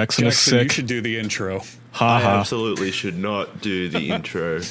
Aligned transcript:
Jackson, 0.00 0.26
is 0.26 0.38
sick. 0.38 0.62
you 0.64 0.68
should 0.70 0.86
do 0.86 1.00
the 1.00 1.18
intro. 1.18 1.60
Ha 1.92 2.16
I 2.16 2.20
ha. 2.20 2.38
absolutely 2.40 2.90
should 2.92 3.18
not 3.18 3.60
do 3.60 3.88
the 3.88 4.10
intro. 4.10 4.60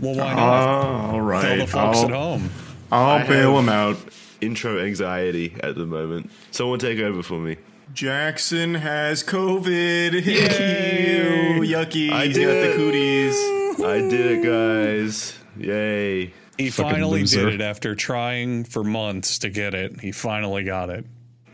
Well, 0.00 0.14
why 0.14 0.32
not? 0.32 0.38
Ah, 0.38 1.10
all 1.12 1.42
Tell 1.42 1.56
the 1.56 1.66
folks 1.66 1.98
at 2.04 2.12
I'll, 2.12 2.38
home. 2.38 2.50
I'll 2.92 3.16
I 3.18 3.26
bail 3.26 3.56
them 3.56 3.68
out. 3.68 3.96
intro 4.40 4.78
anxiety 4.78 5.56
at 5.60 5.74
the 5.74 5.86
moment. 5.86 6.30
Someone 6.52 6.78
take 6.78 7.00
over 7.00 7.22
for 7.24 7.40
me. 7.40 7.56
Jackson 7.94 8.74
has 8.76 9.24
COVID. 9.24 10.24
Yay! 10.24 11.54
Ew, 11.56 11.62
yucky. 11.62 12.12
I 12.12 12.26
He's 12.26 12.36
did 12.36 12.46
got 12.46 12.54
it. 12.54 12.70
the 12.70 12.76
cooties. 12.76 13.84
I 13.84 13.98
did 14.08 14.38
it, 14.38 14.44
guys. 14.44 15.36
Yay. 15.56 16.32
He 16.56 16.70
Fucking 16.70 16.92
finally 16.92 17.20
loser. 17.22 17.46
did 17.50 17.54
it 17.54 17.60
after 17.60 17.96
trying 17.96 18.62
for 18.64 18.84
months 18.84 19.38
to 19.40 19.50
get 19.50 19.74
it. 19.74 20.00
He 20.00 20.12
finally 20.12 20.62
got 20.62 20.90
it. 20.90 21.06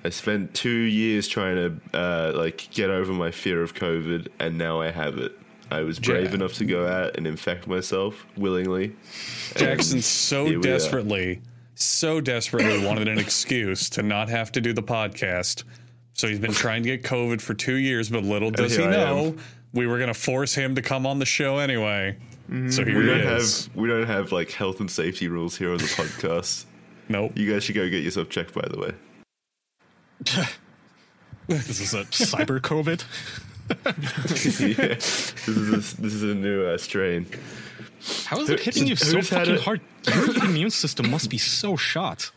I 0.04 0.10
spent 0.10 0.52
two 0.54 0.68
years 0.70 1.28
trying 1.28 1.56
to 1.56 1.98
uh, 1.98 2.32
like 2.36 2.68
get 2.70 2.90
over 2.90 3.12
my 3.12 3.30
fear 3.30 3.62
of 3.62 3.74
COVID, 3.74 4.28
and 4.38 4.58
now 4.58 4.80
I 4.80 4.90
have 4.90 5.16
it. 5.18 5.38
I 5.70 5.80
was 5.80 5.98
brave 5.98 6.28
Ja- 6.30 6.34
enough 6.34 6.52
to 6.54 6.64
go 6.66 6.86
out 6.86 7.16
and 7.16 7.26
infect 7.26 7.66
myself 7.66 8.26
willingly. 8.36 8.94
Jackson 9.56 10.02
so 10.02 10.44
here 10.44 10.60
we 10.60 10.68
are. 10.68 10.72
desperately, 10.72 11.40
so 11.74 12.20
desperately 12.20 12.84
wanted 12.84 13.08
an 13.08 13.18
excuse 13.18 13.88
to 13.90 14.02
not 14.02 14.28
have 14.28 14.52
to 14.52 14.60
do 14.60 14.72
the 14.74 14.82
podcast. 14.82 15.64
So 16.12 16.28
he's 16.28 16.38
been 16.38 16.52
trying 16.52 16.82
to 16.84 16.90
get 16.96 17.02
COVID 17.02 17.40
for 17.40 17.54
two 17.54 17.74
years, 17.76 18.10
but 18.10 18.22
little 18.24 18.50
does 18.50 18.76
he 18.76 18.82
here 18.82 18.90
I 18.90 18.94
am. 18.96 19.16
know 19.16 19.36
we 19.72 19.86
were 19.86 19.96
going 19.96 20.12
to 20.12 20.14
force 20.14 20.54
him 20.54 20.74
to 20.76 20.82
come 20.82 21.06
on 21.06 21.18
the 21.18 21.24
show 21.26 21.56
anyway. 21.58 22.16
So 22.68 22.84
here 22.84 22.98
We 23.00 23.06
don't 23.06 23.20
is. 23.20 23.66
have 23.66 23.74
we 23.74 23.88
don't 23.88 24.06
have 24.06 24.30
like 24.30 24.50
health 24.52 24.78
and 24.80 24.90
safety 24.90 25.28
rules 25.28 25.56
here 25.56 25.70
on 25.72 25.78
the 25.78 25.84
podcast. 25.84 26.66
nope. 27.08 27.32
You 27.34 27.50
guys 27.50 27.64
should 27.64 27.74
go 27.74 27.88
get 27.88 28.04
yourself 28.04 28.28
checked, 28.28 28.52
by 28.54 28.68
the 28.70 28.78
way. 28.78 28.92
This 31.46 31.78
is 31.78 31.92
a 31.92 32.04
cyber 32.04 32.58
COVID. 32.58 33.04
yeah. 34.78 34.94
This 34.94 35.48
is 35.48 35.68
a, 35.68 36.00
this 36.00 36.14
is 36.14 36.22
a 36.22 36.34
new 36.34 36.64
uh, 36.64 36.78
strain. 36.78 37.26
How 38.24 38.40
is 38.40 38.48
it 38.48 38.60
hitting 38.60 38.86
you 38.86 38.96
so 38.96 39.20
fucking 39.20 39.58
hard? 39.58 39.82
Your 40.06 40.44
immune 40.44 40.70
system 40.70 41.10
must 41.10 41.28
be 41.28 41.36
so 41.38 41.76
shot. 41.76 42.30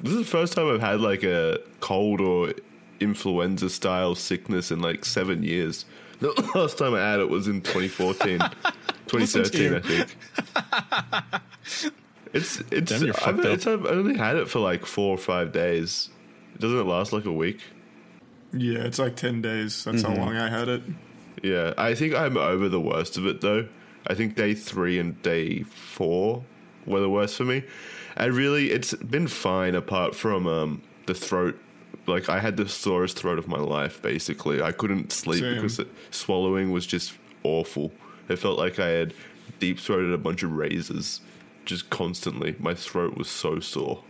This 0.00 0.12
is 0.12 0.18
the 0.18 0.24
first 0.24 0.54
time 0.54 0.72
I've 0.72 0.80
had 0.80 1.00
like 1.00 1.22
a 1.22 1.58
cold 1.80 2.20
or 2.20 2.54
influenza 3.00 3.68
style 3.68 4.14
sickness 4.14 4.70
in 4.70 4.80
like 4.80 5.04
seven 5.04 5.42
years. 5.42 5.84
The 6.20 6.32
last 6.54 6.78
time 6.78 6.94
I 6.94 7.00
had 7.00 7.20
it 7.20 7.28
was 7.28 7.48
in 7.48 7.60
2014, 7.60 8.38
2013, 9.06 9.74
I 9.74 9.80
think. 9.80 10.16
It's 12.32 12.62
it's 12.70 13.00
Damn, 13.00 13.12
I've, 13.26 13.44
it's 13.44 13.66
I've 13.66 13.84
only 13.84 14.16
had 14.16 14.36
it 14.36 14.48
for 14.48 14.60
like 14.60 14.86
four 14.86 15.14
or 15.14 15.18
five 15.18 15.52
days. 15.52 16.08
Doesn't 16.62 16.78
it 16.78 16.84
last 16.86 17.12
like 17.12 17.24
a 17.24 17.32
week? 17.32 17.60
Yeah, 18.52 18.78
it's 18.84 18.98
like 18.98 19.16
10 19.16 19.42
days. 19.42 19.84
That's 19.84 20.02
Mm-hmm. 20.02 20.12
how 20.14 20.24
long 20.26 20.36
I 20.36 20.48
had 20.48 20.68
it. 20.68 20.82
Yeah, 21.42 21.74
I 21.76 21.94
think 21.94 22.14
I'm 22.14 22.36
over 22.36 22.68
the 22.68 22.80
worst 22.80 23.16
of 23.16 23.26
it 23.26 23.40
though. 23.40 23.66
I 24.06 24.14
think 24.14 24.36
day 24.36 24.54
three 24.54 24.98
and 24.98 25.20
day 25.22 25.62
four 25.64 26.44
were 26.86 27.00
the 27.00 27.10
worst 27.10 27.36
for 27.36 27.44
me. 27.44 27.64
And 28.16 28.32
really, 28.34 28.70
it's 28.70 28.94
been 28.94 29.26
fine 29.26 29.74
apart 29.74 30.14
from 30.14 30.46
um, 30.46 30.82
the 31.06 31.14
throat. 31.14 31.58
Like 32.06 32.28
I 32.28 32.38
had 32.40 32.56
the 32.56 32.68
sorest 32.68 33.18
throat 33.18 33.38
of 33.38 33.48
my 33.48 33.58
life. 33.58 34.00
Basically, 34.02 34.62
I 34.62 34.70
couldn't 34.72 35.12
sleep 35.12 35.40
Same. 35.40 35.54
because 35.56 35.78
it, 35.80 35.88
swallowing 36.10 36.70
was 36.70 36.86
just 36.86 37.14
awful. 37.42 37.90
It 38.28 38.36
felt 38.36 38.58
like 38.58 38.78
I 38.78 38.88
had 38.88 39.14
deep 39.58 39.78
throated 39.80 40.12
a 40.12 40.18
bunch 40.18 40.42
of 40.42 40.52
razors, 40.52 41.20
just 41.64 41.90
constantly. 41.90 42.54
My 42.58 42.74
throat 42.74 43.16
was 43.16 43.28
so 43.28 43.58
sore. 43.60 44.04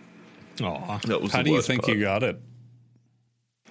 Aw. 0.60 0.98
That 1.06 1.22
was 1.22 1.32
How 1.32 1.42
do 1.42 1.50
you 1.50 1.62
think 1.62 1.82
part. 1.84 1.96
you 1.96 2.02
got 2.02 2.22
it? 2.22 2.40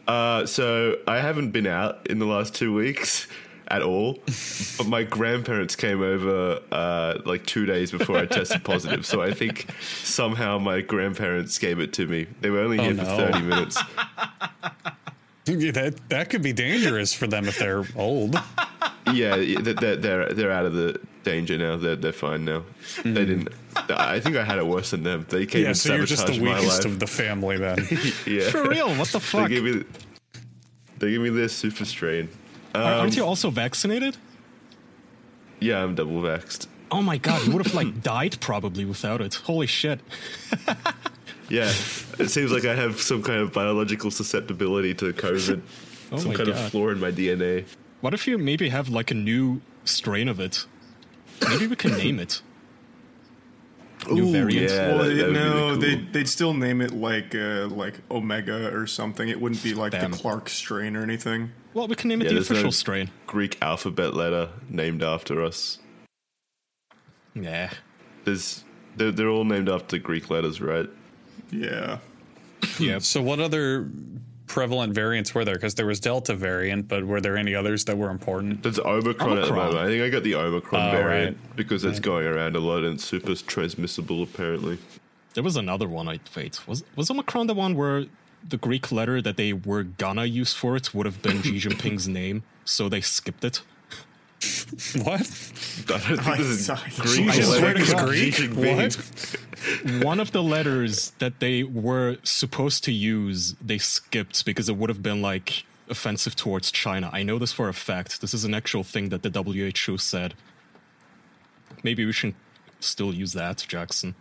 Uh, 0.07 0.45
so 0.45 0.97
I 1.07 1.19
haven't 1.19 1.51
been 1.51 1.67
out 1.67 2.07
in 2.09 2.19
the 2.19 2.25
last 2.25 2.55
two 2.55 2.73
weeks 2.73 3.27
at 3.67 3.81
all, 3.81 4.17
but 4.77 4.87
my 4.87 5.03
grandparents 5.03 5.75
came 5.75 6.01
over 6.01 6.59
uh, 6.71 7.19
like 7.25 7.45
two 7.45 7.65
days 7.65 7.91
before 7.91 8.17
I 8.17 8.25
tested 8.25 8.63
positive. 8.63 9.05
So 9.05 9.21
I 9.21 9.31
think 9.33 9.67
somehow 10.03 10.57
my 10.57 10.81
grandparents 10.81 11.57
gave 11.59 11.79
it 11.79 11.93
to 11.93 12.07
me. 12.07 12.25
They 12.41 12.49
were 12.49 12.59
only 12.59 12.79
Oh, 12.79 12.83
here 12.83 12.93
no. 12.95 13.03
for 13.05 13.15
thirty 13.15 13.41
minutes. 13.45 13.77
That 15.45 15.95
that 16.09 16.29
could 16.29 16.43
be 16.43 16.53
dangerous 16.53 17.13
for 17.13 17.25
them 17.25 17.47
if 17.47 17.57
they're 17.57 17.83
old. 17.95 18.35
yeah, 19.11 19.35
they're, 19.37 19.73
they're 19.73 19.95
they're 19.95 20.33
they're 20.33 20.51
out 20.51 20.65
of 20.67 20.73
the 20.75 20.99
danger 21.23 21.57
now. 21.57 21.77
They're 21.77 21.95
they're 21.95 22.13
fine 22.13 22.45
now. 22.45 22.63
They 23.03 23.25
didn't. 23.25 23.49
I 23.97 24.19
think 24.19 24.35
I 24.35 24.43
had 24.43 24.57
it 24.57 24.65
worse 24.65 24.91
than 24.91 25.03
them. 25.03 25.25
They 25.29 25.45
came 25.45 25.63
Yeah, 25.63 25.67
and 25.69 25.77
so 25.77 25.95
you're 25.95 26.05
just 26.05 26.27
the 26.27 26.39
weakest 26.39 26.85
of 26.85 26.99
the 26.99 27.07
family 27.07 27.57
then. 27.57 27.77
yeah, 28.27 28.49
For 28.49 28.67
real? 28.67 28.89
What 28.95 29.09
the 29.09 29.19
fuck? 29.19 29.49
they 29.49 29.55
fuck? 29.57 29.63
gave 29.63 29.63
me. 29.63 29.83
They 30.97 31.11
gave 31.11 31.21
me 31.21 31.29
this 31.29 31.53
super 31.53 31.85
strain. 31.85 32.29
Are- 32.75 32.81
Aren't 32.81 33.13
um, 33.13 33.17
you 33.17 33.25
also 33.25 33.49
vaccinated? 33.49 34.17
Yeah, 35.59 35.83
I'm 35.83 35.95
double 35.95 36.21
vaxxed. 36.21 36.67
Oh 36.91 37.01
my 37.01 37.17
god, 37.17 37.45
you 37.45 37.53
would 37.53 37.65
have 37.65 37.73
like 37.75 38.01
died 38.03 38.37
probably 38.41 38.85
without 38.85 39.21
it. 39.21 39.35
Holy 39.35 39.67
shit. 39.67 39.99
Yeah, 41.51 41.67
it 42.17 42.29
seems 42.29 42.49
like 42.49 42.63
I 42.63 42.73
have 42.75 43.01
some 43.01 43.21
kind 43.21 43.41
of 43.41 43.51
biological 43.51 44.09
susceptibility 44.09 44.93
to 44.95 45.11
COVID. 45.11 45.61
Oh 46.13 46.17
some 46.17 46.29
my 46.29 46.35
kind 46.35 46.47
of 46.47 46.69
flaw 46.69 46.89
in 46.89 46.99
my 47.01 47.11
DNA. 47.11 47.65
What 47.99 48.13
if 48.13 48.25
you 48.25 48.37
maybe 48.37 48.69
have 48.69 48.87
like 48.87 49.11
a 49.11 49.13
new 49.13 49.61
strain 49.83 50.29
of 50.29 50.39
it? 50.39 50.65
Maybe 51.49 51.67
we 51.67 51.75
can 51.75 51.97
name 51.97 52.19
it. 52.19 52.41
New 54.09 54.31
variant. 54.31 54.71
yeah. 54.71 54.87
well, 54.95 54.97
that- 55.07 55.13
that 55.15 55.25
would 55.27 55.33
be 55.33 55.39
no, 55.39 55.51
cool. 55.51 55.77
they'd, 55.77 56.13
they'd 56.13 56.27
still 56.29 56.53
name 56.53 56.81
it 56.81 56.91
like 56.91 57.35
uh, 57.35 57.67
like 57.67 57.99
Omega 58.09 58.73
or 58.75 58.87
something. 58.87 59.27
It 59.29 59.39
wouldn't 59.39 59.61
be 59.63 59.73
like 59.73 59.91
Damn. 59.91 60.11
the 60.11 60.17
Clark 60.17 60.49
strain 60.49 60.95
or 60.95 61.03
anything. 61.03 61.51
Well, 61.73 61.87
we 61.87 61.95
can 61.95 62.09
name 62.09 62.21
it 62.21 62.25
Yeah, 62.25 62.29
the 62.29 62.33
there's 62.35 62.49
no- 62.49 62.55
official 62.55 62.71
strain. 62.71 63.09
Greek 63.27 63.57
alphabet 63.61 64.13
letter 64.13 64.49
named 64.69 65.03
after 65.03 65.43
us. 65.43 65.79
Yeah. 67.33 67.69
There's 68.25 68.63
they're, 68.95 69.11
they're 69.11 69.29
all 69.29 69.45
named 69.45 69.69
after 69.69 69.97
Greek 69.97 70.29
letters, 70.29 70.59
right? 70.61 70.89
Yeah. 71.51 71.99
Yeah. 72.79 72.99
So 72.99 73.21
what 73.21 73.39
other 73.39 73.89
prevalent 74.51 74.93
variants 74.93 75.33
were 75.33 75.45
there? 75.45 75.55
Because 75.55 75.75
there 75.75 75.85
was 75.85 76.01
Delta 76.01 76.35
variant, 76.35 76.89
but 76.89 77.05
were 77.05 77.21
there 77.21 77.37
any 77.37 77.55
others 77.55 77.85
that 77.85 77.97
were 77.97 78.09
important? 78.09 78.61
There's 78.63 78.79
Omicron, 78.79 79.37
at 79.37 79.45
the 79.45 79.53
moment. 79.53 79.77
I 79.77 79.87
think 79.87 80.03
I 80.03 80.09
got 80.09 80.23
the 80.23 80.35
Omicron 80.35 80.89
Oh, 80.89 80.91
variant 80.91 81.37
right. 81.37 81.55
because 81.55 81.85
it's 81.85 82.01
going 82.01 82.25
around 82.27 82.57
a 82.57 82.59
lot 82.59 82.83
and 82.83 82.99
super 82.99 83.33
transmissible 83.35 84.21
apparently. 84.23 84.77
There 85.35 85.43
was 85.43 85.55
another 85.55 85.87
one. 85.87 86.09
I 86.09 86.19
wait. 86.35 86.67
Was 86.67 86.83
was 86.97 87.09
Omicron 87.09 87.47
the 87.47 87.53
one 87.53 87.75
where 87.75 88.05
the 88.53 88.57
Greek 88.57 88.91
letter 88.91 89.21
that 89.21 89.37
they 89.37 89.53
were 89.53 89.83
gonna 89.83 90.25
use 90.25 90.53
for 90.53 90.75
it 90.75 90.93
would 90.93 91.05
have 91.05 91.21
been 91.21 91.41
Xi 91.41 91.57
Jinping's 91.63 92.09
name, 92.09 92.43
so 92.65 92.89
they 92.89 92.99
skipped 93.01 93.45
it? 93.45 93.61
What? 95.03 95.21
I 95.21 95.97
don't 95.97 96.17
think 96.25 96.37
this 96.37 96.47
is 96.47 96.65
Sorry. 96.65 96.91
Greek. 96.97 97.29
I 97.29 97.39
swear 97.41 97.73
to 97.73 97.79
letter. 97.79 97.93
God. 97.93 98.15
Xi 98.15 98.47
What? 98.47 98.93
one 100.01 100.19
of 100.19 100.31
the 100.31 100.43
letters 100.43 101.11
that 101.19 101.39
they 101.39 101.63
were 101.63 102.17
supposed 102.23 102.83
to 102.85 102.91
use, 102.91 103.53
they 103.61 103.77
skipped 103.77 104.45
because 104.45 104.69
it 104.69 104.77
would 104.77 104.89
have 104.89 105.03
been 105.03 105.21
like 105.21 105.65
offensive 105.89 106.35
towards 106.35 106.71
China. 106.71 107.09
I 107.13 107.23
know 107.23 107.37
this 107.37 107.51
for 107.51 107.69
a 107.69 107.73
fact. 107.73 108.21
This 108.21 108.33
is 108.33 108.43
an 108.43 108.53
actual 108.53 108.83
thing 108.83 109.09
that 109.09 109.23
the 109.23 109.29
WHO 109.29 109.97
said. 109.97 110.33
Maybe 111.83 112.05
we 112.05 112.13
should 112.13 112.35
still 112.79 113.13
use 113.13 113.33
that, 113.33 113.65
Jackson. 113.67 114.15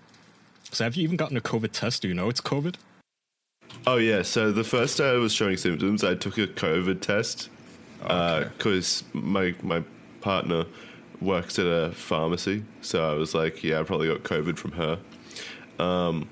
So 0.72 0.84
have 0.84 0.94
you 0.96 1.04
even 1.04 1.16
gotten 1.16 1.36
a 1.36 1.40
COVID 1.40 1.72
test? 1.72 2.02
Do 2.02 2.08
you 2.08 2.14
know 2.14 2.28
it's 2.28 2.40
COVID? 2.40 2.76
Oh 3.86 3.96
yeah, 3.96 4.22
so 4.22 4.52
the 4.52 4.64
first 4.64 4.98
day 4.98 5.10
I 5.10 5.14
was 5.14 5.32
showing 5.32 5.56
symptoms, 5.56 6.04
I 6.04 6.14
took 6.14 6.38
a 6.38 6.46
COVID 6.46 7.00
test 7.00 7.48
uh, 8.02 8.44
because 8.44 9.04
my 9.12 9.54
my 9.62 9.82
partner 10.20 10.66
works 11.20 11.58
at 11.58 11.66
a 11.66 11.92
pharmacy, 11.92 12.64
so 12.80 13.10
I 13.10 13.14
was 13.14 13.34
like, 13.34 13.62
yeah, 13.62 13.80
I 13.80 13.82
probably 13.84 14.08
got 14.08 14.22
COVID 14.22 14.56
from 14.58 14.72
her. 14.72 14.98
Um, 15.80 16.28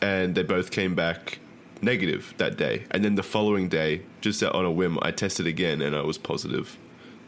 and 0.00 0.34
they 0.34 0.42
both 0.42 0.70
came 0.70 0.94
back 0.94 1.40
negative 1.82 2.34
that 2.38 2.56
day, 2.56 2.84
and 2.90 3.04
then 3.04 3.16
the 3.16 3.22
following 3.22 3.68
day, 3.68 4.02
just 4.20 4.42
on 4.42 4.64
a 4.64 4.70
whim, 4.70 4.98
I 5.02 5.10
tested 5.10 5.46
again 5.46 5.82
and 5.82 5.96
I 5.96 6.02
was 6.02 6.18
positive. 6.18 6.78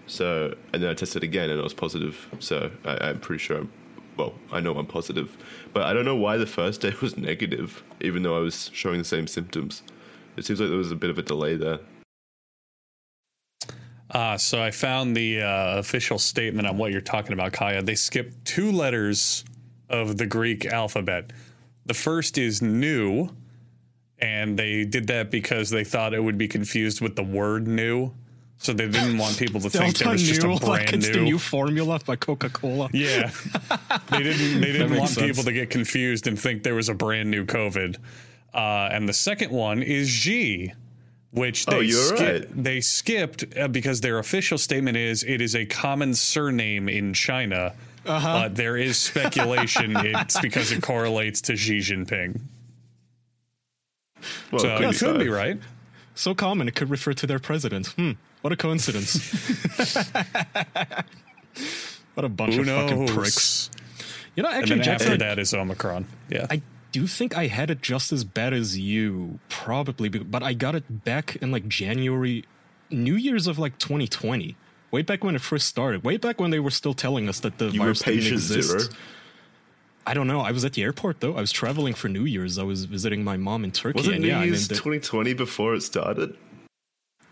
So 0.06 0.54
and 0.72 0.82
then 0.82 0.90
I 0.90 0.94
tested 0.94 1.22
again 1.22 1.50
and 1.50 1.60
I 1.60 1.62
was 1.62 1.74
positive. 1.74 2.28
So 2.38 2.70
I, 2.84 3.08
I'm 3.08 3.20
pretty 3.20 3.42
sure. 3.42 3.58
I'm, 3.58 3.72
well, 4.16 4.34
I 4.50 4.60
know 4.60 4.76
I'm 4.76 4.86
positive, 4.86 5.36
but 5.72 5.84
I 5.84 5.92
don't 5.92 6.04
know 6.04 6.16
why 6.16 6.36
the 6.36 6.46
first 6.46 6.80
day 6.80 6.92
was 7.02 7.16
negative, 7.16 7.82
even 8.00 8.22
though 8.22 8.36
I 8.36 8.40
was 8.40 8.70
showing 8.72 8.98
the 8.98 9.04
same 9.04 9.26
symptoms. 9.26 9.82
It 10.36 10.44
seems 10.44 10.60
like 10.60 10.68
there 10.68 10.78
was 10.78 10.90
a 10.90 10.96
bit 10.96 11.10
of 11.10 11.18
a 11.18 11.22
delay 11.22 11.56
there. 11.56 11.80
Ah, 14.14 14.36
so 14.36 14.62
I 14.62 14.70
found 14.70 15.16
the 15.16 15.40
uh, 15.40 15.78
official 15.78 16.18
statement 16.18 16.68
on 16.68 16.76
what 16.76 16.92
you're 16.92 17.00
talking 17.00 17.32
about, 17.32 17.52
Kaya. 17.52 17.82
They 17.82 17.94
skipped 17.94 18.44
two 18.44 18.70
letters 18.70 19.44
of 19.92 20.16
the 20.18 20.26
Greek 20.26 20.66
alphabet. 20.66 21.32
The 21.86 21.94
first 21.94 22.38
is 22.38 22.62
Nu, 22.62 23.28
and 24.18 24.58
they 24.58 24.84
did 24.84 25.06
that 25.08 25.30
because 25.30 25.70
they 25.70 25.84
thought 25.84 26.14
it 26.14 26.20
would 26.22 26.38
be 26.38 26.48
confused 26.48 27.00
with 27.00 27.16
the 27.16 27.22
word 27.24 27.66
new. 27.66 28.12
So 28.58 28.72
they 28.72 28.86
didn't 28.88 29.18
want 29.18 29.36
people 29.38 29.60
to 29.60 29.70
think 29.70 29.98
there 29.98 30.10
was 30.12 30.22
just 30.22 30.44
a 30.44 30.46
new, 30.46 30.58
brand 30.60 30.68
like 30.68 30.92
it's 30.92 31.08
new. 31.08 31.12
the 31.14 31.20
new 31.22 31.38
formula 31.38 31.98
by 32.06 32.14
Coca 32.16 32.48
Cola. 32.48 32.88
Yeah, 32.92 33.30
they 34.10 34.22
didn't. 34.22 34.60
They 34.60 34.70
didn't 34.72 34.96
want 34.96 35.10
sense. 35.10 35.26
people 35.26 35.42
to 35.44 35.52
get 35.52 35.70
confused 35.70 36.26
and 36.28 36.38
think 36.38 36.62
there 36.62 36.76
was 36.76 36.88
a 36.88 36.94
brand 36.94 37.30
new 37.30 37.44
COVID. 37.44 37.96
Uh, 38.54 38.88
and 38.92 39.08
the 39.08 39.12
second 39.12 39.50
one 39.50 39.82
is 39.82 40.08
G, 40.08 40.72
which 41.32 41.64
Oh, 41.66 41.78
they 41.80 41.86
you're 41.86 42.16
skip- 42.16 42.20
right. 42.50 42.62
they 42.64 42.80
skipped 42.80 43.44
uh, 43.58 43.66
because 43.66 44.00
their 44.00 44.18
official 44.20 44.58
statement 44.58 44.96
is 44.96 45.24
it 45.24 45.40
is 45.40 45.56
a 45.56 45.66
common 45.66 46.14
surname 46.14 46.88
in 46.88 47.14
China. 47.14 47.74
Uh-huh. 48.04 48.42
But 48.42 48.56
there 48.56 48.76
is 48.76 48.96
speculation 48.96 49.96
it's 49.96 50.40
because 50.40 50.72
it 50.72 50.82
correlates 50.82 51.40
to 51.42 51.56
Xi 51.56 51.78
Jinping. 51.78 52.40
Well, 54.50 54.60
So 54.60 54.76
could 54.78 54.84
it 54.86 54.92
be 54.92 54.98
could 54.98 55.18
be 55.20 55.28
right. 55.28 55.58
So 56.14 56.34
common, 56.34 56.68
it 56.68 56.74
could 56.74 56.90
refer 56.90 57.12
to 57.14 57.26
their 57.26 57.38
president. 57.38 57.88
Hmm, 57.88 58.12
what 58.42 58.52
a 58.52 58.56
coincidence. 58.56 59.16
what 62.14 62.24
a 62.24 62.28
bunch 62.28 62.54
Who 62.54 62.60
of 62.62 62.66
fucking 62.66 63.08
pricks. 63.08 63.70
You 64.36 64.42
know, 64.42 64.48
And 64.50 64.62
actually, 64.62 64.80
then 64.80 64.88
after 64.88 65.16
that 65.16 65.38
is 65.38 65.54
Omicron. 65.54 66.06
Yeah. 66.28 66.46
I 66.50 66.62
do 66.92 67.06
think 67.06 67.36
I 67.36 67.46
had 67.46 67.70
it 67.70 67.80
just 67.82 68.12
as 68.12 68.24
bad 68.24 68.52
as 68.52 68.78
you, 68.78 69.38
probably, 69.48 70.08
but 70.08 70.42
I 70.42 70.52
got 70.52 70.74
it 70.74 71.04
back 71.04 71.36
in 71.36 71.50
like 71.50 71.68
January, 71.68 72.44
New 72.90 73.14
Year's 73.14 73.46
of 73.46 73.58
like 73.58 73.78
2020. 73.78 74.56
Way 74.92 75.02
back 75.02 75.24
when 75.24 75.34
it 75.34 75.40
first 75.40 75.66
started. 75.66 76.04
Way 76.04 76.18
back 76.18 76.38
when 76.40 76.50
they 76.50 76.60
were 76.60 76.70
still 76.70 76.94
telling 76.94 77.28
us 77.28 77.40
that 77.40 77.58
the 77.58 77.70
You 77.70 77.80
virus 77.80 78.00
didn't 78.02 78.26
exist. 78.32 78.68
zero. 78.70 78.82
I 80.06 80.14
don't 80.14 80.26
know. 80.26 80.40
I 80.40 80.52
was 80.52 80.64
at 80.64 80.74
the 80.74 80.82
airport 80.82 81.20
though. 81.20 81.34
I 81.36 81.40
was 81.40 81.50
traveling 81.50 81.94
for 81.94 82.08
New 82.08 82.24
Year's. 82.24 82.58
I 82.58 82.62
was 82.62 82.84
visiting 82.84 83.24
my 83.24 83.36
mom 83.36 83.64
in 83.64 83.70
Turkey. 83.72 83.96
Was 83.98 84.08
it 84.08 84.14
and 84.14 84.22
New 84.22 84.28
yeah, 84.28 84.40
I 84.40 84.44
Year's 84.44 84.68
mean, 84.68 84.68
the- 84.68 84.74
2020 84.74 85.34
before 85.34 85.74
it 85.74 85.82
started? 85.82 86.36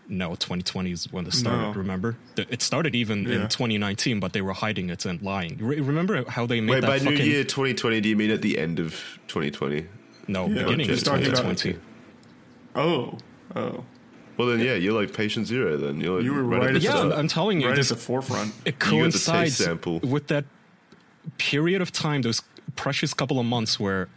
No, 0.07 0.29
2020 0.31 0.91
is 0.91 1.11
when 1.13 1.25
it 1.25 1.33
started. 1.33 1.61
No. 1.61 1.71
Remember, 1.73 2.17
it 2.35 2.61
started 2.61 2.95
even 2.95 3.19
in 3.31 3.47
2019, 3.47 4.19
but 4.19 4.33
they 4.33 4.41
were 4.41 4.51
hiding 4.51 4.89
it 4.89 5.05
and 5.05 5.21
lying. 5.21 5.57
Re- 5.57 5.79
remember 5.79 6.25
how 6.29 6.45
they 6.45 6.59
made 6.59 6.71
Wait, 6.73 6.81
that 6.81 6.87
by 6.87 6.97
New 7.09 7.15
Year 7.15 7.43
2020, 7.45 8.01
do 8.01 8.09
you 8.09 8.17
mean 8.17 8.29
at 8.31 8.41
the 8.41 8.57
end 8.57 8.79
of 8.79 8.91
2020? 9.27 9.85
no 10.27 10.47
Yeah, 10.47 10.63
beginning 10.63 10.81
of 10.81 10.87
just 10.87 11.05
talking 11.05 11.27
about- 11.27 11.37
2020? 11.57 11.79
Oh, 12.75 13.17
oh, 13.55 13.85
Well, 14.41 14.49
then, 14.57 14.65
yeah, 14.65 14.73
you're 14.73 14.99
like 14.99 15.13
patient 15.13 15.45
zero. 15.45 15.77
Then 15.77 16.01
you're 16.01 16.15
like 16.15 16.23
You 16.23 16.33
were 16.33 16.41
right, 16.43 16.61
right 16.61 16.75
at 16.75 16.81
Yeah, 16.81 16.93
the 16.93 16.97
I'm. 16.99 17.11
I'm 17.13 17.27
telling 17.27 17.61
you, 17.61 17.67
right 17.67 17.75
this, 17.75 17.91
at 17.91 17.97
the 17.99 18.03
forefront. 18.03 18.53
it 18.65 18.65
You 18.65 18.71
got 18.71 18.79
the 18.79 19.11
taste 19.11 19.27
coincides 19.27 19.57
sample. 19.57 19.99
with 19.99 20.27
that 20.27 20.45
period 21.37 21.79
of 21.79 21.91
time, 21.91 22.23
those 22.23 22.41
precious 22.75 23.13
couple 23.13 23.39
of 23.39 23.45
months 23.45 23.79
where 23.79 24.09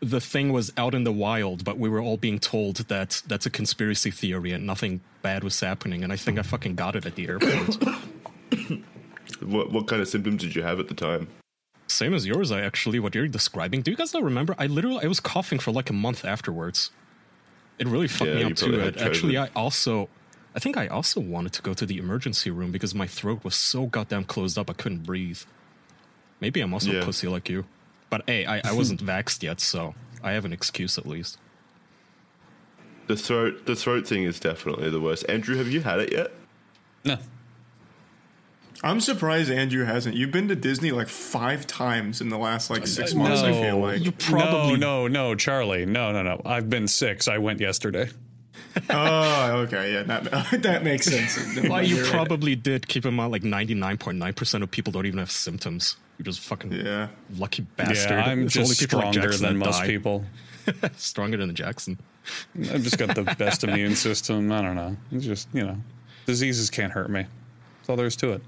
the 0.00 0.20
thing 0.20 0.52
was 0.52 0.72
out 0.76 0.92
in 0.92 1.04
the 1.04 1.12
wild, 1.12 1.64
but 1.64 1.78
we 1.78 1.88
were 1.88 2.00
all 2.00 2.16
being 2.16 2.40
told 2.40 2.76
that 2.88 3.22
that's 3.28 3.46
a 3.46 3.50
conspiracy 3.50 4.10
theory 4.10 4.50
and 4.50 4.66
nothing 4.66 5.00
bad 5.22 5.44
was 5.44 5.58
happening. 5.60 6.02
And 6.02 6.12
I 6.12 6.16
think 6.16 6.36
I 6.36 6.42
fucking 6.42 6.74
got 6.74 6.96
it 6.96 7.06
at 7.06 7.14
the 7.14 7.28
airport. 7.28 7.78
What, 9.40 9.72
what 9.72 9.88
kind 9.88 10.00
of 10.00 10.08
symptoms 10.08 10.42
did 10.42 10.54
you 10.54 10.62
have 10.62 10.80
at 10.80 10.88
the 10.88 10.94
time? 10.94 11.28
Same 11.86 12.14
as 12.14 12.26
yours, 12.26 12.50
I 12.50 12.60
actually, 12.62 12.98
what 12.98 13.14
you're 13.14 13.28
describing. 13.28 13.82
Do 13.82 13.90
you 13.90 13.96
guys 13.96 14.14
not 14.14 14.22
remember? 14.22 14.54
I 14.58 14.66
literally, 14.66 15.04
I 15.04 15.08
was 15.08 15.20
coughing 15.20 15.58
for 15.58 15.70
like 15.70 15.90
a 15.90 15.92
month 15.92 16.24
afterwards. 16.24 16.90
It 17.78 17.86
really 17.88 18.08
fucked 18.08 18.30
Yeah, 18.30 18.34
me 18.36 18.44
up 18.44 18.54
too. 18.56 18.66
probably 18.66 18.84
had 18.84 18.96
It- 18.96 19.02
Actually, 19.02 19.36
I 19.36 19.48
also, 19.56 20.08
I 20.54 20.58
think 20.60 20.76
I 20.76 20.86
also 20.86 21.20
wanted 21.20 21.52
to 21.54 21.62
go 21.62 21.74
to 21.74 21.84
the 21.86 21.98
emergency 21.98 22.50
room 22.50 22.70
because 22.70 22.94
my 22.94 23.06
throat 23.06 23.42
was 23.44 23.54
so 23.54 23.86
goddamn 23.86 24.24
closed 24.24 24.56
up 24.58 24.70
I 24.70 24.74
couldn't 24.74 25.02
breathe. 25.04 25.40
Maybe 26.40 26.60
I'm 26.60 26.72
also 26.72 26.90
Yeah. 26.92 27.00
a 27.00 27.04
pussy 27.04 27.26
like 27.26 27.48
you. 27.48 27.64
But 28.10 28.22
hey, 28.26 28.46
I, 28.46 28.60
I 28.64 28.72
wasn't 28.72 29.02
vaxxed 29.04 29.42
yet, 29.42 29.60
so 29.60 29.94
I 30.22 30.32
have 30.32 30.44
an 30.44 30.52
excuse 30.52 30.98
at 30.98 31.06
least. 31.06 31.38
The 33.06 33.16
throat, 33.16 33.66
the 33.66 33.76
throat 33.76 34.06
thing 34.06 34.22
is 34.24 34.40
definitely 34.40 34.88
the 34.90 35.00
worst. 35.00 35.24
Andrew, 35.28 35.56
have 35.56 35.68
you 35.68 35.82
had 35.82 36.00
it 36.00 36.12
yet? 36.12 36.30
no. 37.04 37.18
I'm 38.84 39.00
surprised 39.00 39.50
Andrew 39.50 39.84
hasn't. 39.84 40.14
You've 40.14 40.30
been 40.30 40.48
to 40.48 40.54
Disney 40.56 40.92
like 40.92 41.08
five 41.08 41.66
times 41.66 42.20
in 42.20 42.28
the 42.28 42.36
last 42.38 42.68
like 42.70 42.86
six 42.86 43.14
months. 43.14 43.40
I 43.42 43.52
feel 43.52 43.78
like. 43.78 44.04
You 44.04 44.12
probably 44.12 44.76
No, 44.76 45.06
no, 45.06 45.28
no, 45.30 45.34
Charlie. 45.34 45.86
No, 45.86 46.12
no, 46.12 46.22
no. 46.22 46.40
I've 46.44 46.68
been 46.68 46.86
six. 46.86 47.26
I 47.26 47.38
went 47.38 47.60
yesterday. 47.60 48.10
oh, 48.90 49.52
okay, 49.66 49.92
yeah, 49.94 50.02
that 50.02 50.24
that 50.62 50.82
makes 50.84 51.06
sense. 51.06 51.38
Why 51.68 51.82
you 51.82 51.96
You're 51.96 52.04
right. 52.04 52.12
probably 52.12 52.54
did. 52.56 52.86
Keep 52.88 53.06
in 53.06 53.14
mind, 53.14 53.32
like 53.32 53.42
99.9% 53.42 54.62
of 54.62 54.70
people 54.70 54.92
don't 54.92 55.06
even 55.06 55.18
have 55.18 55.30
symptoms. 55.30 55.96
You're 56.18 56.24
just 56.24 56.40
fucking 56.40 56.72
Yeah. 56.72 57.08
lucky 57.38 57.62
bastard. 57.76 58.10
Yeah, 58.10 58.24
I'm 58.24 58.42
It's 58.44 58.54
just 58.54 58.78
people 58.80 58.98
like 58.98 59.12
stronger 59.14 59.28
Jackson 59.30 59.46
than 59.46 59.56
most 59.58 59.80
die. 59.80 59.86
people. 59.86 60.24
Stronger 60.96 61.36
than 61.38 61.54
Jackson. 61.54 61.98
I've 62.58 62.82
just 62.82 62.98
got 62.98 63.14
the 63.14 63.22
best 63.38 63.64
immune 63.64 63.94
system. 63.96 64.50
I 64.52 64.62
don't 64.62 64.76
know. 64.76 64.96
It's 65.12 65.24
just, 65.24 65.48
you 65.52 65.62
know, 65.64 65.76
diseases 66.26 66.70
can't 66.70 66.92
hurt 66.92 67.10
me. 67.10 67.26
That's 67.78 67.88
all 67.88 67.96
there 67.96 68.06
is 68.06 68.16
to 68.16 68.32
it. 68.32 68.42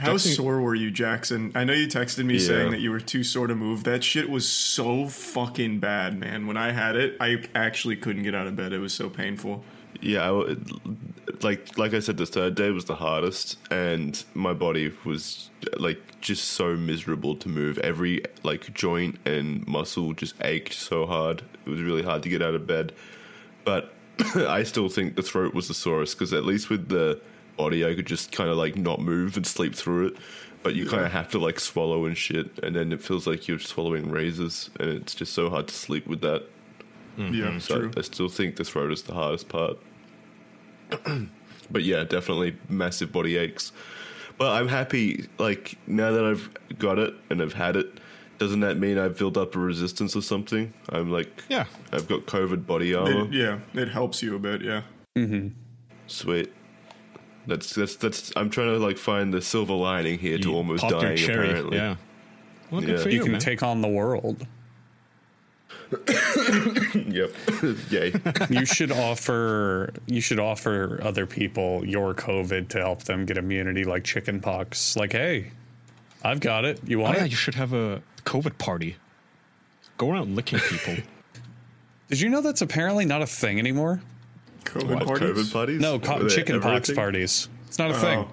How 0.00 0.16
sore 0.16 0.60
were 0.60 0.74
you, 0.74 0.90
Jackson? 0.90 1.52
I 1.54 1.64
know 1.64 1.72
you 1.72 1.86
texted 1.86 2.24
me 2.24 2.34
Yeah. 2.34 2.40
saying 2.46 2.70
that 2.72 2.80
you 2.80 2.90
were 2.90 3.00
too 3.00 3.22
sore 3.22 3.46
to 3.46 3.54
move. 3.54 3.84
That 3.84 4.02
shit 4.02 4.30
was 4.30 4.48
so 4.48 5.06
fucking 5.08 5.78
bad, 5.78 6.18
man. 6.18 6.46
When 6.46 6.56
I 6.56 6.72
had 6.72 6.96
it, 6.96 7.16
I 7.20 7.42
actually 7.54 7.96
couldn't 7.96 8.22
get 8.22 8.34
out 8.34 8.46
of 8.46 8.56
bed. 8.56 8.72
It 8.72 8.78
was 8.78 8.92
so 8.92 9.08
painful. 9.10 9.64
Yeah, 10.00 10.30
I 10.30 10.56
like 11.42 11.76
like 11.76 11.92
I 11.92 12.00
said, 12.00 12.16
the 12.16 12.24
third 12.26 12.54
day 12.54 12.70
was 12.70 12.86
the 12.86 12.94
hardest, 12.94 13.58
and 13.70 14.22
my 14.34 14.54
body 14.54 14.92
was 15.04 15.50
like 15.78 16.00
just 16.22 16.44
so 16.50 16.74
miserable 16.76 17.36
to 17.36 17.48
move. 17.48 17.76
Every 17.78 18.22
like 18.42 18.72
joint 18.72 19.18
and 19.26 19.66
muscle 19.68 20.14
just 20.14 20.34
ached 20.42 20.72
so 20.74 21.06
hard. 21.06 21.42
It 21.66 21.70
was 21.70 21.82
really 21.82 22.02
hard 22.02 22.22
to 22.22 22.28
get 22.30 22.40
out 22.40 22.54
of 22.54 22.66
bed. 22.66 22.92
But 23.64 23.92
I 24.36 24.62
still 24.62 24.88
think 24.88 25.16
the 25.16 25.22
throat 25.22 25.52
was 25.54 25.68
the 25.68 25.74
sorest 25.74 26.16
because 26.18 26.32
at 26.32 26.44
least 26.46 26.70
with 26.70 26.88
the 26.88 27.20
body, 27.60 27.84
I 27.84 27.94
could 27.94 28.06
just 28.06 28.32
kind 28.32 28.48
of 28.50 28.56
like 28.56 28.76
not 28.76 29.00
move 29.00 29.36
and 29.36 29.46
sleep 29.46 29.74
through 29.74 30.08
it. 30.08 30.16
But 30.62 30.74
you 30.74 30.84
kind 30.86 31.04
of 31.06 31.12
have 31.12 31.28
to 31.30 31.38
like 31.38 31.58
swallow 31.58 32.04
and 32.04 32.16
shit, 32.16 32.58
and 32.62 32.76
then 32.76 32.92
it 32.92 33.00
feels 33.02 33.26
like 33.26 33.48
you're 33.48 33.58
swallowing 33.58 34.10
razors, 34.10 34.70
and 34.78 34.90
it's 34.90 35.14
just 35.14 35.32
so 35.32 35.48
hard 35.48 35.68
to 35.68 35.74
sleep 35.74 36.06
with 36.06 36.20
that. 36.20 36.42
Yeah, 37.16 37.58
So 37.58 37.78
true. 37.78 37.90
I 37.96 38.02
still 38.02 38.28
think 38.28 38.56
the 38.56 38.64
throat 38.64 38.92
is 38.92 39.02
the 39.02 39.14
hardest 39.14 39.48
part. 39.48 39.78
but 41.70 41.82
yeah, 41.82 42.04
definitely 42.04 42.56
massive 42.68 43.12
body 43.12 43.36
aches. 43.36 43.72
But 44.38 44.52
I'm 44.52 44.68
happy, 44.68 45.28
like, 45.38 45.76
now 45.86 46.12
that 46.12 46.24
I've 46.24 46.48
got 46.78 46.98
it 46.98 47.14
and 47.28 47.42
I've 47.42 47.52
had 47.52 47.76
it, 47.76 47.98
doesn't 48.38 48.60
that 48.60 48.78
mean 48.78 48.98
I've 48.98 49.18
built 49.18 49.36
up 49.36 49.54
a 49.54 49.58
resistance 49.58 50.16
or 50.16 50.22
something? 50.22 50.72
I'm 50.88 51.10
like, 51.10 51.42
Yeah. 51.50 51.66
I've 51.92 52.08
got 52.08 52.20
COVID 52.26 52.66
body 52.66 52.94
armor. 52.94 53.24
It, 53.26 53.32
yeah, 53.32 53.58
it 53.74 53.88
helps 53.88 54.22
you 54.22 54.34
a 54.34 54.38
bit. 54.38 54.62
Yeah. 54.62 54.82
Mm-hmm. 55.18 55.48
Sweet. 56.06 56.50
That's, 57.46 57.74
that's, 57.74 57.96
that's, 57.96 58.32
I'm 58.36 58.50
trying 58.50 58.72
to, 58.74 58.78
like, 58.78 58.98
find 58.98 59.32
the 59.32 59.40
silver 59.40 59.72
lining 59.74 60.18
here 60.18 60.38
to 60.38 60.54
almost 60.54 60.82
popped 60.82 60.92
your 60.92 61.02
dying, 61.02 61.16
cherry, 61.16 61.48
apparently. 61.50 61.76
Yeah. 61.78 61.96
Well, 62.70 62.80
good 62.80 62.90
Yeah. 62.90 63.02
for 63.02 63.08
You 63.08 63.16
you, 63.16 63.22
can 63.22 63.32
man. 63.32 63.40
take 63.40 63.62
on 63.62 63.80
the 63.80 63.88
world. 63.88 64.46
Yep. 66.94 67.32
Yay. 67.90 68.12
You 68.50 68.64
should 68.64 68.92
offer 68.92 69.92
you 70.06 70.20
should 70.20 70.38
offer 70.38 71.00
other 71.02 71.26
people 71.26 71.84
your 71.84 72.14
COVID 72.14 72.68
to 72.68 72.78
help 72.78 73.04
them 73.04 73.24
get 73.26 73.36
immunity 73.36 73.84
like 73.84 74.04
chickenpox. 74.04 74.96
Like, 74.96 75.12
hey, 75.12 75.50
I've 76.22 76.40
got 76.40 76.64
it. 76.64 76.80
You 76.86 77.00
oh, 77.00 77.04
want 77.04 77.18
yeah, 77.18 77.24
it? 77.24 77.30
you 77.30 77.36
should 77.36 77.54
have 77.54 77.72
a 77.72 78.02
COVID 78.24 78.58
party. 78.58 78.96
Go 79.98 80.12
around 80.12 80.36
licking 80.36 80.58
people. 80.60 80.96
Did 82.08 82.20
you 82.20 82.28
know 82.28 82.40
that's 82.40 82.62
apparently 82.62 83.04
not 83.04 83.22
a 83.22 83.26
thing 83.26 83.58
anymore? 83.58 84.00
COVID 84.64 84.94
What, 84.94 85.06
parties. 85.06 85.28
COVID 85.30 85.52
parties? 85.52 85.80
No, 85.80 85.94
Were 85.94 85.98
co- 86.00 86.28
chicken 86.28 86.60
pox 86.60 86.88
thing? 86.88 86.96
parties. 86.96 87.48
It's 87.66 87.78
not 87.78 87.90
a 87.90 87.94
Oh, 87.94 87.98
thing. 87.98 88.26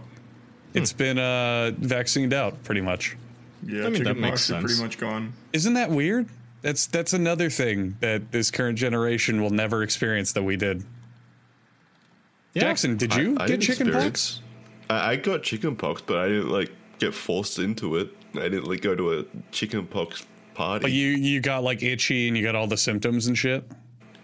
It's 0.74 0.94
been 0.94 1.18
uh, 1.18 1.72
vaccinated 1.78 2.34
out 2.34 2.64
pretty 2.64 2.82
much. 2.82 3.16
yeah, 3.66 3.86
I 3.86 3.90
mean, 3.90 4.04
that 4.04 4.10
chicken 4.10 4.22
makes 4.22 4.50
pox 4.50 4.52
are 4.52 4.62
pretty 4.66 4.82
much 4.82 4.98
gone. 4.98 5.34
Isn't 5.54 5.74
that 5.74 5.90
weird? 5.90 6.28
That's 6.62 6.86
that's 6.88 7.14
another 7.14 7.50
thing 7.50 7.98
that 8.02 8.32
this 8.32 8.52
current 8.52 8.78
generation 8.78 9.42
will 9.42 9.50
never 9.52 9.84
experience 9.84 10.34
that 10.34 10.44
we 10.44 10.56
did. 10.58 10.84
Yeah. 12.54 12.64
Jackson, 12.64 12.98
did 12.98 13.16
you 13.16 13.38
I- 13.40 13.44
I 13.44 13.48
get 13.48 13.60
didn't 13.60 13.64
chicken 13.64 13.92
pox? 13.92 14.42
I, 14.90 15.12
I 15.12 15.16
got 15.16 15.44
chicken 15.44 15.76
pox, 15.76 16.02
but 16.02 16.18
I 16.18 16.28
didn't 16.28 16.50
like 16.50 16.72
get 17.00 17.14
forced 17.14 17.60
into 17.60 17.98
it. 17.98 18.10
I 18.36 18.50
didn't 18.50 18.66
like 18.66 18.82
go 18.82 18.96
to 18.96 19.20
a 19.20 19.26
chicken 19.52 19.86
pox 19.88 20.26
party. 20.56 20.82
But 20.84 20.92
you 20.92 21.10
you 21.10 21.40
got 21.40 21.64
like 21.64 21.84
itchy 21.84 22.28
and 22.28 22.36
you 22.38 22.44
got 22.44 22.56
all 22.56 22.68
the 22.68 22.78
symptoms 22.78 23.28
and 23.28 23.38
shit. 23.38 23.64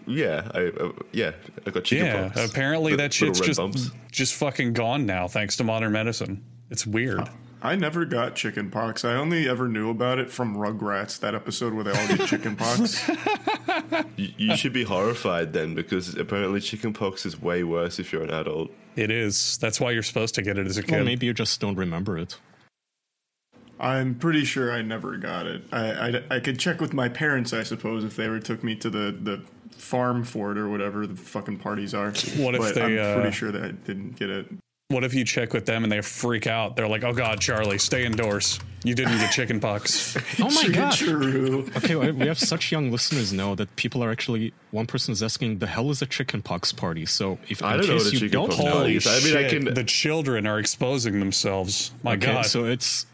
Yeah, 0.08 0.50
I 0.54 0.66
uh, 0.68 0.92
yeah, 1.12 1.32
I 1.66 1.70
got 1.72 1.84
chicken 1.84 2.06
Yeah, 2.06 2.30
pox. 2.30 2.50
apparently 2.52 2.92
Li- 2.92 2.98
that 2.98 3.14
shit's 3.14 3.40
just 3.40 3.60
bumps. 3.60 3.92
just 4.12 4.34
fucking 4.36 4.74
gone 4.74 5.06
now 5.06 5.28
thanks 5.28 5.56
to 5.58 5.64
modern 5.64 5.92
medicine. 5.92 6.44
It's 6.70 6.86
weird. 6.88 7.30
I 7.62 7.76
never 7.78 8.04
got 8.04 8.36
chicken 8.36 8.70
pox. 8.70 9.06
I 9.06 9.14
only 9.14 9.48
ever 9.48 9.70
knew 9.70 9.90
about 9.90 10.20
it 10.20 10.30
from 10.30 10.58
Rugrats, 10.58 11.18
that 11.22 11.34
episode 11.34 11.74
where 11.74 11.86
they 11.86 11.92
all 11.92 12.08
get 12.18 12.28
chicken 12.28 12.56
pox. 12.56 13.10
You, 14.18 14.30
you 14.38 14.56
should 14.58 14.74
be 14.74 14.84
horrified 14.84 15.54
then, 15.54 15.74
because 15.74 16.16
apparently 16.16 16.60
chicken 16.60 16.94
pox 16.94 17.26
is 17.26 17.42
way 17.42 17.64
worse 17.64 17.98
if 18.00 18.12
you're 18.14 18.22
an 18.24 18.30
adult. 18.30 18.70
It 18.96 19.10
is. 19.10 19.58
That's 19.58 19.80
why 19.80 19.92
you're 19.92 20.04
supposed 20.04 20.36
to 20.36 20.42
get 20.44 20.58
it 20.60 20.68
as 20.68 20.78
a 20.78 20.84
kid. 20.84 20.92
Well, 20.92 21.04
maybe 21.06 21.26
you 21.26 21.34
just 21.34 21.60
don't 21.60 21.76
remember 21.76 22.18
it. 22.18 22.38
I'm 23.80 24.16
pretty 24.16 24.46
sure 24.46 24.72
I 24.72 24.82
never 24.82 25.18
got 25.18 25.48
it. 25.48 25.64
I, 25.72 25.92
I, 25.92 26.24
I 26.36 26.40
could 26.40 26.60
check 26.60 26.80
with 26.80 26.94
my 26.94 27.10
parents, 27.10 27.52
I 27.54 27.64
suppose, 27.64 28.04
if 28.04 28.16
they 28.16 28.26
ever 28.26 28.40
took 28.40 28.64
me 28.64 28.76
to 28.76 28.90
the, 28.90 29.18
the 29.20 29.42
farm 29.84 30.24
for 30.24 30.52
it 30.52 30.58
or 30.58 30.70
whatever 30.70 31.06
the 31.06 31.16
fucking 31.16 31.60
parties 31.60 31.94
are. 31.94 32.12
What 32.38 32.56
if 32.56 32.62
but 32.62 32.76
they, 32.76 33.00
I'm 33.00 33.18
uh, 33.18 33.22
pretty 33.22 33.36
sure 33.36 33.52
that 33.52 33.64
I 33.64 33.72
didn't 33.72 34.16
get 34.16 34.30
it. 34.30 34.48
What 34.90 35.04
if 35.04 35.14
you 35.16 35.26
check 35.26 35.54
with 35.54 35.66
them 35.66 35.84
and 35.84 35.92
they 35.92 36.02
freak 36.02 36.46
out? 36.46 36.76
They're 36.76 36.88
like, 36.88 37.04
"Oh 37.04 37.14
God, 37.14 37.40
Charlie, 37.42 37.80
stay 37.80 38.06
indoors. 38.06 38.60
You 38.84 38.94
didn't 38.94 39.18
get 39.18 39.32
chicken 39.32 39.60
pox." 39.60 40.16
Oh 40.40 40.50
my 40.52 40.64
True, 40.64 40.74
god. 40.74 40.94
True. 40.94 41.70
Okay, 41.78 41.96
we 41.96 42.12
we 42.12 42.28
have 42.28 42.38
such 42.38 42.72
young 42.72 42.92
listeners 42.92 43.34
now 43.34 43.56
that 43.56 43.76
people 43.76 44.04
are 44.04 44.12
actually. 44.12 44.54
One 44.72 44.86
person 44.86 45.12
is 45.12 45.24
asking, 45.24 45.60
"The 45.60 45.68
hell 45.68 45.90
is 45.90 46.02
a 46.02 46.06
chickenpox 46.06 46.74
party?" 46.74 47.06
So, 47.08 47.40
if 47.50 47.64
I 47.64 47.74
in 47.76 47.80
don't 47.80 47.88
know 47.88 47.94
case 47.96 48.04
what 48.06 48.14
you 48.22 48.30
don't 48.30 48.50
chickenpox 48.52 48.66
know, 48.66 48.80
Holy. 48.80 49.00
I 49.06 49.20
mean, 49.24 49.46
I 49.46 49.50
can- 49.50 49.74
The 49.74 49.84
children 49.84 50.46
are 50.46 50.60
exposing 50.60 51.20
themselves. 51.20 51.92
My 52.04 52.14
Okay, 52.14 52.28
God. 52.34 52.46
so 52.46 52.66
it's 52.66 53.08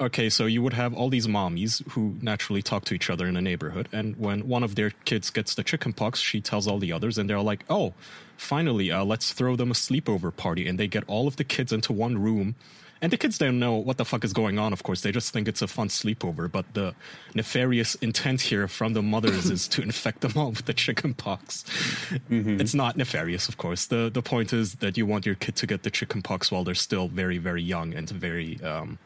okay. 0.00 0.28
So 0.30 0.46
you 0.46 0.62
would 0.62 0.72
have 0.72 0.94
all 0.94 1.08
these 1.08 1.26
mommies 1.26 1.86
who 1.90 2.16
naturally 2.22 2.62
talk 2.62 2.84
to 2.86 2.94
each 2.94 3.10
other 3.10 3.26
in 3.26 3.36
a 3.36 3.40
neighborhood, 3.40 3.88
and 3.92 4.16
when 4.16 4.48
one 4.48 4.62
of 4.62 4.74
their 4.74 4.90
kids 5.04 5.30
gets 5.30 5.54
the 5.54 5.62
chickenpox, 5.62 6.18
she 6.20 6.40
tells 6.40 6.66
all 6.66 6.78
the 6.78 6.92
others, 6.92 7.18
and 7.18 7.28
they're 7.28 7.40
like, 7.40 7.64
"Oh, 7.68 7.94
finally, 8.36 8.90
uh, 8.90 9.04
let's 9.04 9.32
throw 9.32 9.56
them 9.56 9.70
a 9.70 9.74
sleepover 9.74 10.34
party," 10.34 10.66
and 10.66 10.78
they 10.78 10.88
get 10.88 11.04
all 11.06 11.26
of 11.28 11.36
the 11.36 11.44
kids 11.44 11.72
into 11.72 11.92
one 11.92 12.18
room. 12.18 12.54
And 13.02 13.10
the 13.10 13.16
kids 13.16 13.38
don't 13.38 13.58
know 13.58 13.74
what 13.76 13.96
the 13.96 14.04
fuck 14.04 14.24
is 14.24 14.34
going 14.34 14.58
on, 14.58 14.74
of 14.74 14.82
course. 14.82 15.00
They 15.00 15.10
just 15.10 15.32
think 15.32 15.48
it's 15.48 15.62
a 15.62 15.66
fun 15.66 15.88
sleepover. 15.88 16.52
But 16.52 16.74
the 16.74 16.94
nefarious 17.34 17.94
intent 17.96 18.42
here 18.42 18.68
from 18.68 18.92
the 18.92 19.00
mothers 19.00 19.50
is 19.50 19.66
to 19.68 19.82
infect 19.90 20.20
them 20.20 20.32
all 20.36 20.50
with 20.50 20.66
the 20.66 20.74
chickenpox. 20.74 21.64
It's 22.28 22.74
not 22.74 22.96
nefarious, 22.98 23.48
of 23.48 23.56
course. 23.56 23.86
The 23.86 24.10
the 24.12 24.22
point 24.22 24.52
is 24.52 24.76
that 24.76 24.98
you 24.98 25.06
want 25.06 25.24
your 25.24 25.34
kid 25.34 25.56
to 25.56 25.66
get 25.66 25.82
the 25.82 25.90
chickenpox 25.90 26.52
while 26.52 26.62
they're 26.62 26.74
still 26.74 27.08
very, 27.08 27.38
very 27.38 27.62
young 27.62 27.94
and 27.94 28.08
very 28.10 28.60
um, 28.62 28.98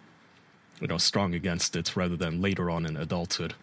you 0.81 0.87
know, 0.87 0.99
strong 0.99 1.35
against 1.35 1.76
it 1.76 1.97
rather 1.97 2.16
than 2.16 2.40
later 2.40 2.71
on 2.71 2.87
in 2.87 2.97
adulthood. 2.97 3.54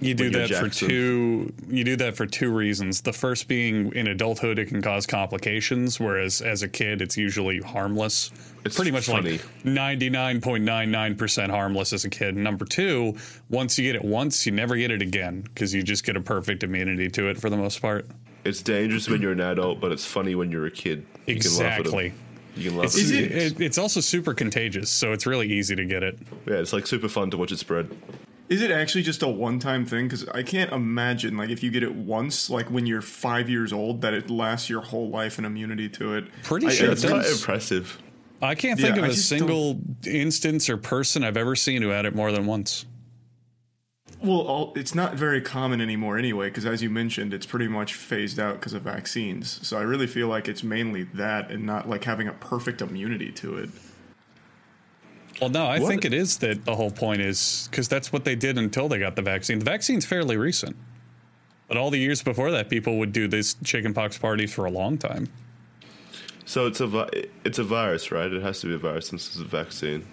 You 0.00 0.14
do 0.14 0.24
When 0.24 0.32
you're 0.32 0.48
that 0.48 0.58
for 0.58 0.68
two. 0.68 1.52
You 1.68 1.84
do 1.84 1.96
that 1.96 2.16
for 2.16 2.26
two 2.26 2.50
reasons. 2.50 3.00
The 3.00 3.12
first 3.12 3.48
being 3.48 3.92
in 3.94 4.06
adulthood, 4.08 4.58
it 4.58 4.68
can 4.68 4.82
cause 4.82 5.06
complications, 5.06 5.98
whereas 5.98 6.40
as 6.42 6.62
a 6.62 6.68
kid, 6.68 7.00
it's 7.00 7.16
usually 7.16 7.60
harmless. 7.60 8.30
It's 8.64 8.76
pretty 8.76 8.90
much 8.90 9.06
funny. 9.06 9.32
like 9.32 9.64
ninety 9.64 10.10
nine 10.10 10.40
point 10.40 10.64
nine 10.64 10.90
nine 10.90 11.14
percent 11.14 11.50
harmless 11.50 11.92
as 11.92 12.04
a 12.04 12.10
kid. 12.10 12.36
Number 12.36 12.64
two, 12.64 13.16
once 13.48 13.78
you 13.78 13.84
get 13.84 13.96
it 13.96 14.04
once, 14.04 14.44
you 14.46 14.52
never 14.52 14.76
get 14.76 14.90
it 14.90 15.02
again 15.02 15.42
because 15.42 15.74
you 15.74 15.82
just 15.82 16.04
get 16.04 16.16
a 16.16 16.20
perfect 16.20 16.62
immunity 16.62 17.08
to 17.10 17.28
it 17.28 17.38
for 17.38 17.48
the 17.50 17.56
most 17.56 17.80
part. 17.80 18.06
It's 18.44 18.62
dangerous 18.62 19.08
when 19.08 19.20
you're 19.22 19.32
an 19.32 19.40
adult, 19.40 19.80
but 19.80 19.92
it's 19.92 20.04
funny 20.06 20.34
when 20.34 20.50
you're 20.52 20.66
a 20.66 20.70
kid. 20.70 21.04
You 21.26 21.36
can 21.36 21.50
laugh 21.52 21.60
at 21.60 21.72
'em. 21.80 21.80
Exactly. 21.80 22.12
You 22.56 22.70
can 22.70 22.78
laugh 22.78 22.86
It's, 22.86 22.98
it. 23.10 23.14
it- 23.14 23.32
it- 23.32 23.60
it's 23.60 23.78
also 23.78 24.00
super 24.00 24.34
contagious, 24.34 24.90
so 24.90 25.12
it's 25.12 25.26
really 25.26 25.50
easy 25.52 25.76
to 25.76 25.84
get 25.84 26.02
it. 26.02 26.18
Yeah, 26.46 26.54
it's 26.54 26.72
like 26.72 26.86
super 26.86 27.08
fun 27.08 27.30
to 27.30 27.36
watch 27.36 27.52
it 27.52 27.58
spread. 27.58 27.90
Is 28.48 28.62
it 28.62 28.70
actually 28.70 29.02
just 29.02 29.22
a 29.22 29.28
one-time 29.28 29.84
thing? 29.84 30.06
Because 30.06 30.28
I 30.28 30.42
can't 30.44 30.70
imagine, 30.72 31.36
like, 31.36 31.50
if 31.50 31.62
you 31.64 31.70
get 31.70 31.82
it 31.82 31.92
once, 31.92 32.48
like 32.48 32.70
when 32.70 32.86
you're 32.86 33.02
five 33.02 33.50
years 33.50 33.72
old, 33.72 34.00
that 34.02 34.14
it 34.14 34.30
lasts 34.30 34.70
your 34.70 34.80
whole 34.82 35.10
life 35.10 35.38
and 35.38 35.46
immunity 35.46 35.88
to 35.90 36.14
it. 36.14 36.24
Pretty 36.44 36.68
I- 36.68 36.70
sure 36.70 36.90
It's 36.92 37.02
it 37.04 37.08
quite 37.10 37.26
impressive. 37.26 37.98
I 38.40 38.54
can't 38.54 38.78
think 38.78 38.94
Yeah, 38.96 39.02
of 39.02 39.08
I 39.08 39.08
a 39.08 39.14
just 39.14 39.28
single 39.28 39.80
instance 40.06 40.68
or 40.70 40.76
person 40.76 41.24
I've 41.24 41.36
ever 41.38 41.56
seen 41.56 41.82
who 41.82 41.88
had 41.88 42.04
it 42.06 42.14
more 42.14 42.30
than 42.32 42.46
once. 42.46 42.84
Well, 44.22 44.40
all, 44.40 44.72
it's 44.76 44.94
not 44.94 45.14
very 45.14 45.40
common 45.40 45.80
anymore 45.80 46.16
anyway, 46.18 46.48
because 46.48 46.64
as 46.64 46.82
you 46.82 46.88
mentioned, 46.90 47.34
it's 47.34 47.46
pretty 47.46 47.68
much 47.68 47.94
phased 47.94 48.40
out 48.40 48.54
because 48.54 48.72
of 48.72 48.82
vaccines. 48.82 49.60
So 49.66 49.78
I 49.78 49.82
really 49.82 50.06
feel 50.06 50.28
like 50.28 50.48
it's 50.48 50.62
mainly 50.62 51.04
that 51.14 51.50
and 51.50 51.66
not 51.66 51.88
like 51.88 52.04
having 52.04 52.26
a 52.26 52.32
perfect 52.32 52.80
immunity 52.80 53.30
to 53.32 53.58
it. 53.58 53.70
Well, 55.40 55.50
no, 55.50 55.66
I 55.66 55.78
What? 55.78 55.88
think 55.88 56.04
it 56.06 56.14
is 56.14 56.38
that 56.38 56.64
the 56.64 56.74
whole 56.74 56.90
point 56.90 57.20
is 57.20 57.68
because 57.70 57.88
that's 57.88 58.10
what 58.10 58.24
they 58.24 58.34
did 58.34 58.56
until 58.56 58.88
they 58.88 58.98
got 58.98 59.16
the 59.16 59.22
vaccine. 59.22 59.58
The 59.58 59.66
vaccine's 59.66 60.06
fairly 60.06 60.38
recent, 60.38 60.76
but 61.68 61.76
all 61.76 61.90
the 61.90 61.98
years 61.98 62.22
before 62.22 62.50
that, 62.52 62.70
people 62.70 62.98
would 62.98 63.12
do 63.12 63.28
these 63.28 63.54
chickenpox 63.62 64.16
parties 64.16 64.52
for 64.54 64.64
a 64.64 64.70
long 64.70 64.96
time. 64.96 65.28
So 66.46 66.66
it's 66.66 66.80
a 66.80 66.86
vi- 66.86 67.26
it's 67.44 67.58
a 67.58 67.64
virus, 67.64 68.10
right? 68.10 68.32
It 68.32 68.40
has 68.42 68.60
to 68.60 68.68
be 68.68 68.74
a 68.74 68.78
virus 68.78 69.08
since 69.08 69.26
it's 69.26 69.38
a 69.38 69.44
vaccine. 69.44 70.06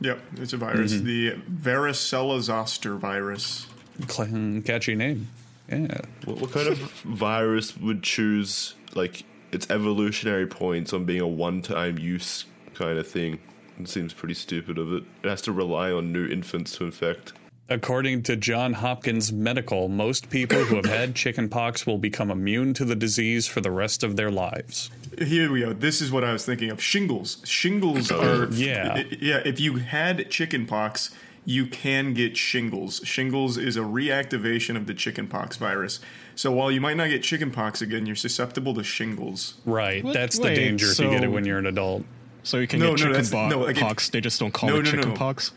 Yep, 0.00 0.20
it's 0.36 0.52
a 0.52 0.56
virus. 0.56 0.92
Mm-hmm. 0.94 1.06
The 1.06 1.32
varicella 1.50 2.40
zoster 2.40 2.94
virus. 2.96 3.66
Cl- 4.08 4.62
Catchy 4.64 4.94
name, 4.94 5.28
yeah. 5.68 6.00
What, 6.24 6.40
what 6.40 6.52
kind 6.52 6.68
of 6.68 6.78
virus 7.02 7.76
would 7.76 8.02
choose 8.02 8.74
like 8.94 9.24
its 9.50 9.68
evolutionary 9.70 10.46
points 10.46 10.92
on 10.92 11.04
being 11.04 11.20
a 11.20 11.26
one-time 11.26 11.98
use 11.98 12.44
kind 12.74 12.98
of 12.98 13.08
thing? 13.08 13.40
It 13.80 13.88
seems 13.88 14.12
pretty 14.12 14.34
stupid 14.34 14.78
of 14.78 14.92
it. 14.92 15.04
It 15.22 15.28
has 15.28 15.42
to 15.42 15.52
rely 15.52 15.90
on 15.90 16.12
new 16.12 16.26
infants 16.26 16.76
to 16.76 16.84
infect. 16.84 17.32
According 17.70 18.22
to 18.22 18.36
John 18.36 18.72
Hopkins 18.72 19.30
Medical, 19.30 19.88
most 19.88 20.30
people 20.30 20.64
who 20.64 20.76
have 20.76 20.86
had 20.86 21.14
chickenpox 21.14 21.86
will 21.86 21.98
become 21.98 22.30
immune 22.30 22.72
to 22.74 22.84
the 22.86 22.96
disease 22.96 23.46
for 23.46 23.60
the 23.60 23.70
rest 23.70 24.02
of 24.02 24.16
their 24.16 24.30
lives. 24.30 24.90
Here 25.18 25.52
we 25.52 25.60
go. 25.60 25.74
This 25.74 26.00
is 26.00 26.10
what 26.10 26.24
I 26.24 26.32
was 26.32 26.46
thinking 26.46 26.70
of. 26.70 26.82
Shingles. 26.82 27.42
Shingles 27.44 28.10
Oh, 28.10 28.20
are 28.46 28.46
yeah. 28.52 29.02
yeah. 29.20 29.42
If 29.44 29.60
you 29.60 29.76
had 29.76 30.30
chickenpox, 30.30 31.14
you 31.44 31.66
can 31.66 32.14
get 32.14 32.38
shingles. 32.38 33.02
Shingles 33.04 33.58
is 33.58 33.76
a 33.76 33.80
reactivation 33.80 34.74
of 34.76 34.86
the 34.86 34.94
chickenpox 34.94 35.58
virus. 35.58 36.00
So 36.36 36.50
while 36.52 36.70
you 36.72 36.80
might 36.80 36.96
not 36.96 37.08
get 37.10 37.22
chickenpox 37.22 37.82
again, 37.82 38.06
you're 38.06 38.16
susceptible 38.16 38.72
to 38.74 38.82
shingles. 38.84 39.54
Right, 39.66 40.02
What? 40.02 40.14
that's 40.14 40.38
the 40.38 40.44
Wait, 40.44 40.54
danger 40.54 40.90
if 40.90 40.98
you 41.00 41.10
get 41.10 41.22
it 41.22 41.28
when 41.28 41.44
you're 41.44 41.58
an 41.58 41.66
adult. 41.66 42.04
So 42.44 42.58
you 42.58 42.66
can 42.66 42.80
No, 42.80 42.94
get 42.94 43.04
no, 43.04 43.12
that's- 43.12 43.28
chicken 43.30 43.48
no, 43.50 43.58
like 43.60 43.76
if- 43.76 43.82
pox. 43.82 44.08
They 44.08 44.22
just 44.22 44.40
don't 44.40 44.52
call 44.52 44.70
No, 44.70 44.76
it 44.76 44.84
no, 44.86 44.90
no. 44.92 44.96
chicken 44.96 45.12
pox. 45.14 45.52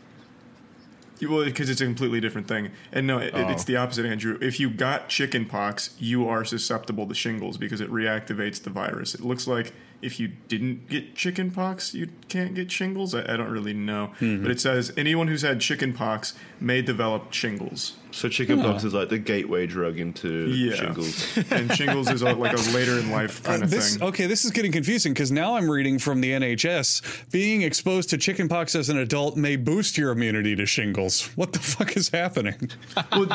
Well, 1.28 1.44
because 1.44 1.70
it's 1.70 1.80
a 1.80 1.84
completely 1.84 2.20
different 2.20 2.48
thing. 2.48 2.70
And 2.92 3.06
no, 3.06 3.18
it, 3.18 3.32
it's 3.34 3.62
Oh. 3.62 3.66
the 3.66 3.76
opposite, 3.76 4.04
Andrew. 4.06 4.38
If 4.40 4.58
you 4.58 4.68
got 4.70 5.08
chickenpox, 5.08 5.94
you 5.98 6.28
are 6.28 6.44
susceptible 6.44 7.06
to 7.06 7.14
shingles 7.14 7.56
because 7.58 7.80
it 7.80 7.90
reactivates 7.90 8.62
the 8.62 8.70
virus. 8.70 9.14
It 9.14 9.20
looks 9.20 9.46
like 9.46 9.72
if 10.02 10.18
you 10.20 10.28
didn't 10.48 10.88
get 10.88 11.14
chickenpox, 11.14 11.94
you 11.94 12.08
can't 12.28 12.54
get 12.54 12.70
shingles. 12.70 13.14
I, 13.14 13.20
I 13.32 13.36
don't 13.36 13.50
really 13.50 13.72
know, 13.74 14.06
Hmm. 14.18 14.42
but 14.42 14.50
it 14.50 14.60
says 14.60 14.92
anyone 14.96 15.28
who's 15.28 15.42
had 15.42 15.60
chickenpox 15.60 16.34
may 16.60 16.82
develop 16.82 17.32
shingles. 17.32 17.94
So 18.10 18.28
chickenpox 18.28 18.84
is 18.84 18.92
like 18.92 19.08
the 19.08 19.18
gateway 19.18 19.66
drug 19.66 19.98
into 19.98 20.46
Yeah. 20.48 20.74
shingles. 20.74 21.38
and 21.50 21.72
shingles 21.74 22.10
is 22.10 22.20
a, 22.22 22.32
like 22.34 22.52
a 22.52 22.60
later 22.76 22.98
in 22.98 23.10
life 23.10 23.42
kind 23.42 23.62
Uh, 23.62 23.64
of 23.64 23.70
this 23.70 23.94
thing. 23.96 24.06
okay, 24.08 24.26
this 24.26 24.44
is 24.44 24.50
getting 24.50 24.70
confusing 24.72 25.14
because 25.14 25.32
now 25.32 25.56
I'm 25.56 25.70
reading 25.70 25.98
from 25.98 26.20
the 26.20 26.30
NHS. 26.32 27.30
Being 27.30 27.62
exposed 27.62 28.10
to 28.10 28.18
chickenpox 28.18 28.74
as 28.74 28.90
an 28.90 28.98
adult 28.98 29.36
may 29.36 29.56
boost 29.56 29.96
your 29.96 30.10
immunity 30.10 30.54
to 30.56 30.66
shingles. 30.66 31.30
What 31.36 31.52
the 31.54 31.58
fuck 31.58 31.96
is 31.96 32.10
happening? 32.10 32.70
Well, 33.12 33.28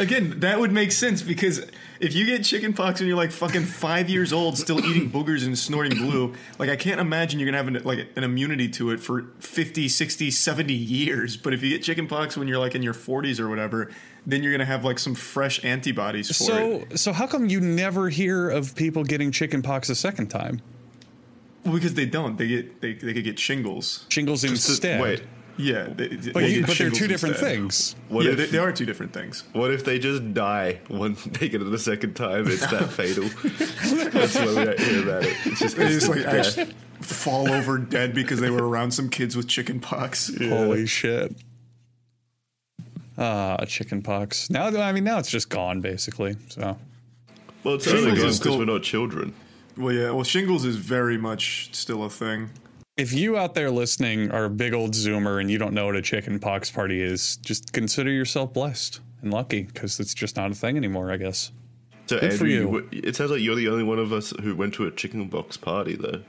again, 0.00 0.40
that 0.40 0.58
would 0.58 0.72
make 0.72 0.90
sense 0.92 1.22
because 1.22 1.60
if 2.00 2.14
you 2.14 2.26
get 2.26 2.44
chickenpox 2.44 3.00
when 3.00 3.08
you're 3.08 3.16
like 3.16 3.32
fucking 3.32 3.64
five 3.64 4.08
years 4.08 4.32
old, 4.32 4.58
still 4.58 4.84
eating 4.84 5.10
boogers 5.10 5.44
and 5.46 5.58
snorting 5.58 5.98
glue, 5.98 6.34
like 6.58 6.70
I 6.70 6.76
can't 6.76 7.00
imagine 7.00 7.38
you're 7.38 7.46
gonna 7.46 7.56
have 7.58 7.68
an, 7.68 7.82
like 7.84 8.08
an 8.16 8.24
immunity 8.24 8.68
to 8.70 8.90
it 8.90 9.00
for 9.00 9.26
50, 9.38 9.88
60, 9.88 10.30
70 10.30 10.72
years. 10.74 11.36
But 11.36 11.54
if 11.54 11.62
you 11.62 11.70
get 11.70 11.82
chickenpox 11.82 12.36
when 12.36 12.48
you're 12.48 12.58
like 12.58 12.74
in 12.74 12.82
your 12.82 12.94
40s 12.94 13.40
or 13.40 13.48
whatever, 13.48 13.90
then 14.26 14.42
you're 14.42 14.52
gonna 14.52 14.64
have 14.64 14.84
like 14.84 14.98
some 14.98 15.14
fresh 15.14 15.64
antibodies 15.64 16.36
for 16.36 16.58
it. 16.60 16.90
So, 16.90 16.96
so 16.96 17.12
how 17.12 17.26
come 17.26 17.46
you 17.46 17.60
never 17.60 18.08
hear 18.08 18.50
of 18.50 18.74
people 18.74 19.04
getting 19.04 19.30
chickenpox 19.30 19.88
a 19.88 19.94
second 19.94 20.28
time? 20.28 20.60
Well, 21.64 21.74
because 21.74 21.94
they 21.94 22.06
don't, 22.06 22.36
they 22.38 22.46
get 22.46 22.80
they, 22.80 22.92
they 22.94 23.12
could 23.12 23.24
get 23.24 23.38
shingles. 23.38 24.06
Shingles 24.08 24.44
instead. 24.44 25.00
Wait, 25.00 25.22
Yeah, 25.58 25.84
they, 25.84 26.08
they 26.08 26.32
but, 26.32 26.42
you, 26.50 26.66
but 26.66 26.76
they're 26.76 26.90
two 26.90 27.06
different 27.08 27.36
instead. 27.36 27.50
things. 27.56 27.96
what 28.08 28.24
yeah, 28.26 28.32
if 28.32 28.36
they, 28.36 28.46
they 28.46 28.58
are 28.58 28.72
two 28.72 28.84
different 28.84 29.12
things. 29.14 29.42
what 29.54 29.70
if 29.70 29.84
they 29.84 29.98
just 29.98 30.34
die 30.34 30.80
when 30.88 31.16
they 31.32 31.48
get 31.48 31.62
it 31.62 31.64
the 31.70 31.78
second 31.78 32.14
time? 32.14 32.44
It's 32.46 32.66
that 32.70 32.90
fatal. 32.90 33.24
That's 34.10 34.34
why 34.36 34.46
we 34.46 34.54
don't 34.66 34.78
hear 34.80 35.02
about 35.02 35.22
it. 35.24 35.36
It's 35.46 35.60
just 35.60 35.76
They 35.76 35.88
just 35.88 36.08
like 36.08 36.22
death. 36.24 36.58
actually 36.58 36.74
fall 37.00 37.50
over 37.50 37.78
dead 37.78 38.14
because 38.14 38.40
they 38.40 38.50
were 38.50 38.68
around 38.68 38.90
some 38.90 39.08
kids 39.08 39.34
with 39.36 39.48
chickenpox. 39.48 40.30
Holy 40.38 40.86
shit. 40.86 41.34
Ah, 43.18 43.64
chickenpox. 43.66 44.50
Now, 44.50 44.66
I 44.66 44.92
mean, 44.92 45.04
now 45.04 45.18
it's 45.18 45.30
just 45.30 45.48
gone 45.48 45.80
basically. 45.80 46.36
So, 46.48 46.76
Well, 47.64 47.74
it's 47.76 47.84
Shingles 47.84 48.04
only 48.06 48.12
is 48.16 48.18
because 48.22 48.36
still- 48.36 48.58
we're 48.58 48.64
not 48.66 48.82
children. 48.82 49.32
Well, 49.78 49.92
yeah. 49.94 50.10
Well, 50.10 50.24
shingles 50.24 50.64
is 50.64 50.76
very 50.76 51.18
much 51.18 51.68
still 51.72 52.04
a 52.04 52.10
thing. 52.10 52.50
If 52.96 53.12
you 53.12 53.36
out 53.36 53.52
there 53.52 53.70
listening 53.70 54.30
are 54.30 54.46
a 54.46 54.50
big 54.50 54.72
old 54.72 54.92
zoomer 54.92 55.38
and 55.38 55.50
you 55.50 55.58
don't 55.58 55.74
know 55.74 55.84
what 55.84 55.96
a 55.96 56.02
chickenpox 56.02 56.70
party 56.70 57.02
is, 57.02 57.36
just 57.36 57.74
consider 57.74 58.10
yourself 58.10 58.54
blessed 58.54 59.00
and 59.20 59.30
lucky 59.30 59.64
because 59.64 60.00
it's 60.00 60.14
just 60.14 60.36
not 60.36 60.50
a 60.50 60.54
thing 60.54 60.78
anymore. 60.78 61.12
I 61.12 61.18
guess. 61.18 61.52
So 62.06 62.18
Good 62.18 62.32
for 62.32 62.46
Andrew, 62.46 62.48
you. 62.48 62.88
you 62.90 63.02
it 63.02 63.14
sounds 63.14 63.30
like 63.32 63.42
you're 63.42 63.54
the 63.54 63.68
only 63.68 63.84
one 63.84 63.98
of 63.98 64.14
us 64.14 64.32
who 64.42 64.56
went 64.56 64.72
to 64.74 64.86
a 64.86 64.90
chicken 64.90 65.28
pox 65.28 65.58
party, 65.58 65.94
though. 65.94 66.22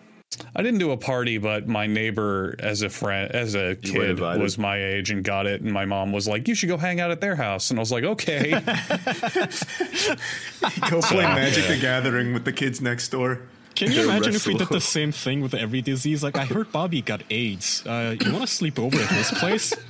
I 0.57 0.62
didn't 0.62 0.79
do 0.79 0.91
a 0.91 0.97
party, 0.97 1.38
but 1.38 1.69
my 1.69 1.88
neighbor, 1.88 2.55
as 2.59 2.81
a 2.81 2.89
friend, 2.89 3.31
as 3.31 3.55
a 3.55 3.69
were 3.69 3.75
kid, 3.75 4.19
was 4.19 4.57
my 4.57 4.83
age 4.83 5.09
and 5.09 5.24
got 5.24 5.47
it. 5.47 5.62
And 5.62 5.71
my 5.71 5.86
mom 5.86 6.12
was 6.12 6.27
like, 6.27 6.50
"You 6.50 6.55
should 6.55 6.67
go 6.67 6.75
hang 6.75 7.00
out 7.00 7.12
at 7.12 7.21
their 7.21 7.38
house." 7.38 7.69
And 7.69 7.79
I 7.79 7.81
was 7.81 7.93
like, 7.93 8.03
"Okay." 8.03 8.51
Go 10.89 11.01
play 11.01 11.24
Magic 11.24 11.65
the 11.67 11.77
Gathering 11.79 12.33
with 12.33 12.43
the 12.43 12.51
kids 12.51 12.81
next 12.81 13.07
door. 13.07 13.43
Can 13.77 13.91
you 13.91 14.03
Go 14.03 14.10
imagine 14.10 14.34
if 14.34 14.48
we 14.48 14.55
did 14.55 14.69
the 14.69 14.81
same 14.81 15.12
thing 15.12 15.41
with 15.41 15.53
every 15.53 15.81
disease? 15.81 16.24
Like, 16.24 16.36
I 16.36 16.46
heard 16.46 16.72
Bobby 16.72 17.01
got 17.01 17.22
AIDS. 17.29 17.86
Uh, 17.86 18.15
you 18.19 18.31
want 18.31 18.41
to 18.43 18.51
sleep 18.51 18.79
over 18.79 18.98
at 18.98 19.10
his 19.10 19.29
place? 19.31 19.74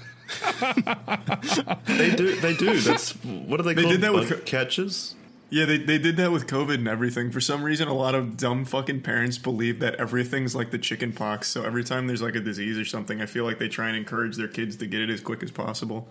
They 1.88 2.14
do. 2.16 2.36
They 2.42 2.54
do. 2.54 2.80
That's 2.82 3.12
what 3.24 3.60
are 3.60 3.64
they, 3.64 3.74
They 3.74 3.84
called? 3.84 3.94
did 3.94 4.02
that 4.02 4.14
with 4.14 4.30
Bug 4.30 4.40
co- 4.40 4.46
catchers. 4.46 5.16
Yeah, 5.50 5.64
they, 5.64 5.78
they 5.78 5.98
did 5.98 6.18
that 6.18 6.34
with 6.34 6.48
COVID 6.48 6.74
and 6.76 6.88
everything. 6.90 7.32
For 7.32 7.40
some 7.40 7.64
reason, 7.64 7.88
a 7.88 7.94
lot 7.94 8.14
of 8.14 8.36
dumb 8.36 8.66
fucking 8.66 9.02
parents 9.02 9.38
believe 9.38 9.80
that 9.80 9.96
everything's 9.96 10.54
like 10.54 10.72
the 10.72 10.78
chicken 10.78 11.14
pox. 11.14 11.48
So 11.48 11.64
every 11.64 11.86
time 11.86 12.08
there's 12.08 12.22
like 12.22 12.36
a 12.36 12.42
disease 12.42 12.78
or 12.78 12.84
something, 12.84 13.22
I 13.22 13.26
feel 13.26 13.46
like 13.46 13.58
they 13.58 13.70
try 13.70 13.88
and 13.88 13.96
encourage 13.96 14.36
their 14.36 14.50
kids 14.50 14.76
to 14.78 14.86
get 14.86 15.00
it 15.00 15.10
as 15.10 15.22
quick 15.22 15.42
as 15.44 15.52
possible. 15.52 16.10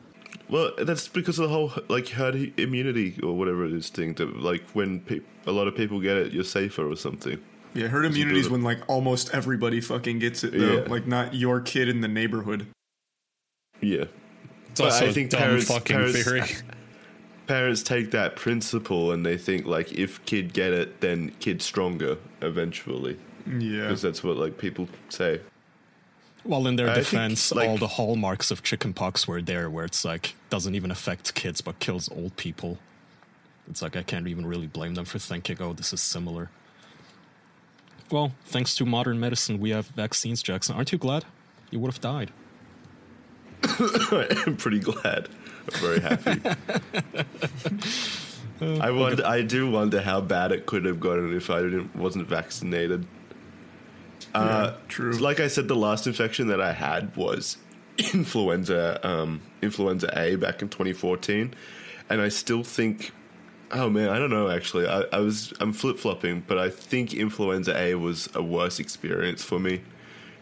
Well, 0.48 0.70
that's 0.78 1.08
because 1.08 1.38
of 1.38 1.50
the 1.50 1.54
whole 1.54 1.72
like 1.88 2.08
herd 2.08 2.58
immunity 2.58 3.18
or 3.22 3.36
whatever 3.36 3.66
it 3.66 3.72
is 3.74 3.90
thing. 3.90 4.14
That 4.14 4.38
like 4.40 4.62
when 4.70 5.00
pe- 5.00 5.20
a 5.46 5.52
lot 5.52 5.68
of 5.68 5.76
people 5.76 6.00
get 6.00 6.16
it, 6.16 6.32
you're 6.32 6.44
safer 6.44 6.90
or 6.90 6.96
something. 6.96 7.38
Yeah, 7.76 7.88
herd 7.88 8.04
immunity 8.06 8.40
is 8.40 8.48
when 8.48 8.62
like 8.62 8.80
almost 8.88 9.34
everybody 9.34 9.80
fucking 9.80 10.18
gets 10.18 10.42
it 10.44 10.52
though. 10.52 10.78
Yeah. 10.78 10.88
Like 10.88 11.06
not 11.06 11.34
your 11.34 11.60
kid 11.60 11.88
in 11.88 12.00
the 12.00 12.08
neighborhood. 12.08 12.66
Yeah, 13.80 14.04
It's 14.70 14.80
But 14.80 14.84
also 14.84 15.06
I 15.06 15.08
a 15.08 15.12
think 15.12 15.30
dumb 15.30 15.40
parents- 15.40 15.66
fucking 15.70 15.96
parents- 15.96 16.22
theory. 16.24 16.42
parents 17.46 17.82
take 17.82 18.10
that 18.10 18.34
principle 18.36 19.12
and 19.12 19.24
they 19.24 19.36
think 19.38 19.66
like 19.66 19.92
if 19.92 20.24
kid 20.24 20.52
get 20.52 20.72
it, 20.72 21.00
then 21.00 21.30
kid 21.40 21.60
stronger 21.62 22.16
eventually. 22.42 23.18
Yeah. 23.46 23.82
Because 23.82 24.02
that's 24.02 24.24
what 24.24 24.36
like 24.36 24.58
people 24.58 24.88
say. 25.10 25.40
Well, 26.44 26.66
in 26.68 26.76
their 26.76 26.88
I 26.88 26.94
think, 26.94 27.06
defense, 27.06 27.52
like- 27.52 27.68
all 27.68 27.76
the 27.76 27.86
hallmarks 27.88 28.50
of 28.50 28.62
chickenpox 28.62 29.26
were 29.28 29.42
there, 29.42 29.68
where 29.68 29.84
it's 29.84 30.04
like 30.04 30.34
doesn't 30.48 30.74
even 30.74 30.90
affect 30.90 31.34
kids 31.34 31.60
but 31.60 31.78
kills 31.80 32.08
old 32.10 32.36
people. 32.36 32.78
It's 33.68 33.82
like 33.82 33.96
I 33.96 34.02
can't 34.02 34.28
even 34.28 34.46
really 34.46 34.68
blame 34.68 34.94
them 34.94 35.04
for 35.04 35.18
thinking, 35.18 35.56
"Oh, 35.60 35.72
this 35.72 35.92
is 35.92 36.00
similar." 36.00 36.50
Well, 38.10 38.32
thanks 38.44 38.76
to 38.76 38.86
modern 38.86 39.18
medicine, 39.18 39.58
we 39.58 39.70
have 39.70 39.88
vaccines, 39.88 40.42
Jackson. 40.42 40.76
Aren't 40.76 40.92
you 40.92 40.98
glad? 40.98 41.24
You 41.70 41.80
would 41.80 41.92
have 41.92 42.00
died. 42.00 42.30
I'm 44.46 44.56
pretty 44.56 44.78
glad. 44.78 45.28
I'm 45.72 45.80
very 45.80 46.00
happy. 46.00 46.40
I 48.80 48.90
wonder. 48.90 49.26
I 49.26 49.42
do 49.42 49.70
wonder 49.70 50.00
how 50.00 50.20
bad 50.20 50.52
it 50.52 50.66
could 50.66 50.84
have 50.84 51.00
gotten 51.00 51.36
if 51.36 51.50
I 51.50 51.62
didn't 51.62 51.94
wasn't 51.96 52.28
vaccinated. 52.28 53.06
Uh, 54.34 54.74
true. 54.88 55.12
Like 55.12 55.40
I 55.40 55.48
said, 55.48 55.68
the 55.68 55.76
last 55.76 56.06
infection 56.06 56.48
that 56.48 56.60
I 56.60 56.72
had 56.72 57.14
was 57.16 57.56
influenza, 58.12 59.00
um, 59.06 59.40
influenza 59.62 60.10
A 60.16 60.36
back 60.36 60.62
in 60.62 60.68
2014, 60.68 61.54
and 62.08 62.20
I 62.20 62.28
still 62.28 62.62
think. 62.62 63.12
Oh 63.72 63.90
man, 63.90 64.08
I 64.08 64.18
don't 64.18 64.30
know. 64.30 64.48
Actually, 64.48 64.86
I, 64.86 65.02
I 65.12 65.18
was 65.18 65.52
I'm 65.60 65.72
flip 65.72 65.98
flopping, 65.98 66.44
but 66.46 66.58
I 66.58 66.70
think 66.70 67.14
influenza 67.14 67.76
A 67.76 67.94
was 67.94 68.28
a 68.34 68.42
worse 68.42 68.78
experience 68.78 69.42
for 69.42 69.58
me 69.58 69.80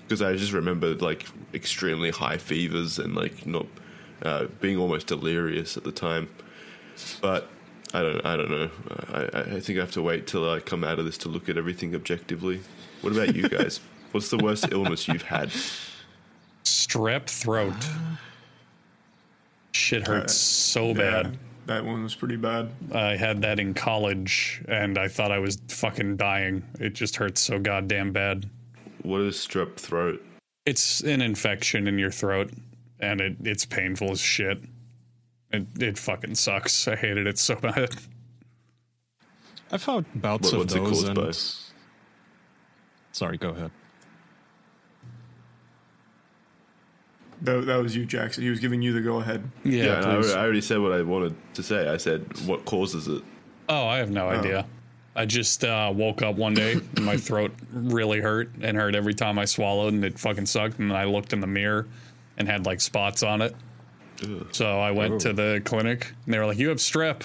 because 0.03 0.21
I 0.21 0.37
just 0.37 0.53
remember 0.53 0.95
like 0.95 1.27
extremely 1.55 2.11
high 2.11 2.37
fevers 2.37 2.99
and 2.99 3.15
like 3.15 3.47
not 3.47 3.67
uh, 4.23 4.47
being 4.61 4.77
almost 4.77 5.07
delirious 5.07 5.77
at 5.77 5.85
the 5.85 5.93
time. 5.93 6.29
But 7.23 7.49
I 7.95 8.03
don't 8.03 8.27
I 8.27 8.37
don't 8.37 8.51
know. 8.51 8.71
I, 9.13 9.55
I- 9.57 9.61
think 9.61 9.79
I 9.79 9.83
have 9.83 9.93
to 9.93 10.03
wait 10.03 10.27
till 10.27 10.49
I 10.51 10.61
come 10.61 10.85
out 10.85 10.99
of 10.99 11.07
this 11.07 11.17
to 11.19 11.29
look 11.31 11.49
at 11.49 11.57
everything 11.57 11.95
objectively. 11.95 12.61
What 13.01 13.15
about 13.15 13.35
you 13.35 13.49
guys? 13.49 13.81
What's 14.13 14.29
the 14.31 14.39
worst 14.39 14.67
illness 14.71 15.09
you've 15.09 15.23
had? 15.23 15.51
Strep 16.65 17.27
throat. 17.27 17.73
Shit 19.73 20.07
hurts 20.07 20.35
so 20.35 20.89
Yeah, 20.89 20.93
bad. 20.95 21.39
That 21.67 21.85
one 21.85 22.03
was 22.03 22.15
pretty 22.15 22.37
bad. 22.37 22.71
I 22.93 23.17
had 23.17 23.43
that 23.43 23.59
in 23.61 23.75
college 23.75 24.63
and 24.69 24.99
I 24.99 25.09
thought 25.09 25.31
I 25.33 25.39
was 25.39 25.59
fucking 25.69 26.17
dying. 26.17 26.63
It 26.81 26.95
just 26.95 27.17
hurts 27.17 27.41
so 27.41 27.59
goddamn 27.59 28.13
bad. 28.13 28.49
What 29.03 29.21
is 29.23 29.37
strep 29.37 29.77
throat? 29.77 30.23
It's 30.67 31.01
an 31.03 31.21
infection 31.21 31.87
in 31.87 31.99
your 31.99 32.11
throat 32.11 32.51
and 33.01 33.21
it, 33.21 33.37
it's 33.45 33.65
painful 33.65 34.11
as 34.13 34.21
shit. 34.21 34.63
It, 35.53 35.67
it 35.79 35.99
fucking 35.99 36.35
sucks. 36.35 36.89
I 36.89 36.97
hated 36.97 37.27
it 37.27 37.39
so 37.39 37.55
bad. 37.57 37.95
I've 39.73 39.85
had 39.85 40.05
bouts 40.21 40.53
What- 40.53 40.53
of 40.55 40.59
what's 40.61 40.75
it 40.75 40.79
those. 40.79 40.89
caused 40.91 41.07
and... 41.09 41.17
by? 41.17 41.33
Sorry, 43.13 43.37
go 43.39 43.51
ahead. 43.51 43.71
That, 47.45 47.67
that 47.67 47.77
was 47.83 47.95
you, 47.95 48.05
Jackson. 48.07 48.43
He 48.43 48.51
was 48.51 48.59
giving 48.61 48.83
you 48.83 48.93
the 48.93 49.01
go 49.01 49.21
ahead. 49.21 49.43
Yeah, 49.65 49.85
Yeah, 49.85 49.97
and 49.99 50.07
I, 50.07 50.15
already- 50.15 50.33
I 50.33 50.39
already 50.43 50.61
said 50.61 50.79
what 50.81 50.93
I 50.93 51.03
wanted 51.03 51.35
to 51.55 51.63
say. 51.63 51.89
I 51.89 51.97
said 51.99 52.25
what 52.47 52.65
causes 52.65 53.07
it. 53.09 53.23
Oh, 53.69 53.87
I 53.87 53.99
have 53.99 54.11
no 54.11 54.29
idea. 54.29 54.67
I 55.17 55.27
just 55.27 55.63
uh, 55.65 55.93
woke 55.95 56.23
up 56.23 56.35
one 56.37 56.55
day 56.55 56.73
and 56.73 57.05
my 57.05 57.17
throat 57.17 57.53
really 57.73 58.21
hurt 58.21 58.51
and 58.61 58.77
hurt 58.77 58.95
every 58.97 59.15
time 59.15 59.39
I 59.39 59.45
swallowed 59.45 59.93
and 59.95 60.05
it 60.05 60.19
fucking 60.19 60.47
sucked. 60.47 60.79
And 60.81 60.93
I 60.93 61.05
looked 61.05 61.33
in 61.33 61.41
the 61.41 61.47
mirror 61.47 61.87
and 62.37 62.49
had 62.49 62.67
like 62.67 62.81
spots 62.81 63.23
on 63.23 63.41
it. 63.43 63.55
So 64.53 64.81
I 64.81 64.91
went 64.91 65.21
to 65.23 65.33
the 65.33 65.61
clinic 65.65 66.13
and 66.25 66.35
they 66.35 66.39
were 66.39 66.47
like, 66.47 66.59
You 66.59 66.69
have 66.71 66.79
strep. 66.79 67.23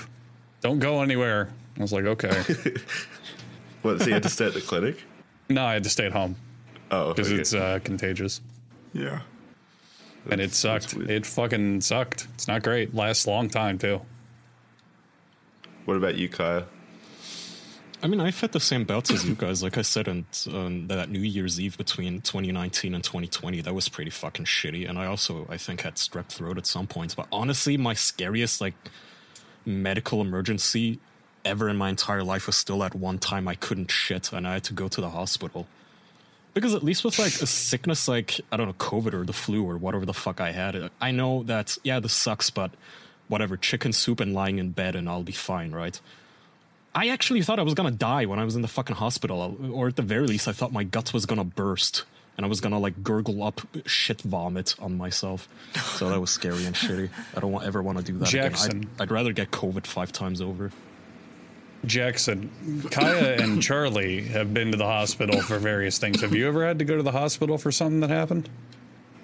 Don't 0.61 0.79
go 0.79 1.01
anywhere. 1.01 1.49
I 1.77 1.81
was 1.81 1.91
like, 1.93 2.05
Okay. 2.05 2.43
What? 3.81 4.01
So 4.01 4.07
you 4.07 4.13
had 4.13 4.23
to 4.23 4.29
stay 4.29 4.45
at 4.47 4.53
the 4.53 4.61
clinic? 4.61 5.03
no, 5.49 5.63
I 5.65 5.73
had 5.73 5.83
to 5.83 5.89
stay 5.89 6.05
at 6.05 6.11
home 6.11 6.35
Oh, 6.91 7.09
because 7.13 7.31
okay. 7.31 7.39
it's 7.41 7.53
uh, 7.53 7.79
contagious. 7.83 8.41
Yeah. 8.93 9.21
And 10.29 10.41
it 10.41 10.53
sucked. 10.53 10.93
It 10.93 11.25
fucking 11.25 11.81
sucked. 11.81 12.27
It's 12.35 12.47
not 12.47 12.63
great. 12.63 12.93
Lasts 12.93 13.25
a 13.25 13.29
long 13.29 13.49
time 13.49 13.77
too. 13.77 14.01
What 15.85 15.97
about 15.97 16.15
you, 16.15 16.29
Kaya? 16.29 16.65
I 18.01 18.07
mean, 18.07 18.21
I've 18.21 18.39
had 18.39 18.53
the 18.53 18.59
same 18.61 18.85
bouts 18.85 19.11
as 19.11 19.27
you 19.27 19.35
guys. 19.35 19.61
Like 19.61 19.77
I 19.77 19.81
said, 19.81 20.07
and 20.07 20.25
um, 20.53 20.87
that 20.87 21.09
New 21.09 21.19
Year's 21.19 21.59
Eve 21.59 21.77
between 21.77 22.21
2019 22.21 22.93
and 22.93 23.03
2020, 23.03 23.61
that 23.61 23.73
was 23.73 23.89
pretty 23.89 24.11
fucking 24.11 24.45
shitty. 24.45 24.89
And 24.89 24.97
I 24.97 25.05
also, 25.05 25.45
I 25.49 25.57
think, 25.57 25.81
had 25.81 25.95
strep 25.95 26.27
throat 26.27 26.57
at 26.57 26.65
some 26.65 26.87
points. 26.87 27.15
But 27.15 27.27
honestly, 27.31 27.75
my 27.75 27.93
scariest 27.93 28.61
like 28.61 28.75
medical 29.65 30.21
emergency 30.21 30.99
ever 31.43 31.67
in 31.67 31.75
my 31.75 31.89
entire 31.89 32.23
life 32.23 32.47
was 32.47 32.55
still 32.55 32.83
at 32.83 32.95
one 32.95 33.17
time 33.17 33.47
I 33.47 33.55
couldn't 33.55 33.91
shit 33.91 34.31
and 34.31 34.47
I 34.47 34.53
had 34.53 34.63
to 34.65 34.73
go 34.73 34.87
to 34.87 35.01
the 35.01 35.09
hospital. 35.09 35.67
Because 36.53 36.73
at 36.73 36.83
least 36.83 37.03
with 37.03 37.19
like 37.19 37.41
a 37.41 37.47
sickness 37.47 38.07
like 38.07 38.41
I 38.51 38.57
don't 38.57 38.67
know 38.67 38.73
COVID 38.73 39.13
or 39.13 39.23
the 39.23 39.33
flu 39.33 39.63
or 39.63 39.77
whatever 39.77 40.05
the 40.05 40.13
fuck 40.13 40.41
I 40.41 40.51
had, 40.51 40.89
I 40.99 41.11
know 41.11 41.43
that 41.43 41.77
yeah 41.83 41.99
this 41.99 42.13
sucks, 42.13 42.49
but 42.49 42.71
whatever 43.27 43.55
chicken 43.55 43.93
soup 43.93 44.19
and 44.19 44.33
lying 44.33 44.57
in 44.57 44.71
bed 44.71 44.95
and 44.95 45.07
I'll 45.07 45.23
be 45.23 45.31
fine, 45.31 45.71
right? 45.71 45.99
I 46.95 47.09
actually 47.09 47.43
thought 47.43 47.59
I 47.59 47.63
was 47.63 47.75
gonna 47.75 47.91
die 47.91 48.25
when 48.25 48.39
I 48.39 48.43
was 48.45 48.55
in 48.55 48.61
the 48.61 48.67
fucking 48.67 48.95
hospital, 48.95 49.57
or 49.71 49.87
at 49.87 49.95
the 49.95 50.01
very 50.01 50.25
least, 50.27 50.47
I 50.47 50.51
thought 50.51 50.73
my 50.73 50.83
guts 50.83 51.13
was 51.13 51.25
gonna 51.25 51.43
burst 51.43 52.05
and 52.35 52.45
I 52.45 52.49
was 52.49 52.61
gonna 52.61 52.79
like 52.79 53.03
gurgle 53.03 53.43
up 53.43 53.61
shit 53.85 54.21
vomit 54.21 54.73
on 54.79 54.97
myself. 54.97 55.47
So 55.97 56.09
that 56.09 56.19
was 56.19 56.31
scary 56.31 56.65
and 56.65 56.75
shitty. 56.75 57.09
I 57.35 57.39
don't 57.41 57.63
ever 57.63 57.81
want 57.83 57.97
to 57.99 58.03
do 58.03 58.17
that 58.17 58.29
Jackson. 58.29 58.71
again. 58.71 58.89
I'd, 58.95 59.01
I'd 59.03 59.11
rather 59.11 59.33
get 59.33 59.51
COVID 59.51 59.85
five 59.85 60.11
times 60.11 60.41
over. 60.41 60.71
Jackson, 61.85 62.49
Kaya 62.91 63.41
and 63.41 63.61
Charlie 63.61 64.21
have 64.23 64.53
been 64.53 64.71
to 64.71 64.77
the 64.77 64.85
hospital 64.85 65.41
for 65.41 65.59
various 65.59 65.97
things. 65.97 66.21
Have 66.21 66.33
you 66.35 66.47
ever 66.47 66.65
had 66.65 66.79
to 66.79 66.85
go 66.85 66.97
to 66.97 67.03
the 67.03 67.11
hospital 67.11 67.57
for 67.57 67.71
something 67.71 68.01
that 68.01 68.09
happened? 68.09 68.49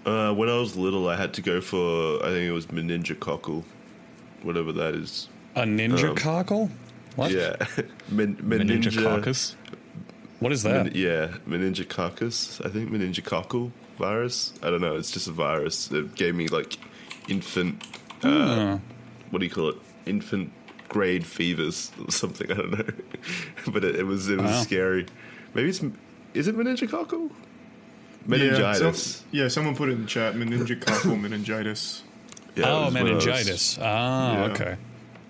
Uh, 0.06 0.34
when 0.34 0.50
I 0.50 0.58
was 0.58 0.76
little, 0.78 1.10
I 1.10 1.16
had 1.16 1.34
to 1.36 1.42
go 1.42 1.60
for 1.62 2.24
I 2.24 2.30
think 2.30 2.48
it 2.48 2.52
was 2.52 2.68
meningococcal, 2.68 3.64
whatever 4.44 4.72
that 4.74 4.96
is. 4.96 5.28
A 5.56 5.62
ninja 5.64 6.10
Um, 6.10 6.16
cockle? 6.16 6.70
What? 7.16 7.32
Yeah, 7.32 7.56
Men- 8.10 8.36
meninja, 8.38 8.92
Meningococcus. 8.92 9.56
What 10.40 10.52
is 10.52 10.64
that? 10.64 10.86
men- 10.86 10.92
yeah, 10.96 11.28
meningococcus. 11.48 12.66
I 12.66 12.70
think 12.70 12.90
meningococcal 12.92 13.72
virus. 13.98 14.54
I 14.62 14.70
don't 14.70 14.82
know. 14.82 14.96
It's 14.96 15.12
just 15.12 15.28
a 15.28 15.32
virus 15.32 15.90
It 15.92 16.16
gave 16.16 16.36
me 16.36 16.48
like 16.50 16.78
infant. 17.30 17.82
Uh, 18.24 18.78
What 19.32 19.40
do 19.40 19.46
you 19.46 19.52
call 19.52 19.70
it? 19.70 19.78
Infant 20.06 20.52
grade 20.96 21.26
fevers 21.26 21.92
or 22.02 22.10
something. 22.10 22.50
I 22.50 22.56
don't 22.56 22.72
know. 22.72 22.86
but 23.74 23.84
it, 23.84 23.98
it 23.98 24.04
was 24.04 24.30
it 24.30 24.38
was 24.40 24.50
Wow. 24.50 24.62
scary. 24.62 25.06
Maybe 25.54 25.68
it's 25.70 25.84
is 26.34 26.48
it 26.48 26.56
meningococcal? 26.56 27.30
Yeah, 27.30 27.36
Meningitis. 28.28 29.04
so- 29.18 29.26
yeah, 29.32 29.50
someone 29.50 29.76
put 29.76 29.90
it 29.90 29.94
in 29.94 30.02
the 30.04 30.08
chat. 30.08 30.36
Meningococcal 30.36 31.20
meningitis. 31.26 32.04
Yeah, 32.56 32.72
oh, 32.72 32.86
was 32.86 32.94
when 32.94 33.08
I 33.08 33.12
was- 33.14 33.26
meningitis. 33.26 33.78
Oh, 33.78 33.82
Yeah. 33.84 34.44
okay. 34.52 34.78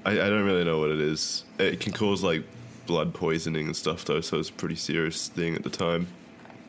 I, 0.06 0.12
I 0.12 0.30
don't 0.30 0.46
really 0.46 0.64
know 0.64 0.78
what 0.80 0.92
it 0.92 1.00
is. 1.00 1.46
It 1.58 1.80
can 1.80 1.94
cause 1.94 2.22
like 2.22 2.44
blood 2.86 3.16
poisoning 3.16 3.66
and 3.66 3.76
stuff, 3.76 4.06
though, 4.06 4.22
so 4.22 4.38
it's 4.38 4.50
a 4.50 4.54
pretty 4.54 4.76
serious 4.76 5.28
thing 5.30 5.56
at 5.56 5.64
the 5.64 5.72
time. 5.72 6.06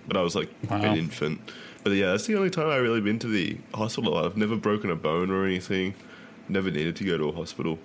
But 0.09 0.17
I 0.17 0.23
was 0.23 0.35
like 0.35 0.49
Wow. 0.71 0.81
an 0.81 0.97
infant. 0.97 1.41
But 1.85 1.91
yeah, 1.93 2.13
that's 2.13 2.27
the 2.27 2.35
only 2.37 2.49
time 2.51 2.71
I've 2.71 2.81
really 2.83 3.03
been 3.03 3.19
to 3.19 3.29
the 3.29 3.59
hospital. 3.75 4.17
I've 4.17 4.39
never 4.39 4.57
broken 4.57 4.91
a 4.91 4.97
bone 4.97 5.31
or 5.31 5.45
anything. 5.45 5.93
Never 6.49 6.71
needed 6.71 6.97
to 6.97 7.05
go 7.05 7.19
to 7.19 7.25
a 7.29 7.33
hospital. 7.33 7.79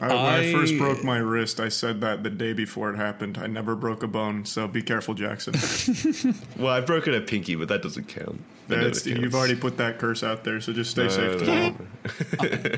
I, 0.00 0.06
when 0.08 0.16
I 0.16 0.52
first 0.52 0.78
broke 0.78 1.02
my 1.04 1.18
wrist, 1.18 1.60
I 1.60 1.68
said 1.68 2.00
that 2.02 2.22
the 2.22 2.30
day 2.30 2.52
before 2.52 2.90
it 2.92 2.96
happened. 2.96 3.38
I 3.38 3.46
never 3.46 3.74
broke 3.76 4.02
a 4.02 4.06
bone, 4.08 4.44
so 4.44 4.68
be 4.68 4.82
careful, 4.82 5.14
Jackson. 5.14 5.54
Well, 6.58 6.72
I've 6.72 6.86
broken 6.86 7.14
a 7.14 7.20
pinky, 7.20 7.54
but 7.54 7.68
that 7.68 7.82
doesn't 7.82 8.08
count. 8.08 8.40
That 8.68 8.76
never 8.76 8.88
That's, 8.90 9.06
you've 9.06 9.34
already 9.34 9.54
put 9.56 9.76
that 9.78 9.98
curse 9.98 10.22
out 10.22 10.44
there, 10.44 10.60
so 10.60 10.72
just 10.72 10.90
stay 10.90 11.04
No, 11.04 11.08
safe. 11.08 11.40
no, 11.40 11.46
tomorrow. 11.46 11.74
no. 12.42 12.70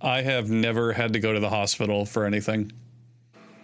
I 0.00 0.22
have 0.22 0.50
never 0.50 0.92
had 0.92 1.12
to 1.14 1.20
go 1.20 1.32
to 1.32 1.40
the 1.40 1.48
hospital 1.50 2.04
for 2.06 2.24
anything. 2.26 2.72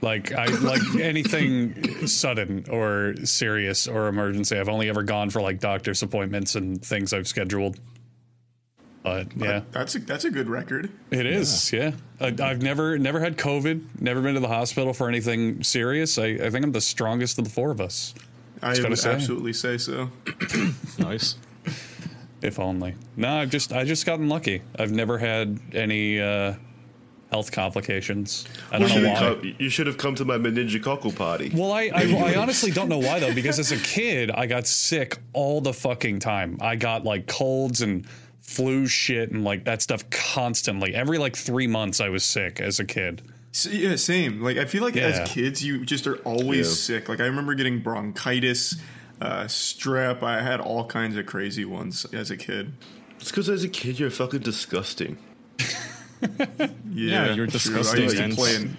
Like 0.01 0.33
I 0.33 0.47
like 0.47 0.83
anything 1.01 2.07
sudden 2.09 2.65
or 2.71 3.15
serious 3.25 3.87
or 3.87 4.09
emergency. 4.09 4.59
I've 4.59 4.69
only 4.69 4.89
ever 4.89 5.03
gone 5.05 5.31
for 5.31 5.41
like 5.41 5.61
doctor's 5.61 6.03
appointments 6.03 6.55
and 6.57 6.85
things 6.85 7.13
I've 7.13 7.29
scheduled. 7.29 7.79
But 9.03 9.37
yeah, 9.37 9.63
That's 9.73 9.97
a 9.97 9.99
that's 9.99 10.25
a 10.25 10.31
good 10.31 10.49
record. 10.49 10.89
it 11.11 11.27
is. 11.27 11.73
Yeah, 11.73 11.93
I, 12.21 12.27
I've 12.41 12.63
never 12.63 12.97
never 12.99 13.19
had 13.19 13.37
COVID. 13.37 14.01
Never 14.01 14.23
been 14.23 14.35
to 14.35 14.41
the 14.41 14.47
hospital 14.49 14.93
for 14.93 15.09
anything 15.09 15.63
serious. 15.65 16.19
I, 16.19 16.27
I 16.27 16.51
think 16.51 16.65
I'm 16.65 16.71
the 16.73 16.81
strongest 16.81 17.37
of 17.39 17.45
the 17.45 17.51
four 17.51 17.71
of 17.73 17.81
us. 17.81 18.15
I 18.63 18.77
gotta 18.77 18.91
would 18.91 18.99
say. 18.99 19.11
absolutely 19.13 19.53
say 19.55 19.77
so. 19.79 20.09
Nice. 20.99 21.37
If 22.43 22.59
only. 22.61 22.95
No, 23.17 23.29
I've 23.39 23.51
just 23.51 23.73
I 23.73 23.85
just 23.85 24.07
gotten 24.07 24.29
lucky. 24.29 24.63
I've 24.79 24.93
never 24.93 25.19
had 25.19 25.59
any 25.73 26.21
uh, 26.21 26.55
health 27.31 27.51
complications. 27.51 28.47
I 28.71 28.79
don't 28.79 28.93
You 28.93 29.01
know 29.01 29.13
why. 29.13 29.19
come, 29.19 29.55
you 29.59 29.69
should 29.69 29.87
have 29.89 29.97
come 29.99 30.15
to 30.17 30.25
my 30.25 30.37
meningococcus 30.39 31.17
party. 31.17 31.51
Well, 31.55 31.73
I, 31.73 31.91
I 31.95 32.03
I 32.33 32.35
honestly 32.37 32.71
don't 32.71 32.89
know 32.89 32.99
why 32.99 33.19
though, 33.21 33.35
because 33.35 33.59
as 33.59 33.73
a 33.73 33.77
kid 33.85 34.31
I 34.31 34.47
got 34.47 34.67
sick 34.69 35.19
all 35.33 35.61
the 35.61 35.73
fucking 35.73 36.21
time. 36.21 36.59
I 36.61 36.77
got 36.77 37.05
like 37.05 37.27
colds 37.27 37.81
and 37.83 38.07
flu 38.43 38.87
shit 38.87 39.31
and 39.31 39.43
like 39.45 39.65
that 39.65 39.81
stuff 39.83 40.09
constantly. 40.11 40.95
Every 40.95 41.17
like 41.19 41.37
three 41.37 41.67
months 41.67 42.01
I 42.01 42.09
was 42.11 42.23
sick 42.25 42.61
as 42.61 42.79
a 42.81 42.85
kid. 42.85 43.23
S- 43.55 43.67
Yeah, 43.67 43.97
same. 43.97 44.43
Like 44.43 44.57
I 44.59 44.65
feel 44.67 44.83
like 44.83 44.95
Yeah. 44.95 45.05
as 45.09 45.31
kids, 45.31 45.65
you 45.65 45.85
just 45.85 46.07
are 46.07 46.17
always 46.19 46.69
Yeah. 46.69 46.75
sick. 46.99 47.09
Like 47.09 47.21
I 47.21 47.25
remember 47.27 47.55
getting 47.55 47.81
bronchitis, 47.81 48.77
uh, 49.21 49.45
strep. 49.45 50.23
I 50.23 50.43
had 50.43 50.61
all 50.61 50.87
kinds 50.87 51.17
of 51.17 51.27
crazy 51.27 51.65
ones 51.65 52.05
as 52.13 52.31
a 52.31 52.37
kid. 52.37 52.73
It's 53.21 53.31
because 53.31 53.49
as 53.49 53.63
a 53.65 53.69
kid 53.69 53.99
you're 54.01 54.11
fucking 54.11 54.41
disgusting. 54.41 55.17
Yeah, 56.91 57.35
you're 57.35 57.47
disgusting 57.47 58.01
I 58.01 58.03
used 58.05 58.17
to 58.17 58.25
and- 58.25 58.35
play 58.35 58.55
in, 58.55 58.77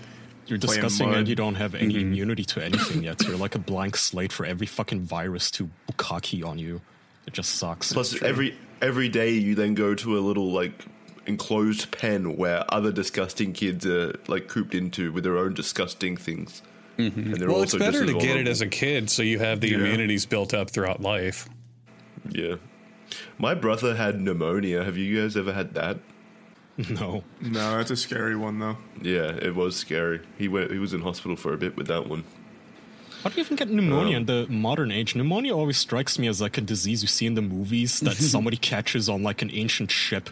You're 0.47 0.60
Play 0.60 0.76
in 0.76 0.82
discussing 0.82 1.10
mud. 1.10 1.17
and 1.19 1.28
you 1.28 1.36
don't 1.36 1.56
have 1.56 1.73
any 1.76 1.93
Mm-hmm. 1.95 2.02
immunity 2.08 2.43
to 2.45 2.63
anything 2.63 3.04
yet. 3.04 3.21
You're 3.26 3.38
like 3.38 3.56
a 3.56 3.60
blank 3.71 3.95
slate 3.97 4.32
for 4.34 4.45
every 4.45 4.67
fucking 4.67 5.02
virus 5.02 5.49
to 5.52 5.69
bukkake 5.89 6.45
on 6.45 6.60
you. 6.60 6.82
It 7.28 7.34
just 7.34 7.56
sucks. 7.56 7.93
Plus 7.93 8.21
every 8.21 8.56
every 8.82 9.10
day 9.10 9.32
you 9.32 9.56
then 9.56 9.74
go 9.76 9.96
to 9.96 10.18
a 10.18 10.22
little 10.22 10.52
like 10.52 10.86
enclosed 11.26 11.92
pen 11.92 12.36
where 12.36 12.64
other 12.74 12.92
disgusting 12.92 13.54
kids 13.54 13.86
are 13.86 14.14
like 14.28 14.48
cooped 14.48 14.76
into 14.76 15.12
with 15.12 15.24
their 15.24 15.38
own 15.38 15.54
disgusting 15.54 16.18
things. 16.18 16.62
And 16.98 17.12
they're 17.14 17.48
Mm-hmm. 17.48 17.52
Well, 17.52 17.64
it's 17.64 17.76
better 17.76 18.06
just 18.06 18.20
to 18.20 18.26
get 18.26 18.38
it 18.38 18.48
as 18.48 18.62
a 18.62 18.68
kid 18.68 19.10
so 19.10 19.24
you 19.24 19.40
have 19.40 19.62
the 19.62 19.70
Yeah. 19.70 19.78
immunities 19.78 20.26
built 20.26 20.54
up 20.54 20.70
throughout 20.70 21.02
life. 21.02 21.50
Yeah. 22.30 22.56
My 23.38 23.54
brother 23.56 23.96
had 23.96 24.20
pneumonia. 24.22 24.84
Have 24.84 24.98
you 24.98 25.20
guys 25.22 25.36
ever 25.38 25.54
had 25.54 25.74
that? 25.74 25.98
no. 26.90 27.24
no, 27.42 27.78
that's 27.78 27.92
a 27.92 27.96
scary 27.96 28.36
one 28.36 28.60
though. 28.60 28.78
Yeah, 29.02 29.32
it 29.32 29.56
was 29.56 29.76
scary. 29.76 30.22
He 30.38 30.48
went 30.48 30.72
he 30.72 30.80
was 30.80 30.94
in 30.94 31.02
hospital 31.02 31.36
for 31.38 31.54
a 31.54 31.58
bit 31.58 31.76
with 31.78 31.88
that 31.88 32.08
one. 32.08 32.24
How 33.24 33.30
do 33.30 33.38
you 33.38 33.44
even 33.44 33.56
get 33.56 33.70
pneumonia 33.70 34.18
in 34.18 34.26
the 34.26 34.46
modern 34.50 34.92
age? 34.92 35.16
Pneumonia 35.16 35.56
always 35.56 35.78
strikes 35.78 36.20
me 36.20 36.28
as 36.28 36.42
like 36.42 36.58
a 36.58 36.62
disease 36.62 37.02
you 37.02 37.08
see 37.08 37.26
in 37.26 37.36
the 37.36 37.42
movies 37.42 38.02
that 38.02 38.16
somebody 38.34 38.58
catches 38.58 39.08
on 39.08 39.24
like 39.24 39.42
an 39.42 39.50
ancient 39.54 39.92
ship 39.92 40.30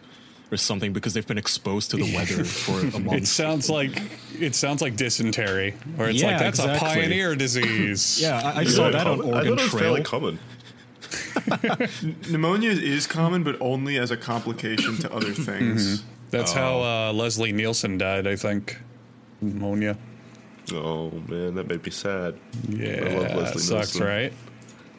or 0.52 0.58
something 0.58 0.92
because 0.92 1.14
they've 1.14 1.26
been 1.28 1.38
exposed 1.38 1.90
to 1.92 1.98
the 1.98 2.14
weather 2.14 2.44
for 2.44 2.80
a 2.98 3.00
month. 3.00 3.14
It 3.24 3.28
sounds 3.28 3.70
like 3.70 4.02
it 4.38 4.54
sounds 4.56 4.82
like 4.82 4.98
dysentery, 4.98 5.74
or 5.98 6.10
it's 6.10 6.20
Yeah, 6.22 6.32
like 6.32 6.40
that's 6.40 6.60
exactly. 6.60 6.90
a 6.90 6.94
pioneer 6.94 7.36
disease. 7.36 8.22
yeah, 8.26 8.52
I, 8.54 8.60
I 8.60 8.64
saw 8.66 8.90
that 8.92 9.08
on 9.08 9.20
common? 9.20 9.34
I 9.34 9.38
Oregon 9.38 9.56
thought 9.56 9.60
it 9.60 9.62
was 9.64 9.70
Trail. 9.72 9.82
fairly 9.82 10.04
common. 10.04 10.40
Pneumonia 12.30 12.72
is 12.72 13.08
common, 13.08 13.44
but 13.44 13.58
only 13.62 13.98
as 13.98 14.12
a 14.12 14.18
complication 14.18 14.98
to 14.98 15.14
other 15.14 15.32
things. 15.32 16.04
That's 16.30 16.52
how 16.54 16.82
uh, 16.82 17.14
Leslie 17.14 17.52
Nielsen 17.52 17.98
died, 17.98 18.28
I 18.28 18.36
think. 18.36 18.78
Pneumonia. 19.42 19.98
Oh 20.74 21.12
man, 21.28 21.56
that 21.56 21.68
made 21.68 21.84
me 21.84 21.92
sad. 21.92 22.36
Yeah, 22.70 22.90
I 22.90 23.14
love 23.16 23.36
Leslie 23.36 23.62
sucks, 23.62 23.96
Nielsen. 23.96 24.04
right? 24.04 24.34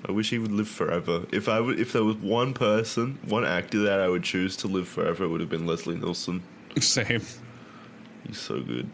I 0.08 0.12
wish 0.12 0.30
he 0.30 0.38
would 0.38 0.50
live 0.52 0.68
forever. 0.68 1.26
If 1.32 1.48
I 1.48 1.60
would, 1.60 1.78
if 1.78 1.92
there 1.92 2.02
was 2.04 2.16
one 2.16 2.52
person, 2.54 3.18
one 3.26 3.44
actor 3.44 3.78
that 3.84 4.00
I 4.00 4.08
would 4.08 4.24
choose 4.24 4.56
to 4.58 4.66
live 4.66 4.88
forever, 4.88 5.24
it 5.24 5.28
would 5.28 5.40
have 5.40 5.50
been 5.50 5.66
Leslie 5.66 5.96
Nielsen. 5.96 6.42
Same. 6.80 7.22
He's 8.26 8.38
so 8.38 8.60
good. 8.60 8.88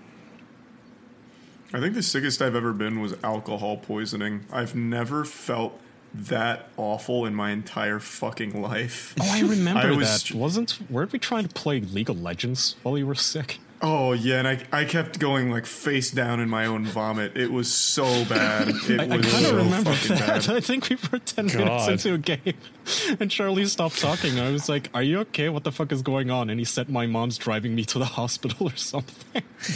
I 1.72 1.80
think 1.80 1.94
the 1.94 2.02
sickest 2.02 2.40
I've 2.40 2.54
ever 2.54 2.72
been 2.72 3.00
was 3.00 3.14
alcohol 3.22 3.76
poisoning. 3.78 4.44
I've 4.52 4.74
never 4.74 5.24
felt 5.24 5.78
that 6.14 6.70
awful 6.78 7.26
in 7.26 7.34
my 7.34 7.50
entire 7.50 7.98
fucking 8.00 8.60
life. 8.62 9.14
Oh, 9.20 9.28
I 9.30 9.40
remember 9.46 9.80
I 9.88 9.90
was- 9.96 10.24
that. 10.24 10.34
Wasn't 10.34 10.78
weren't 10.90 11.12
we 11.12 11.18
trying 11.18 11.46
to 11.46 11.54
play 11.54 11.80
League 11.80 12.08
of 12.10 12.20
Legends 12.20 12.76
while 12.82 12.96
you 12.98 13.06
were 13.06 13.14
sick? 13.14 13.58
Oh 13.80 14.12
yeah, 14.12 14.40
and 14.40 14.48
I, 14.48 14.58
I 14.72 14.84
kept 14.84 15.20
going 15.20 15.52
like 15.52 15.64
face 15.64 16.10
down 16.10 16.40
in 16.40 16.48
my 16.48 16.66
own 16.66 16.84
vomit. 16.84 17.36
It 17.36 17.52
was 17.52 17.72
so 17.72 18.24
bad. 18.24 18.68
It 18.88 19.00
I, 19.00 19.04
I 19.04 19.16
was 19.18 19.26
kind 19.32 19.44
of 19.44 19.50
so 19.50 19.56
remember 19.56 19.90
that. 19.92 20.18
bad. 20.46 20.50
I 20.50 20.60
think 20.60 20.88
we 20.90 20.96
were 21.12 21.18
10 21.20 21.46
minutes 21.46 21.86
into 21.88 22.14
a 22.14 22.18
game 22.18 22.54
and 23.20 23.30
Charlie 23.30 23.66
stopped 23.66 24.00
talking. 24.00 24.40
I 24.40 24.50
was 24.50 24.68
like, 24.68 24.90
Are 24.94 25.02
you 25.02 25.20
okay? 25.20 25.48
What 25.48 25.62
the 25.62 25.70
fuck 25.70 25.92
is 25.92 26.02
going 26.02 26.28
on? 26.30 26.50
And 26.50 26.58
he 26.58 26.64
said, 26.64 26.88
My 26.88 27.06
mom's 27.06 27.38
driving 27.38 27.76
me 27.76 27.84
to 27.84 28.00
the 28.00 28.04
hospital 28.04 28.66
or 28.68 28.74
something. 28.76 29.42
Wait, 29.62 29.74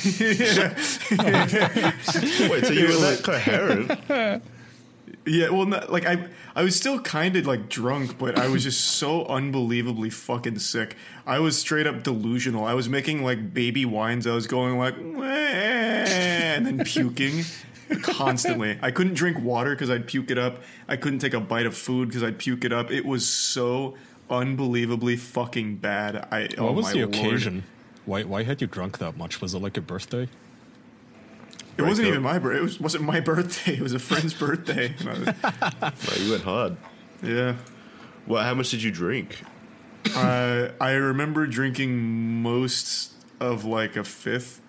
so 2.65 2.73
you 2.73 2.89
were 2.89 2.95
that 2.95 3.21
coherent? 3.23 4.43
Yeah, 5.25 5.51
well, 5.51 5.67
not, 5.67 5.93
like 5.93 6.05
I, 6.07 6.29
I 6.55 6.63
was 6.63 6.75
still 6.77 7.01
kind 7.01 7.37
of 7.37 7.47
like 7.47 7.69
drunk, 7.69 8.19
but 8.19 8.39
I 8.39 8.49
was 8.49 8.65
just 8.65 8.81
so 8.97 9.25
unbelievably 9.27 10.11
fucking 10.11 10.59
sick. 10.59 10.97
I 11.27 11.39
was 11.39 11.59
straight 11.59 11.87
up 11.87 12.03
delusional. 12.03 12.65
I 12.65 12.75
was 12.75 12.89
making 12.89 13.23
like 13.23 13.55
baby 13.55 13.85
whines. 13.85 14.27
I 14.27 14.35
was 14.35 14.47
going 14.47 14.79
like, 14.79 14.97
and 14.97 16.67
then 16.67 16.85
puking 16.85 17.45
constantly. 18.03 18.79
I 18.83 18.91
couldn't 18.91 19.15
drink 19.15 19.39
water 19.41 19.71
because 19.71 19.91
I'd 19.91 20.07
puke 20.07 20.31
it 20.31 20.39
up. 20.39 20.63
I 20.89 20.97
couldn't 20.97 21.21
take 21.21 21.35
a 21.35 21.41
bite 21.41 21.67
of 21.67 21.77
food 21.77 22.09
because 22.09 22.23
I'd 22.23 22.39
puke 22.39 22.65
it 22.65 22.73
up. 22.73 22.91
It 22.91 23.05
was 23.05 23.27
so 23.27 23.97
unbelievably 24.31 25.17
fucking 25.17 25.77
bad. 25.77 26.17
I, 26.31 26.49
oh 26.59 26.67
What 26.67 26.75
was 26.75 26.87
my 26.87 26.93
the 26.93 26.99
Lord. 27.01 27.15
occasion? 27.15 27.65
Why, 28.07 28.25
why 28.25 28.43
had 28.43 28.61
you 28.61 28.67
drunk 28.67 28.99
that 28.99 29.17
much? 29.17 29.41
Was 29.41 29.55
it 29.55 29.59
like 29.61 29.77
a 29.77 29.81
birthday? 29.81 30.29
It 31.79 31.83
wasn't 31.83 32.07
Break 32.07 32.11
even 32.11 32.23
my 32.23 32.39
birthday. 32.39 32.59
It 32.59 32.63
was, 32.63 32.81
wasn't 32.81 33.05
my 33.05 33.21
birthday. 33.21 33.75
It 33.77 33.81
was 33.81 33.95
a 33.95 33.99
friend's 33.99 34.35
birthday. 34.35 34.95
Was- 35.05 35.19
No, 35.83 36.25
you 36.25 36.31
went 36.33 36.43
hard. 36.45 36.77
yeah. 37.23 37.57
Well, 38.27 38.43
how 38.45 38.55
much 38.55 38.71
did 38.71 38.83
you 38.83 38.91
drink? 38.91 39.43
I 40.15 40.71
I 40.81 40.93
remember 40.93 41.47
drinking 41.47 42.43
most 42.43 43.13
of 43.41 43.65
like 43.65 43.97
a 43.97 44.05
fifth, 44.05 44.61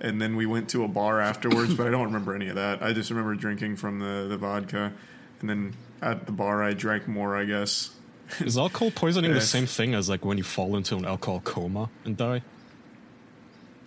and 0.00 0.20
then 0.20 0.36
we 0.36 0.46
went 0.46 0.68
to 0.70 0.84
a 0.84 0.88
bar 0.88 1.20
afterwards. 1.20 1.74
but 1.74 1.86
I 1.86 1.90
don't 1.90 2.04
remember 2.04 2.34
any 2.34 2.48
of 2.48 2.56
that. 2.56 2.82
I 2.82 2.92
just 2.92 3.10
remember 3.10 3.34
drinking 3.34 3.76
from 3.76 3.98
the 4.00 4.26
the 4.28 4.36
vodka, 4.36 4.92
and 5.40 5.48
then 5.50 5.74
at 6.02 6.26
the 6.26 6.32
bar 6.32 6.62
I 6.62 6.72
drank 6.74 7.08
more. 7.08 7.36
I 7.36 7.44
guess. 7.44 7.90
Is 8.38 8.56
alcohol 8.58 8.90
poisoning 8.92 9.32
the 9.32 9.40
same 9.56 9.66
thing 9.66 9.94
as 9.94 10.08
like 10.08 10.24
when 10.24 10.38
you 10.38 10.44
fall 10.44 10.76
into 10.76 10.96
an 10.96 11.04
alcohol 11.04 11.40
coma 11.40 11.88
and 12.04 12.16
die? 12.16 12.42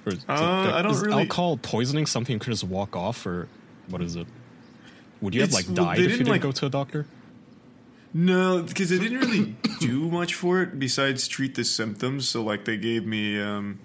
Or 0.06 0.14
is, 0.14 0.26
Uh, 0.28 0.72
I 0.74 0.82
don't 0.82 0.92
is 0.92 1.02
really- 1.02 1.22
alcohol 1.22 1.58
poisoning 1.58 2.06
something 2.06 2.34
you 2.34 2.40
can 2.40 2.52
just 2.54 2.64
walk 2.64 2.96
off, 2.96 3.26
or 3.26 3.48
what 3.88 4.02
is 4.02 4.16
it? 4.16 4.28
Would 5.22 5.34
you 5.36 5.42
have 5.42 5.54
like 5.54 5.74
died 5.74 5.98
if 6.00 6.04
you 6.04 6.08
didn't, 6.10 6.18
didn't 6.20 6.32
like- 6.32 6.42
go 6.42 6.52
to 6.52 6.66
a 6.66 6.70
doctor? 6.70 7.06
No, 8.14 8.62
because 8.62 8.90
they 8.90 9.00
didn't 9.00 9.20
really 9.20 9.56
do 9.80 10.10
much 10.10 10.36
for 10.36 10.62
it 10.62 10.78
besides 10.78 11.28
treat 11.28 11.56
the 11.56 11.64
symptoms. 11.64 12.28
So 12.30 12.44
like 12.44 12.66
they 12.66 12.78
gave 12.78 13.06
me, 13.06 13.40
um, 13.40 13.80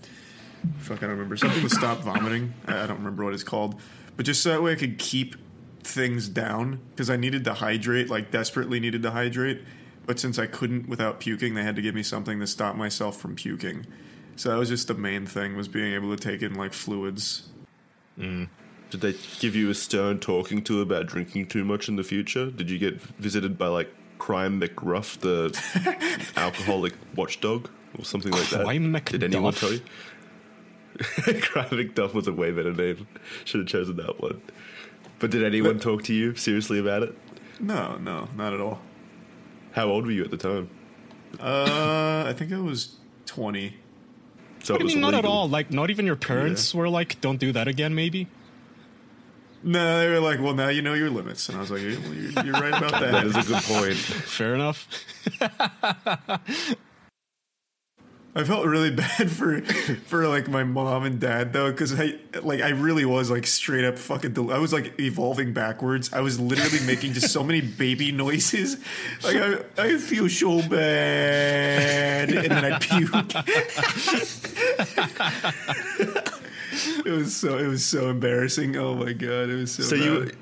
fuck, 0.79 0.99
I 0.99 1.01
don't 1.03 1.11
remember 1.11 1.37
something 1.37 1.63
to 1.63 1.71
stop 1.71 2.01
vomiting. 2.03 2.53
I 2.67 2.83
I 2.83 2.87
don't 2.87 2.99
remember 2.99 3.25
what 3.25 3.33
it's 3.35 3.45
called, 3.45 3.81
but 4.17 4.27
just 4.27 4.43
so 4.43 4.51
that 4.51 4.63
way 4.63 4.73
I 4.73 4.75
could 4.75 4.99
keep 4.99 5.37
things 5.83 6.29
down 6.29 6.81
because 6.91 7.09
I 7.09 7.17
needed 7.17 7.45
to 7.45 7.55
hydrate, 7.55 8.11
like 8.11 8.31
desperately 8.31 8.81
needed 8.81 9.03
to 9.05 9.13
hydrate. 9.13 9.63
But 10.05 10.19
since 10.19 10.39
I 10.39 10.47
couldn't 10.47 10.89
without 10.89 11.21
puking, 11.21 11.55
they 11.55 11.63
had 11.63 11.77
to 11.77 11.83
give 11.83 11.95
me 11.95 12.03
something 12.03 12.41
to 12.41 12.47
stop 12.47 12.77
myself 12.77 13.19
from 13.21 13.35
puking. 13.35 13.87
So 14.39 14.51
that 14.51 14.57
was 14.57 14.69
just 14.69 14.87
the 14.87 14.95
main 14.95 15.27
thing 15.27 15.57
was 15.57 15.67
being 15.67 15.95
able 15.95 16.17
to 16.17 16.23
take 16.23 16.43
in 16.43 16.55
like 16.55 16.73
fluids. 16.73 17.49
Did 18.17 18.49
they 19.01 19.15
give 19.41 19.57
you 19.57 19.69
a 19.69 19.75
stern 19.75 20.21
talking 20.21 20.63
to 20.63 20.81
about 20.81 21.07
drinking 21.07 21.47
too 21.47 21.65
much 21.65 21.89
in 21.89 21.97
the 21.97 22.05
future? 22.05 22.49
Did 22.49 22.71
you 22.71 22.79
get 22.79 23.01
visited 23.01 23.59
by 23.59 23.67
like 23.67 23.93
Crime 24.19 24.61
McGruff, 24.61 25.19
the 25.19 26.31
alcoholic 26.41 26.95
watchdog, 27.17 27.69
or 27.99 28.05
something 28.05 28.31
like 28.31 28.49
that? 28.51 28.63
Crime 28.63 28.93
Did 28.93 29.25
anyone 29.25 29.53
McDuff? 29.53 29.59
tell 29.59 29.73
you? 29.73 31.41
Crime 31.43 31.71
McDuff 31.71 32.15
was 32.15 32.29
a 32.29 32.33
way 32.33 32.53
better 32.53 32.73
name. 32.73 33.09
Should 33.45 33.59
have 33.63 33.69
chosen 33.69 33.97
that 33.97 34.21
one. 34.21 34.41
But 35.19 35.33
did 35.33 35.43
anyone 35.43 35.81
talk 35.81 36.05
to 36.05 36.15
you 36.15 36.37
seriously 36.37 36.79
about 36.79 37.03
it? 37.03 37.19
No, 37.59 37.97
no, 37.99 38.29
not 38.37 38.55
at 38.55 38.61
all. 38.61 38.81
How 39.73 39.87
old 39.87 40.07
were 40.07 40.13
you 40.13 40.23
at 40.23 40.31
the 40.31 40.37
time? 40.37 40.71
Uh, 41.41 42.23
I 42.25 42.33
think 42.35 42.53
I 42.53 42.61
was 42.61 42.97
twenty. 43.27 43.75
So 44.69 44.75
I 44.79 44.83
mean, 44.83 45.01
not 45.01 45.15
at 45.15 45.25
all. 45.25 45.49
Like, 45.49 45.71
not 45.73 45.89
even 45.89 46.05
your 46.05 46.15
parents 46.15 46.75
were 46.75 46.91
like, 46.91 47.23
"Don't 47.23 47.41
do 47.41 47.53
that 47.53 47.69
again." 47.69 47.95
Maybe. 47.95 48.29
No, 49.63 49.99
they 49.99 50.09
were 50.11 50.21
like, 50.21 50.41
"Well, 50.43 50.53
now 50.53 50.69
you 50.69 50.83
know 50.83 50.93
your 50.93 51.09
limits," 51.09 51.49
and 51.49 51.57
I 51.57 51.61
was 51.63 51.71
like, 51.71 51.81
"Yeah, 51.81 51.97
well, 52.05 52.13
"You're, 52.13 52.45
you're 52.45 52.53
right 52.53 52.75
about 52.77 52.91
That 53.01 53.13
that." 53.13 53.27
is 53.27 53.35
a 53.35 53.43
good 53.45 53.63
point. 53.63 53.97
Fair 54.37 54.55
enough. 54.55 54.87
I 58.39 58.45
felt 58.45 58.65
really 58.67 58.91
bad 58.93 59.31
for 59.33 59.61
for 60.07 60.29
like 60.29 60.47
my 60.47 60.63
mom 60.63 61.05
and 61.05 61.19
dad 61.19 61.53
though, 61.53 61.73
because 61.73 61.99
I 61.99 62.15
like 62.41 62.61
I 62.61 62.69
really 62.69 63.05
was 63.05 63.33
like 63.33 63.49
straight 63.49 63.85
up 63.85 63.99
fucking. 63.99 64.33
Del- 64.33 64.53
I 64.53 64.59
was 64.59 64.73
like 64.73 65.01
evolving 65.01 65.53
backwards. 65.53 66.13
I 66.13 66.21
was 66.21 66.39
literally 66.39 66.87
making 66.87 67.15
just 67.15 67.33
so 67.33 67.43
many 67.43 67.61
baby 67.61 68.13
noises. 68.25 68.77
Like 69.25 69.37
I, 69.37 69.59
I 69.77 69.99
feel 69.99 70.29
so 70.29 70.63
bad, 70.69 72.31
and 72.31 72.53
then 72.53 72.65
I 72.65 72.79
puke. 72.79 73.11
it 77.05 77.11
was 77.11 77.35
so 77.35 77.59
it 77.59 77.67
was 77.67 77.85
so 77.85 78.11
embarrassing. 78.11 78.77
Oh 78.77 78.95
my 78.95 79.15
god, 79.15 79.51
it 79.51 79.57
was 79.57 79.73
so. 79.73 79.83
So 79.83 79.97
bad. 79.97 80.37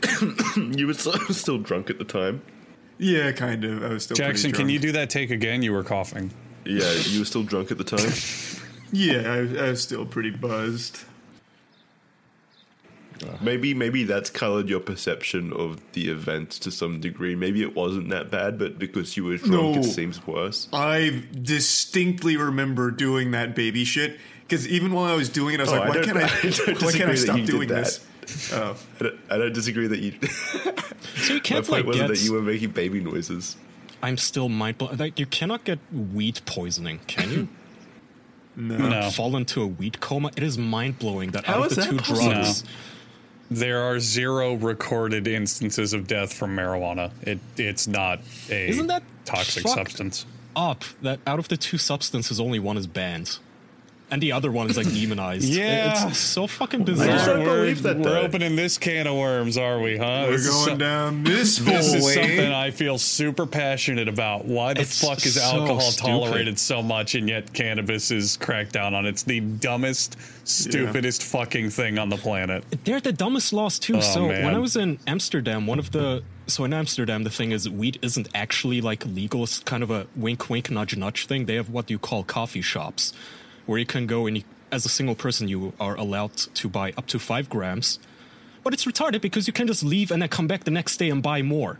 you 0.56 0.72
you 0.76 0.86
were 0.86 0.92
still, 0.92 1.18
still 1.30 1.58
drunk 1.58 1.88
at 1.88 1.96
the 1.96 2.04
time. 2.04 2.42
yeah, 2.98 3.32
kind 3.32 3.64
of. 3.64 3.82
I 3.82 3.88
was 3.88 4.02
still 4.02 4.16
pretty 4.16 4.32
Jackson, 4.32 4.52
can 4.52 4.68
you 4.68 4.78
do 4.78 4.92
that 4.92 5.08
take 5.08 5.30
again? 5.30 5.62
You 5.62 5.72
were 5.72 5.82
coughing. 5.82 6.30
Yeah, 6.66 6.92
you 6.92 7.20
were 7.20 7.24
still 7.24 7.42
drunk 7.44 7.70
at 7.70 7.78
the 7.78 7.84
time. 7.84 8.12
Yeah, 8.92 9.22
I, 9.32 9.38
I 9.66 9.70
was 9.70 9.82
still 9.82 10.06
pretty 10.06 10.30
buzzed. 10.30 11.00
Uh, 13.26 13.36
maybe 13.40 13.74
maybe 13.74 14.04
that's 14.04 14.30
colored 14.30 14.68
your 14.68 14.78
perception 14.78 15.52
of 15.52 15.80
the 15.92 16.08
event 16.08 16.50
to 16.50 16.70
some 16.70 17.00
degree. 17.00 17.34
Maybe 17.34 17.62
it 17.62 17.74
wasn't 17.74 18.10
that 18.10 18.30
bad, 18.30 18.58
but 18.60 18.78
because 18.78 19.16
you 19.16 19.24
were 19.24 19.38
drunk, 19.38 19.74
No. 19.76 19.80
it 19.80 19.84
seems 19.84 20.24
worse. 20.24 20.68
I 20.72 21.24
distinctly 21.42 22.36
remember 22.36 22.90
doing 22.92 23.32
that 23.32 23.56
baby 23.56 23.84
shit 23.84 24.18
because 24.42 24.68
even 24.68 24.92
while 24.92 25.04
I 25.12 25.16
was 25.16 25.30
doing 25.30 25.54
it, 25.54 25.60
I 25.60 25.62
was 25.64 25.72
Oh, 25.72 25.76
like, 25.78 25.82
I 25.84 25.88
"Why 25.98 26.04
can't 26.04 26.18
I? 26.18 26.22
I 26.22 26.76
why 26.84 26.92
can't 26.92 27.10
I 27.10 27.14
stop 27.16 27.40
doing 27.44 27.68
that. 27.68 27.98
this?" 28.26 28.52
Oh, 28.52 28.76
I 29.00 29.02
don't, 29.02 29.18
I 29.30 29.36
don't 29.38 29.52
disagree 29.52 29.88
that 29.88 29.98
you. 29.98 30.12
So 30.22 31.32
you 31.32 31.34
my 31.34 31.40
can't 31.40 31.66
point 31.66 31.68
like 31.70 31.86
wasn't 31.86 32.08
get. 32.08 32.16
that 32.18 32.24
you 32.24 32.34
were 32.34 32.42
making 32.42 32.70
baby 32.70 33.00
noises. 33.00 33.56
I'm 34.02 34.16
still 34.16 34.48
mind 34.48 34.78
blown. 34.78 34.96
Like 34.96 35.18
you 35.18 35.26
cannot 35.26 35.64
get 35.64 35.78
weed 35.92 36.40
poisoning, 36.46 37.00
can 37.06 37.30
you? 37.30 37.48
no. 38.56 38.76
No. 38.88 39.10
Fall 39.10 39.36
into 39.36 39.62
a 39.62 39.66
weed 39.66 40.00
coma. 40.00 40.30
It 40.36 40.42
is 40.42 40.56
mind 40.58 40.98
blowing 40.98 41.30
that 41.32 41.44
How 41.44 41.62
out 41.62 41.70
of 41.72 41.76
the 41.76 41.82
two 41.84 41.96
possible? 41.98 42.30
drugs, 42.32 42.64
There 43.50 43.80
are 43.82 43.98
zero 44.00 44.54
recorded 44.54 45.26
instances 45.26 45.92
of 45.92 46.06
death 46.06 46.32
from 46.32 46.56
marijuana. 46.56 47.10
It 47.22 47.38
it's 47.56 47.86
not 47.86 48.20
a 48.50 48.68
Isn't 48.68 48.86
that 48.88 49.02
toxic 49.24 49.66
substance. 49.66 50.26
up 50.54 50.84
that 51.02 51.20
out 51.26 51.38
of 51.38 51.48
the 51.48 51.56
two 51.56 51.78
substances, 51.78 52.38
only 52.40 52.58
one 52.58 52.76
is 52.76 52.86
banned, 52.86 53.38
and 54.10 54.22
the 54.22 54.32
other 54.32 54.52
one 54.52 54.70
is 54.70 54.76
like 54.76 54.86
demonized. 54.92 55.48
Yeah. 55.56 56.08
it's 56.08 56.18
so 56.18 56.46
fucking 56.46 56.84
just 56.84 57.00
bizarre. 57.00 57.26
don't 57.36 57.44
we're, 57.46 57.56
believe 57.56 57.82
that, 57.82 57.96
we're 57.98 58.04
though. 58.04 58.20
opening 58.20 58.54
this 58.56 58.78
can 58.78 59.06
of 59.06 59.16
worms, 59.16 59.56
are 59.58 59.80
we? 59.80 59.96
Huh? 59.96 60.26
We're 60.28 60.36
This 60.36 60.48
going 60.48 60.68
some- 60.68 60.78
down 60.78 61.24
this 61.24 61.58
This 61.60 61.86
is 61.92 61.94
hallway. 61.94 62.14
something 62.14 62.52
I 62.52 62.70
feel 62.70 62.98
super 62.98 63.46
passionate 63.46 64.06
about. 64.08 64.44
Why 64.44 64.74
the 64.74 64.82
It's 64.82 65.00
fuck 65.04 65.24
is 65.26 65.34
so 65.34 65.42
alcohol 65.42 65.80
stupid. 65.80 66.08
tolerated 66.10 66.58
so 66.58 66.82
much 66.82 67.14
and 67.14 67.28
yet 67.28 67.52
cannabis 67.52 68.10
is 68.10 68.36
cracked 68.36 68.72
down 68.72 68.94
on? 68.94 69.06
It's 69.06 69.22
the 69.24 69.40
dumbest, 69.40 70.16
stupidest 70.44 71.22
fucking 71.24 71.70
thing 71.70 71.98
on 71.98 72.08
the 72.08 72.16
planet. 72.16 72.64
They're 72.84 73.00
the 73.00 73.12
dumbest 73.12 73.52
laws 73.52 73.78
too. 73.78 73.96
Oh, 73.96 74.00
so 74.00 74.26
when. 74.28 74.54
I 74.54 74.58
was 74.58 74.76
in 74.76 74.98
Amsterdam, 75.06 75.66
one 75.66 75.78
of 75.78 75.90
the 75.90 76.22
so 76.48 76.62
in 76.64 76.72
Amsterdam 76.72 77.24
the 77.24 77.30
thing 77.30 77.50
is 77.50 77.68
weed 77.68 77.98
isn't 78.02 78.28
actually 78.34 78.80
like 78.80 79.04
legal. 79.04 79.42
It's 79.42 79.58
kind 79.60 79.82
of 79.82 79.90
a 79.90 80.06
wink 80.14 80.48
wink 80.48 80.70
nudge 80.70 80.96
nudge 80.96 81.26
thing. 81.26 81.46
They 81.46 81.56
have 81.56 81.70
what 81.70 81.90
you 81.90 81.98
call 81.98 82.22
coffee 82.22 82.62
shops, 82.62 83.12
where 83.66 83.78
you 83.78 83.86
can 83.86 84.06
go 84.06 84.26
and 84.26 84.38
you, 84.38 84.44
as 84.72 84.86
a 84.86 84.88
single 84.88 85.14
person 85.14 85.48
you 85.48 85.72
are 85.78 85.94
allowed 85.96 86.36
to 86.36 86.68
buy 86.68 86.92
up 86.96 87.06
to 87.08 87.18
five 87.18 87.48
grams. 87.48 87.98
But 88.64 88.72
it's 88.72 88.84
retarded 88.84 89.20
because 89.20 89.46
you 89.46 89.52
can 89.52 89.66
just 89.66 89.84
leave 89.84 90.10
and 90.10 90.20
then 90.20 90.28
come 90.28 90.48
back 90.48 90.64
the 90.64 90.72
next 90.72 90.96
day 90.96 91.10
and 91.10 91.22
buy 91.22 91.42
more. 91.42 91.78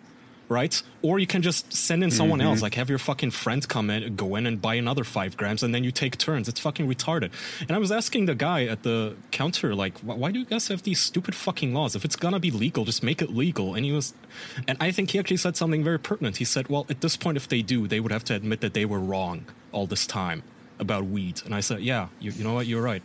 Right? 0.48 0.80
Or 1.02 1.18
you 1.18 1.26
can 1.26 1.42
just 1.42 1.72
send 1.72 2.04
in 2.04 2.12
someone 2.12 2.40
else, 2.40 2.58
mm-hmm. 2.58 2.66
like 2.66 2.74
have 2.74 2.88
your 2.88 3.00
fucking 3.00 3.32
friend 3.32 3.66
come 3.66 3.90
in, 3.90 4.14
go 4.14 4.36
in 4.36 4.46
and 4.46 4.62
buy 4.62 4.76
another 4.76 5.02
five 5.02 5.36
grams, 5.36 5.64
and 5.64 5.74
then 5.74 5.82
you 5.82 5.90
take 5.90 6.16
turns. 6.18 6.46
It's 6.46 6.60
fucking 6.60 6.86
retarded. 6.86 7.32
And 7.62 7.72
I 7.72 7.78
was 7.78 7.90
asking 7.90 8.26
the 8.26 8.36
guy 8.36 8.62
at 8.66 8.84
the 8.84 9.16
counter, 9.32 9.74
like, 9.74 9.98
why 9.98 10.30
do 10.30 10.38
you 10.38 10.44
guys 10.44 10.68
have 10.68 10.84
these 10.84 11.00
stupid 11.00 11.34
fucking 11.34 11.74
laws? 11.74 11.96
If 11.96 12.04
it's 12.04 12.14
gonna 12.14 12.38
be 12.38 12.52
legal, 12.52 12.84
just 12.84 13.02
make 13.02 13.20
it 13.20 13.34
legal. 13.34 13.74
And 13.74 13.84
he 13.84 13.90
was, 13.90 14.14
and 14.68 14.78
I 14.80 14.92
think 14.92 15.10
he 15.10 15.18
actually 15.18 15.38
said 15.38 15.56
something 15.56 15.82
very 15.82 15.98
pertinent. 15.98 16.36
He 16.36 16.44
said, 16.44 16.68
well, 16.68 16.86
at 16.88 17.00
this 17.00 17.16
point, 17.16 17.36
if 17.36 17.48
they 17.48 17.62
do, 17.62 17.88
they 17.88 17.98
would 17.98 18.12
have 18.12 18.22
to 18.26 18.34
admit 18.36 18.60
that 18.60 18.72
they 18.72 18.84
were 18.84 19.00
wrong 19.00 19.46
all 19.72 19.88
this 19.88 20.06
time 20.06 20.44
about 20.78 21.04
weed. 21.06 21.42
And 21.44 21.54
I 21.54 21.60
said, 21.60 21.80
yeah, 21.80 22.08
you, 22.20 22.32
you 22.32 22.44
know 22.44 22.54
what? 22.54 22.66
You're 22.66 22.82
right. 22.82 23.02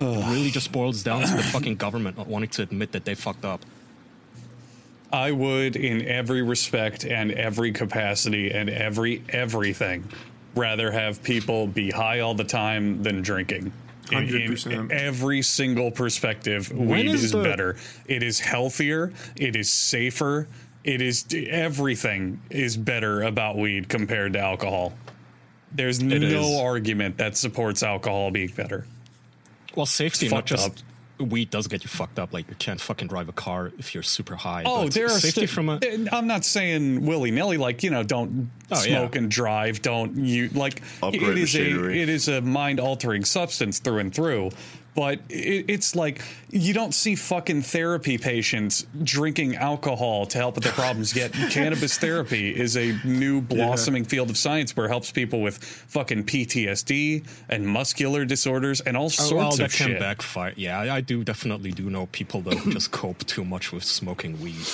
It 0.00 0.04
really 0.30 0.50
just 0.50 0.70
boils 0.70 1.02
down 1.02 1.22
to 1.22 1.34
the 1.36 1.42
fucking 1.52 1.76
government 1.76 2.16
not 2.16 2.28
wanting 2.28 2.50
to 2.50 2.62
admit 2.62 2.92
that 2.92 3.04
they 3.04 3.14
fucked 3.14 3.44
up. 3.44 3.60
I 5.12 5.32
would, 5.32 5.74
in 5.76 6.06
every 6.06 6.42
respect 6.42 7.04
and 7.04 7.32
every 7.32 7.72
capacity 7.72 8.50
and 8.52 8.68
every 8.68 9.22
everything, 9.30 10.04
rather 10.54 10.90
have 10.90 11.22
people 11.22 11.66
be 11.66 11.90
high 11.90 12.20
all 12.20 12.34
the 12.34 12.44
time 12.44 13.02
than 13.02 13.22
drinking. 13.22 13.72
In, 14.12 14.18
in 14.24 14.52
100%. 14.52 14.90
every 14.90 15.42
single 15.42 15.90
perspective, 15.90 16.70
When 16.72 16.88
weed 16.88 17.06
is 17.06 17.24
is 17.24 17.32
the- 17.32 17.42
better. 17.42 17.76
It 18.06 18.22
is 18.22 18.38
healthier. 18.40 19.12
It 19.36 19.56
is 19.56 19.70
safer. 19.70 20.46
It 20.84 21.02
is 21.02 21.26
everything 21.34 22.40
is 22.50 22.76
better 22.76 23.22
about 23.22 23.56
weed 23.56 23.88
compared 23.88 24.34
to 24.34 24.38
alcohol. 24.38 24.92
There's 25.72 26.02
no 26.02 26.16
is. 26.16 26.60
argument 26.60 27.18
that 27.18 27.36
supports 27.36 27.82
alcohol 27.82 28.30
being 28.30 28.48
better. 28.48 28.86
Well, 29.74 29.86
safety, 29.86 30.26
It's 30.26 30.34
not 30.34 30.46
just 30.46 30.82
up. 31.20 31.28
weed 31.30 31.50
does 31.50 31.66
get 31.68 31.84
you 31.84 31.88
fucked 31.88 32.18
up. 32.18 32.32
Like 32.32 32.48
you 32.48 32.56
can't 32.58 32.80
fucking 32.80 33.08
drive 33.08 33.28
a 33.28 33.32
car 33.32 33.70
if 33.78 33.92
you're 33.94 34.02
super 34.02 34.34
high. 34.34 34.62
Oh, 34.66 34.84
but 34.84 34.94
there 34.94 35.06
are 35.06 35.10
safety 35.10 35.46
sti- 35.46 35.54
from 35.54 35.68
a. 35.68 35.78
Eh, 35.82 36.06
I'm 36.10 36.26
not 36.26 36.44
saying 36.44 37.04
willy 37.04 37.30
nilly, 37.30 37.58
like 37.58 37.82
you 37.82 37.90
know, 37.90 38.02
don't 38.02 38.50
Oh, 38.70 38.76
yeah. 38.76 38.98
smoke 38.98 39.16
and 39.16 39.30
drive. 39.30 39.82
Don't 39.82 40.16
you 40.16 40.48
like? 40.50 40.82
Operate 41.02 41.22
it 41.22 41.38
is 41.38 41.54
a 41.54 41.90
it 41.90 42.08
is 42.08 42.28
a 42.28 42.40
mind 42.40 42.80
altering 42.80 43.24
substance 43.24 43.78
through 43.78 43.98
and 43.98 44.14
through. 44.14 44.50
But 44.94 45.20
it, 45.28 45.66
it's 45.68 45.94
like 45.94 46.22
you 46.50 46.74
don't 46.74 46.92
see 46.92 47.14
fucking 47.14 47.62
therapy 47.62 48.18
patients 48.18 48.84
drinking 49.04 49.54
alcohol 49.54 50.26
to 50.26 50.38
help 50.38 50.56
with 50.56 50.64
their 50.64 50.72
problems. 50.72 51.14
Yet 51.14 51.32
cannabis 51.50 51.98
therapy 51.98 52.50
is 52.50 52.76
a 52.76 52.98
new 53.04 53.40
blossoming 53.40 54.04
field 54.04 54.28
of 54.30 54.36
science 54.36 54.76
where 54.76 54.86
it 54.86 54.88
helps 54.88 55.12
people 55.12 55.40
with 55.40 55.62
fucking 55.62 56.24
PTSD 56.24 57.24
and 57.48 57.66
muscular 57.66 58.24
disorders 58.24 58.80
and 58.80 58.96
all 58.96 59.06
Oh, 59.06 59.08
sorts 59.08 59.32
well, 59.32 59.48
of 59.52 59.56
that 59.58 59.70
can 59.70 59.88
shit. 59.88 60.00
backfire. 60.00 60.52
Yeah, 60.56 60.80
I, 60.80 60.96
I 60.96 61.00
do 61.00 61.22
definitely 61.22 61.70
do 61.70 61.88
know 61.90 62.06
people 62.06 62.40
that 62.42 62.56
just 62.70 62.90
cope 62.90 63.24
too 63.26 63.44
much 63.44 63.72
with 63.72 63.84
smoking 63.84 64.40
weed 64.40 64.66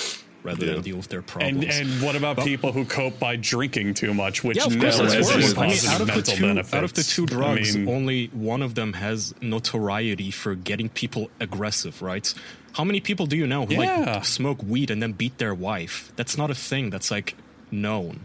rather 0.45 0.65
Yeah. 0.65 0.73
than 0.75 0.81
deal 0.83 0.97
with 0.97 1.09
their 1.09 1.19
And 1.19 1.27
problems. 1.27 1.65
and 1.77 2.01
what 2.01 2.15
about 2.15 2.37
people 2.43 2.71
who 2.71 2.85
cope 2.85 3.19
by 3.19 3.35
drinking 3.35 3.95
too 3.95 4.13
much, 4.13 4.43
which 4.43 4.57
yeah, 4.57 4.67
never 4.67 4.79
that's 5.03 5.13
has 5.13 5.31
any. 5.31 5.45
I 5.57 5.67
mean, 5.67 5.77
out 5.87 5.99
of 6.01 6.07
the 6.07 6.13
mental 6.13 6.33
two, 6.35 6.41
benefits. 6.43 6.73
out 6.73 6.83
of 6.85 6.93
the 6.93 7.03
two 7.03 7.23
I 7.23 7.25
drugs, 7.25 7.75
mean, 7.75 7.89
only 7.89 8.27
one 8.27 8.61
of 8.61 8.75
them 8.75 8.93
has 8.93 9.33
notoriety 9.41 10.31
for 10.31 10.55
getting 10.55 10.87
people 10.89 11.29
aggressive. 11.39 12.01
Right? 12.01 12.33
How 12.73 12.83
many 12.83 12.99
people 12.99 13.25
do 13.25 13.35
you 13.35 13.47
know 13.47 13.65
who 13.65 13.73
Yeah. 13.73 14.13
like 14.15 14.25
smoke 14.25 14.61
weed 14.63 14.89
and 14.91 15.01
then 15.01 15.13
beat 15.13 15.37
their 15.37 15.53
wife? 15.53 16.11
That's 16.15 16.37
not 16.37 16.51
a 16.51 16.55
thing. 16.55 16.89
That's 16.91 17.09
like 17.11 17.35
known. 17.71 18.21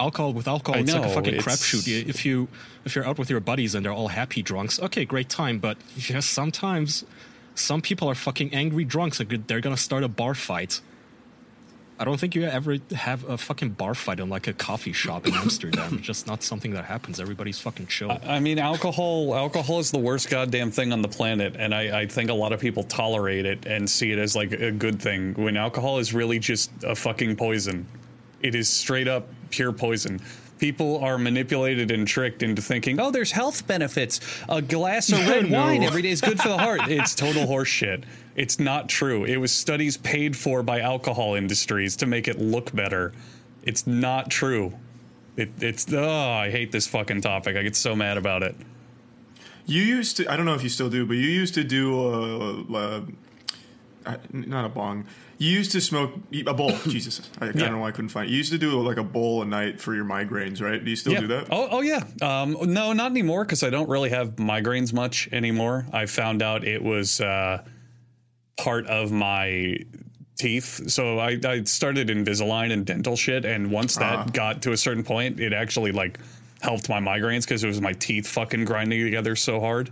Alcohol 0.00 0.32
with 0.32 0.48
alcohol, 0.48 0.78
I 0.78 0.82
it's 0.82 0.92
like 0.92 1.04
a 1.04 1.08
fucking 1.08 1.34
it's- 1.34 1.44
crapshoot. 1.46 2.08
If 2.08 2.24
you 2.24 2.48
if 2.84 2.96
you're 2.96 3.06
out 3.06 3.18
with 3.18 3.30
your 3.30 3.38
buddies 3.40 3.74
and 3.74 3.84
they're 3.84 3.92
all 3.92 4.08
happy 4.08 4.42
drunks, 4.42 4.80
okay, 4.80 5.04
great 5.04 5.28
time. 5.28 5.58
But 5.60 5.76
yeah, 6.08 6.20
sometimes 6.20 7.04
some 7.54 7.80
people 7.80 8.08
are 8.08 8.14
fucking 8.14 8.52
angry 8.52 8.84
drunks. 8.84 9.20
Like 9.20 9.46
they're 9.46 9.60
gonna 9.60 9.76
start 9.76 10.02
a 10.02 10.08
bar 10.08 10.34
fight. 10.34 10.80
I 11.98 12.04
don't 12.04 12.18
think 12.18 12.34
you 12.34 12.44
ever 12.44 12.78
have 12.94 13.28
a 13.28 13.38
fucking 13.38 13.70
bar 13.70 13.94
fight 13.94 14.18
in 14.18 14.28
like 14.28 14.48
a 14.48 14.52
coffee 14.52 14.92
shop 14.92 15.26
in 15.26 15.34
Amsterdam. 15.34 15.94
It's 15.98 16.06
just 16.06 16.26
not 16.26 16.42
something 16.42 16.72
that 16.72 16.84
happens. 16.84 17.20
Everybody's 17.20 17.58
fucking 17.60 17.86
chill. 17.86 18.18
I 18.26 18.40
mean, 18.40 18.58
alcohol. 18.58 19.34
Alcohol 19.34 19.78
is 19.78 19.90
the 19.90 19.98
worst 19.98 20.28
goddamn 20.28 20.70
thing 20.70 20.92
on 20.92 21.02
the 21.02 21.08
planet, 21.08 21.54
and 21.58 21.74
I, 21.74 22.00
I 22.00 22.06
think 22.06 22.30
a 22.30 22.34
lot 22.34 22.52
of 22.52 22.60
people 22.60 22.82
tolerate 22.82 23.46
it 23.46 23.66
and 23.66 23.88
see 23.88 24.10
it 24.10 24.18
as 24.18 24.34
like 24.34 24.52
a 24.52 24.72
good 24.72 25.00
thing. 25.00 25.34
When 25.34 25.56
alcohol 25.56 25.98
is 25.98 26.12
really 26.12 26.38
just 26.38 26.70
a 26.82 26.94
fucking 26.94 27.36
poison. 27.36 27.86
It 28.40 28.56
is 28.56 28.68
straight 28.68 29.06
up 29.06 29.28
pure 29.50 29.72
poison. 29.72 30.20
People 30.62 31.02
are 31.02 31.18
manipulated 31.18 31.90
and 31.90 32.06
tricked 32.06 32.40
into 32.40 32.62
thinking, 32.62 33.00
"Oh, 33.00 33.10
there's 33.10 33.32
health 33.32 33.66
benefits. 33.66 34.20
A 34.48 34.62
glass 34.62 35.10
of 35.10 35.18
red 35.28 35.50
No. 35.50 35.60
wine 35.60 35.82
every 35.82 36.02
day 36.02 36.10
is 36.10 36.20
good 36.20 36.40
for 36.40 36.50
the 36.50 36.56
heart." 36.56 36.82
It's 36.88 37.16
total 37.16 37.46
horseshit. 37.46 38.04
It's 38.36 38.60
not 38.60 38.88
true. 38.88 39.24
It 39.24 39.38
was 39.38 39.50
studies 39.50 39.96
paid 39.96 40.36
for 40.36 40.62
by 40.62 40.78
alcohol 40.78 41.34
industries 41.34 41.96
to 41.96 42.06
make 42.06 42.28
it 42.28 42.38
look 42.38 42.72
better. 42.72 43.12
It's 43.64 43.88
not 43.88 44.30
true. 44.30 44.74
It, 45.36 45.50
it's 45.60 45.92
oh, 45.92 46.30
I 46.30 46.48
hate 46.52 46.70
this 46.70 46.86
fucking 46.86 47.22
topic. 47.22 47.56
I 47.56 47.64
get 47.64 47.74
so 47.74 47.96
mad 47.96 48.16
about 48.16 48.44
it. 48.44 48.54
You 49.66 49.82
used 49.82 50.18
to, 50.18 50.30
I 50.30 50.36
don't 50.36 50.46
know 50.46 50.54
if 50.54 50.62
you 50.62 50.68
still 50.68 50.90
do, 50.90 51.04
but 51.04 51.14
you 51.14 51.28
used 51.28 51.54
to 51.54 51.64
do 51.64 51.98
a, 51.98 52.60
a, 52.72 53.02
not 54.32 54.64
a 54.64 54.68
bong. 54.68 55.06
You 55.38 55.50
used 55.50 55.72
to 55.72 55.80
smoke 55.80 56.12
a 56.46 56.54
bowl. 56.54 56.70
Jesus, 56.88 57.28
I, 57.40 57.48
I 57.48 57.52
don't 57.52 57.72
know 57.72 57.78
why 57.78 57.88
I 57.88 57.90
couldn't 57.90 58.10
find 58.10 58.28
it. 58.28 58.30
You 58.30 58.38
used 58.38 58.52
to 58.52 58.58
do 58.58 58.80
like 58.80 58.96
a 58.96 59.02
bowl 59.02 59.42
a 59.42 59.44
night 59.44 59.80
for 59.80 59.94
your 59.94 60.04
migraines, 60.04 60.60
right? 60.62 60.82
Do 60.82 60.88
you 60.88 60.96
still 60.96 61.14
yeah. 61.14 61.20
do 61.20 61.26
that? 61.28 61.48
Oh, 61.50 61.68
oh 61.70 61.80
yeah. 61.80 62.04
Um, 62.20 62.56
no, 62.72 62.92
not 62.92 63.10
anymore 63.10 63.44
because 63.44 63.62
I 63.62 63.70
don't 63.70 63.88
really 63.88 64.10
have 64.10 64.36
migraines 64.36 64.92
much 64.92 65.28
anymore. 65.32 65.86
I 65.92 66.06
found 66.06 66.42
out 66.42 66.64
it 66.64 66.82
was 66.82 67.20
uh, 67.20 67.64
part 68.56 68.86
of 68.86 69.10
my 69.10 69.78
teeth. 70.38 70.90
So 70.90 71.18
I, 71.18 71.38
I 71.44 71.64
started 71.64 72.08
Invisalign 72.08 72.72
and 72.72 72.84
dental 72.86 73.16
shit, 73.16 73.44
and 73.44 73.70
once 73.70 73.96
that 73.96 74.18
Ah. 74.18 74.24
got 74.32 74.62
to 74.62 74.72
a 74.72 74.76
certain 74.76 75.04
point, 75.04 75.40
it 75.40 75.52
actually 75.52 75.92
like 75.92 76.18
helped 76.60 76.88
my 76.88 77.00
migraines 77.00 77.42
because 77.42 77.64
it 77.64 77.68
was 77.68 77.80
my 77.80 77.92
teeth 77.92 78.26
fucking 78.28 78.64
grinding 78.64 79.02
together 79.04 79.34
so 79.36 79.60
hard. 79.60 79.90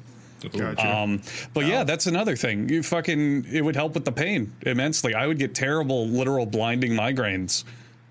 Gotcha. 0.52 0.96
Um, 0.96 1.20
but 1.54 1.66
yeah, 1.66 1.84
that's 1.84 2.06
another 2.06 2.36
thing. 2.36 2.68
You 2.68 2.82
fucking 2.82 3.46
it 3.50 3.62
would 3.62 3.76
help 3.76 3.94
with 3.94 4.04
the 4.04 4.12
pain 4.12 4.52
immensely. 4.62 5.14
I 5.14 5.26
would 5.26 5.38
get 5.38 5.54
terrible, 5.54 6.06
literal 6.08 6.46
blinding 6.46 6.92
migraines, 6.92 7.64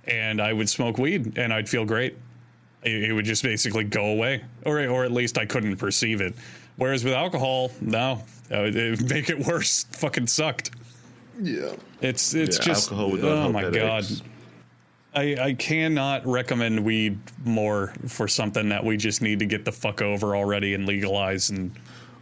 and 0.05 0.41
I 0.41 0.53
would 0.53 0.69
smoke 0.69 0.97
weed, 0.97 1.37
and 1.37 1.53
I'd 1.53 1.67
feel 1.67 1.85
great. 1.85 2.17
It, 2.83 3.05
it 3.05 3.13
would 3.13 3.25
just 3.25 3.43
basically 3.43 3.83
go 3.83 4.05
away, 4.05 4.43
or 4.65 4.79
or 4.87 5.03
at 5.05 5.11
least 5.11 5.37
I 5.37 5.45
couldn't 5.45 5.77
perceive 5.77 6.21
it. 6.21 6.35
Whereas 6.77 7.03
with 7.03 7.13
alcohol, 7.13 7.71
no, 7.81 8.23
it 8.49 8.99
would 8.99 9.09
make 9.09 9.29
it 9.29 9.45
worse. 9.45 9.83
Fucking 9.91 10.27
sucked. 10.27 10.71
Yeah. 11.41 11.73
It's 12.01 12.33
it's 12.33 12.57
Yeah, 12.59 12.63
just 12.65 12.91
alcohol 12.91 13.11
would 13.11 13.21
not 13.23 13.31
oh 13.47 13.51
my 13.51 13.61
headaches. 13.63 14.19
god. 14.19 14.25
I, 15.15 15.35
I 15.41 15.53
cannot 15.55 16.25
recommend 16.27 16.85
weed 16.85 17.17
more 17.43 17.93
for 18.07 18.27
something 18.27 18.69
that 18.69 18.83
we 18.85 18.95
just 18.95 19.23
need 19.23 19.39
to 19.39 19.45
get 19.45 19.65
the 19.65 19.71
fuck 19.71 20.03
over 20.03 20.35
already 20.35 20.75
and 20.75 20.85
legalize 20.85 21.49
and 21.49 21.71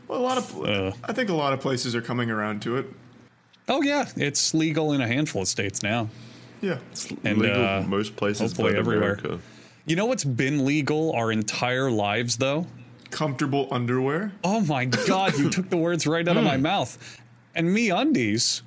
well, 0.07 0.19
a 0.19 0.21
lot 0.21 0.37
of 0.37 0.63
uh, 0.63 0.91
I 1.03 1.13
think 1.13 1.29
a 1.29 1.33
lot 1.33 1.53
of 1.53 1.59
places 1.59 1.95
are 1.95 2.01
coming 2.01 2.29
around 2.31 2.61
to 2.63 2.77
it. 2.77 2.85
oh 3.67 3.81
yeah 3.81 4.07
it's 4.15 4.53
legal 4.53 4.93
in 4.93 5.01
a 5.01 5.07
handful 5.07 5.41
of 5.43 5.47
states 5.47 5.83
now 5.83 6.09
Yeah. 6.61 6.79
And, 7.23 7.37
Legal 7.39 7.63
uh, 7.65 7.81
most 7.83 8.15
places 8.15 8.51
hopefully 8.51 8.71
but 8.73 8.79
everywhere. 8.79 9.13
America. 9.13 9.39
you 9.85 9.95
know 9.95 10.05
what's 10.05 10.23
been 10.23 10.65
legal 10.65 11.11
our 11.13 11.31
entire 11.31 11.91
lives 11.91 12.37
though 12.37 12.65
Comfortable 13.09 13.67
underwear. 13.71 14.31
oh 14.43 14.59
my 14.61 14.85
god 14.85 15.37
you 15.37 15.49
took 15.49 15.69
the 15.69 15.77
words 15.77 16.05
right 16.07 16.27
out 16.27 16.35
of 16.37 16.43
my 16.43 16.57
mouth 16.57 17.19
and 17.55 17.67
MeUndies 17.69 18.61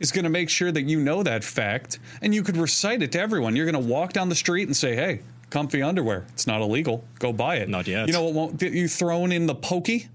is 0.00 0.12
going 0.12 0.24
to 0.24 0.30
make 0.30 0.50
sure 0.50 0.70
that 0.70 0.82
you 0.82 1.00
know 1.00 1.22
that 1.22 1.42
fact 1.42 1.98
and 2.20 2.34
you 2.34 2.42
could 2.42 2.56
recite 2.58 3.02
it 3.02 3.12
to 3.12 3.20
everyone 3.20 3.56
you're 3.56 3.70
going 3.70 3.82
to 3.82 3.90
walk 3.92 4.12
down 4.12 4.28
the 4.28 4.34
street 4.34 4.64
and 4.68 4.76
say 4.76 4.94
hey 4.94 5.20
comfy 5.48 5.80
underwear 5.82 6.26
it's 6.34 6.46
not 6.46 6.60
illegal 6.60 7.04
go 7.18 7.32
buy 7.32 7.56
it 7.56 7.68
Not 7.68 7.86
yet. 7.86 8.06
you 8.06 8.12
know 8.12 8.24
what 8.24 8.34
won't 8.34 8.58
get 8.58 8.72
you 8.72 8.86
thrown 8.88 9.32
in 9.32 9.46
the 9.46 9.54
pokey 9.54 10.08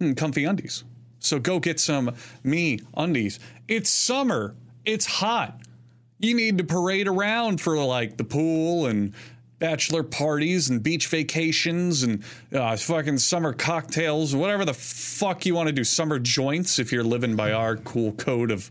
Mm, 0.00 0.16
comfy 0.16 0.44
undies 0.44 0.84
so 1.18 1.38
go 1.38 1.60
get 1.60 1.78
some 1.78 2.14
me 2.42 2.80
undies 2.96 3.38
it's 3.68 3.90
summer 3.90 4.54
it's 4.84 5.06
hot 5.06 5.60
you 6.18 6.34
need 6.34 6.58
to 6.58 6.64
parade 6.64 7.08
around 7.08 7.60
for 7.60 7.76
like 7.84 8.16
the 8.16 8.24
pool 8.24 8.86
and 8.86 9.12
bachelor 9.62 10.02
parties 10.02 10.70
and 10.70 10.82
beach 10.82 11.06
vacations 11.06 12.02
and 12.02 12.24
uh, 12.52 12.76
fucking 12.76 13.16
summer 13.16 13.52
cocktails, 13.52 14.34
whatever 14.34 14.64
the 14.64 14.74
fuck 14.74 15.46
you 15.46 15.54
want 15.54 15.68
to 15.68 15.72
do, 15.72 15.84
summer 15.84 16.18
joints 16.18 16.80
if 16.80 16.90
you're 16.90 17.04
living 17.04 17.36
by 17.36 17.52
our 17.52 17.76
cool 17.76 18.10
code 18.14 18.50
of 18.50 18.68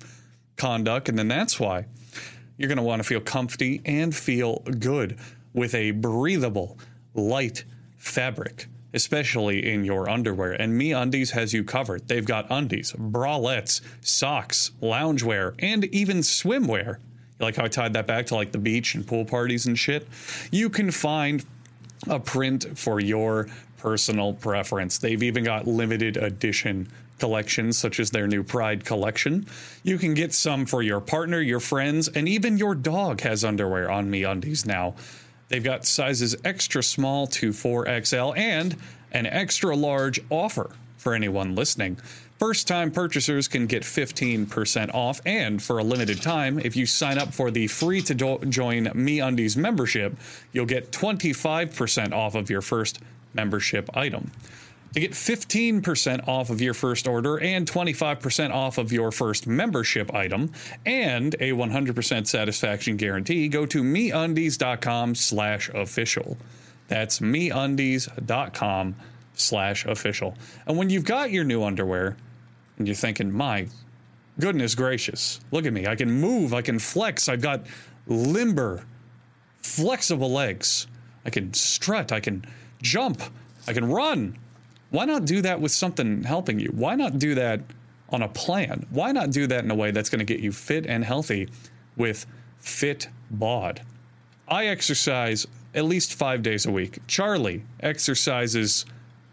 conduct. 0.58 1.08
And 1.08 1.18
then 1.18 1.30
that's 1.30 1.58
why 1.58 1.86
you're 2.58 2.68
going 2.68 2.78
to 2.78 2.84
want 2.84 3.00
to 3.02 3.08
feel 3.08 3.22
comfy 3.22 3.82
and 3.86 4.14
feel 4.14 4.60
good 4.80 5.18
with 5.54 5.74
a 5.76 5.92
breathable, 5.92 6.78
light 7.14 7.64
fabric. 7.96 8.68
Especially 8.94 9.72
in 9.72 9.86
your 9.86 10.10
underwear. 10.10 10.52
And 10.54 10.80
MeUndies 10.80 11.32
has 11.32 11.54
you 11.54 11.64
covered. 11.64 12.08
They've 12.08 12.26
got 12.26 12.48
undies, 12.50 12.92
bralettes, 12.92 13.82
socks, 14.02 14.72
loungewear, 14.82 15.56
and 15.60 15.86
even 15.86 16.18
swimwear 16.18 16.98
You 17.40 17.46
like 17.46 17.56
how 17.56 17.66
I 17.66 17.68
tied 17.68 17.94
that 17.94 18.08
back 18.08 18.28
to 18.28 18.36
like 18.36 18.52
the 18.52 18.58
beach 18.58 18.96
and 18.96 19.06
pool 19.06 19.26
parties 19.26 19.66
and 19.66 19.78
shit. 19.78 20.08
You 20.52 20.70
can 20.70 20.92
find 20.92 21.44
a 22.08 22.20
print 22.20 22.78
for 22.78 23.00
your 23.00 23.48
personal 23.78 24.34
preference. 24.34 25.00
They've 25.00 25.24
even 25.24 25.44
got 25.44 25.68
limited 25.68 26.18
edition 26.18 26.88
collections, 27.20 27.78
such 27.78 28.00
as 28.00 28.10
their 28.10 28.28
new 28.28 28.44
Pride 28.44 28.84
collection. 28.84 29.46
You 29.84 29.98
can 29.98 30.14
get 30.14 30.34
some 30.34 30.66
for 30.66 30.82
your 30.82 31.00
partner, 31.00 31.40
your 31.40 31.60
friends, 31.60 32.08
and 32.08 32.28
even 32.28 32.58
your 32.58 32.74
dog 32.74 33.22
has 33.22 33.44
underwear 33.44 33.92
on 33.92 34.10
MeUndies 34.10 34.66
now. 34.66 34.96
They've 35.52 35.62
got 35.62 35.86
sizes 35.86 36.34
extra 36.46 36.82
small 36.82 37.28
to 37.28 37.50
4XL 37.50 38.38
and 38.38 38.78
an 39.12 39.26
extra 39.26 39.76
large 39.76 40.22
offer 40.30 40.72
for 40.96 41.14
anyone 41.14 41.56
listening. 41.56 41.98
First 42.40 42.70
time 42.70 42.90
purchasers 42.90 43.50
can 43.50 43.68
get 43.68 43.84
15% 43.84 44.94
off, 44.96 45.20
and 45.26 45.62
for 45.62 45.78
a 45.78 45.84
limited 45.84 46.22
time, 46.22 46.58
if 46.58 46.78
you 46.78 46.86
sign 46.86 47.18
up 47.18 47.34
for 47.34 47.52
the 47.52 47.68
free 47.68 48.02
to 48.02 48.16
do- 48.16 48.40
join 48.48 48.86
MeUndies 48.86 49.58
membership, 49.58 50.16
you'll 50.54 50.66
get 50.66 50.92
25% 50.92 52.14
off 52.14 52.34
of 52.34 52.50
your 52.50 52.62
first 52.62 53.00
membership 53.34 53.90
item. 53.96 54.32
To 54.94 55.00
get 55.00 55.12
15% 55.12 56.28
off 56.28 56.50
of 56.50 56.60
your 56.60 56.74
first 56.74 57.08
order 57.08 57.40
and 57.40 57.70
25% 57.70 58.52
off 58.52 58.78
of 58.78 58.92
your 58.92 59.12
first 59.12 59.48
membership 59.48 60.14
item 60.14 60.52
and 60.86 61.34
a 61.36 61.52
100% 61.52 62.28
satisfaction 62.28 62.98
guarantee, 62.98 63.48
go 63.48 63.66
to 63.66 63.84
meundies.com 63.84 65.16
slash 65.16 65.70
official. 65.70 66.38
That's 66.90 67.20
meundies.com 67.20 68.96
slash 69.34 69.86
official. 69.86 70.36
And 70.68 70.78
when 70.78 70.90
you've 70.90 71.06
got 71.06 71.32
your 71.32 71.46
new 71.46 71.64
underwear 71.64 72.18
and 72.78 72.86
you're 72.86 72.96
thinking, 72.96 73.32
my 73.32 73.68
goodness 74.40 74.76
gracious, 74.76 75.40
look 75.52 75.66
at 75.66 75.72
me. 75.72 75.88
I 75.88 75.96
can 75.96 76.12
move, 76.12 76.54
I 76.54 76.62
can 76.62 76.80
flex, 76.80 77.30
I've 77.30 77.42
got 77.42 77.66
limber, 78.08 78.84
flexible 79.62 80.32
legs. 80.32 80.88
I 81.26 81.30
can 81.30 81.54
strut, 81.54 82.12
I 82.12 82.20
can 82.20 82.44
jump, 82.82 83.22
I 83.68 83.74
can 83.74 83.86
run. 83.90 84.38
Why 84.92 85.06
not 85.06 85.26
do 85.26 85.42
that 85.42 85.60
with 85.60 85.72
something 85.72 86.24
helping 86.24 86.60
you? 86.60 86.70
Why 86.74 86.96
not 86.96 87.18
do 87.18 87.34
that 87.36 87.62
on 88.10 88.22
a 88.22 88.28
plan? 88.28 88.86
Why 88.92 89.12
not 89.12 89.32
do 89.32 89.48
that 89.48 89.64
in 89.64 89.72
a 89.72 89.76
way 89.76 89.92
that's 89.92 90.10
going 90.10 90.20
to 90.20 90.26
get 90.26 90.42
you 90.42 90.52
fit 90.52 90.86
and 90.86 91.04
healthy 91.04 91.50
with 91.98 92.26
Fit 92.60 93.08
Bod? 93.32 93.82
I 94.48 94.66
exercise 94.68 95.48
at 95.74 95.86
least 95.86 96.14
five 96.14 96.44
days 96.44 96.66
a 96.66 96.72
week. 96.72 97.00
Charlie 97.08 97.64
exercises. 97.80 98.86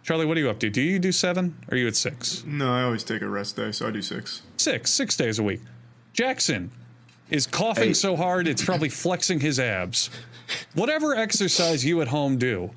Charlie, 0.05 0.25
what 0.27 0.37
are 0.37 0.41
you 0.41 0.49
up 0.49 0.61
to? 0.61 0.71
Do 0.71 0.81
you 0.81 0.99
do 1.01 1.11
seven? 1.11 1.57
Or 1.69 1.75
are 1.75 1.79
you 1.79 1.89
at 1.89 1.97
six? 1.97 2.45
No, 2.47 2.73
I 2.73 2.83
always 2.85 3.03
take 3.03 3.21
a 3.23 3.29
rest 3.29 3.57
day, 3.57 3.73
so 3.73 3.89
I 3.89 3.91
do 3.91 4.01
six. 4.01 4.43
Six, 4.57 4.91
six 4.91 5.17
days 5.17 5.39
a 5.39 5.43
week. 5.43 5.61
Jackson 6.13 6.71
is 7.31 7.47
coughing 7.47 7.89
Hey. 7.89 7.95
so 7.95 8.17
hard 8.17 8.47
it's 8.49 8.65
probably 8.65 8.89
flexing 8.89 9.41
his 9.41 9.59
abs. 9.61 10.09
Whatever 10.75 11.15
exercise 11.15 11.85
you 11.85 12.01
at 12.01 12.09
home 12.09 12.39
do, 12.39 12.71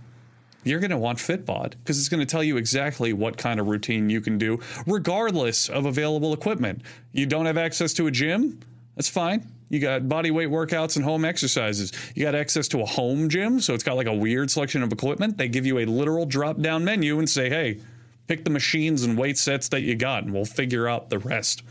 you're 0.63 0.79
going 0.79 0.91
to 0.91 0.97
want 0.97 1.17
Fitbod 1.17 1.71
because 1.71 1.99
it's 1.99 2.09
going 2.09 2.19
to 2.19 2.25
tell 2.25 2.43
you 2.43 2.57
exactly 2.57 3.13
what 3.13 3.37
kind 3.37 3.59
of 3.59 3.67
routine 3.67 4.09
you 4.09 4.21
can 4.21 4.37
do, 4.37 4.59
regardless 4.85 5.69
of 5.69 5.85
available 5.85 6.33
equipment. 6.33 6.81
You 7.11 7.25
don't 7.25 7.45
have 7.45 7.57
access 7.57 7.93
to 7.93 8.07
a 8.07 8.11
gym? 8.11 8.59
That's 8.95 9.09
fine. 9.09 9.47
You 9.69 9.79
got 9.79 10.09
body 10.09 10.31
weight 10.31 10.49
workouts 10.49 10.97
and 10.97 11.05
home 11.05 11.23
exercises. 11.23 11.93
You 12.13 12.23
got 12.23 12.35
access 12.35 12.67
to 12.69 12.81
a 12.81 12.85
home 12.85 13.29
gym, 13.29 13.61
so 13.61 13.73
it's 13.73 13.83
got 13.83 13.95
like 13.95 14.07
a 14.07 14.13
weird 14.13 14.51
selection 14.51 14.83
of 14.83 14.91
equipment. 14.91 15.37
They 15.37 15.47
give 15.47 15.65
you 15.65 15.79
a 15.79 15.85
literal 15.85 16.25
drop 16.25 16.59
down 16.59 16.83
menu 16.83 17.17
and 17.19 17.29
say, 17.29 17.49
hey, 17.49 17.79
pick 18.27 18.43
the 18.43 18.49
machines 18.49 19.03
and 19.03 19.17
weight 19.17 19.37
sets 19.37 19.69
that 19.69 19.81
you 19.81 19.95
got, 19.95 20.23
and 20.23 20.33
we'll 20.33 20.45
figure 20.45 20.89
out 20.89 21.09
the 21.09 21.19
rest. 21.19 21.63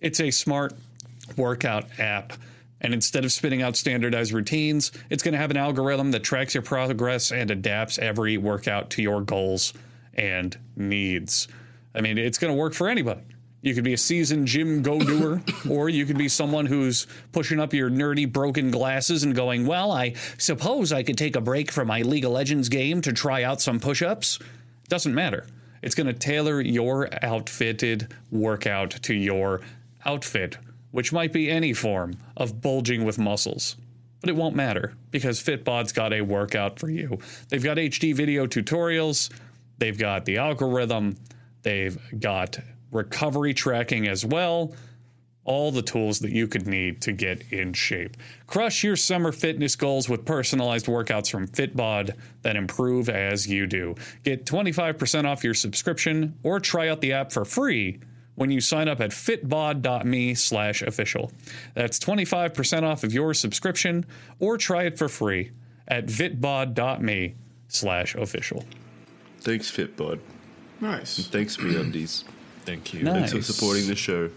It's 0.00 0.20
a 0.20 0.30
smart 0.30 0.72
workout 1.36 1.84
app. 1.98 2.32
And 2.84 2.92
instead 2.92 3.24
of 3.24 3.32
spitting 3.32 3.62
out 3.62 3.76
standardized 3.76 4.30
routines, 4.30 4.92
it's 5.08 5.22
going 5.22 5.32
to 5.32 5.38
have 5.38 5.50
an 5.50 5.56
algorithm 5.56 6.10
that 6.10 6.22
tracks 6.22 6.52
your 6.52 6.62
progress 6.62 7.32
and 7.32 7.50
adapts 7.50 7.98
every 7.98 8.36
workout 8.36 8.90
to 8.90 9.02
your 9.02 9.22
goals 9.22 9.72
and 10.12 10.58
needs. 10.76 11.48
I 11.94 12.02
mean, 12.02 12.18
it's 12.18 12.36
going 12.36 12.52
to 12.52 12.60
work 12.60 12.74
for 12.74 12.90
anybody. 12.90 13.22
You 13.62 13.74
could 13.74 13.84
be 13.84 13.94
a 13.94 13.98
seasoned 13.98 14.46
gym 14.46 14.82
go 14.82 14.98
doer, 14.98 15.42
or 15.70 15.88
you 15.88 16.04
could 16.04 16.18
be 16.18 16.28
someone 16.28 16.66
who's 16.66 17.06
pushing 17.32 17.58
up 17.58 17.72
your 17.72 17.88
nerdy 17.88 18.30
broken 18.30 18.70
glasses 18.70 19.24
and 19.24 19.34
going, 19.34 19.64
Well, 19.64 19.90
I 19.90 20.12
suppose 20.36 20.92
I 20.92 21.02
could 21.02 21.16
take 21.16 21.36
a 21.36 21.40
break 21.40 21.72
from 21.72 21.88
my 21.88 22.02
League 22.02 22.26
of 22.26 22.32
Legends 22.32 22.68
game 22.68 23.00
to 23.00 23.14
try 23.14 23.44
out 23.44 23.62
some 23.62 23.80
push 23.80 24.02
ups. 24.02 24.38
Doesn't 24.88 25.14
matter. 25.14 25.46
It's 25.80 25.94
going 25.94 26.08
to 26.08 26.12
tailor 26.12 26.60
your 26.60 27.08
outfitted 27.24 28.12
workout 28.30 28.90
to 28.90 29.14
your 29.14 29.62
outfit, 30.04 30.58
which 30.94 31.12
might 31.12 31.32
be 31.32 31.50
any 31.50 31.72
form 31.72 32.16
of 32.36 32.60
bulging 32.60 33.04
with 33.04 33.18
muscles. 33.18 33.74
But 34.20 34.30
it 34.30 34.36
won't 34.36 34.54
matter 34.54 34.94
because 35.10 35.42
Fitbod's 35.42 35.90
got 35.90 36.12
a 36.12 36.20
workout 36.20 36.78
for 36.78 36.88
you. 36.88 37.18
They've 37.48 37.64
got 37.64 37.78
HD 37.78 38.14
video 38.14 38.46
tutorials, 38.46 39.28
they've 39.78 39.98
got 39.98 40.24
the 40.24 40.36
algorithm, 40.36 41.16
they've 41.62 41.98
got 42.20 42.60
recovery 42.92 43.54
tracking 43.54 44.06
as 44.06 44.24
well. 44.24 44.72
All 45.42 45.72
the 45.72 45.82
tools 45.82 46.20
that 46.20 46.30
you 46.30 46.46
could 46.46 46.68
need 46.68 47.02
to 47.02 47.12
get 47.12 47.42
in 47.50 47.72
shape. 47.72 48.16
Crush 48.46 48.84
your 48.84 48.94
summer 48.94 49.32
fitness 49.32 49.74
goals 49.74 50.08
with 50.08 50.24
personalized 50.24 50.86
workouts 50.86 51.28
from 51.28 51.48
Fitbod 51.48 52.16
that 52.42 52.54
improve 52.54 53.08
as 53.08 53.48
you 53.48 53.66
do. 53.66 53.96
Get 54.22 54.46
25% 54.46 55.24
off 55.24 55.42
your 55.42 55.54
subscription 55.54 56.38
or 56.44 56.60
try 56.60 56.88
out 56.88 57.00
the 57.00 57.14
app 57.14 57.32
for 57.32 57.44
free 57.44 57.98
when 58.34 58.50
you 58.50 58.60
sign 58.60 58.88
up 58.88 59.00
at 59.00 59.10
fitbod.me 59.10 60.34
slash 60.34 60.82
official. 60.82 61.30
That's 61.74 61.98
25% 61.98 62.82
off 62.82 63.04
of 63.04 63.12
your 63.12 63.34
subscription 63.34 64.04
or 64.38 64.56
try 64.58 64.84
it 64.84 64.98
for 64.98 65.08
free 65.08 65.52
at 65.88 66.06
fitbod.me 66.06 67.34
slash 67.68 68.14
official. 68.14 68.64
Thanks, 69.40 69.70
Fitbod. 69.70 70.20
Nice. 70.80 71.26
Thanks, 71.28 71.56
MeUndies. 71.58 72.24
Thank 72.64 72.94
you. 72.94 73.02
Nice. 73.02 73.30
Thanks 73.32 73.46
for 73.46 73.52
supporting 73.52 73.86
the 73.86 73.94
show. 73.94 74.30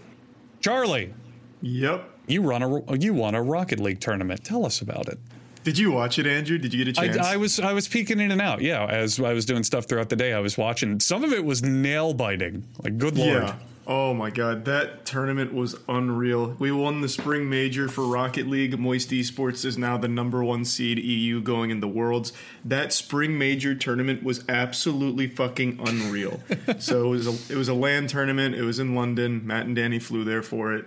Charlie, 0.60 1.14
Yep. 1.62 2.08
you 2.26 2.42
run 2.42 2.62
a 2.62 2.96
you 2.96 3.14
won 3.14 3.34
a 3.34 3.42
Rocket 3.42 3.80
League 3.80 4.00
tournament. 4.00 4.44
Tell 4.44 4.66
us 4.66 4.80
about 4.80 5.08
it. 5.08 5.18
Did 5.64 5.76
you 5.78 5.90
watch 5.92 6.18
it, 6.18 6.26
Andrew? 6.26 6.56
Did 6.58 6.72
you 6.72 6.84
get 6.84 6.88
a 6.98 7.00
chance? 7.00 7.16
I, 7.18 7.34
I 7.34 7.36
was 7.36 7.58
I 7.58 7.72
was 7.72 7.88
peeking 7.88 8.20
in 8.20 8.30
and 8.30 8.40
out. 8.40 8.60
Yeah, 8.60 8.84
as 8.86 9.18
I 9.20 9.32
was 9.32 9.44
doing 9.46 9.64
stuff 9.64 9.86
throughout 9.86 10.08
the 10.08 10.16
day, 10.16 10.32
I 10.32 10.40
was 10.40 10.56
watching. 10.58 11.00
Some 11.00 11.24
of 11.24 11.32
it 11.32 11.44
was 11.44 11.62
nail 11.62 12.12
biting. 12.14 12.64
Like, 12.82 12.98
good 12.98 13.16
lord. 13.16 13.42
Yeah. 13.44 13.54
Oh 13.90 14.12
my 14.12 14.28
god, 14.28 14.66
that 14.66 15.06
tournament 15.06 15.54
was 15.54 15.74
unreal. 15.88 16.54
We 16.58 16.70
won 16.70 17.00
the 17.00 17.08
spring 17.08 17.48
major 17.48 17.88
for 17.88 18.04
Rocket 18.04 18.46
League. 18.46 18.78
Moist 18.78 19.08
Esports 19.08 19.64
is 19.64 19.78
now 19.78 19.96
the 19.96 20.08
number 20.08 20.44
one 20.44 20.66
seed 20.66 20.98
EU 20.98 21.40
going 21.40 21.70
in 21.70 21.80
the 21.80 21.88
worlds. 21.88 22.34
That 22.66 22.92
spring 22.92 23.38
major 23.38 23.74
tournament 23.74 24.22
was 24.22 24.44
absolutely 24.46 25.26
fucking 25.26 25.80
unreal. 25.82 26.38
so 26.78 27.06
it 27.06 27.08
was 27.08 27.26
a 27.26 27.52
it 27.54 27.56
was 27.56 27.70
a 27.70 27.74
LAN 27.74 28.08
tournament. 28.08 28.54
It 28.54 28.62
was 28.62 28.78
in 28.78 28.94
London. 28.94 29.46
Matt 29.46 29.64
and 29.64 29.74
Danny 29.74 29.98
flew 29.98 30.22
there 30.22 30.42
for 30.42 30.74
it. 30.74 30.84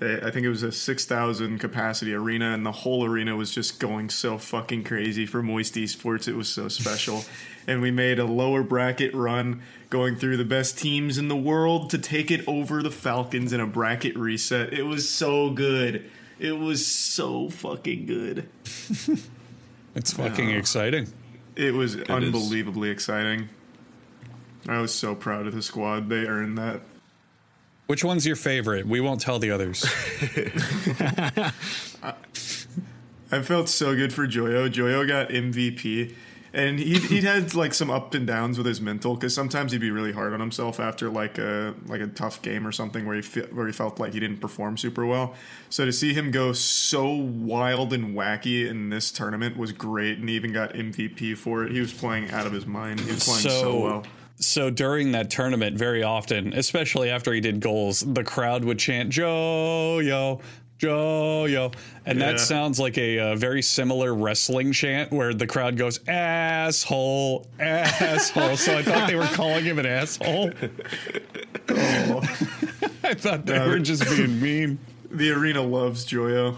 Uh, 0.00 0.26
I 0.26 0.30
think 0.30 0.46
it 0.46 0.48
was 0.48 0.62
a 0.62 0.72
6,000 0.72 1.58
capacity 1.58 2.14
arena, 2.14 2.54
and 2.54 2.64
the 2.64 2.72
whole 2.72 3.04
arena 3.04 3.36
was 3.36 3.52
just 3.54 3.78
going 3.78 4.08
so 4.08 4.38
fucking 4.38 4.84
crazy 4.84 5.26
for 5.26 5.42
Moist 5.42 5.74
Esports. 5.74 6.26
It 6.26 6.36
was 6.36 6.48
so 6.48 6.68
special. 6.68 7.24
and 7.66 7.82
we 7.82 7.90
made 7.90 8.18
a 8.18 8.24
lower 8.24 8.62
bracket 8.62 9.14
run 9.14 9.62
going 9.90 10.16
through 10.16 10.36
the 10.36 10.44
best 10.44 10.78
teams 10.78 11.18
in 11.18 11.28
the 11.28 11.36
world 11.36 11.90
to 11.90 11.98
take 11.98 12.30
it 12.30 12.42
over 12.46 12.82
the 12.82 12.90
Falcons 12.90 13.52
in 13.52 13.60
a 13.60 13.66
bracket 13.66 14.16
reset. 14.16 14.72
It 14.72 14.84
was 14.84 15.08
so 15.08 15.50
good. 15.50 16.10
It 16.38 16.58
was 16.58 16.86
so 16.86 17.50
fucking 17.50 18.06
good. 18.06 18.48
It's 19.94 20.12
fucking 20.12 20.50
exciting. 20.50 21.08
It 21.56 21.74
was 21.74 21.96
unbelievably 21.96 22.90
exciting. 22.90 23.48
I 24.68 24.78
was 24.78 24.94
so 24.94 25.14
proud 25.14 25.48
of 25.48 25.54
the 25.54 25.62
squad. 25.62 26.08
They 26.08 26.26
earned 26.26 26.58
that. 26.58 26.80
Which 27.90 28.04
one's 28.04 28.24
your 28.24 28.36
favorite? 28.36 28.86
We 28.86 29.00
won't 29.00 29.20
tell 29.20 29.40
the 29.40 29.50
others. 29.50 29.84
I 33.32 33.42
felt 33.42 33.68
so 33.68 33.96
good 33.96 34.12
for 34.12 34.28
Joyo. 34.28 34.70
Joyo 34.70 35.08
got 35.08 35.30
MVP, 35.30 36.14
and 36.52 36.78
he 36.78 37.00
he 37.00 37.20
had 37.22 37.52
like 37.56 37.74
some 37.74 37.90
up 37.90 38.14
and 38.14 38.28
downs 38.28 38.58
with 38.58 38.68
his 38.68 38.80
mental 38.80 39.16
because 39.16 39.34
sometimes 39.34 39.72
he'd 39.72 39.80
be 39.80 39.90
really 39.90 40.12
hard 40.12 40.32
on 40.32 40.38
himself 40.38 40.78
after 40.78 41.10
like 41.10 41.36
a 41.38 41.74
like 41.86 42.00
a 42.00 42.06
tough 42.06 42.40
game 42.42 42.64
or 42.64 42.70
something 42.70 43.06
where 43.06 43.16
he 43.16 43.22
fe- 43.22 43.48
where 43.50 43.66
he 43.66 43.72
felt 43.72 43.98
like 43.98 44.12
he 44.12 44.20
didn't 44.20 44.38
perform 44.38 44.76
super 44.76 45.04
well. 45.04 45.34
So 45.68 45.84
to 45.84 45.90
see 45.92 46.14
him 46.14 46.30
go 46.30 46.52
so 46.52 47.10
wild 47.10 47.92
and 47.92 48.14
wacky 48.16 48.68
in 48.68 48.90
this 48.90 49.10
tournament 49.10 49.56
was 49.56 49.72
great, 49.72 50.18
and 50.18 50.28
he 50.28 50.36
even 50.36 50.52
got 50.52 50.74
MVP 50.74 51.36
for 51.36 51.64
it. 51.64 51.72
He 51.72 51.80
was 51.80 51.92
playing 51.92 52.30
out 52.30 52.46
of 52.46 52.52
his 52.52 52.66
mind. 52.66 53.00
He 53.00 53.10
was 53.10 53.24
playing 53.24 53.40
so, 53.40 53.48
so 53.48 53.80
well. 53.80 54.04
So 54.40 54.70
during 54.70 55.12
that 55.12 55.30
tournament, 55.30 55.76
very 55.78 56.02
often, 56.02 56.52
especially 56.54 57.10
after 57.10 57.32
he 57.32 57.40
did 57.40 57.60
goals, 57.60 58.00
the 58.00 58.24
crowd 58.24 58.64
would 58.64 58.78
chant 58.78 59.10
"Joyo." 59.10 60.40
Joe 60.78 61.44
yo, 61.44 61.72
and 62.06 62.18
Yeah. 62.18 62.32
that 62.32 62.40
sounds 62.40 62.80
like 62.80 62.96
a 62.96 63.18
uh, 63.18 63.34
very 63.36 63.60
similar 63.60 64.14
wrestling 64.14 64.72
chant 64.72 65.12
where 65.12 65.34
the 65.34 65.46
crowd 65.46 65.76
goes 65.76 66.00
asshole, 66.08 67.46
asshole. 67.58 68.56
so 68.56 68.78
I 68.78 68.82
thought 68.82 69.06
they 69.06 69.14
were 69.14 69.24
calling 69.26 69.62
him 69.62 69.78
an 69.78 69.84
asshole. 69.84 70.52
I 71.68 73.12
thought 73.14 73.44
they 73.44 73.58
No, 73.58 73.68
were 73.68 73.78
just 73.78 74.08
being 74.08 74.40
mean. 74.40 74.78
The 75.10 75.30
arena 75.32 75.60
loves 75.60 76.06
Joyo. 76.06 76.56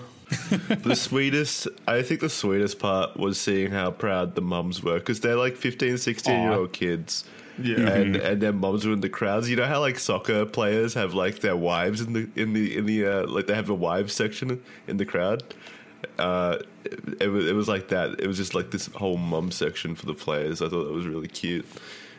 the 0.84 0.94
sweetest, 0.94 1.66
I 1.88 2.02
think 2.02 2.20
the 2.20 2.30
sweetest 2.30 2.78
part 2.78 3.16
was 3.16 3.40
seeing 3.40 3.72
how 3.72 3.90
proud 3.90 4.34
the 4.36 4.40
mums 4.40 4.82
were 4.84 4.98
because 5.00 5.18
they're 5.20 5.34
like 5.36 5.56
15, 5.56 5.98
16 5.98 6.42
year 6.42 6.52
old 6.52 6.72
kids. 6.72 7.24
Yeah. 7.58 7.88
And 7.88 8.16
and 8.16 8.40
their 8.40 8.52
moms 8.52 8.86
were 8.86 8.92
in 8.92 9.00
the 9.00 9.08
crowds. 9.08 9.48
You 9.48 9.56
know 9.56 9.66
how 9.66 9.80
like 9.80 9.98
soccer 9.98 10.46
players 10.46 10.94
have 10.94 11.14
like 11.14 11.40
their 11.40 11.56
wives 11.56 12.00
in 12.00 12.12
the 12.12 12.28
in 12.34 12.52
the 12.52 12.76
in 12.76 12.86
the 12.86 13.06
uh, 13.06 13.26
like 13.26 13.46
they 13.46 13.54
have 13.54 13.70
a 13.70 13.74
wives 13.74 14.12
section 14.12 14.62
in 14.86 14.96
the 14.96 15.04
crowd. 15.04 15.42
Uh, 16.18 16.58
it, 16.84 17.22
it 17.22 17.28
was 17.28 17.46
it 17.46 17.54
was 17.54 17.68
like 17.68 17.88
that. 17.88 18.20
It 18.20 18.26
was 18.26 18.36
just 18.36 18.54
like 18.54 18.70
this 18.70 18.86
whole 18.86 19.18
mum 19.18 19.50
section 19.50 19.94
for 19.94 20.06
the 20.06 20.14
players. 20.14 20.62
I 20.62 20.68
thought 20.68 20.84
that 20.84 20.92
was 20.92 21.06
really 21.06 21.28
cute 21.28 21.66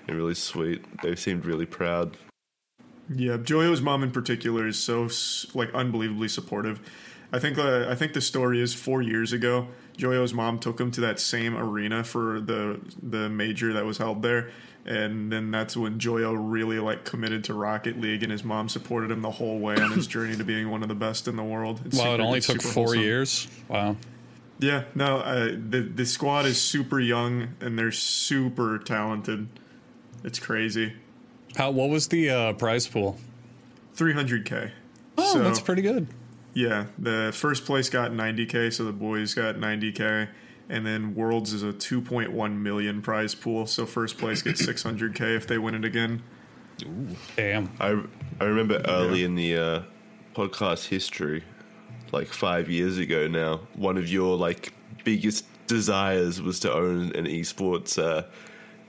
and 0.07 0.17
really 0.17 0.35
sweet. 0.35 0.83
They 1.01 1.15
seemed 1.15 1.45
really 1.45 1.65
proud. 1.65 2.17
Yeah, 3.13 3.37
Joyo's 3.37 3.81
mom 3.81 4.03
in 4.03 4.11
particular 4.11 4.67
is 4.67 4.79
so 4.79 5.09
like 5.53 5.73
unbelievably 5.73 6.29
supportive. 6.29 6.79
I 7.31 7.39
think 7.39 7.57
uh, 7.57 7.87
I 7.89 7.95
think 7.95 8.13
the 8.13 8.21
story 8.21 8.61
is 8.61 8.73
four 8.73 9.01
years 9.01 9.33
ago. 9.33 9.67
Joyo's 9.97 10.33
mom 10.33 10.59
took 10.59 10.79
him 10.79 10.91
to 10.91 11.01
that 11.01 11.19
same 11.19 11.57
arena 11.57 12.03
for 12.03 12.39
the 12.39 12.79
the 13.01 13.29
major 13.29 13.73
that 13.73 13.85
was 13.85 13.97
held 13.97 14.21
there, 14.21 14.51
and 14.85 15.31
then 15.31 15.51
that's 15.51 15.77
when 15.77 15.97
Joyo 15.99 16.35
really 16.37 16.79
like 16.79 17.05
committed 17.05 17.43
to 17.45 17.53
Rocket 17.53 17.99
League, 17.99 18.23
and 18.23 18.31
his 18.31 18.43
mom 18.43 18.67
supported 18.69 19.11
him 19.11 19.21
the 19.21 19.31
whole 19.31 19.59
way 19.59 19.75
on 19.77 19.91
his 19.91 20.07
journey 20.07 20.35
to 20.35 20.43
being 20.43 20.69
one 20.69 20.83
of 20.83 20.89
the 20.89 20.95
best 20.95 21.27
in 21.27 21.35
the 21.35 21.43
world. 21.43 21.81
It's 21.85 21.97
Wow, 21.97 22.13
it 22.15 22.19
only 22.19 22.41
took 22.41 22.61
four 22.61 22.85
wholesome. 22.85 23.01
years. 23.01 23.47
Wow. 23.69 23.95
Yeah, 24.59 24.83
no, 24.95 25.17
uh, 25.17 25.45
the 25.47 25.81
the 25.93 26.05
squad 26.05 26.45
is 26.45 26.61
super 26.61 26.99
young 26.99 27.49
and 27.59 27.77
they're 27.77 27.91
super 27.91 28.77
talented. 28.77 29.47
It's 30.23 30.39
crazy. 30.39 30.93
How? 31.55 31.71
What 31.71 31.89
was 31.89 32.07
the 32.07 32.29
uh, 32.29 32.53
prize 32.53 32.87
pool? 32.87 33.17
300k. 33.95 34.71
Oh, 35.17 35.33
So- 35.33 35.39
that's 35.43 35.59
pretty 35.59 35.81
good. 35.81 36.07
Yeah, 36.55 36.85
the 36.99 37.31
first 37.33 37.65
place 37.65 37.89
got 37.89 38.11
90k, 38.11 38.71
so 38.71 38.83
the 38.85 38.91
boys 38.91 39.33
got 39.33 39.55
90k, 39.55 40.29
and 40.73 40.83
then 40.87 41.13
Worlds 41.13 41.53
is 41.53 41.61
a 41.61 41.71
2.1 41.71 42.57
million 42.57 43.03
prize 43.03 43.35
pool, 43.35 43.67
so 43.67 43.85
first 43.85 44.17
place 44.17 44.41
gets 44.41 44.61
600k 44.65 45.37
if 45.37 45.45
they 45.45 45.59
win 45.59 45.75
it 45.75 45.85
again. 45.85 46.23
Damn. 47.37 47.71
I 47.79 48.01
I 48.41 48.45
remember 48.45 48.81
early 48.87 49.23
in 49.23 49.35
the 49.35 49.55
uh, 49.55 49.81
podcast 50.35 50.87
history, 50.87 51.43
like 52.11 52.27
five 52.27 52.71
years 52.71 52.97
ago 52.97 53.27
now, 53.27 53.61
one 53.75 53.97
of 53.97 54.09
your 54.09 54.35
like 54.35 54.73
biggest 55.03 55.45
desires 55.67 56.41
was 56.41 56.59
to 56.61 56.73
own 56.73 57.11
an 57.15 57.25
esports 57.25 58.01
uh, 58.01 58.23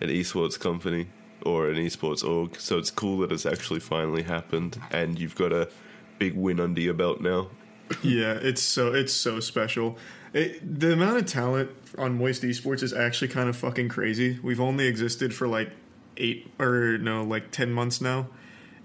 an 0.00 0.08
esports 0.08 0.58
company 0.58 1.08
or 1.44 1.68
an 1.68 1.76
esports 1.76 2.26
org. 2.26 2.58
So 2.58 2.78
it's 2.78 2.90
cool 2.90 3.18
that 3.18 3.30
it's 3.30 3.44
actually 3.44 3.80
finally 3.80 4.22
happened, 4.22 4.80
and 4.90 5.18
you've 5.18 5.36
got 5.36 5.52
a 5.52 5.68
big 6.18 6.34
win 6.34 6.60
under 6.60 6.80
your 6.80 6.94
belt 6.94 7.20
now. 7.20 7.50
yeah, 8.02 8.38
it's 8.40 8.62
so 8.62 8.94
it's 8.94 9.12
so 9.12 9.38
special. 9.38 9.98
It, 10.34 10.80
the 10.80 10.92
amount 10.92 11.16
of 11.16 11.26
talent 11.26 11.70
on 11.96 12.18
Moist 12.18 12.42
Esports 12.42 12.82
is 12.82 12.92
actually 12.92 13.28
kind 13.28 13.48
of 13.48 13.56
fucking 13.56 13.88
crazy. 13.88 14.38
We've 14.42 14.60
only 14.60 14.88
existed 14.88 15.32
for 15.32 15.46
like 15.46 15.70
eight 16.16 16.50
or 16.58 16.98
no, 16.98 17.22
like 17.22 17.52
ten 17.52 17.72
months 17.72 18.00
now, 18.00 18.26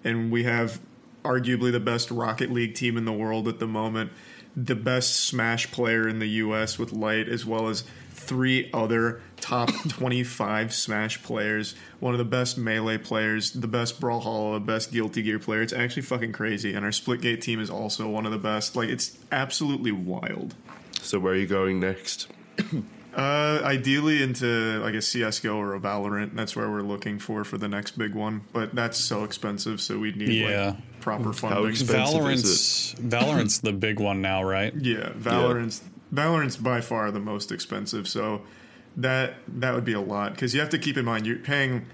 and 0.04 0.32
we 0.32 0.44
have 0.44 0.80
arguably 1.24 1.72
the 1.72 1.80
best 1.80 2.12
Rocket 2.12 2.52
League 2.52 2.76
team 2.76 2.98
in 2.98 3.06
the 3.06 3.12
world 3.12 3.48
at 3.48 3.58
the 3.58 3.68
moment, 3.68 4.12
the 4.56 4.76
best 4.76 5.22
Smash 5.22 5.72
player 5.72 6.08
in 6.08 6.20
the 6.20 6.28
U.S. 6.28 6.78
with 6.78 6.94
Light, 6.94 7.28
as 7.28 7.46
well 7.46 7.68
as 7.68 7.84
three 8.12 8.70
other 8.72 9.22
top 9.38 9.72
25 9.90 10.72
Smash 10.72 11.24
players, 11.24 11.74
one 12.00 12.14
of 12.14 12.20
the 12.20 12.26
best 12.26 12.60
Melee 12.60 13.00
players, 13.00 13.52
the 13.52 13.68
best 13.68 14.00
Brawlhalla, 14.00 14.54
the 14.54 14.60
best 14.60 14.92
Guilty 14.92 15.24
Gear 15.24 15.40
player. 15.40 15.64
It's 15.64 15.74
actually 15.74 16.04
fucking 16.04 16.32
crazy. 16.32 16.76
And 16.76 16.86
our 16.86 16.92
Splitgate 16.92 17.42
team 17.42 17.60
is 17.60 17.72
also 17.72 18.08
one 18.08 18.28
of 18.28 18.32
the 18.32 18.38
best. 18.38 18.76
Like, 18.76 18.90
it's 18.90 19.18
absolutely 19.32 19.92
wild. 19.92 20.54
So 21.10 21.18
where 21.20 21.34
are 21.34 21.38
you 21.38 21.48
going 21.48 21.80
next? 21.80 22.28
Uh, 23.16 23.60
ideally 23.64 24.22
into 24.22 24.80
like 24.84 24.94
a 24.94 25.02
CS:GO 25.02 25.58
or 25.58 25.74
a 25.74 25.80
Valorant. 25.80 26.36
That's 26.36 26.56
where 26.56 26.70
we're 26.70 26.84
looking 26.84 27.18
for 27.18 27.44
for 27.44 27.58
the 27.58 27.68
next 27.68 27.98
big 27.98 28.14
one. 28.14 28.42
But 28.54 28.76
that's 28.76 29.00
so 29.00 29.24
expensive, 29.24 29.82
so 29.82 29.98
we'd 29.98 30.16
need 30.16 30.30
Yeah. 30.30 30.68
like 30.68 31.02
proper 31.02 31.34
funding. 31.34 31.68
expensive? 31.72 31.96
Valorant's 32.22 32.94
Valorant's 33.02 33.58
the 33.58 33.74
big 33.74 34.00
one 34.00 34.22
now, 34.22 34.44
right? 34.44 34.72
Yeah, 34.76 35.10
Valorant's 35.18 35.82
Valorant's 36.14 36.58
by 36.58 36.80
far 36.82 37.10
the 37.10 37.20
most 37.20 37.52
expensive. 37.52 38.08
So 38.08 38.44
that 38.98 39.34
that 39.48 39.74
would 39.74 39.86
be 39.86 39.94
a 39.94 40.02
lot 40.02 40.34
because 40.36 40.54
you 40.54 40.60
have 40.60 40.70
to 40.70 40.78
keep 40.78 40.96
in 40.96 41.06
mind 41.06 41.26
you're 41.26 41.38
paying 41.38 41.88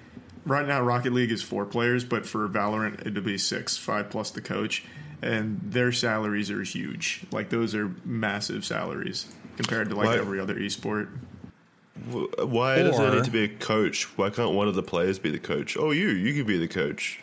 right 0.45 0.68
now. 0.68 0.82
Rocket 0.82 1.13
League 1.13 1.32
is 1.32 1.41
four 1.41 1.66
players, 1.66 2.03
but 2.03 2.26
for 2.26 2.49
Valorant 2.49 2.99
it'd 2.99 3.24
be 3.24 3.38
six, 3.38 3.78
five 3.78 4.09
plus 4.09 4.30
the 4.32 4.41
coach, 4.41 4.84
and 5.22 5.59
their 5.63 5.91
salaries 5.91 6.51
are 6.51 6.63
huge. 6.63 7.22
Like 7.32 7.49
those 7.49 7.74
are 7.76 7.91
massive 8.03 8.66
salaries 8.66 9.28
compared 9.57 9.89
to 9.89 9.95
like 9.95 10.07
Why- 10.07 10.18
every 10.18 10.39
other 10.39 10.55
esport. 10.55 11.07
Wh- 12.11 12.26
Why 12.47 12.78
does 12.84 12.97
there 12.97 13.16
need 13.16 13.24
to 13.24 13.32
be 13.32 13.43
a 13.45 13.47
coach? 13.49 14.03
Why 14.18 14.30
can't 14.30 14.51
one 14.53 14.68
of 14.68 14.76
the 14.76 14.84
players 14.84 15.18
be 15.20 15.30
the 15.32 15.39
coach? 15.39 15.78
Oh, 15.78 15.91
you, 15.91 16.09
you 16.09 16.34
could 16.34 16.45
be 16.47 16.57
the 16.57 16.68
coach. 16.68 17.20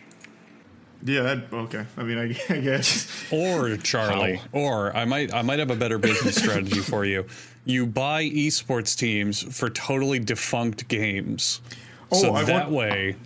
Yeah, 1.05 1.22
that, 1.22 1.53
okay. 1.53 1.84
I 1.97 2.03
mean, 2.05 2.16
I, 2.18 2.36
I 2.55 2.59
guess. 2.61 3.09
Or 3.32 3.76
Charlie, 3.76 4.40
or 4.53 4.97
I 4.97 5.05
might 5.05 5.34
I 5.34 5.43
might 5.43 5.59
have 5.59 5.70
a 5.70 5.76
better 5.76 5.99
business 5.99 6.36
strategy 6.36 6.78
for 6.93 7.05
you. 7.05 7.26
You 7.64 7.86
buy 7.86 8.24
esports 8.24 8.97
teams 8.97 9.43
for 9.57 9.68
totally 9.68 10.18
defunct 10.20 10.88
games. 10.88 11.61
Oh, 12.11 12.20
so 12.20 12.30
Oh, 12.30 12.34
I 12.34 12.45
that 12.45 12.70
want- 12.70 12.72
way, 12.90 13.16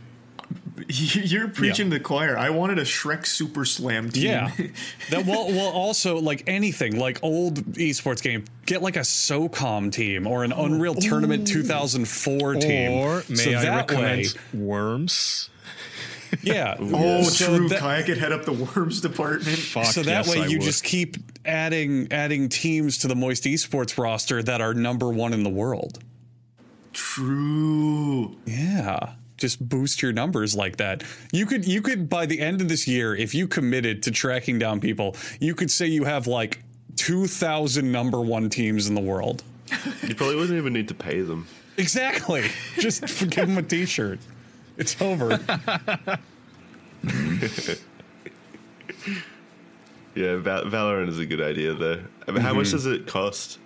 You're 0.88 1.48
preaching 1.48 1.90
to 1.90 1.98
the 1.98 2.04
choir. 2.04 2.36
I 2.36 2.50
wanted 2.50 2.78
a 2.78 2.82
Shrek 2.82 3.26
Super 3.26 3.64
Slam 3.64 4.10
team. 4.10 4.24
yeah. 4.24 4.50
that 5.10 5.24
well, 5.26 5.48
well, 5.48 5.70
also 5.70 6.18
like 6.18 6.44
anything, 6.46 6.98
like 6.98 7.22
old 7.22 7.56
esports 7.74 8.22
game, 8.22 8.44
get 8.66 8.82
like 8.82 8.96
a 8.96 9.00
SOCOM 9.00 9.90
team 9.92 10.26
or 10.26 10.44
an 10.44 10.52
Unreal 10.52 10.94
oh. 10.96 11.00
Tournament 11.00 11.46
2004 11.46 12.54
team. 12.56 12.92
Or 12.92 13.22
may 13.28 13.36
so 13.36 13.50
I 13.52 13.62
that 13.62 13.76
recommend 13.76 14.34
way, 14.52 14.60
Worms? 14.60 15.50
Yeah. 16.42 16.76
Oh, 16.80 17.22
So 17.22 17.56
true. 17.56 17.68
that- 17.68 17.78
Kaya 17.78 18.04
could 18.04 18.18
head 18.18 18.32
up 18.32 18.44
the 18.44 18.52
worms 18.52 19.00
department. 19.00 19.58
Fuck, 19.58 19.86
so 19.86 20.02
that 20.02 20.26
yes, 20.26 20.28
way 20.28 20.42
I 20.42 20.46
you 20.46 20.58
would. 20.58 20.64
just 20.64 20.84
keep 20.84 21.16
adding 21.44 22.08
adding 22.10 22.48
teams 22.48 22.98
to 22.98 23.08
the 23.08 23.14
Moist 23.14 23.44
Esports 23.44 23.96
roster 23.96 24.42
that 24.42 24.60
are 24.60 24.74
number 24.74 25.08
one 25.08 25.32
in 25.32 25.42
the 25.42 25.50
world. 25.50 26.02
True. 26.92 28.36
Yeah. 28.46 29.14
Just 29.36 29.66
boost 29.68 30.02
your 30.02 30.12
numbers 30.12 30.56
like 30.56 30.76
that. 30.76 31.02
You 31.32 31.46
could 31.46 31.66
you 31.66 31.82
could 31.82 32.08
by 32.08 32.26
the 32.26 32.40
end 32.40 32.60
of 32.60 32.68
this 32.68 32.88
year, 32.88 33.14
if 33.14 33.34
you 33.34 33.46
committed 33.46 34.02
to 34.04 34.10
tracking 34.10 34.58
down 34.58 34.80
people, 34.80 35.16
you 35.40 35.54
could 35.54 35.70
say 35.70 35.86
you 35.86 36.04
have 36.04 36.26
like 36.26 36.62
two 36.96 37.26
thousand 37.26 37.92
number 37.92 38.20
one 38.20 38.48
teams 38.48 38.88
in 38.88 38.94
the 38.94 39.00
world. 39.00 39.42
You 40.02 40.14
probably 40.14 40.36
wouldn't 40.36 40.56
even 40.56 40.72
need 40.72 40.88
to 40.88 40.94
pay 40.94 41.20
them. 41.20 41.46
Exactly. 41.76 42.48
Just 42.78 43.02
give 43.30 43.48
them 43.48 43.58
a 43.58 43.62
T-shirt. 43.62 44.20
It's 44.78 45.00
over. 45.02 45.38
Yeah, 50.16 50.36
Val- 50.36 50.64
Valorant 50.64 51.08
is 51.10 51.18
a 51.18 51.26
good 51.26 51.42
idea 51.42 51.74
though. 51.74 52.02
I 52.26 52.32
mean, 52.32 52.40
how 52.40 52.54
much 52.54 52.68
mm-hmm. 52.68 52.76
does 52.76 52.86
it 52.86 53.06
cost? 53.06 53.58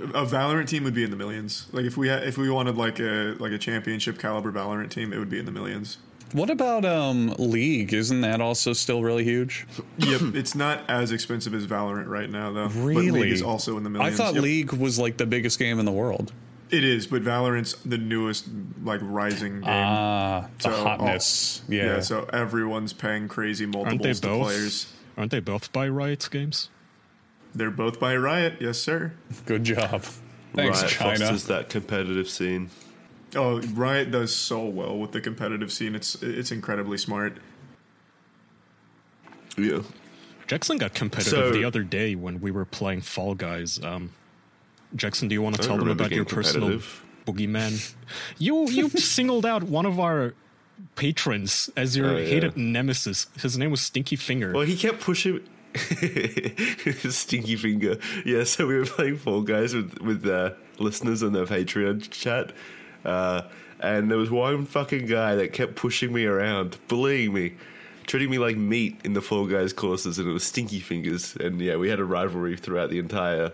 A 0.00 0.24
Valorant 0.26 0.68
team 0.68 0.82
would 0.84 0.94
be 0.94 1.04
in 1.04 1.10
the 1.10 1.16
millions. 1.16 1.66
Like 1.72 1.84
if 1.84 1.96
we 1.96 2.08
had, 2.08 2.24
if 2.24 2.36
we 2.36 2.50
wanted 2.50 2.76
like 2.76 2.98
a 3.00 3.36
like 3.38 3.52
a 3.52 3.58
championship 3.58 4.18
caliber 4.18 4.50
Valorant 4.50 4.90
team, 4.90 5.12
it 5.12 5.18
would 5.18 5.30
be 5.30 5.38
in 5.38 5.44
the 5.44 5.52
millions. 5.52 5.98
What 6.32 6.50
about 6.50 6.84
um 6.84 7.32
League? 7.38 7.92
Isn't 7.94 8.22
that 8.22 8.40
also 8.40 8.72
still 8.72 9.02
really 9.04 9.22
huge? 9.22 9.66
Yep, 9.98 10.34
it's 10.34 10.56
not 10.56 10.80
as 10.90 11.12
expensive 11.12 11.54
as 11.54 11.66
Valorant 11.66 12.08
right 12.08 12.28
now 12.28 12.50
though. 12.52 12.66
But 12.68 12.74
Really? 12.76 13.10
League 13.22 13.32
is 13.32 13.42
also 13.42 13.76
in 13.76 13.84
the 13.84 13.90
millions. 13.90 14.18
I 14.18 14.24
thought 14.24 14.34
Yep. 14.34 14.42
League 14.42 14.72
was 14.72 14.98
like 14.98 15.16
the 15.16 15.26
biggest 15.26 15.60
game 15.60 15.78
in 15.78 15.84
the 15.84 15.92
world. 15.92 16.32
It 16.70 16.82
is, 16.82 17.06
but 17.06 17.22
Valorant's 17.22 17.74
the 17.84 17.98
newest 17.98 18.46
like 18.82 18.98
rising 19.02 19.60
game. 19.60 19.64
Ah, 19.66 20.48
the 20.60 20.70
hotness. 20.70 21.62
oh, 21.68 21.72
yeah. 21.72 22.00
so 22.00 22.24
everyone's 22.32 22.92
paying 22.92 23.28
crazy 23.28 23.64
Aren't 23.64 23.72
they 23.74 23.78
multiples 23.78 24.20
to 24.20 24.26
both? 24.26 24.42
players. 24.42 24.92
Aren't 25.16 25.30
they 25.30 25.40
both 25.40 25.72
by 25.72 25.86
Riot 25.88 26.26
Games? 26.32 26.68
They're 27.54 27.70
both 27.70 28.00
by 28.00 28.16
Riot, 28.16 28.54
yes 28.60 28.78
sir. 28.78 29.12
Good 29.46 29.64
job. 29.64 30.02
Thanks, 30.54 30.80
Riot 30.82 30.90
China. 30.92 31.18
fosters 31.18 31.44
that 31.46 31.68
competitive 31.68 32.28
scene. 32.28 32.70
Oh, 33.36 33.60
Riot 33.60 34.10
does 34.10 34.34
so 34.34 34.64
well 34.64 34.96
with 34.98 35.12
the 35.12 35.20
competitive 35.20 35.72
scene. 35.72 35.94
It's 35.94 36.16
it's 36.22 36.50
incredibly 36.52 36.98
smart. 36.98 37.38
Yeah. 39.56 39.82
Jackson 40.46 40.78
got 40.78 40.94
competitive 40.94 41.30
So- 41.32 41.52
the 41.52 41.64
other 41.64 41.82
day 41.82 42.14
when 42.14 42.40
we 42.40 42.50
were 42.50 42.64
playing 42.64 43.00
Fall 43.02 43.34
Guys. 43.34 43.82
Um, 43.82 44.10
Jackson, 44.94 45.28
do 45.28 45.34
you 45.34 45.42
want 45.42 45.56
to 45.56 45.62
tell 45.62 45.76
them 45.78 45.88
about 45.88 46.10
your 46.12 46.24
personal 46.24 46.68
competitive. 46.68 47.02
boogeyman? 47.26 47.94
You 48.38 48.68
you 48.68 48.88
singled 48.90 49.46
out 49.46 49.62
one 49.64 49.86
of 49.86 49.98
our 49.98 50.34
patrons 50.96 51.70
as 51.76 51.96
your 51.96 52.10
Oh, 52.10 52.16
yeah. 52.18 52.26
hated 52.26 52.56
nemesis. 52.56 53.26
His 53.38 53.56
name 53.56 53.70
was 53.70 53.80
Stinky 53.80 54.16
Finger. 54.16 54.52
Well, 54.52 54.66
he 54.66 54.76
kept 54.76 55.00
pushing. 55.00 55.40
Stinky 57.10 57.56
finger. 57.56 57.98
Yeah, 58.24 58.44
so 58.44 58.66
we 58.66 58.78
were 58.78 58.86
playing 58.86 59.18
Fall 59.18 59.42
Guys 59.42 59.74
with 59.74 59.98
with 60.00 60.26
uh, 60.26 60.52
listeners 60.78 61.22
on 61.22 61.32
the 61.32 61.44
Patreon 61.44 62.08
chat, 62.10 62.52
uh, 63.04 63.42
and 63.80 64.10
there 64.10 64.18
was 64.18 64.30
one 64.30 64.66
fucking 64.66 65.06
guy 65.06 65.34
that 65.34 65.52
kept 65.52 65.74
pushing 65.74 66.12
me 66.12 66.26
around, 66.26 66.78
bullying 66.86 67.32
me, 67.34 67.54
treating 68.06 68.30
me 68.30 68.38
like 68.38 68.56
meat 68.56 69.00
in 69.04 69.14
the 69.14 69.20
Fall 69.20 69.46
Guys 69.46 69.72
courses, 69.72 70.18
and 70.18 70.28
it 70.28 70.32
was 70.32 70.44
Stinky 70.44 70.80
Fingers. 70.80 71.34
And 71.36 71.60
yeah, 71.60 71.76
we 71.76 71.88
had 71.88 71.98
a 71.98 72.04
rivalry 72.04 72.56
throughout 72.56 72.90
the 72.90 73.00
entire 73.00 73.50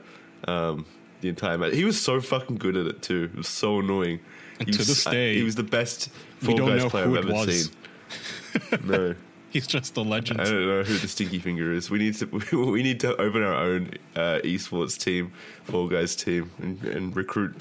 um, 0.46 0.84
the 1.22 1.28
entire 1.28 1.56
match. 1.56 1.72
He 1.72 1.84
was 1.84 2.00
so 2.00 2.20
fucking 2.20 2.56
good 2.56 2.76
at 2.76 2.86
it 2.86 3.02
too. 3.02 3.30
It 3.32 3.38
was 3.38 3.48
so 3.48 3.80
annoying. 3.80 4.20
He 4.58 4.72
to 4.72 4.78
was, 4.78 4.88
this 4.88 5.04
day, 5.04 5.36
he 5.36 5.42
was 5.42 5.54
the 5.54 5.62
best 5.62 6.10
Fall 6.38 6.58
Guys 6.58 6.84
player 6.84 7.06
I've 7.06 7.16
ever 7.16 7.32
was. 7.32 7.64
seen. 7.64 7.76
No. 8.84 9.14
He's 9.52 9.66
just 9.66 9.96
a 9.96 10.00
legend. 10.02 10.40
I 10.40 10.44
don't 10.44 10.66
know 10.66 10.82
who 10.82 10.96
the 10.96 11.08
Stinky 11.08 11.38
Finger 11.38 11.72
is. 11.72 11.90
We 11.90 11.98
need 11.98 12.14
to 12.16 12.26
we 12.70 12.82
need 12.82 13.00
to 13.00 13.16
open 13.20 13.42
our 13.42 13.54
own 13.54 13.90
uh, 14.16 14.40
esports 14.44 14.96
team, 14.98 15.32
Fall 15.64 15.88
Guys 15.88 16.14
team, 16.16 16.50
and, 16.62 16.82
and 16.84 17.16
recruit 17.16 17.54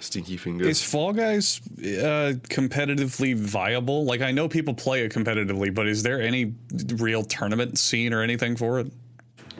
Stinky 0.00 0.36
Finger. 0.36 0.64
Is 0.66 0.82
Fall 0.82 1.12
Guys 1.12 1.60
uh, 1.78 2.34
competitively 2.48 3.34
viable? 3.36 4.04
Like, 4.04 4.20
I 4.20 4.30
know 4.32 4.48
people 4.48 4.74
play 4.74 5.04
it 5.04 5.12
competitively, 5.12 5.74
but 5.74 5.86
is 5.88 6.02
there 6.02 6.20
any 6.20 6.54
real 6.96 7.24
tournament 7.24 7.78
scene 7.78 8.12
or 8.12 8.22
anything 8.22 8.56
for 8.56 8.80
it? 8.80 8.92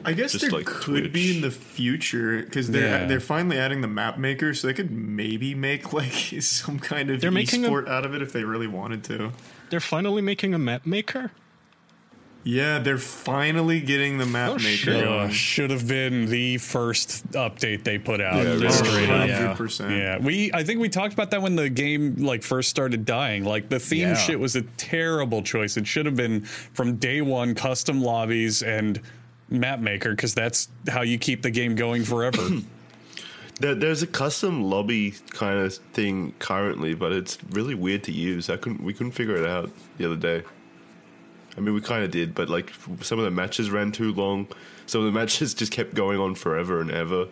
I 0.07 0.13
guess 0.13 0.33
Just 0.33 0.43
there 0.43 0.51
like 0.51 0.67
could 0.67 1.11
be 1.11 1.35
in 1.35 1.41
the 1.41 1.49
future 1.49 2.43
because 2.43 2.69
they're 2.69 3.01
Yeah. 3.01 3.05
they're 3.07 3.19
finally 3.19 3.57
adding 3.57 3.81
the 3.81 3.87
map 3.87 4.19
maker, 4.19 4.53
so 4.53 4.67
they 4.67 4.73
could 4.73 4.91
maybe 4.91 5.55
make 5.55 5.93
like 5.99 6.11
some 6.41 6.79
kind 6.79 7.09
of 7.09 7.19
They're 7.21 7.31
making 7.31 7.65
a- 7.65 7.69
esport 7.69 7.87
out 7.89 8.05
of 8.05 8.13
it 8.13 8.21
if 8.21 8.31
they 8.31 8.43
really 8.43 8.67
wanted 8.67 9.03
to. 9.05 9.31
They're 9.71 9.79
finally 9.79 10.21
making 10.21 10.53
a 10.53 10.59
map 10.59 10.85
maker. 10.85 11.31
Yeah, 12.47 12.77
they're 12.77 12.99
finally 12.99 13.81
getting 13.81 14.19
the 14.19 14.25
map 14.27 14.51
Oh, 14.51 14.53
maker. 14.55 14.67
shit. 14.67 15.07
Uh, 15.07 15.29
should 15.29 15.71
have 15.71 15.87
been 15.87 16.27
the 16.27 16.59
first 16.59 17.27
update 17.31 17.83
they 17.83 17.97
put 17.97 18.21
out. 18.21 18.35
Yeah, 18.35 18.55
Just 18.57 18.83
really. 18.83 19.03
straight 19.05 19.09
up. 19.09 19.27
Yeah. 19.27 19.55
100%. 19.55 19.89
Yeah, 19.97 20.17
we 20.19 20.51
I 20.53 20.63
think 20.63 20.79
we 20.79 20.87
talked 20.87 21.13
about 21.13 21.31
that 21.31 21.41
when 21.41 21.55
the 21.55 21.69
game 21.71 22.17
like 22.17 22.43
first 22.43 22.69
started 22.69 23.03
dying. 23.03 23.45
Like 23.45 23.69
the 23.69 23.79
theme 23.79 24.09
Yeah. 24.09 24.13
shit 24.13 24.39
was 24.39 24.55
a 24.55 24.61
terrible 24.77 25.41
choice. 25.41 25.75
It 25.75 25.87
should 25.87 26.05
have 26.05 26.15
been 26.15 26.41
from 26.45 26.97
day 26.97 27.21
one 27.21 27.55
custom 27.55 27.99
lobbies 27.99 28.61
and 28.61 29.01
map 29.49 29.79
maker 29.79 30.11
because 30.11 30.35
that's 30.35 30.69
how 30.87 31.01
you 31.01 31.17
keep 31.17 31.41
the 31.41 31.49
game 31.51 31.73
going 31.73 32.03
forever. 32.03 32.47
There's 33.59 34.03
a 34.03 34.07
custom 34.07 34.63
lobby 34.65 35.15
kind 35.29 35.57
of 35.59 35.73
thing 35.93 36.33
currently, 36.39 36.93
but 36.93 37.11
it's 37.13 37.37
really 37.51 37.73
weird 37.73 38.03
to 38.03 38.11
use. 38.11 38.49
I 38.51 38.57
couldn't 38.57 38.83
we 38.83 38.93
couldn't 38.93 39.13
figure 39.13 39.35
it 39.35 39.47
out 39.47 39.71
the 39.97 40.05
other 40.05 40.15
day. 40.17 40.43
I 41.57 41.61
mean, 41.61 41.73
we 41.73 41.81
kind 41.81 42.03
of 42.03 42.11
did, 42.11 42.35
but 42.35 42.49
like 42.49 42.73
some 43.01 43.19
of 43.19 43.25
the 43.25 43.31
matches 43.31 43.69
ran 43.69 43.91
too 43.91 44.13
long. 44.13 44.47
Some 44.85 45.01
of 45.01 45.05
the 45.05 45.17
matches 45.17 45.53
just 45.53 45.71
kept 45.71 45.93
going 45.93 46.19
on 46.19 46.35
forever 46.35 46.81
and 46.81 46.91
ever. 46.91 47.27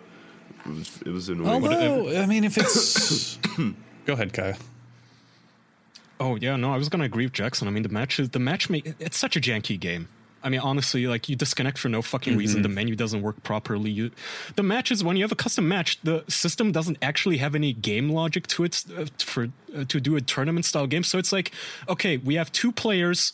It 0.66 0.70
was, 0.70 1.02
it 1.06 1.10
was 1.10 1.30
annoying. 1.30 1.64
Although, 1.64 2.22
I 2.22 2.26
mean, 2.26 2.44
if 2.44 2.58
it's 2.58 3.38
go 4.06 4.14
ahead, 4.14 4.34
Kaya. 4.34 4.56
Oh 6.20 6.36
yeah, 6.38 6.56
no, 6.56 6.74
I 6.74 6.78
was 6.78 6.88
gonna 6.90 7.04
agree 7.04 7.26
with 7.26 7.34
Jackson. 7.34 7.68
I 7.68 7.72
mean, 7.72 7.84
the 7.84 7.90
match 7.90 8.20
is 8.20 8.30
the 8.30 8.40
match 8.40 8.70
make 8.70 8.94
it's 9.00 9.18
such 9.18 9.36
a 9.36 9.42
janky 9.42 9.80
game. 9.80 10.08
I 10.44 10.50
mean, 10.50 10.60
honestly, 10.60 11.08
like 11.08 11.30
you 11.30 11.36
disconnect 11.36 11.78
for 11.78 11.88
no 11.88 12.02
fucking 12.02 12.38
reason. 12.38 12.62
The 12.64 12.70
menu 12.70 12.96
doesn't 12.96 13.22
work 13.22 13.42
properly. 13.44 13.90
You, 13.90 14.12
the 14.56 14.64
matches 14.64 15.04
when 15.04 15.16
you 15.16 15.24
have 15.24 15.32
a 15.32 15.38
custom 15.38 15.70
match, 15.70 16.02
the 16.04 16.26
system 16.28 16.74
doesn't 16.74 16.98
actually 17.02 17.38
have 17.38 17.56
any 17.56 17.72
game 17.72 18.10
logic 18.10 18.48
to 18.48 18.66
it 18.66 18.84
uh, 18.98 19.06
for 19.20 19.48
uh, 19.76 19.86
to 19.86 20.02
do 20.02 20.18
a 20.18 20.22
tournament 20.22 20.66
style 20.66 20.86
game. 20.86 21.04
So 21.04 21.18
it's 21.18 21.32
like, 21.32 21.52
okay, 21.88 22.18
we 22.18 22.36
have 22.36 22.52
two 22.52 22.74
players, 22.74 23.32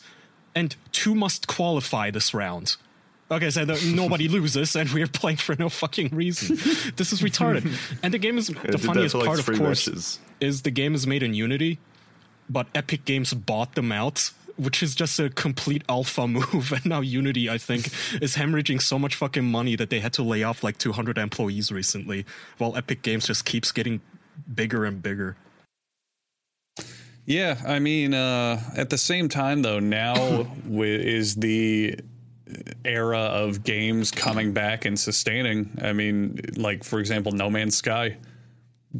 and 0.54 0.76
two 0.92 1.14
must 1.14 1.46
qualify 1.46 2.10
this 2.10 2.34
round. 2.34 2.76
Okay, 3.30 3.50
so 3.50 3.64
that 3.64 3.84
nobody 3.84 4.26
loses, 4.38 4.74
and 4.74 4.90
we're 4.90 5.06
playing 5.06 5.36
for 5.36 5.54
no 5.58 5.68
fucking 5.68 6.08
reason. 6.08 6.56
this 6.96 7.12
is 7.12 7.20
retarded. 7.22 7.72
And 8.02 8.12
the 8.12 8.18
game 8.18 8.38
is 8.38 8.48
the 8.68 8.78
funniest 8.78 9.14
like, 9.14 9.26
part, 9.26 9.38
of 9.38 9.46
course 9.46 9.86
matches. 9.86 10.18
is 10.40 10.62
the 10.62 10.70
game 10.70 10.94
is 10.94 11.06
made 11.06 11.22
in 11.22 11.32
Unity, 11.34 11.78
but 12.48 12.66
Epic 12.74 13.04
Games 13.04 13.32
bought 13.32 13.76
them 13.76 13.92
out, 13.92 14.32
which 14.56 14.82
is 14.82 14.96
just 14.96 15.20
a 15.20 15.30
complete 15.30 15.84
alpha 15.88 16.26
move. 16.28 16.72
And 16.72 16.86
now 16.86 17.00
Unity, 17.00 17.48
I 17.48 17.58
think, 17.58 17.86
is 18.20 18.34
hemorrhaging 18.34 18.82
so 18.82 18.98
much 18.98 19.14
fucking 19.14 19.44
money 19.44 19.76
that 19.76 19.90
they 19.90 20.00
had 20.00 20.12
to 20.14 20.24
lay 20.24 20.42
off 20.42 20.64
like 20.64 20.78
200 20.78 21.16
employees 21.16 21.70
recently, 21.70 22.26
while 22.58 22.76
Epic 22.76 23.02
Games 23.02 23.28
just 23.28 23.44
keeps 23.44 23.70
getting 23.70 24.00
bigger 24.52 24.84
and 24.84 25.00
bigger. 25.00 25.36
Yeah, 27.30 27.60
I 27.64 27.78
mean, 27.78 28.12
uh, 28.12 28.60
at 28.76 28.90
the 28.90 28.98
same 28.98 29.28
time, 29.28 29.62
though, 29.62 29.78
now 29.78 30.48
is 30.68 31.36
the 31.36 31.96
era 32.84 33.20
of 33.20 33.62
games 33.62 34.10
coming 34.10 34.52
back 34.52 34.84
and 34.84 34.98
sustaining. 34.98 35.78
I 35.80 35.92
mean, 35.92 36.40
like 36.56 36.82
for 36.82 36.98
example, 36.98 37.30
No 37.30 37.48
Man's 37.48 37.76
Sky. 37.76 38.16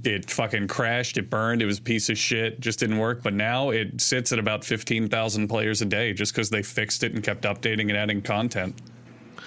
It 0.05 0.31
fucking 0.31 0.69
crashed. 0.69 1.19
It 1.19 1.29
burned. 1.29 1.61
It 1.61 1.67
was 1.67 1.81
a 1.81 1.83
piece 1.83 2.09
of 2.09 2.17
shit. 2.17 2.61
Just 2.61 2.79
didn't 2.79 2.99
work. 2.99 3.25
But 3.25 3.35
now 3.35 3.71
it 3.71 4.01
sits 4.01 4.31
at 4.31 4.39
about 4.39 4.65
fifteen 4.65 5.09
thousand 5.09 5.49
players 5.49 5.83
a 5.83 5.87
day, 5.87 6.13
just 6.13 6.33
because 6.33 6.51
they 6.51 6.63
fixed 6.63 7.03
it 7.03 7.13
and 7.13 7.25
kept 7.25 7.43
updating 7.43 7.89
and 7.89 7.97
adding 7.97 8.23
content. 8.23 8.81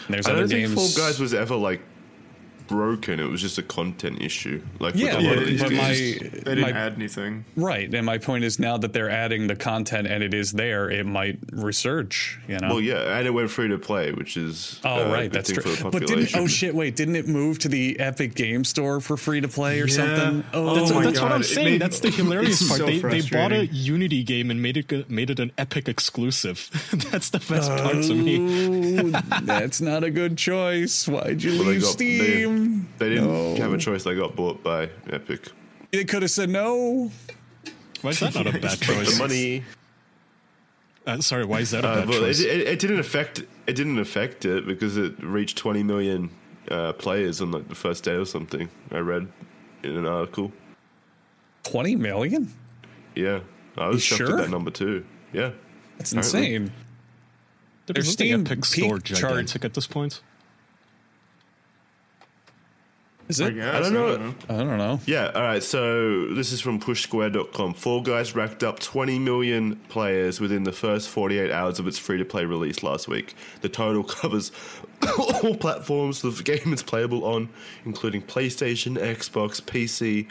And 0.08 0.14
there's 0.14 0.28
I 0.28 0.32
other 0.32 0.42
don't 0.42 0.50
think 0.50 0.68
games. 0.68 0.96
Fall 0.96 1.06
Guys 1.06 1.22
was 1.22 1.34
ever 1.34 1.56
like 1.56 1.80
broken. 2.68 3.20
It 3.20 3.30
was 3.30 3.42
just 3.42 3.58
a 3.58 3.64
content 3.64 4.22
issue. 4.22 4.62
Like 4.80 4.96
Yeah, 4.96 5.16
with 5.18 5.26
a 5.26 5.28
lot 5.28 5.36
Yeah, 5.36 5.42
of 5.42 5.48
these 5.48 5.62
but 5.62 5.72
it's 5.72 5.82
my- 5.82 6.30
they 6.40 6.56
didn't 6.56 6.62
my- 6.62 6.72
add 6.72 6.94
anything. 6.94 7.46
right. 7.56 7.94
And 7.94 8.06
my 8.06 8.18
point 8.18 8.44
is 8.44 8.60
now 8.60 8.78
that 8.78 8.94
they're 8.94 9.10
adding 9.10 9.48
the 9.48 9.56
content 9.56 10.08
and 10.08 10.24
it 10.24 10.34
is 10.34 10.52
there, 10.54 10.90
it 10.90 11.06
might 11.06 11.40
resurge. 11.48 12.38
You 12.48 12.60
know. 12.60 12.70
well, 12.70 12.82
yeah, 12.82 13.18
and 13.18 13.28
it 13.28 13.32
went 13.32 13.50
free 13.52 13.68
to 13.70 13.78
play, 13.78 14.12
which 14.12 14.38
is 14.38 14.80
Oh 14.84 15.08
uh, 15.08 15.12
right, 15.12 15.24
good 15.24 15.32
that's 15.46 15.52
true. 15.52 15.90
But 15.92 16.06
didn't 16.08 16.36
oh 16.36 16.48
shit, 16.48 16.74
wait, 16.76 16.96
didn't 16.96 17.16
it 17.16 17.28
move 17.28 17.60
to 17.60 17.68
the 17.70 18.00
Epic 18.00 18.36
Game 18.36 18.64
Store 18.64 19.00
for 19.00 19.18
free 19.18 19.42
to 19.42 19.48
play 19.48 19.82
or 19.82 19.88
Yeah. 19.88 19.94
something? 19.96 20.44
Oh 20.54 20.76
That's, 20.76 20.92
my 20.92 21.04
that's 21.06 21.20
what 21.22 21.32
I'm 21.32 21.44
saying. 21.44 21.66
made- 21.74 21.82
that's 21.82 22.00
the 22.00 22.10
hilarious 22.12 22.68
part. 22.68 22.80
so 22.80 22.86
they, 22.86 23.00
they 23.00 23.22
bought 23.22 23.52
a. 23.52 23.66
Unity 23.74 24.24
game 24.24 24.50
and 24.52 24.62
made 24.62 24.78
it 24.78 25.10
made 25.10 25.30
it 25.30 25.40
an 25.40 25.52
Epic 25.58 25.88
exclusive. 25.90 26.70
that's 27.12 27.30
the 27.32 27.40
best 27.40 27.70
part 27.70 28.02
to 28.04 28.14
me. 28.16 28.34
That's 29.44 29.82
not 29.82 30.04
a 30.04 30.10
good 30.12 30.38
choice. 30.38 31.08
Why'd 31.08 31.42
you 31.44 31.60
Well, 31.60 31.70
leave 31.70 31.82
got- 31.82 31.92
Steam? 31.92 32.20
They 32.20 32.46
didn't 33.00 33.26
No. 33.28 33.56
have 33.56 33.74
a 33.74 33.78
choice. 33.78 34.04
They 34.04 34.16
got 34.16 34.36
bought 34.36 34.64
by 34.64 34.90
Epic. 35.10 35.50
They 35.92 36.04
could 36.06 36.22
have 36.24 36.32
said 36.32 36.50
no. 36.50 37.12
Why 38.02 38.12
is 38.12 38.20
that 38.20 38.36
not 38.36 38.48
a 38.48 38.52
bad 38.60 38.80
choice? 38.82 38.88
The 38.88 39.06
choice? 39.06 39.20
money. 39.20 39.64
Uh, 41.06 41.20
sorry, 41.20 41.46
why 41.46 41.60
is 41.60 41.72
that 41.72 41.84
a 41.84 41.88
Uh, 41.88 41.96
bad 42.00 42.10
well, 42.10 42.24
it, 42.24 42.28
choice? 42.28 42.40
it, 42.42 42.62
it 42.62 42.80
didn't 42.80 43.00
affect 43.00 43.40
it 43.68 43.74
didn't 43.76 44.00
affect 44.00 44.46
it 44.46 44.66
because 44.66 44.98
it 44.98 45.14
reached 45.24 45.58
20 45.58 45.84
million 45.84 46.30
uh, 46.72 46.94
players 46.94 47.42
on 47.42 47.52
like 47.52 47.68
the 47.70 47.76
first 47.76 48.04
day 48.04 48.14
or 48.16 48.26
something. 48.26 48.70
I 48.92 49.00
read 49.00 49.28
in 49.84 49.98
an 49.98 50.06
article. 50.06 50.52
20 51.64 51.96
million? 51.98 52.52
Yeah, 53.16 53.42
I 53.78 53.88
was 53.88 53.96
You 53.98 54.00
shocked 54.18 54.30
sure? 54.30 54.32
at 54.40 54.44
that 54.46 54.50
number 54.50 54.72
too. 54.72 55.06
Yeah, 55.34 55.52
That's 55.98 56.12
Apparently. 56.12 56.56
insane. 56.56 56.72
But 57.86 57.96
their 57.96 58.02
isn't 58.02 58.10
the 58.18 58.26
Steam 58.26 58.42
Epic 58.46 58.58
peak 58.60 58.66
Store 58.66 59.00
chart- 59.00 59.20
gigantic 59.22 59.66
at 59.66 59.74
this 59.74 59.88
point? 59.88 60.22
Is 63.30 63.40
I 63.40 63.48
it? 63.48 63.56
guess. 63.56 63.76
I 63.76 63.80
don't 63.80 63.94
know. 63.94 64.36
I 64.50 64.58
don't 64.58 64.78
know. 64.78 65.00
yeah. 65.06 65.32
All 65.34 65.42
right, 65.42 65.64
so 65.64 66.28
this 66.34 66.52
is 66.52 66.60
from 66.60 66.80
PushSquare.com. 66.80 67.74
Fall 67.74 68.02
Guys 68.02 68.36
racked 68.36 68.64
up 68.64 68.80
20 68.80 69.18
million 69.20 69.78
players 69.90 70.42
within 70.42 70.64
the 70.64 70.74
first 70.74 71.08
48 71.10 71.50
hours 71.52 71.80
of 71.80 71.88
its 71.88 71.98
free-to-play 71.98 72.46
release 72.46 72.84
last 72.84 73.08
week. 73.08 73.34
The 73.62 73.70
total 73.70 74.04
covers 74.20 74.52
all 75.18 75.56
platforms 75.56 76.22
the 76.22 76.32
game 76.44 76.74
is 76.74 76.84
playable 76.84 77.24
on, 77.26 77.50
including 77.86 78.22
PlayStation, 78.24 78.98
Xbox, 78.98 79.62
PC, 79.62 80.28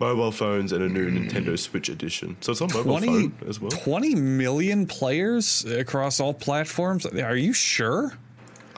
mobile 0.00 0.30
phones, 0.32 0.70
and 0.72 0.82
a 0.82 0.88
new 0.88 1.10
Nintendo 1.10 1.58
Switch 1.58 1.88
edition. 1.88 2.36
So 2.40 2.52
it's 2.52 2.60
on 2.60 2.68
mobile 2.72 3.00
phone 3.00 3.32
as 3.48 3.60
well. 3.60 3.70
20 3.70 4.14
million 4.14 4.86
players 4.86 5.64
across 5.64 6.20
all 6.20 6.34
platforms? 6.34 7.04
Are 7.04 7.36
you 7.36 7.52
sure? 7.52 8.12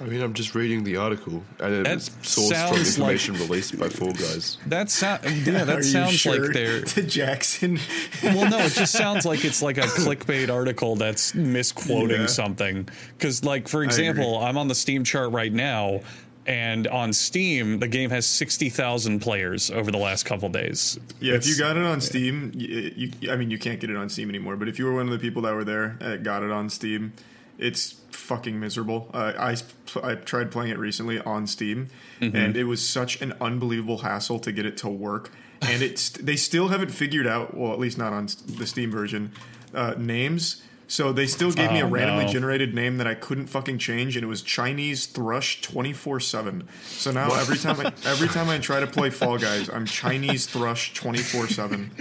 I 0.01 0.05
mean, 0.05 0.23
I'm 0.23 0.33
just 0.33 0.55
reading 0.55 0.83
the 0.83 0.97
article, 0.97 1.43
and 1.59 1.85
That 1.85 1.93
it's 1.97 2.09
sourced 2.09 2.49
from 2.49 2.55
sounds 2.57 2.99
like- 2.99 3.13
information 3.13 3.35
released 3.35 3.79
by 3.79 3.89
Fall 3.91 4.13
Guys. 4.13 4.57
That 4.67 4.91
sound 4.91 5.25
yeah, 5.25 5.63
Are 5.63 5.65
that 5.67 5.77
you 5.79 5.83
sounds 5.83 6.15
sure 6.15 6.41
like 6.47 6.55
they're 6.55 6.81
to 6.97 7.03
Jackson. 7.03 7.79
well 8.23 8.49
no, 8.49 8.59
it 8.61 8.73
just 8.73 8.93
sounds 8.93 9.27
like 9.27 9.45
it's 9.45 9.61
like 9.63 9.77
a 9.77 9.83
clickbait 9.83 10.49
article 10.49 10.97
that's 10.97 11.35
misquoting 11.35 12.23
Yeah. 12.23 12.27
something. 12.27 12.89
Cuz 13.19 13.45
like 13.45 13.69
for 13.69 13.83
example, 13.85 14.39
I'm 14.39 14.57
on 14.57 14.69
the 14.69 14.75
Steam 14.75 15.05
chart 15.05 15.33
right 15.33 15.53
now 15.53 16.01
and 16.47 16.87
on 16.89 17.13
Steam 17.13 17.79
the 17.81 17.87
game 17.89 18.09
has 18.09 18.25
60,000 18.27 19.21
players 19.21 19.71
over 19.71 19.91
the 19.91 19.99
last 19.99 20.25
couple 20.25 20.49
days. 20.49 20.99
Yeah, 21.21 21.35
if 21.35 21.47
you 21.47 21.59
got 21.59 21.77
it 21.77 21.83
on 21.85 22.01
Steam, 22.01 22.53
you, 22.55 22.91
you, 23.21 23.31
I 23.31 23.37
mean, 23.37 23.51
you 23.51 23.59
can't 23.59 23.79
get 23.79 23.91
it 23.91 23.97
on 23.97 24.09
Steam 24.09 24.31
anymore. 24.31 24.57
But 24.57 24.69
if 24.69 24.79
you 24.79 24.87
were 24.87 24.95
one 24.95 25.07
of 25.07 25.13
the 25.13 25.19
people 25.19 25.43
that 25.43 25.55
were 25.55 25.65
there 25.65 25.97
that 26.01 26.23
got 26.23 26.43
it 26.43 26.51
on 26.51 26.71
Steam, 26.71 27.13
it's 27.61 28.01
fucking 28.11 28.59
miserable. 28.59 29.11
Uh, 29.15 29.33
I 29.39 29.57
I 30.03 30.15
tried 30.17 30.51
playing 30.51 30.71
it 30.73 30.79
recently 30.79 31.21
on 31.21 31.47
Steam, 31.47 31.89
Mm-hmm. 32.21 32.37
and 32.37 32.57
it 32.57 32.65
was 32.65 32.87
such 32.87 33.23
an 33.23 33.33
unbelievable 33.41 33.99
hassle 33.99 34.39
to 34.41 34.53
get 34.53 34.67
it 34.67 34.77
to 34.79 34.89
work. 34.89 35.31
And 35.63 35.83
it's 35.83 36.11
they 36.11 36.37
still 36.37 36.69
haven't 36.69 36.91
figured 36.91 37.27
out. 37.27 37.57
Well, 37.57 37.73
at 37.73 37.79
least 37.79 37.99
not 37.99 38.13
on 38.13 38.27
the 38.47 38.67
Steam 38.67 38.91
version. 38.91 39.33
Uh, 39.75 39.95
names. 39.97 40.63
So 40.91 41.13
they 41.13 41.27
still 41.29 41.53
gave 41.53 41.71
me 41.71 41.79
a 41.79 41.87
Oh, 41.87 41.89
randomly 41.89 42.25
no. 42.27 42.33
generated 42.33 42.75
name 42.75 42.97
that 42.97 43.07
I 43.07 43.15
couldn't 43.15 43.47
fucking 43.47 43.79
change, 43.79 44.17
and 44.17 44.25
it 44.25 44.27
was 44.27 44.43
Chinese 44.43 45.07
Thrush 45.07 45.61
twenty 45.61 45.93
four 45.93 46.19
seven. 46.19 46.67
So 46.89 47.13
now 47.13 47.33
every 47.33 47.59
time 47.59 47.79
I 47.79 47.93
every 48.05 48.27
time 48.27 48.49
I 48.49 48.59
try 48.59 48.81
to 48.81 48.89
play 48.89 49.09
Fall 49.11 49.39
Guys, 49.39 49.69
I'm 49.71 49.87
Chinese 49.87 50.47
Thrush 50.47 50.93
twenty 50.95 51.21
four 51.23 51.47
seven. 51.47 51.93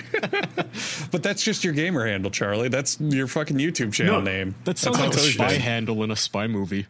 But 1.12 1.22
that's 1.22 1.44
just 1.44 1.64
your 1.64 1.74
gamer 1.74 2.08
handle, 2.08 2.32
Charlie. 2.32 2.68
That's 2.68 3.00
your 3.00 3.28
fucking 3.28 3.58
YouTube 3.58 3.94
channel 3.94 4.16
No, 4.16 4.22
name. 4.22 4.56
That 4.64 4.80
sounds 4.80 4.98
That's 4.98 5.16
like 5.18 5.26
a 5.26 5.30
spy 5.34 5.46
it 5.52 5.58
is. 5.58 5.62
handle 5.64 6.04
in 6.04 6.10
a 6.10 6.16
spy 6.16 6.48
movie. 6.48 6.88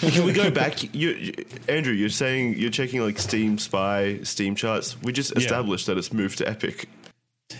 Can 0.00 0.24
we 0.26 0.32
go 0.32 0.50
back? 0.50 0.92
You, 0.94 1.10
you, 1.10 1.32
Andrew, 1.68 1.92
you're 1.94 2.08
saying 2.08 2.54
you're 2.58 2.70
checking 2.70 3.00
like 3.00 3.18
Steam 3.18 3.58
Spy, 3.58 4.18
Steam 4.24 4.54
charts. 4.56 5.00
We 5.02 5.12
just 5.12 5.36
established 5.36 5.86
that 5.86 5.96
it's 5.96 6.12
moved 6.12 6.38
to 6.38 6.48
Epic. 6.48 6.88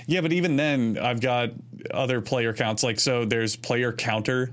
Yeah, 0.07 0.21
but 0.21 0.33
even 0.33 0.57
then, 0.57 0.99
I've 1.01 1.21
got 1.21 1.51
other 1.93 2.21
player 2.21 2.53
counts. 2.53 2.83
Like, 2.83 2.99
so 3.01 3.25
there's 3.25 3.57
player 3.57 3.93
counter, 3.93 4.53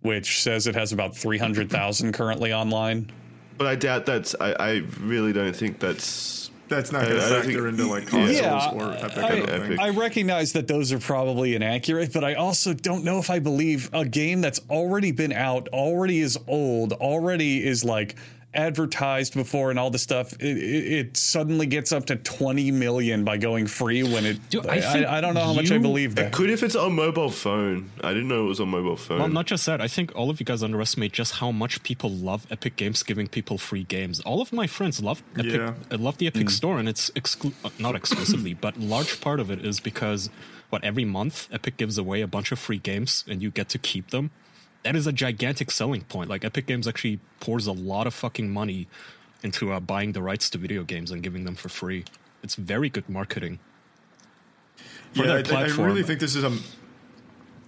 which 0.00 0.42
says 0.42 0.66
it 0.66 0.74
has 0.74 0.92
about 0.92 1.16
300,000 1.16 2.12
currently 2.14 2.52
online. 2.52 3.10
But 3.58 3.66
I 3.66 3.74
doubt 3.74 4.06
that's. 4.06 4.34
I, 4.40 4.52
I 4.52 4.82
really 5.00 5.32
don't 5.32 5.54
think 5.54 5.78
that's. 5.78 6.50
That's 6.68 6.90
not 6.90 7.02
going 7.02 7.16
to 7.16 7.20
factor 7.20 7.42
think- 7.42 7.58
into 7.58 7.86
like 7.86 8.10
Yeah. 8.12 8.70
or 8.72 8.92
Epic. 8.94 9.18
I, 9.18 9.26
I, 9.28 9.40
don't 9.40 9.68
think. 9.68 9.80
I 9.80 9.90
recognize 9.90 10.54
that 10.54 10.66
those 10.66 10.90
are 10.90 10.98
probably 10.98 11.54
inaccurate, 11.54 12.14
but 12.14 12.24
I 12.24 12.32
also 12.34 12.72
don't 12.72 13.04
know 13.04 13.18
if 13.18 13.28
I 13.28 13.40
believe 13.40 13.90
a 13.92 14.06
game 14.06 14.40
that's 14.40 14.58
already 14.70 15.12
been 15.12 15.32
out, 15.32 15.68
already 15.68 16.20
is 16.20 16.38
old, 16.48 16.94
already 16.94 17.62
is 17.66 17.84
like 17.84 18.16
advertised 18.54 19.34
before 19.34 19.70
and 19.70 19.78
all 19.78 19.90
this 19.90 20.02
stuff. 20.02 20.32
It, 20.34 20.56
it, 20.58 20.92
it 20.92 21.16
suddenly 21.16 21.66
gets 21.66 21.92
up 21.92 22.06
to 22.06 22.16
20 22.16 22.70
million 22.70 23.24
by 23.24 23.36
going 23.38 23.66
free 23.66 24.02
when 24.02 24.24
it. 24.26 24.50
Dude, 24.50 24.66
I 24.66 24.78
I, 24.78 25.18
I, 25.18 25.20
don't 25.20 25.34
know 25.34 25.44
how 25.44 25.52
much 25.52 25.70
I 25.70 25.78
believe 25.78 26.14
that. 26.16 26.26
It 26.26 26.32
could 26.32 26.50
if 26.50 26.62
it's 26.62 26.76
on 26.76 26.94
mobile 26.94 27.30
phone. 27.30 27.90
I 28.02 28.12
didn't 28.12 28.28
know 28.28 28.44
it 28.44 28.48
was 28.48 28.60
on 28.60 28.68
mobile 28.68 28.96
phone. 28.96 29.18
Well, 29.20 29.28
not 29.28 29.46
just 29.46 29.64
that. 29.66 29.80
I 29.80 29.88
think 29.88 30.14
all 30.14 30.30
of 30.30 30.40
you 30.40 30.46
guys 30.46 30.62
underestimate 30.62 31.12
just 31.12 31.34
how 31.34 31.50
much 31.50 31.82
people 31.82 32.10
love 32.10 32.46
Epic 32.50 32.76
Games 32.76 33.02
giving 33.02 33.28
people 33.28 33.58
free 33.58 33.84
games. 33.84 34.20
All 34.20 34.40
of 34.40 34.52
my 34.52 34.66
friends 34.66 35.02
love 35.02 35.22
Epic, 35.36 35.52
Yeah. 35.54 35.74
uh, 35.90 35.98
love 35.98 36.18
the. 36.18 36.26
Epic 36.26 36.50
Store, 36.50 36.78
and 36.78 36.88
it's 36.88 37.10
exclu- 37.10 37.52
uh, 37.64 37.70
not 37.78 37.94
exclusively, 37.94 38.54
but 38.60 38.78
large 38.78 39.20
part 39.20 39.38
of 39.40 39.50
it 39.50 39.64
is 39.64 39.80
because 39.80 40.30
what 40.70 40.82
every 40.82 41.04
month 41.04 41.48
Epic 41.52 41.76
gives 41.76 41.98
away 41.98 42.22
a 42.22 42.26
bunch 42.26 42.52
of 42.52 42.58
free 42.58 42.78
games, 42.78 43.24
and 43.28 43.42
you 43.42 43.50
get 43.50 43.68
to 43.70 43.78
keep 43.78 44.10
them. 44.10 44.30
That 44.82 44.96
is 44.96 45.06
a 45.06 45.12
gigantic 45.12 45.70
selling 45.70 46.02
point. 46.02 46.28
Like 46.28 46.44
Epic 46.44 46.66
Games 46.66 46.88
actually 46.88 47.20
pours 47.40 47.66
a 47.66 47.72
lot 47.72 48.06
of 48.06 48.14
fucking 48.14 48.50
money 48.50 48.88
into 49.42 49.72
uh, 49.72 49.80
buying 49.80 50.12
the 50.12 50.22
rights 50.22 50.50
to 50.50 50.58
video 50.58 50.84
games 50.84 51.10
and 51.10 51.22
giving 51.22 51.44
them 51.44 51.54
for 51.54 51.68
free. 51.68 52.04
It's 52.42 52.56
very 52.56 52.88
good 52.88 53.08
marketing. 53.08 53.58
For 55.14 55.24
yeah, 55.24 55.42
I, 55.50 55.54
I 55.54 55.66
really 55.66 56.02
think 56.02 56.20
this 56.20 56.34
is 56.34 56.44
a. 56.44 56.48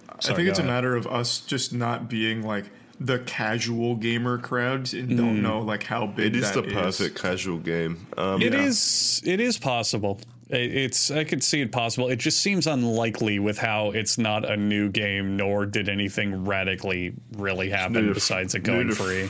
I 0.09 0.19
Sorry, 0.19 0.35
think 0.35 0.49
it's 0.49 0.59
a 0.59 0.63
matter 0.63 0.95
of 0.95 1.07
us 1.07 1.39
just 1.39 1.73
not 1.73 2.09
being 2.09 2.41
like 2.41 2.65
the 2.99 3.19
casual 3.19 3.95
gamer 3.95 4.37
crowd 4.37 4.93
and 4.93 5.11
Hmm. 5.11 5.17
don't 5.17 5.41
know 5.41 5.59
like 5.61 5.83
how 5.83 6.07
big 6.07 6.27
it 6.27 6.35
is 6.37 6.51
that 6.53 6.65
the 6.65 6.71
perfect 6.73 7.21
casual 7.21 7.57
game. 7.57 8.07
Um, 8.17 8.41
It 8.41 8.53
Yeah. 8.53 8.61
is. 8.63 9.21
It 9.25 9.39
is 9.39 9.57
possible. 9.57 10.21
It- 10.49 10.75
It's. 10.75 11.11
I 11.11 11.23
could 11.23 11.43
see 11.43 11.59
it 11.61 11.71
possible. 11.71 12.07
It 12.09 12.19
just 12.19 12.39
seems 12.41 12.67
unlikely 12.67 13.39
with 13.39 13.57
how 13.57 13.91
it's 13.91 14.17
not 14.17 14.49
a 14.49 14.55
new 14.55 14.89
game, 14.89 15.35
nor 15.35 15.65
did 15.65 15.89
anything 15.89 16.45
radically 16.45 17.13
really 17.37 17.69
happen 17.69 18.07
to- 18.07 18.13
besides 18.13 18.55
it 18.55 18.65
new 18.65 18.73
going 18.73 18.87
to 18.89 18.95
free. 18.95 19.29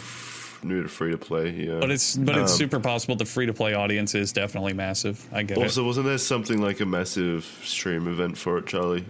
new 0.64 0.84
to 0.84 0.90
free 0.90 1.12
to 1.12 1.18
play. 1.18 1.50
Yeah, 1.52 1.78
But 1.80 1.90
it's. 1.92 2.16
But 2.18 2.38
it's 2.38 2.52
Um, 2.52 2.58
super 2.58 2.80
possible. 2.80 3.16
The 3.16 3.26
free 3.26 3.46
to 3.46 3.54
play 3.54 3.74
audience 3.74 4.14
is 4.14 4.32
definitely 4.32 4.74
massive. 4.74 5.24
I 5.34 5.42
get 5.44 5.58
Also, 5.58 5.84
it. 5.84 5.88
wasn't 5.88 6.06
there 6.08 6.18
something 6.18 6.62
like 6.62 6.80
a 6.82 6.86
massive 6.86 7.46
stream 7.64 8.08
event 8.08 8.38
for 8.38 8.58
it, 8.60 8.68
Charlie? 8.68 9.06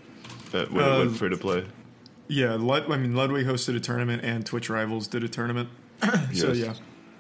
That 0.52 0.72
when 0.72 0.86
it 0.86 0.88
Uh, 0.90 0.98
went 1.00 1.18
free 1.18 1.30
to 1.30 1.38
play. 1.38 1.64
Yeah, 2.28 2.56
Lud- 2.56 2.92
I 2.92 2.98
mean 2.98 3.16
Ludwig 3.16 3.46
hosted 3.46 3.76
a 3.76 3.80
tournament 3.80 4.24
and 4.24 4.46
Twitch 4.46 4.70
Rivals 4.70 5.08
did 5.08 5.24
a 5.24 5.30
tournament. 5.30 5.70
so 6.02 6.52
Yes. 6.52 6.58
yeah, 6.58 6.74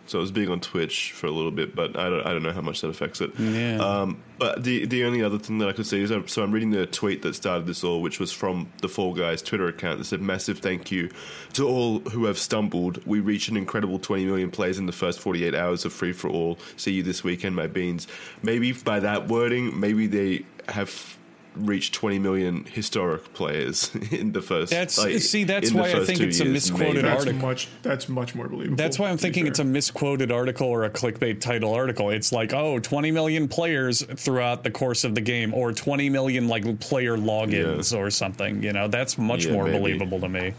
So 0.08 0.18
it 0.20 0.22
was 0.22 0.32
big 0.32 0.49
on 0.49 0.60
Twitch 0.60 1.12
for 1.14 1.28
a 1.28 1.32
little 1.32 1.51
bit, 1.51 1.76
but 1.76 1.97
I 1.97 2.10
don't, 2.10 2.26
I 2.28 2.32
don't 2.34 2.43
know 2.43 2.51
how 2.51 2.62
much 2.62 2.82
that 2.82 2.89
affects 2.89 3.22
it. 3.22 3.32
Yeah. 3.39 3.78
Um, 3.78 4.22
but 4.38 4.64
the 4.64 4.86
the 4.86 5.03
only 5.06 5.24
other 5.24 5.39
thing 5.39 5.60
that 5.60 5.70
I 5.70 5.74
could 5.74 5.86
see 5.86 6.01
is 6.01 6.12
uh, 6.12 6.22
so 6.28 6.43
I'm 6.43 6.51
reading 6.51 6.72
the 6.72 6.86
tweet 6.86 7.22
that 7.22 7.36
started 7.36 7.66
this 7.68 7.84
all, 7.84 8.01
which 8.01 8.20
was 8.20 8.32
from 8.32 8.70
the 8.82 8.89
Fall 8.89 9.14
Guys 9.14 9.41
Twitter 9.41 9.68
account 9.68 9.99
that 9.99 10.06
said, 10.06 10.22
"Massive 10.22 10.60
thank 10.60 10.91
you 10.91 11.10
to 11.53 11.68
all 11.68 11.99
who 11.99 12.26
have 12.26 12.38
stumbled. 12.38 13.06
We 13.06 13.20
reached 13.22 13.47
an 13.49 13.56
incredible 13.58 13.97
20 13.99 14.26
million 14.26 14.51
plays 14.51 14.78
in 14.78 14.86
the 14.88 14.91
first 14.91 15.20
48 15.22 15.56
hours 15.56 15.86
of 15.86 15.93
Free 15.93 16.12
for 16.14 16.30
All. 16.30 16.58
See 16.78 16.91
you 16.93 17.03
this 17.03 17.24
weekend, 17.24 17.56
my 17.56 17.68
beans." 17.68 18.08
Maybe 18.43 18.74
by 18.74 18.99
that 18.99 19.28
wording, 19.30 19.80
maybe 19.80 20.08
they 20.08 20.45
have 20.68 21.18
reached 21.56 21.93
20 21.93 22.20
million 22.20 22.66
historic 22.66 23.34
players 23.34 23.93
in 24.12 24.32
the 24.34 24.41
first. 24.41 24.72
That's- 24.72 24.97
like, 24.97 25.20
see, 25.20 25.43
that's 25.43 25.72
why 25.72 25.91
I 25.93 26.03
think 26.06 26.20
two 26.20 26.26
it's 26.26 26.39
a 26.39 26.45
misquoted 26.45 26.88
maybe. 26.95 27.01
that's 27.01 27.20
article. 27.26 27.41
much 27.47 27.68
that's 27.82 28.10
much 28.10 28.36
more 28.36 28.47
believable. 28.47 28.76
That's 28.78 28.99
why 28.99 29.10
I'm 29.10 29.18
thinking 29.18 29.47
it's 29.47 29.60
a 29.60 29.64
misquoted 29.64 30.32
article 30.32 30.68
or 30.68 30.84
a 30.84 30.89
clickbait 30.89 31.39
title 31.39 31.74
article. 31.74 32.10
It's 32.10 32.32
like, 32.32 32.53
oh, 32.53 32.80
20 32.80 33.12
million 33.12 33.47
players 33.47 34.01
throughout 34.03 34.64
the 34.64 34.72
course 34.72 35.03
of 35.03 35.16
the 35.16 35.22
game, 35.22 35.53
or 35.53 35.72
20 35.72 36.10
million 36.10 36.47
like 36.47 36.80
player 36.80 37.18
logins 37.18 37.95
or 37.97 38.10
something. 38.10 38.62
You 38.62 38.74
know, 38.74 38.88
that's 38.88 39.18
much 39.18 39.45
Yeah, 39.45 39.53
more 39.53 39.66
maybe. 39.66 39.78
believable 39.78 40.20
to 40.20 40.30
me. 40.30 40.53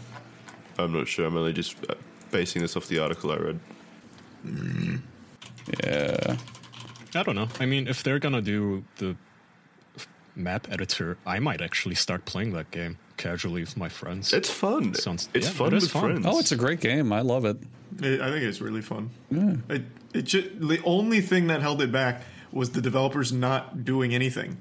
I'm 0.79 0.93
not 0.93 1.07
sure. 1.07 1.25
I'm 1.25 1.35
only 1.37 1.53
just 1.53 1.75
uh, 1.89 1.95
basing 2.31 2.61
this 2.61 2.75
off 2.77 2.87
the 2.87 2.99
article 2.99 3.31
I 3.31 3.37
read. 3.37 3.59
Yeah. 5.83 6.37
I 7.15 7.23
don't 7.23 7.35
know. 7.35 7.47
I 7.59 7.65
mean, 7.65 7.87
if 7.87 8.03
they're 8.03 8.19
gonna 8.19 8.41
do 8.41 8.83
the 8.97 9.15
map 10.37 10.67
editor, 10.71 11.17
I 11.25 11.39
might 11.39 11.61
actually 11.61 11.95
start 11.95 12.25
playing 12.25 12.53
that 12.53 12.71
game 12.71 12.97
casually 13.17 13.61
with 13.61 13.75
my 13.77 13.89
friends. 13.89 14.31
It's 14.33 14.49
fun. 14.49 14.93
Sounds- 14.93 15.27
it's 15.33 15.47
yeah, 15.47 15.53
fun 15.53 15.67
it 15.73 15.77
is 15.77 15.83
with 15.83 15.91
fun. 15.91 16.01
friends. 16.03 16.25
Oh, 16.27 16.39
it's 16.39 16.51
a 16.51 16.55
great 16.55 16.79
game. 16.79 17.11
I 17.11 17.21
love 17.21 17.45
it. 17.45 17.57
It, 18.01 18.21
I 18.21 18.29
think 18.29 18.43
it's 18.43 18.61
really 18.61 18.81
fun. 18.81 19.09
It, 19.31 19.83
it 20.13 20.21
ju- 20.23 20.51
the 20.59 20.79
only 20.83 21.21
thing 21.21 21.47
that 21.47 21.61
held 21.61 21.81
it 21.81 21.91
back 21.91 22.21
was 22.51 22.71
the 22.71 22.81
developers 22.81 23.31
not 23.33 23.83
doing 23.83 24.13
anything. 24.13 24.57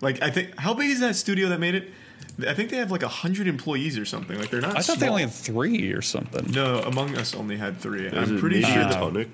Like 0.00 0.22
I 0.22 0.30
think, 0.30 0.58
how 0.58 0.74
big 0.74 0.90
is 0.90 1.00
that 1.00 1.16
studio 1.16 1.48
that 1.48 1.58
made 1.60 1.74
it? 1.74 1.90
I 2.46 2.52
think 2.54 2.68
they 2.70 2.76
have 2.76 2.90
like 2.90 3.02
hundred 3.02 3.46
employees 3.48 3.98
or 3.98 4.04
something. 4.04 4.38
Like 4.38 4.50
they're 4.50 4.60
not. 4.60 4.76
I 4.76 4.82
thought 4.82 4.98
they 4.98 5.08
only 5.08 5.22
had 5.22 5.32
three 5.32 5.92
or 5.92 6.02
something. 6.02 6.50
No, 6.52 6.80
Among 6.82 7.16
Us 7.16 7.34
only 7.34 7.56
had 7.56 7.78
three. 7.80 8.06
Is 8.06 8.12
I'm 8.30 8.38
pretty 8.38 8.60
sure. 8.62 8.74
That, 8.84 8.92
Mediatonic? 8.94 9.28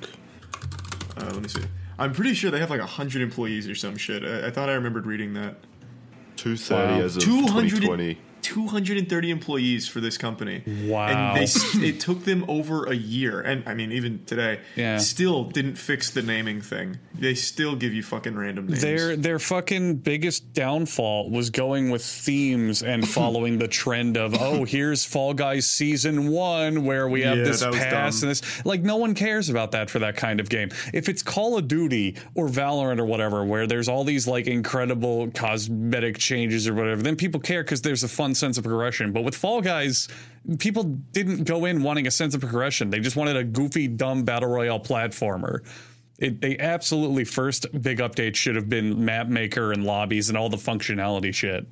uh, 1.16 1.24
let 1.24 1.42
me 1.42 1.48
see. 1.48 1.62
I'm 1.98 2.12
pretty 2.12 2.34
sure 2.34 2.50
they 2.50 2.60
have 2.60 2.70
like 2.70 2.80
hundred 2.80 3.22
employees 3.22 3.68
or 3.68 3.74
some 3.74 3.96
shit. 3.96 4.24
I, 4.24 4.46
I 4.46 4.50
thought 4.50 4.68
I 4.68 4.74
remembered 4.74 5.06
reading 5.06 5.34
that. 5.34 5.56
Two 6.42 6.56
thirty 6.56 6.94
Wow. 6.98 7.04
as 7.04 7.16
of 7.16 7.22
200 7.22 7.70
2020. 7.70 8.18
230 8.42 9.30
employees 9.30 9.88
for 9.88 10.00
this 10.00 10.18
company. 10.18 10.62
Wow. 10.84 11.34
And 11.34 11.36
they 11.36 11.86
it 11.88 12.00
took 12.00 12.24
them 12.24 12.44
over 12.48 12.84
a 12.84 12.94
year, 12.94 13.40
and 13.40 13.62
I 13.66 13.74
mean 13.74 13.92
even 13.92 14.24
today, 14.26 14.60
Yeah. 14.76 14.98
still 14.98 15.44
didn't 15.44 15.76
fix 15.76 16.10
the 16.10 16.22
naming 16.22 16.60
thing. 16.60 16.98
They 17.14 17.34
still 17.34 17.76
give 17.76 17.92
you 17.94 18.02
fucking 18.02 18.34
random 18.36 18.66
names. 18.66 18.82
Their 18.82 19.16
their 19.16 19.38
fucking 19.38 19.96
biggest 19.96 20.52
downfall 20.52 21.30
was 21.30 21.50
going 21.50 21.90
with 21.90 22.04
themes 22.04 22.82
and 22.82 23.08
following 23.18 23.58
the 23.58 23.68
trend 23.68 24.16
of 24.16 24.34
oh 24.40 24.64
here's 24.64 25.04
Fall 25.04 25.34
Guys 25.34 25.66
season 25.66 26.28
one 26.30 26.84
where 26.84 27.08
we 27.08 27.22
have 27.22 27.38
Yeah, 27.38 27.44
this 27.44 27.62
pass 27.62 28.20
dumb. 28.20 28.28
and 28.28 28.30
this 28.30 28.64
like 28.64 28.82
no 28.82 28.96
one 28.96 29.14
cares 29.14 29.48
about 29.48 29.72
that 29.72 29.90
for 29.90 29.98
that 30.00 30.16
kind 30.16 30.40
of 30.40 30.48
game. 30.48 30.70
If 30.92 31.08
it's 31.08 31.22
Call 31.22 31.56
of 31.58 31.68
Duty 31.68 32.16
or 32.34 32.48
Valorant 32.48 32.98
or 32.98 33.04
whatever 33.04 33.44
where 33.44 33.66
there's 33.66 33.88
all 33.88 34.04
these 34.04 34.26
like 34.26 34.46
incredible 34.46 35.30
cosmetic 35.30 36.18
changes 36.18 36.66
or 36.68 36.74
whatever, 36.74 37.02
then 37.02 37.16
people 37.16 37.40
care 37.40 37.62
because 37.62 37.82
there's 37.82 38.02
a 38.02 38.08
fun 38.08 38.31
sense 38.34 38.58
of 38.58 38.64
progression. 38.64 39.12
But 39.12 39.24
with 39.24 39.34
Fall 39.34 39.60
Guys. 39.60 40.08
People 40.58 40.82
didn't 40.82 41.44
go 41.44 41.64
in 41.66 41.84
wanting 41.84 42.08
a 42.08 42.10
sense 42.10 42.34
of 42.34 42.40
progression. 42.40 42.90
They 42.90 42.98
just 42.98 43.14
wanted 43.14 43.36
a 43.36 43.44
goofy, 43.44 43.86
dumb 43.86 44.24
battle 44.24 44.48
royale 44.48 44.80
platformer. 44.80 45.60
It, 46.18 46.40
they 46.40 46.58
absolutely 46.58 47.24
first 47.24 47.66
big 47.80 47.98
update 47.98 48.34
should 48.36 48.56
have 48.56 48.68
been 48.68 49.04
map 49.04 49.28
maker 49.28 49.72
and 49.72 49.84
lobbies 49.84 50.28
and 50.28 50.36
all 50.38 50.48
the 50.48 50.56
functionality 50.56 51.32
shit. 51.34 51.66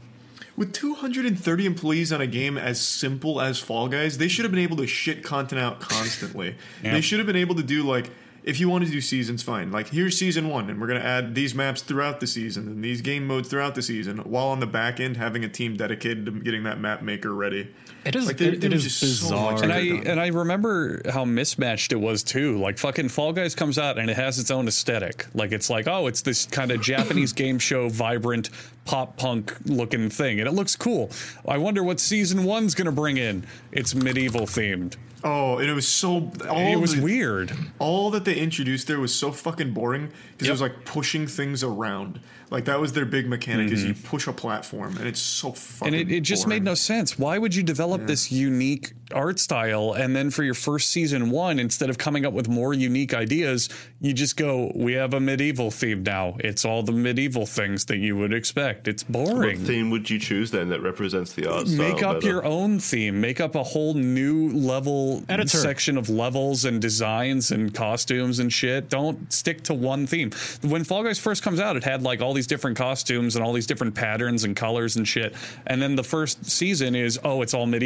With 0.56 0.72
230 0.72 1.66
employees 1.66 2.12
on 2.12 2.20
a 2.20 2.26
game 2.26 2.58
as 2.58 2.80
simple 2.80 3.40
as 3.40 3.58
Fall 3.58 3.88
Guys, 3.88 4.18
they 4.18 4.28
should 4.28 4.44
have 4.44 4.52
been 4.52 4.62
able 4.62 4.76
to 4.78 4.86
shit 4.86 5.22
content 5.22 5.61
out 5.61 5.80
constantly. 5.80 6.56
Yeah. 6.82 6.92
They 6.92 7.00
should 7.00 7.18
have 7.18 7.26
been 7.26 7.36
able 7.36 7.54
to 7.56 7.62
do 7.62 7.82
like 7.82 8.11
if 8.43 8.61
you 8.61 8.68
want 8.68 8.84
to 8.84 8.91
do 8.91 9.01
seasons, 9.01 9.43
fine. 9.43 9.70
Like 9.70 9.88
here's 9.88 10.18
season 10.18 10.49
one, 10.49 10.70
and 10.70 10.80
we're 10.80 10.86
gonna 10.86 11.01
add 11.01 11.34
these 11.34 11.55
maps 11.55 11.82
throughout 11.82 12.20
the 12.20 12.26
season 12.26 12.68
and 12.68 12.84
these 12.84 13.01
game 13.01 13.26
modes 13.26 13.49
throughout 13.49 13.74
the 13.74 13.82
season, 13.82 14.18
while 14.18 14.49
on 14.49 14.61
the 14.61 14.66
back 14.66 15.01
end 15.01 15.16
having 15.16 15.45
a 15.45 15.49
team 15.49 15.76
dedicated 15.76 16.26
to 16.26 16.32
getting 16.32 16.64
that 16.64 16.80
map 16.80 17.03
maker 17.03 17.34
ready. 17.34 17.72
It 18.05 18.16
is. 18.16 18.26
Like, 18.26 18.38
there- 18.38 18.53
it, 18.55 18.64
it 18.64 18.72
is 18.72 18.84
just 18.84 18.98
so 18.98 19.28
bizarre. 19.30 19.62
And 19.62 19.72
I 19.72 19.88
done. 19.88 20.07
and 20.07 20.20
I 20.20 20.28
remember 20.28 21.03
how 21.11 21.24
mismatched 21.24 21.92
it 21.92 22.01
was 22.01 22.22
too. 22.22 22.59
Like 22.59 22.78
fucking 22.78 23.09
Fall 23.11 23.32
Guys 23.32 23.55
comes 23.55 23.78
out 23.78 23.98
and 23.98 24.09
it 24.09 24.16
has 24.16 24.38
its 24.38 24.51
own 24.51 24.66
aesthetic. 24.68 25.26
Like 25.34 25.53
it's 25.53 25.68
like 25.68 25.86
oh, 25.88 26.07
it's 26.07 26.22
this 26.22 26.46
kind 26.46 26.70
of 26.70 26.80
Japanese 26.80 27.32
game 27.34 27.59
show, 27.59 27.88
vibrant 27.88 28.51
pop 28.86 29.16
punk 29.16 29.55
looking 29.66 30.09
thing, 30.11 30.40
and 30.40 30.48
it 30.48 30.53
looks 30.53 30.76
cool. 30.76 31.11
I 31.46 31.59
wonder 31.59 31.82
what 31.82 32.01
season 32.01 32.44
one's 32.44 32.74
gonna 32.74 32.92
bring 32.92 33.16
in. 33.18 33.46
It's 33.72 33.94
medieval 33.94 34.42
themed. 34.42 34.96
Oh, 35.22 35.59
and 35.59 35.68
it 35.68 35.74
was 35.74 35.86
so. 35.86 36.30
It 36.46 36.80
was 36.80 36.96
the- 36.96 37.03
weird. 37.03 37.53
all 37.78 38.11
that 38.12 38.24
they 38.24 38.36
introduced 38.36 38.86
there 38.86 38.98
was 38.98 39.14
so 39.14 39.30
fucking 39.30 39.74
boring 39.74 40.07
because 40.32 40.46
Yep. 40.46 40.48
it 40.48 40.53
was 40.53 40.61
like 40.62 40.84
pushing 40.86 41.26
things 41.26 41.62
around. 41.62 42.20
Like 42.51 42.64
that 42.64 42.80
was 42.80 42.94
their 42.94 43.05
big 43.05 43.28
mechanic 43.28 43.70
is 43.70 43.84
you 43.84 43.92
Mm-hmm. 43.92 44.07
push 44.09 44.26
a 44.26 44.32
platform 44.32 44.96
and 44.96 45.07
it's 45.07 45.20
so 45.20 45.53
fucking. 45.53 45.94
and 45.94 46.11
it, 46.11 46.12
it 46.12 46.20
just 46.22 46.44
boring. 46.46 46.57
made 46.57 46.64
no 46.64 46.74
sense. 46.74 47.18
Why 47.18 47.36
would 47.38 47.55
you 47.55 47.62
develop 47.62 47.89
this 47.99 48.30
unique 48.32 48.93
art 49.12 49.41
style 49.41 49.93
and 49.93 50.14
then 50.14 50.30
for 50.30 50.45
your 50.45 50.55
first 50.55 50.93
season 50.93 51.30
one, 51.30 51.59
instead 51.59 51.91
of 51.91 51.99
coming 51.99 52.24
up 52.24 52.32
with 52.32 52.49
more 52.49 52.72
unique 52.72 53.12
ideas, 53.12 53.68
you 54.01 54.12
just 54.12 54.36
go, 54.36 54.70
"We 54.76 54.93
have 54.93 55.14
a 55.14 55.18
medieval 55.20 55.72
theme 55.72 56.05
now. 56.05 56.36
It's 56.38 56.64
all 56.64 56.84
the 56.84 56.93
medieval 56.93 57.45
things 57.45 57.86
that 57.86 57.97
you 57.99 58.16
would 58.16 58.32
expect." 58.32 58.86
It's 58.86 59.03
boring 59.03 59.26
What 59.26 59.41
boring. 59.41 59.64
theme 59.64 59.91
would 59.91 60.09
you 60.11 60.20
choose 60.20 60.53
then 60.53 60.68
that 60.68 60.80
represents 60.80 61.32
the 61.32 61.47
art 61.51 61.66
style? 61.66 61.93
Make 61.93 62.03
up 62.05 62.16
better? 62.20 62.26
your 62.28 62.45
own 62.45 62.78
theme. 62.78 63.20
Make 63.20 63.41
up 63.41 63.57
a 63.57 63.64
whole 63.64 63.95
new 63.95 64.49
level 64.51 65.24
Editor. 65.28 65.59
section 65.59 65.97
of 65.99 66.09
levels 66.09 66.64
and 66.64 66.80
designs 66.80 67.51
and 67.51 67.74
costumes 67.74 68.38
and 68.38 68.53
shit. 68.53 68.88
Don't 68.88 69.32
stick 69.32 69.64
to 69.64 69.74
one 69.74 70.07
theme. 70.07 70.30
When 70.62 70.84
Fall 70.84 71.03
Guys 71.03 71.18
first 71.18 71.43
comes 71.43 71.59
out, 71.59 71.76
it 71.76 71.82
had 71.82 72.03
like 72.05 72.20
all 72.22 72.32
these 72.32 72.47
different 72.47 72.76
costumes 72.76 73.34
and 73.34 73.45
all 73.45 73.53
these 73.53 73.66
different 73.66 73.97
patterns 73.97 74.45
and 74.45 74.55
colors 74.55 74.95
and 74.95 75.07
shit. 75.09 75.34
And 75.66 75.82
then 75.82 75.97
the 75.97 76.05
first 76.05 76.49
season 76.49 76.95
is 76.95 77.18
oh, 77.24 77.43
it's 77.43 77.55
all 77.55 77.66
medieval. 77.66 77.80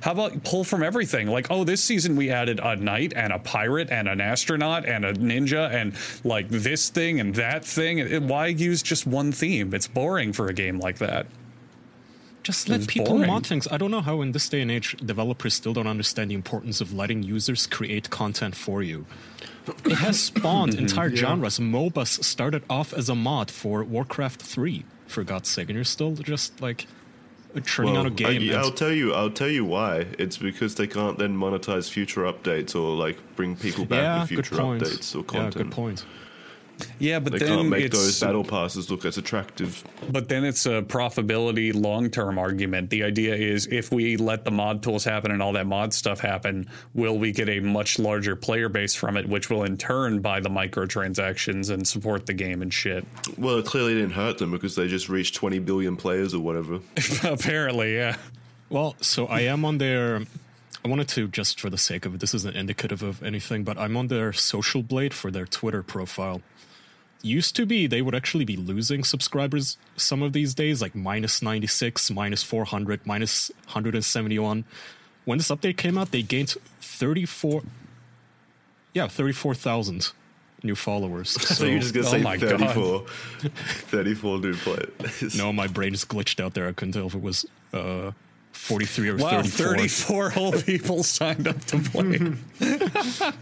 How 0.00 0.12
about 0.12 0.44
pull 0.44 0.64
from 0.64 0.82
everything? 0.82 1.28
Like 1.28 1.50
oh, 1.50 1.64
this 1.64 1.82
season 1.82 2.16
we 2.16 2.30
added 2.30 2.60
a 2.62 2.76
knight 2.76 3.12
and 3.14 3.32
a 3.32 3.38
pirate 3.38 3.90
and 3.90 4.08
an 4.08 4.20
astronaut 4.20 4.86
and 4.86 5.04
a 5.04 5.12
ninja 5.14 5.72
and 5.72 5.94
like 6.24 6.48
this 6.48 6.90
thing 6.90 7.20
and 7.20 7.34
that 7.34 7.64
thing. 7.64 7.98
It- 7.98 8.22
Why 8.22 8.46
use 8.46 8.82
just 8.82 9.06
one 9.06 9.32
theme? 9.32 9.74
It's 9.74 9.86
boring 9.86 10.32
for 10.32 10.48
a 10.48 10.52
game 10.54 10.78
like 10.78 10.98
that. 10.98 11.26
Just 12.44 12.68
let 12.68 12.86
people 12.86 13.14
boring. 13.14 13.26
mod 13.26 13.46
things. 13.46 13.66
I 13.70 13.78
don't 13.78 13.90
know 13.90 14.02
how 14.02 14.20
in 14.20 14.32
this 14.32 14.50
day 14.50 14.60
and 14.60 14.70
age 14.70 14.96
developers 14.98 15.54
still 15.54 15.72
don't 15.72 15.86
understand 15.86 16.30
the 16.30 16.34
importance 16.34 16.82
of 16.82 16.92
letting 16.92 17.22
users 17.22 17.66
create 17.66 18.10
content 18.10 18.54
for 18.54 18.82
you. 18.82 19.06
It 19.86 19.96
has 19.96 20.20
spawned 20.30 20.72
mm-hmm. 20.72 20.82
entire 20.82 21.16
genres. 21.16 21.58
MOBAs 21.58 22.22
started 22.22 22.62
off 22.68 22.92
as 22.92 23.08
a 23.08 23.14
mod 23.14 23.50
for 23.50 23.82
Warcraft 23.82 24.42
3, 24.42 24.84
for 25.06 25.24
God's 25.24 25.48
sake, 25.48 25.70
and 25.70 25.76
you're 25.76 25.84
still 25.84 26.12
just 26.12 26.60
like 26.60 26.86
churning 27.60 27.96
out 27.96 28.06
a 28.06 28.10
game. 28.10 28.54
I, 28.54 28.62
will 28.62 28.70
tell 28.70 28.92
you. 28.92 29.12
I'll 29.14 29.30
tell 29.30 29.48
you 29.48 29.64
why. 29.64 30.06
It's 30.18 30.36
because 30.36 30.74
they 30.74 30.86
can't 30.86 31.18
then 31.18 31.36
monetize 31.36 31.90
future 31.90 32.22
updates 32.22 32.74
or 32.74 32.96
like 32.96 33.18
bring 33.36 33.56
people 33.56 33.84
back 33.84 34.02
yeah, 34.02 34.20
with 34.20 34.28
future 34.28 34.56
updates 34.56 35.14
or 35.14 35.18
Yeah, 35.18 35.24
content. 35.24 35.56
good 35.56 35.70
point. 35.72 36.04
Yeah, 36.98 37.18
but 37.18 37.32
They 37.32 37.38
then 37.40 37.48
can't 37.48 37.68
make 37.68 37.84
it's, 37.84 37.98
those 37.98 38.20
battle 38.20 38.44
passes 38.44 38.90
look 38.90 39.04
as 39.04 39.18
attractive. 39.18 39.84
But 40.10 40.28
then 40.28 40.44
it's 40.44 40.66
a 40.66 40.82
profitability 40.82 41.74
long 41.74 42.10
term 42.10 42.38
argument. 42.38 42.90
The 42.90 43.04
idea 43.04 43.34
is 43.34 43.66
if 43.66 43.92
we 43.92 44.16
let 44.16 44.44
the 44.44 44.50
mod 44.50 44.82
tools 44.82 45.04
happen 45.04 45.30
and 45.30 45.42
all 45.42 45.52
that 45.52 45.66
mod 45.66 45.92
stuff 45.92 46.20
happen, 46.20 46.68
will 46.94 47.18
we 47.18 47.32
get 47.32 47.48
a 47.48 47.60
much 47.60 47.98
larger 47.98 48.36
player 48.36 48.68
base 48.68 48.94
from 48.94 49.16
it, 49.16 49.28
which 49.28 49.50
will 49.50 49.64
in 49.64 49.76
turn 49.76 50.20
buy 50.20 50.40
the 50.40 50.48
microtransactions 50.48 51.70
and 51.70 51.86
support 51.86 52.26
the 52.26 52.34
game 52.34 52.62
and 52.62 52.72
shit? 52.72 53.06
Well, 53.38 53.58
it 53.58 53.66
clearly 53.66 53.94
didn't 53.94 54.12
hurt 54.12 54.38
them 54.38 54.50
because 54.50 54.74
they 54.74 54.88
just 54.88 55.08
reached 55.08 55.34
20 55.34 55.58
billion 55.60 55.96
players 55.96 56.34
or 56.34 56.40
whatever. 56.40 56.80
Apparently, 57.24 57.94
yeah. 57.94 58.16
Well, 58.70 58.96
so 59.00 59.26
I 59.26 59.40
am 59.40 59.64
on 59.64 59.78
their. 59.78 60.22
I 60.84 60.88
wanted 60.88 61.08
to 61.08 61.28
just 61.28 61.60
for 61.60 61.70
the 61.70 61.78
sake 61.78 62.04
of 62.04 62.14
it. 62.14 62.20
This 62.20 62.34
isn't 62.34 62.54
indicative 62.54 63.02
of 63.02 63.22
anything, 63.22 63.64
but 63.64 63.78
I'm 63.78 63.96
on 63.96 64.08
their 64.08 64.32
Social 64.34 64.82
Blade 64.82 65.14
for 65.14 65.30
their 65.30 65.46
Twitter 65.46 65.82
profile. 65.82 66.42
Used 67.24 67.56
to 67.56 67.64
be 67.64 67.86
they 67.86 68.02
would 68.02 68.14
actually 68.14 68.44
be 68.44 68.54
losing 68.56 69.02
subscribers 69.02 69.78
some 69.96 70.22
of 70.22 70.34
these 70.34 70.52
days, 70.54 70.82
like 70.82 70.94
minus 70.94 71.40
96, 71.40 72.10
minus 72.10 72.42
400, 72.42 73.06
minus 73.06 73.50
171. 73.64 74.64
When 75.24 75.38
this 75.38 75.48
update 75.48 75.78
came 75.78 75.96
out, 75.96 76.10
they 76.10 76.20
gained 76.20 76.54
34. 76.82 77.62
Yeah, 78.92 79.08
34,000 79.08 80.12
new 80.62 80.74
followers. 80.74 81.30
So, 81.30 81.54
So 81.54 81.64
you're 81.64 81.78
just 81.78 81.94
going 81.94 82.04
to 82.04 82.10
oh 82.10 82.12
say 82.18 82.22
my 82.22 82.36
God. 82.36 82.60
34, 82.60 83.06
34 83.88 84.38
new 84.40 84.54
players. 84.56 85.34
no, 85.34 85.50
my 85.50 85.66
brain 85.66 85.92
just 85.92 86.08
glitched 86.08 86.44
out 86.44 86.52
there. 86.52 86.68
I 86.68 86.72
couldn't 86.72 86.92
tell 86.92 87.06
if 87.06 87.14
it 87.14 87.22
was 87.22 87.46
uh, 87.72 88.10
43 88.52 89.08
or 89.08 89.16
Wow, 89.16 89.42
34. 89.42 89.66
34 89.76 90.30
whole 90.30 90.52
people 90.52 91.02
signed 91.02 91.48
up 91.48 91.58
to 91.64 91.78
play. 91.78 92.18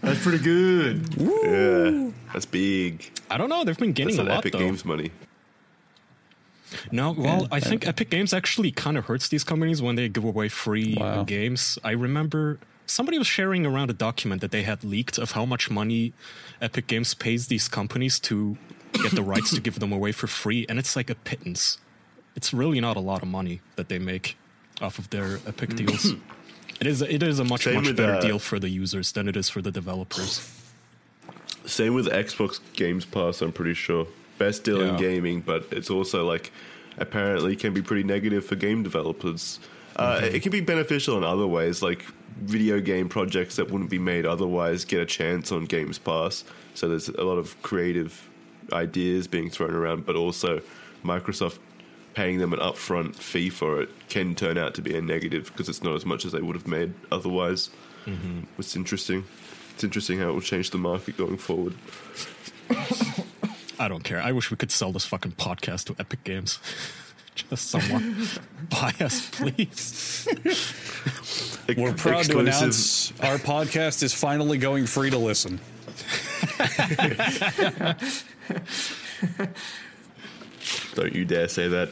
That's 0.00 0.22
pretty 0.22 0.38
good. 0.38 1.02
Yeah, 1.16 2.10
that's 2.32 2.46
big. 2.46 3.10
I 3.30 3.36
don't 3.36 3.48
know. 3.48 3.64
They've 3.64 3.76
been 3.76 3.92
gaining 3.92 4.16
That's 4.16 4.18
a 4.18 4.22
an 4.22 4.28
lot 4.28 4.38
Epic 4.38 4.52
though. 4.52 4.58
Games 4.60 4.84
money. 4.84 5.10
No, 6.92 7.12
well, 7.12 7.48
I 7.50 7.60
think 7.60 7.86
Epic 7.86 8.10
Games 8.10 8.32
actually 8.34 8.70
kind 8.70 8.98
of 8.98 9.06
hurts 9.06 9.28
these 9.28 9.42
companies 9.42 9.80
when 9.80 9.96
they 9.96 10.08
give 10.08 10.24
away 10.24 10.48
free 10.48 10.96
Wow. 10.98 11.24
games. 11.24 11.78
I 11.82 11.92
remember 11.92 12.58
somebody 12.86 13.18
was 13.18 13.26
sharing 13.26 13.64
around 13.64 13.88
a 13.90 13.94
document 13.94 14.42
that 14.42 14.50
they 14.50 14.62
had 14.64 14.84
leaked 14.84 15.16
of 15.18 15.32
how 15.32 15.44
much 15.46 15.70
money 15.70 16.12
Epic 16.60 16.86
Games 16.86 17.14
pays 17.14 17.46
these 17.48 17.68
companies 17.68 18.20
to 18.20 18.58
get 18.92 19.12
the 19.12 19.22
rights 19.22 19.50
to 19.54 19.60
give 19.66 19.78
them 19.80 19.92
away 19.92 20.12
for 20.12 20.26
free, 20.26 20.66
and 20.68 20.78
it's 20.78 20.94
like 20.94 21.08
a 21.08 21.14
pittance. 21.14 21.78
It's 22.36 22.52
really 22.52 22.80
not 22.80 22.96
a 22.96 23.00
lot 23.00 23.22
of 23.22 23.28
money 23.28 23.60
that 23.76 23.88
they 23.88 23.98
make 23.98 24.36
off 24.82 24.98
of 24.98 25.08
their 25.10 25.38
Epic 25.46 25.74
deals. 25.74 26.12
It 26.80 26.86
is 26.86 27.02
it 27.02 27.22
is 27.22 27.38
a 27.38 27.44
much 27.44 27.64
Same 27.64 27.82
much 27.82 27.96
better 27.96 28.14
uh, 28.14 28.20
deal 28.20 28.38
for 28.38 28.58
the 28.58 28.68
users 28.68 29.12
than 29.12 29.28
it 29.28 29.36
is 29.36 29.48
for 29.48 29.60
the 29.60 29.70
developers. 29.70 30.48
Same 31.66 31.94
with 31.94 32.06
Xbox 32.06 32.60
Games 32.74 33.04
Pass, 33.04 33.42
I'm 33.42 33.52
pretty 33.52 33.74
sure. 33.74 34.06
Best 34.38 34.64
deal 34.64 34.80
in 34.80 34.96
gaming, 34.96 35.40
but 35.40 35.66
it's 35.72 35.90
also 35.90 36.24
like 36.24 36.52
apparently 36.96 37.56
can 37.56 37.74
be 37.74 37.82
pretty 37.82 38.04
negative 38.04 38.44
for 38.46 38.54
game 38.56 38.82
developers. 38.82 39.58
Uh, 39.96 40.20
Mm-hmm. 40.20 40.36
It 40.36 40.42
can 40.42 40.52
be 40.52 40.60
beneficial 40.60 41.18
in 41.18 41.24
other 41.24 41.46
ways, 41.46 41.82
like 41.82 42.04
video 42.42 42.80
game 42.80 43.08
projects 43.08 43.56
that 43.56 43.68
wouldn't 43.68 43.90
be 43.90 43.98
made 43.98 44.24
otherwise 44.24 44.84
get 44.84 45.00
a 45.00 45.06
chance 45.06 45.50
on 45.50 45.64
Games 45.64 45.98
Pass. 45.98 46.44
So 46.74 46.88
there's 46.88 47.08
a 47.08 47.24
lot 47.24 47.36
of 47.38 47.60
creative 47.62 48.28
ideas 48.72 49.26
being 49.26 49.50
thrown 49.50 49.74
around, 49.74 50.06
but 50.06 50.14
also 50.14 50.60
Microsoft 51.04 51.58
paying 52.18 52.38
them 52.38 52.52
an 52.52 52.58
upfront 52.58 53.14
fee 53.14 53.48
for 53.48 53.80
it 53.80 53.88
can 54.08 54.34
turn 54.34 54.58
out 54.58 54.74
to 54.74 54.82
be 54.82 54.96
a 54.96 55.00
negative 55.00 55.44
because 55.52 55.68
it's 55.68 55.84
not 55.84 55.94
as 55.94 56.04
much 56.04 56.24
as 56.24 56.32
they 56.32 56.40
would 56.40 56.56
have 56.56 56.66
made 56.66 56.92
otherwise. 57.12 57.70
Mm-hmm. 58.06 58.40
It's 58.58 58.74
interesting. 58.74 59.24
It's 59.74 59.84
interesting 59.84 60.18
how 60.18 60.30
it 60.30 60.32
will 60.32 60.40
change 60.40 60.70
the 60.70 60.78
market 60.78 61.16
going 61.16 61.38
forward. 61.38 61.74
I 63.78 63.86
don't 63.86 64.02
care. 64.02 64.20
I 64.20 64.32
wish 64.32 64.50
we 64.50 64.56
could 64.56 64.72
sell 64.72 64.90
this 64.90 65.04
fucking 65.04 65.32
podcast 65.32 65.84
to 65.84 65.96
Epic 66.00 66.24
Games. 66.24 66.58
Just 67.36 67.70
someone 67.70 68.16
buy 68.68 68.92
us, 68.98 69.30
please. 69.30 70.26
We're 71.76 71.92
proud 71.92 72.24
to 72.24 72.40
announce 72.40 73.12
our 73.20 73.38
podcast 73.38 74.02
is 74.02 74.12
finally 74.12 74.58
going 74.58 74.86
free 74.86 75.10
to 75.10 75.18
listen. 75.18 75.60
Don't 80.94 81.14
you 81.14 81.24
dare 81.24 81.46
say 81.46 81.68
that. 81.68 81.90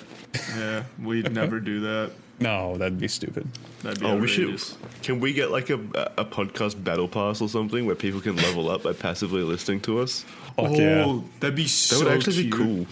Yeah, 0.57 0.83
we'd 1.03 1.33
never 1.33 1.61
do 1.61 1.81
that. 1.81 2.13
No, 2.39 2.77
that'd 2.77 2.99
be 2.99 3.09
stupid. 3.09 3.49
That'd 3.83 4.01
be 4.01 4.07
Oh, 4.07 4.17
we 4.19 4.29
should. 4.29 4.61
Can 5.03 5.21
we 5.21 5.33
get 5.33 5.51
like 5.51 5.71
a 5.71 5.81
a 6.19 6.25
podcast 6.25 6.83
battle 6.85 7.09
pass 7.09 7.41
or 7.41 7.49
something 7.49 7.87
where 7.87 7.95
people 7.95 8.21
can 8.21 8.37
level 8.37 8.69
up 8.71 8.83
by 8.83 8.93
passively 8.93 9.43
listening 9.43 9.81
to 9.83 10.01
us? 10.01 10.23
Fuck 10.57 10.67
oh, 10.71 10.75
yeah. 10.79 11.21
that'd 11.41 11.57
be 11.57 11.67
so. 11.67 11.99
That 12.01 12.05
would 12.05 12.13
actually 12.19 12.35
cute. 12.43 12.51
be 12.51 12.57
cool. 12.57 12.87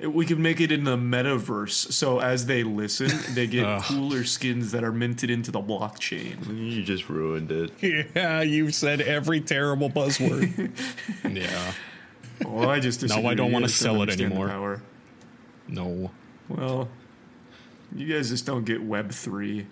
It- 0.00 0.12
We 0.12 0.26
could 0.26 0.38
make 0.40 0.60
it 0.60 0.72
in 0.72 0.84
the 0.84 0.96
metaverse, 0.96 1.92
so 1.92 2.18
as 2.18 2.46
they 2.46 2.62
listen, 2.64 3.10
they 3.34 3.46
get 3.46 3.64
Ugh. 3.64 3.82
cooler 3.82 4.24
skins 4.24 4.72
that 4.72 4.82
are 4.84 4.92
minted 4.92 5.30
into 5.30 5.50
the 5.50 5.60
blockchain. 5.60 6.36
You 6.48 6.82
just 6.82 7.08
ruined 7.08 7.50
it. 7.52 7.70
Yeah, 8.14 8.40
you 8.42 8.70
said 8.70 9.00
every 9.02 9.40
terrible 9.40 9.90
buzzword. 9.90 10.70
Yeah. 11.30 11.72
Well, 12.44 12.68
I 12.68 12.80
just 12.80 13.02
Now 13.06 13.26
I 13.26 13.34
don't 13.34 13.52
wanna 13.52 13.68
sell 13.68 13.96
it 13.96 14.00
understand 14.10 14.32
the 14.32 14.36
anymore. 14.40 14.82
Power. 15.68 15.74
No. 15.74 16.10
Well, 16.48 16.88
you 17.94 18.12
guys 18.12 18.28
just 18.30 18.46
don't 18.46 18.64
get 18.64 18.82
Web 18.82 19.12
three. 19.12 19.66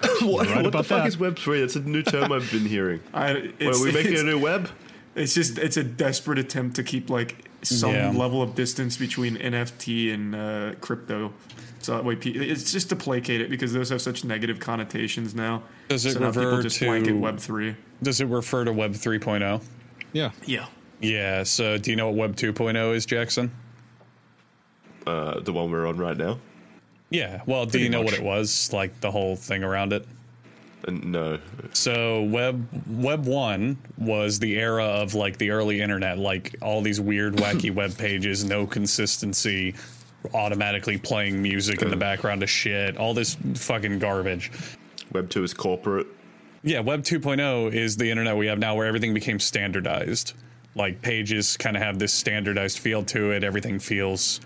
what 0.20 0.46
right 0.46 0.56
what 0.56 0.62
the 0.62 0.68
about 0.68 0.86
fuck 0.86 1.02
that. 1.02 1.08
is 1.08 1.18
Web 1.18 1.38
three? 1.38 1.60
That's 1.60 1.76
a 1.76 1.80
new 1.80 2.02
term 2.02 2.30
I've 2.32 2.50
been 2.50 2.66
hearing. 2.66 3.00
I, 3.14 3.34
Wait, 3.34 3.54
it's, 3.58 3.80
are 3.80 3.84
we 3.84 3.92
making 3.92 4.18
a 4.18 4.22
new 4.22 4.38
web? 4.38 4.68
it's 5.14 5.32
just 5.34 5.58
it's 5.58 5.76
a 5.78 5.84
desperate 5.84 6.38
attempt 6.38 6.76
to 6.76 6.82
keep 6.82 7.08
like 7.08 7.48
some 7.62 7.92
Yeah. 7.94 8.10
level 8.10 8.42
of 8.42 8.54
distance 8.54 8.96
between 8.96 9.36
NFT 9.36 10.12
and 10.12 10.34
uh, 10.34 10.74
crypto. 10.80 11.32
So 11.80 11.94
that 11.94 12.04
way, 12.04 12.14
it's 12.14 12.72
just 12.72 12.88
to 12.88 12.96
placate 12.96 13.40
it 13.40 13.48
because 13.48 13.72
those 13.72 13.90
have 13.90 14.02
such 14.02 14.24
negative 14.24 14.58
connotations 14.60 15.34
now. 15.34 15.62
Does 15.88 16.04
it 16.04 16.14
so 16.14 16.18
now 16.18 16.60
just 16.60 16.78
to- 16.80 17.12
Web 17.18 17.38
three? 17.38 17.76
Does 18.02 18.20
it 18.20 18.26
refer 18.26 18.64
to 18.64 18.72
Web 18.72 18.92
3.0? 18.92 19.62
Yeah. 20.12 20.32
Yeah. 20.44 20.66
Yeah, 21.00 21.42
so 21.44 21.78
do 21.78 21.90
you 21.90 21.96
know 21.96 22.08
what 22.10 22.16
Web 22.16 22.36
2.0 22.36 22.94
is, 22.94 23.06
Jackson? 23.06 23.50
Uh, 25.06 25.40
the 25.40 25.52
one 25.52 25.70
we're 25.70 25.86
on 25.86 25.96
right 25.96 26.16
now. 26.16 26.38
Yeah, 27.10 27.42
well, 27.46 27.66
do 27.66 27.78
you 27.78 27.88
know 27.88 28.02
much. 28.02 28.12
what 28.12 28.20
it 28.20 28.24
was? 28.24 28.72
Like 28.72 29.00
the 29.00 29.10
whole 29.10 29.36
thing 29.36 29.62
around 29.62 29.92
it? 29.92 30.06
And 30.86 31.12
no, 31.12 31.38
So 31.72 32.22
web 32.24 32.66
web 32.86 33.24
1 33.26 33.76
was 33.98 34.38
the 34.38 34.56
era 34.58 34.84
of 34.84 35.14
like 35.14 35.38
the 35.38 35.50
early 35.50 35.80
internet, 35.80 36.18
like 36.18 36.54
all 36.62 36.82
these 36.82 37.00
weird 37.00 37.34
wacky 37.36 37.72
web 37.74 37.96
pages, 37.96 38.44
no 38.44 38.66
consistency, 38.66 39.74
automatically 40.34 40.98
playing 40.98 41.40
music 41.40 41.82
in 41.82 41.90
the 41.90 41.96
background 41.96 42.42
of 42.42 42.50
shit, 42.50 42.96
all 42.96 43.14
this 43.14 43.36
fucking 43.54 43.98
garbage. 43.98 44.50
Web 45.12 45.30
two 45.30 45.44
is 45.44 45.54
corporate. 45.54 46.06
Yeah, 46.62 46.80
Web 46.80 47.02
2.0 47.02 47.72
is 47.72 47.96
the 47.96 48.10
internet 48.10 48.36
we 48.36 48.48
have 48.48 48.58
now 48.58 48.74
where 48.74 48.86
everything 48.86 49.14
became 49.14 49.38
standardized. 49.38 50.32
Like 50.74 51.00
pages 51.00 51.56
kind 51.56 51.76
of 51.76 51.82
have 51.82 52.00
this 52.00 52.12
standardized 52.12 52.80
feel 52.80 53.04
to 53.04 53.30
it. 53.30 53.44
Everything 53.44 53.78
feels 53.78 54.40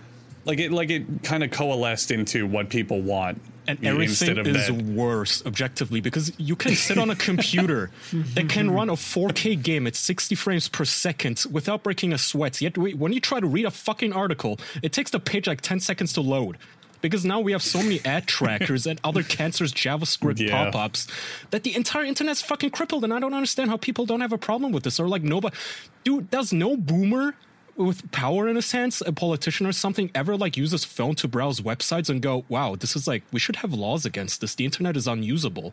like 0.45 0.59
it 0.59 0.73
like 0.73 0.91
it 0.91 1.23
kind 1.23 1.45
of 1.45 1.51
coalesced 1.51 2.11
into 2.11 2.47
what 2.47 2.69
people 2.71 3.01
want. 3.01 3.41
And 3.69 3.85
everything 3.87 4.37
is 4.47 4.67
that. 4.67 4.83
worse 4.83 5.47
objectively 5.47 6.01
because 6.01 6.33
you 6.41 6.57
can 6.57 6.75
sit 6.75 6.99
on 6.99 7.09
a 7.11 7.15
computer 7.15 7.91
that 8.35 8.49
can 8.49 8.69
run 8.71 8.89
a 8.91 8.95
4K 8.95 9.63
game 9.63 9.87
at 9.87 9.95
60 9.95 10.35
frames 10.35 10.69
per 10.69 10.85
second 10.85 11.45
without 11.53 11.85
breaking 11.85 12.13
a 12.13 12.19
sweat. 12.19 12.61
Yet 12.61 12.77
when 12.77 13.13
you 13.13 13.21
try 13.21 13.39
to 13.39 13.47
read 13.47 13.67
a 13.67 13.71
fucking 13.71 14.13
article, 14.13 14.59
it 14.83 14.93
takes 14.93 15.13
the 15.13 15.21
page 15.21 15.47
like 15.47 15.61
10 15.61 15.79
seconds 15.79 16.13
to 16.15 16.21
load. 16.21 16.59
Because 17.01 17.25
now 17.25 17.39
we 17.41 17.53
have 17.53 17.63
so 17.63 17.79
many 17.81 18.01
ad 18.05 18.27
trackers 18.27 18.87
and 18.87 19.01
other 19.05 19.23
cancerous 19.23 19.73
JavaScript 19.73 20.39
Yeah. 20.41 20.65
pop-ups 20.71 21.07
that 21.51 21.63
the 21.63 21.75
entire 21.77 22.05
internet's 22.05 22.43
fucking 22.43 22.71
crippled, 22.71 23.05
and 23.05 23.15
I 23.15 23.21
don't 23.21 23.33
understand 23.35 23.71
how 23.71 23.77
people 23.79 24.05
don't 24.05 24.21
have 24.21 24.33
a 24.33 24.39
problem 24.39 24.73
with 24.73 24.83
this. 24.83 24.99
Or 25.01 25.09
like 25.09 25.23
nobody, 25.23 25.57
dude, 26.05 26.31
does 26.31 26.53
no 26.53 26.77
boomer 26.77 27.37
with 27.81 28.11
power 28.13 28.49
in 28.49 28.57
his 28.57 28.73
hands, 28.73 29.03
a 29.05 29.13
politician 29.13 29.67
or 29.67 29.73
something, 29.73 30.11
ever 30.15 30.37
like 30.37 30.57
use 30.57 30.73
his 30.73 30.85
phone 30.85 31.15
to 31.17 31.29
browse 31.29 31.61
websites 31.61 32.09
and 32.09 32.21
go, 32.21 32.45
"Wow, 32.49 32.77
this 32.77 32.95
is 32.95 33.07
like 33.07 33.23
we 33.33 33.41
should 33.41 33.57
have 33.57 33.73
laws 33.73 34.05
against 34.05 34.41
this. 34.41 34.55
The 34.55 34.65
internet 34.65 34.97
is 34.97 35.07
unusable." 35.07 35.73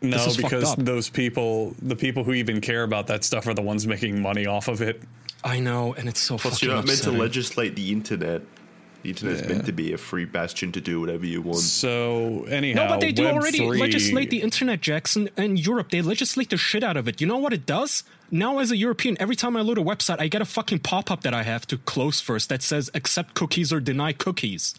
No, 0.00 0.16
is 0.16 0.36
fucked 0.36 0.42
because 0.42 0.74
those 0.76 1.10
people, 1.10 1.74
the 1.82 1.96
people 1.96 2.22
who 2.22 2.32
even 2.32 2.60
care 2.60 2.84
about 2.84 3.08
that 3.08 3.24
stuff, 3.24 3.46
are 3.48 3.54
the 3.54 3.62
ones 3.62 3.86
making 3.86 4.22
money 4.22 4.46
off 4.46 4.68
of 4.68 4.80
it. 4.80 5.02
I 5.42 5.60
know, 5.60 5.94
and 5.94 6.08
it's 6.08 6.20
so 6.20 6.36
Plus, 6.38 6.54
fucking 6.54 6.68
you're 6.68 6.76
not 6.76 6.86
meant 6.86 7.02
to 7.02 7.10
legislate 7.10 7.74
the 7.74 7.90
internet. 7.90 8.42
The 9.02 9.10
internet's 9.10 9.42
Yeah. 9.42 9.48
meant 9.48 9.66
to 9.66 9.72
be 9.72 9.92
a 9.92 9.98
free 9.98 10.24
bastion 10.24 10.72
to 10.72 10.80
do 10.80 11.00
whatever 11.00 11.24
you 11.24 11.40
want. 11.40 11.60
So 11.60 12.44
anyhow, 12.48 12.82
No, 12.84 12.88
but 12.88 13.00
they 13.00 13.12
do 13.12 13.24
Web 13.24 13.34
already 13.36 13.58
3 13.58 13.78
legislate 13.78 14.30
the 14.30 14.42
internet, 14.42 14.80
Jackson. 14.80 15.28
In 15.36 15.56
Europe, 15.56 15.90
they 15.90 16.02
legislate 16.02 16.50
the 16.50 16.56
shit 16.56 16.82
out 16.82 16.96
of 16.96 17.06
it. 17.06 17.20
You 17.20 17.26
know 17.28 17.38
what 17.38 17.52
it 17.52 17.64
does? 17.64 18.02
Now, 18.30 18.58
as 18.58 18.70
a 18.72 18.76
European, 18.76 19.16
every 19.20 19.36
time 19.36 19.56
I 19.56 19.60
load 19.60 19.78
a 19.78 19.82
website, 19.82 20.20
I 20.20 20.26
get 20.26 20.42
a 20.42 20.44
fucking 20.44 20.80
pop 20.80 21.10
up 21.12 21.22
that 21.22 21.32
I 21.32 21.44
have 21.44 21.64
to 21.68 21.78
close 21.78 22.20
first 22.20 22.48
that 22.48 22.60
says 22.62 22.90
accept 22.92 23.34
cookies 23.34 23.72
or 23.72 23.78
deny 23.80 24.12
cookies. 24.12 24.74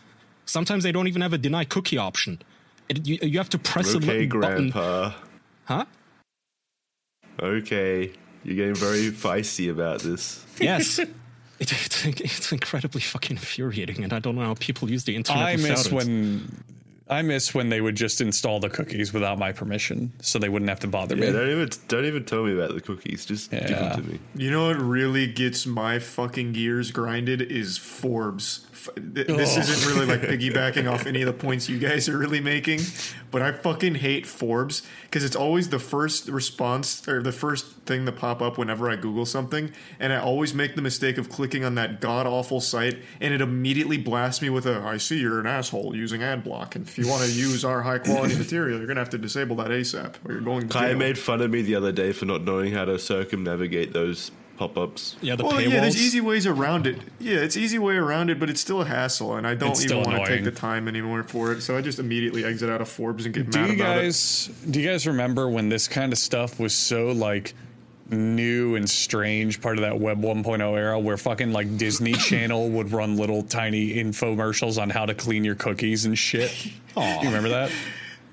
Sometimes 0.45 0.83
they 0.83 0.91
don't 0.91 1.07
even 1.07 1.21
have 1.21 1.31
a 1.33 1.37
deny 1.37 1.63
cookie 1.63 1.97
option. 1.97 2.41
It, 2.89 3.07
you, 3.07 3.19
you 3.21 3.37
have 3.37 3.49
to 3.49 3.59
press 3.59 3.93
a 3.93 3.97
Okay, 3.97 4.25
little 4.25 4.41
button. 4.41 4.69
Grandpa. 4.71 5.13
Huh? 5.65 5.85
Okay, 7.41 8.11
you're 8.43 8.55
getting 8.55 8.75
very 8.75 9.11
feisty 9.11 9.71
about 9.71 10.01
this. 10.01 10.45
Yes. 10.59 10.99
It, 11.59 11.71
it's, 11.73 12.05
it's 12.05 12.51
incredibly 12.51 13.01
fucking 13.01 13.37
infuriating, 13.37 14.03
and 14.03 14.13
I 14.13 14.19
don't 14.19 14.35
know 14.35 14.41
how 14.43 14.55
people 14.55 14.89
use 14.89 15.03
the 15.03 15.15
internet. 15.15 15.43
I 15.43 15.55
miss 15.57 15.87
it. 15.87 15.91
when 15.91 16.63
I 17.09 17.21
miss 17.23 17.55
when 17.55 17.69
they 17.69 17.81
would 17.81 17.95
just 17.95 18.21
install 18.21 18.59
the 18.59 18.69
cookies 18.69 19.11
without 19.13 19.39
my 19.39 19.51
permission, 19.51 20.13
so 20.21 20.37
they 20.37 20.47
wouldn't 20.47 20.69
have 20.69 20.79
to 20.81 20.87
bother 20.87 21.15
Yeah, 21.15 21.27
me. 21.27 21.31
don't 21.31 21.49
even 21.49 21.69
don't 21.87 22.05
even 22.05 22.23
tell 22.23 22.43
me 22.43 22.53
about 22.53 22.73
the 22.73 22.81
cookies. 22.81 23.25
Just 23.25 23.49
give 23.51 23.67
them 23.67 24.01
to 24.03 24.07
me. 24.07 24.19
You 24.35 24.51
know 24.51 24.67
what 24.67 24.77
really 24.79 25.25
gets 25.27 25.65
my 25.65 25.97
fucking 25.99 26.53
gears 26.53 26.91
grinded 26.91 27.41
is 27.41 27.77
Forbes. 27.77 28.67
Th- 28.95 29.27
This 29.27 29.57
isn't 29.57 29.91
really 29.93 30.05
like 30.05 30.21
piggybacking 30.29 30.91
off 30.91 31.05
any 31.05 31.21
of 31.21 31.27
the 31.27 31.33
points 31.33 31.67
you 31.67 31.77
guys 31.79 32.07
are 32.07 32.17
really 32.17 32.39
making, 32.39 32.81
but 33.31 33.41
I 33.41 33.51
fucking 33.51 33.95
hate 33.95 34.25
Forbes 34.25 34.83
because 35.03 35.23
it's 35.23 35.35
always 35.35 35.69
the 35.69 35.79
first 35.79 36.27
response 36.29 37.07
or 37.07 37.21
the 37.21 37.31
first 37.31 37.65
thing 37.85 38.05
to 38.05 38.11
pop 38.11 38.41
up 38.41 38.57
whenever 38.57 38.89
I 38.89 38.95
Google 38.95 39.25
something, 39.25 39.71
and 39.99 40.13
I 40.13 40.17
always 40.19 40.53
make 40.53 40.75
the 40.75 40.81
mistake 40.81 41.17
of 41.17 41.29
clicking 41.29 41.63
on 41.65 41.75
that 41.75 41.99
god 42.01 42.27
awful 42.27 42.61
site, 42.61 42.99
and 43.19 43.33
it 43.33 43.41
immediately 43.41 43.97
blasts 43.97 44.41
me 44.41 44.49
with 44.49 44.65
a 44.65 44.79
"I 44.79 44.97
see 44.97 45.19
you're 45.19 45.39
an 45.39 45.47
asshole 45.47 45.95
using 45.95 46.21
ad 46.23 46.43
block, 46.43 46.75
and 46.75 46.87
if 46.87 46.97
you 46.97 47.07
want 47.07 47.23
to 47.23 47.31
use 47.31 47.65
our 47.65 47.81
high 47.81 47.99
quality 47.99 48.35
material, 48.45 48.77
you're 48.77 48.87
gonna 48.87 48.99
have 49.01 49.09
to 49.11 49.17
disable 49.17 49.55
that 49.57 49.69
ASAP, 49.71 50.15
or 50.25 50.33
you're 50.33 50.41
going 50.41 50.67
to 50.69 50.73
jail." 50.89 50.97
made 50.97 51.17
fun 51.17 51.41
of 51.41 51.49
me 51.49 51.61
the 51.61 51.75
other 51.75 51.91
day 51.91 52.11
for 52.11 52.25
not 52.25 52.43
knowing 52.43 52.73
how 52.73 52.85
to 52.85 52.99
circumnavigate 52.99 53.93
those 53.93 54.31
pop-ups. 54.59 55.15
yeah, 55.21 55.35
the 55.35 55.43
Well, 55.45 55.53
paywalls. 55.53 55.71
yeah, 55.71 55.79
there's 55.81 55.95
easy 56.01 56.19
ways 56.21 56.45
around 56.45 56.85
it. 56.85 56.97
Yeah, 57.19 57.37
it's 57.37 57.55
easy 57.55 57.79
way 57.79 57.95
around 57.95 58.29
it, 58.29 58.39
but 58.39 58.49
it's 58.49 58.59
still 58.59 58.81
a 58.81 58.85
hassle, 58.85 59.35
and 59.37 59.47
I 59.47 59.55
don't 59.55 59.71
It's 59.71 59.79
even 59.85 59.87
still 59.87 59.97
want 60.03 60.11
to 60.11 60.17
take 60.19 60.27
annoying. 60.39 60.43
the 60.43 60.51
time 60.51 60.87
anymore 60.89 61.23
for 61.23 61.53
it. 61.53 61.61
So 61.61 61.77
I 61.77 61.81
just 61.81 61.97
immediately 61.97 62.43
exit 62.43 62.69
out 62.69 62.81
of 62.81 62.89
Forbes 62.89 63.25
and 63.25 63.33
get 63.33 63.49
Do 63.49 63.59
mad 63.59 63.69
you 63.69 63.75
about 63.75 63.95
guys 64.01 64.49
do 64.69 64.81
you 64.81 64.87
guys 64.87 65.07
remember 65.07 65.49
when 65.49 65.69
this 65.69 65.87
kind 65.87 66.11
of 66.11 66.19
stuff 66.19 66.59
was 66.59 66.73
so 66.75 67.07
like 67.13 67.53
new 68.11 68.75
and 68.75 68.89
strange 68.89 69.61
part 69.61 69.77
of 69.77 69.83
that 69.83 69.99
web 69.99 70.19
1.0 70.21 70.59
era 70.77 70.99
where 70.99 71.15
fucking 71.15 71.53
like 71.53 71.77
Disney 71.77 72.13
Channel 72.29 72.69
would 72.69 72.91
run 72.91 73.15
little 73.17 73.43
tiny 73.43 73.93
infomercials 73.95 74.81
on 74.81 74.89
how 74.89 75.05
to 75.05 75.13
clean 75.13 75.43
your 75.45 75.55
cookies 75.55 76.05
and 76.05 76.17
shit. 76.17 76.51
Aw. 76.97 77.19
You 77.21 77.27
remember 77.27 77.49
that? 77.49 77.71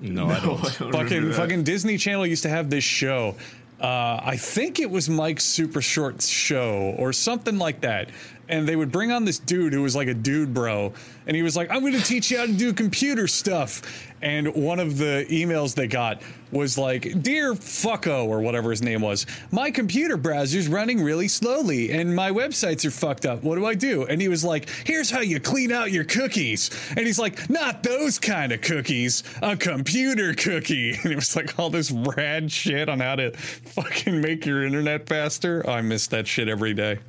no, 0.01 0.27
I 0.27 0.39
don't. 0.39 0.59
I 0.59 0.63
don't 0.63 0.79
remember 0.79 0.97
fucking 0.97 1.27
that. 1.29 1.33
fucking 1.35 1.63
Disney 1.63 1.97
Channel 1.97 2.25
used 2.27 2.43
to 2.43 2.49
have 2.49 2.69
this 2.69 2.83
show. 2.83 3.35
Uh, 3.79 4.19
I 4.23 4.37
think 4.37 4.79
it 4.79 4.89
was 4.89 5.07
Mike's 5.07 5.45
Super 5.45 5.81
Short 5.81 6.21
Show 6.21 6.95
or 6.97 7.13
something 7.13 7.57
like 7.57 7.81
that. 7.81 8.09
And 8.49 8.67
they 8.67 8.75
would 8.75 8.91
bring 8.91 9.11
on 9.11 9.25
this 9.25 9.39
dude 9.39 9.73
who 9.73 9.81
was 9.81 9.95
like 9.95 10.07
a 10.07 10.13
dude 10.13 10.53
bro, 10.53 10.93
and 11.25 11.35
he 11.35 11.43
was 11.43 11.57
like, 11.57 11.69
"I'm 11.69 11.81
going 11.81 11.93
to 11.93 12.03
teach 12.03 12.31
you 12.31 12.37
how 12.37 12.45
to 12.45 12.53
do 12.53 12.73
computer 12.73 13.27
stuff." 13.27 13.81
And 14.21 14.55
one 14.55 14.79
of 14.79 14.97
the 14.97 15.25
emails 15.29 15.75
they 15.75 15.87
got 15.87 16.21
was 16.51 16.77
like, 16.77 17.21
"Dear 17.21 17.53
fucko 17.53 18.25
or 18.25 18.39
whatever 18.39 18.71
his 18.71 18.81
name 18.81 19.01
was, 19.01 19.25
my 19.51 19.69
computer 19.69 20.17
browser's 20.17 20.67
running 20.67 21.01
really 21.01 21.27
slowly, 21.27 21.91
and 21.91 22.15
my 22.15 22.31
websites 22.31 22.85
are 22.85 22.91
fucked 22.91 23.25
up. 23.25 23.43
What 23.43 23.55
do 23.55 23.65
I 23.65 23.73
do?" 23.75 24.05
And 24.05 24.21
he 24.21 24.29
was 24.29 24.43
like, 24.43 24.69
"Here's 24.85 25.11
how 25.11 25.19
you 25.19 25.39
clean 25.39 25.71
out 25.71 25.91
your 25.91 26.05
cookies." 26.05 26.71
And 26.95 27.05
he's 27.05 27.19
like, 27.19 27.49
"Not 27.49 27.83
those 27.83 28.17
kind 28.17 28.51
of 28.51 28.61
cookies, 28.61 29.23
a 29.41 29.55
computer 29.57 30.33
cookie." 30.33 30.97
And 31.07 31.11
it 31.11 31.15
was 31.15 31.35
like 31.35 31.57
all 31.59 31.69
this 31.69 31.91
rad 31.91 32.51
shit 32.51 32.89
on 32.89 32.99
how 32.99 33.15
to 33.15 33.31
fucking 33.31 34.19
make 34.19 34.45
your 34.45 34.65
internet 34.65 35.07
faster. 35.07 35.67
I 35.69 35.81
miss 35.81 36.07
that 36.07 36.27
shit 36.27 36.47
every 36.49 36.73
day. 36.73 36.99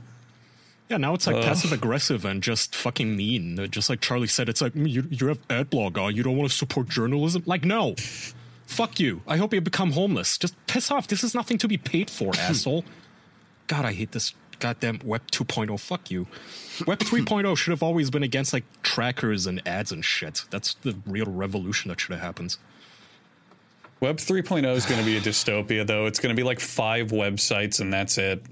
Yeah, 0.88 0.96
now 0.96 1.12
it's 1.14 1.26
like 1.26 1.42
passive 1.42 1.72
aggressive 1.72 2.24
and 2.24 2.42
just 2.42 2.74
fucking 2.74 3.14
mean. 3.14 3.58
Uh, 3.58 3.66
Just 3.66 3.90
like 3.90 4.00
Charlie 4.00 4.26
said, 4.26 4.48
it's 4.48 4.62
like 4.62 4.72
"Mm, 4.72 4.88
you, 4.88 5.04
you 5.10 5.26
have 5.26 5.38
ad 5.50 5.68
block 5.68 5.98
on. 5.98 6.16
You 6.16 6.22
don't 6.22 6.36
want 6.36 6.50
to 6.50 6.56
support 6.56 6.88
journalism. 6.88 7.42
Like, 7.44 7.64
no, 7.64 7.94
fuck 8.66 8.98
you. 8.98 9.20
I 9.26 9.36
hope 9.36 9.52
you 9.52 9.60
become 9.60 9.92
homeless. 9.92 10.38
Just 10.38 10.54
piss 10.66 10.90
off. 10.90 11.06
This 11.08 11.22
is 11.22 11.34
nothing 11.34 11.58
to 11.58 11.68
be 11.68 11.76
paid 11.76 12.08
for, 12.10 12.32
asshole. 12.38 12.84
God, 13.66 13.84
I 13.84 13.92
hate 13.92 14.12
this 14.12 14.32
goddamn 14.60 15.00
Web 15.04 15.22
2.0. 15.30 15.78
Fuck 15.78 16.10
you. 16.10 16.26
Web 16.86 16.98
3.0 17.00 17.56
should 17.56 17.70
have 17.70 17.82
always 17.82 18.08
been 18.10 18.22
against 18.22 18.54
like 18.54 18.64
trackers 18.82 19.46
and 19.46 19.60
ads 19.68 19.92
and 19.92 20.02
shit. 20.02 20.44
That's 20.50 20.74
the 20.82 20.96
real 21.06 21.26
revolution 21.26 21.90
that 21.90 22.00
should 22.00 22.12
have 22.12 22.22
happened. 22.22 22.56
Web 24.00 24.16
3.0 24.16 24.64
is 24.74 24.86
going 24.86 25.00
to 25.00 25.04
be 25.04 25.16
a 25.16 25.20
dystopia, 25.20 25.86
though. 25.86 26.06
It's 26.06 26.20
going 26.20 26.34
to 26.34 26.40
be 26.40 26.44
like 26.44 26.60
five 26.60 27.08
websites, 27.08 27.80
and 27.80 27.92
that's 27.92 28.16
it. 28.16 28.42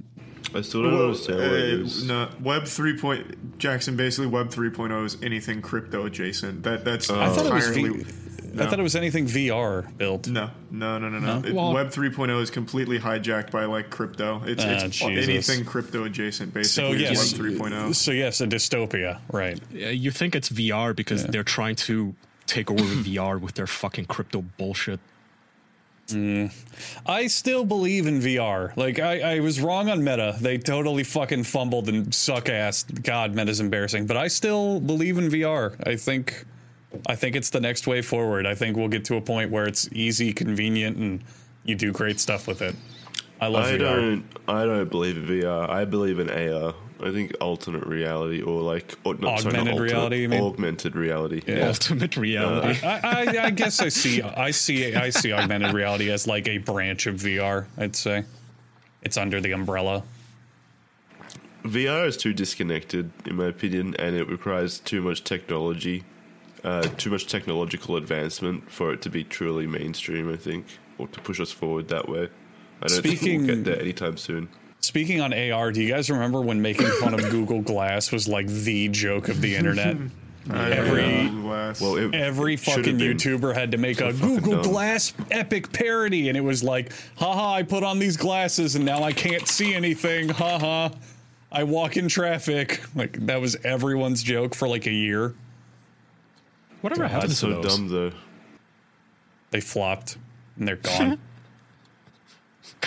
I 0.57 0.63
still 0.63 0.83
don't 0.83 0.95
understand 1.01 1.39
what 1.39 1.53
it 1.53 1.81
Uh, 1.81 1.85
is. 1.85 2.05
no, 2.05 2.29
Web 2.43 2.65
three 2.67 2.97
point 2.99 3.59
Jackson. 3.59 3.97
Basically, 3.97 4.27
Web 4.27 4.51
3.0 4.51 5.05
is 5.05 5.17
anything 5.23 5.63
crypto 5.63 6.07
adjacent. 6.07 6.63
That 6.65 6.85
that's 6.85 7.11
I 7.11 7.29
thought 7.29 7.47
it 7.47 7.53
was 7.55 7.69
v- 7.69 7.81
entirely- 7.85 8.07
I 8.59 8.65
thought 8.67 8.79
it 8.81 8.83
was 8.83 8.97
anything 8.97 9.27
VR 9.27 9.85
built. 9.99 10.29
No, 10.29 10.49
no, 10.71 10.99
no, 10.99 11.11
no, 11.11 11.19
no. 11.19 11.47
It- 11.47 11.55
Well- 11.55 11.75
Web 11.75 11.91
3.0 11.91 12.41
is 12.41 12.49
completely 12.51 12.99
hijacked 12.99 13.51
by 13.51 13.67
like 13.67 13.91
crypto. 13.91 14.43
It's, 14.47 14.65
Ah, 14.65 14.69
it's 14.87 14.97
Jesus. 14.97 15.29
anything 15.29 15.65
crypto 15.67 16.05
adjacent. 16.05 16.53
So 16.53 16.59
Basically, 16.61 17.03
yes, 17.03 17.33
Web 17.39 17.41
3.0. 17.53 17.93
so 17.95 18.13
yes, 18.13 18.41
a 18.41 18.47
dystopia, 18.47 19.19
right? 19.31 19.61
Yeah, 19.71 19.91
you 19.91 20.11
think 20.11 20.35
it's 20.35 20.49
VR 20.49 20.95
because 20.95 21.27
they're 21.27 21.45
trying 21.45 21.77
to 21.77 22.15
take 22.47 22.71
over 22.71 22.83
VR 22.83 23.39
with 23.39 23.57
their 23.57 23.67
fucking 23.67 24.07
crypto 24.07 24.43
bullshit. 24.57 25.01
Mm. 26.09 26.53
I 27.05 27.27
still 27.27 27.65
believe 27.65 28.07
in 28.07 28.21
VR. 28.21 28.77
Like 28.77 28.99
I, 28.99 29.37
I 29.37 29.41
was 29.41 29.61
wrong 29.61 29.91
on 29.91 30.05
Meta. 30.05 30.37
They 30.41 30.59
totally 30.59 31.05
fucking 31.05 31.45
fumbled 31.45 31.89
and 31.89 32.15
suck 32.15 32.49
ass. 32.49 32.85
God, 32.85 33.35
Meta's 33.35 33.61
embarrassing. 33.61 34.07
But 34.07 34.17
I 34.17 34.29
still 34.29 34.81
believe 34.81 35.19
in 35.19 35.29
VR. 35.29 35.75
I 35.87 35.97
think 35.97 36.45
I 37.09 37.17
think 37.17 37.37
it's 37.37 37.51
the 37.51 37.61
next 37.61 37.87
way 37.87 38.03
forward. 38.03 38.47
I 38.47 38.55
think 38.55 38.77
we'll 38.77 38.89
get 38.89 39.05
to 39.07 39.17
a 39.17 39.21
point 39.21 39.51
where 39.51 39.67
it's 39.67 39.89
easy, 39.93 40.33
convenient, 40.33 40.97
and 40.97 41.25
you 41.65 41.75
do 41.75 41.93
great 41.93 42.21
stuff 42.21 42.47
with 42.47 42.63
it. 42.63 42.75
I 43.41 43.49
love 43.49 43.65
I 43.65 43.73
VR. 43.73 43.79
don't. 43.79 44.25
I 44.49 44.65
don't 44.65 44.91
believe 44.91 45.17
in 45.17 45.27
VR. 45.27 45.69
I 45.69 45.85
believe 45.85 46.19
in 46.19 46.31
AR. 46.31 46.75
I 47.03 47.11
think 47.13 47.35
alternate 47.41 47.87
reality 47.87 48.43
or 48.43 48.63
like 48.63 48.95
or, 49.05 49.15
not, 49.15 49.41
sorry, 49.41 49.53
not 49.55 49.61
Augmented 49.61 49.73
alternate, 49.73 49.93
reality, 49.93 50.23
you 50.23 50.29
mean? 50.29 50.43
augmented 50.43 50.97
reality. 50.97 51.43
Yeah. 51.47 51.69
Ultimate 51.69 52.17
reality. 52.17 52.87
I, 52.87 53.01
I, 53.03 53.45
I 53.45 53.51
guess 53.51 53.81
I 53.81 53.89
see 53.89 54.23
I 54.23 54.51
see 54.51 54.95
I 54.95 55.11
see 55.11 55.33
augmented 55.33 55.75
reality 55.75 56.11
as 56.11 56.27
like 56.27 56.49
a 56.49 56.59
branch 56.59 57.07
of 57.07 57.17
VR. 57.17 57.67
I'd 57.77 57.97
say 57.97 58.25
it's 59.03 59.17
under 59.17 59.41
the 59.41 59.53
umbrella. 59.53 60.05
VR 61.65 62.07
is 62.07 62.17
too 62.17 62.33
disconnected, 62.33 63.11
in 63.27 63.37
my 63.37 63.47
opinion, 63.47 63.97
and 63.99 64.15
it 64.15 64.29
requires 64.29 64.79
too 64.79 65.03
much 65.03 65.25
technology, 65.25 66.05
uh, 66.63 66.83
too 66.97 67.11
much 67.11 67.27
technological 67.27 67.97
advancement 67.97 68.71
for 68.71 68.93
it 68.93 69.03
to 69.03 69.11
be 69.11 69.25
truly 69.25 69.67
mainstream. 69.67 70.33
I 70.33 70.37
think, 70.37 70.79
or 70.97 71.09
to 71.09 71.21
push 71.21 71.41
us 71.41 71.51
forward 71.51 71.89
that 71.89 72.09
way. 72.09 72.29
I 72.83 72.87
don't 72.87 73.03
think 73.03 73.23
we'll 73.23 73.47
get 73.47 73.65
there 73.65 73.81
anytime 73.81 74.17
soon. 74.17 74.49
Speaking 74.87 75.21
on 75.21 75.35
AR, 75.35 75.73
do 75.73 75.83
you 75.83 75.93
guys 75.93 76.09
remember 76.11 76.41
when 76.41 76.63
making 76.63 76.87
fun 77.01 77.13
of 77.13 77.21
Google 77.29 77.61
Glass 77.61 78.13
was 78.13 78.29
like 78.29 78.47
the 78.47 78.87
joke 78.89 79.29
of 79.29 79.41
the 79.41 79.57
internet? 79.57 79.97
Every- 80.49 81.03
don't 81.03 81.35
know, 81.39 81.43
Glass. 81.43 81.81
Well, 81.81 81.97
it 81.97 82.15
Every 82.15 82.57
should 82.57 82.77
have 82.77 82.85
fucking. 82.85 82.99
YouTuber 83.01 83.53
had 83.53 83.73
to 83.73 83.79
make 83.79 84.01
a 84.01 84.13
Google 84.13 84.63
dumb. 84.63 84.71
Glass 84.71 85.13
epic 85.33 85.73
parody, 85.73 86.29
and 86.29 86.39
it 86.39 86.41
was 86.41 86.63
like, 86.63 86.93
haha, 87.17 87.55
I 87.55 87.65
put 87.65 87.83
on 87.83 87.99
these 87.99 88.17
glasses 88.17 88.77
and 88.77 88.85
now 88.85 89.03
I 89.03 89.11
can't 89.11 89.49
see 89.49 89.75
anything. 89.75 90.29
Haha, 90.29 90.91
I 91.51 91.65
walk 91.65 91.97
in 91.97 92.07
traffic. 92.09 92.81
Like 92.95 93.27
that 93.27 93.41
was 93.41 93.57
everyone's 93.65 94.23
joke 94.23 94.55
for 94.55 94.69
like 94.69 94.87
a 94.87 94.93
year. 94.93 95.35
Whatever 96.81 97.09
happened 97.09 97.31
That's 97.33 97.41
to 97.41 97.47
so 97.47 97.61
those? 97.61 97.77
dumb, 97.77 97.89
though. 97.89 98.13
They 99.51 99.61
flopped 99.61 100.17
and 100.57 100.69
they're 100.69 100.77
gone. 100.77 101.19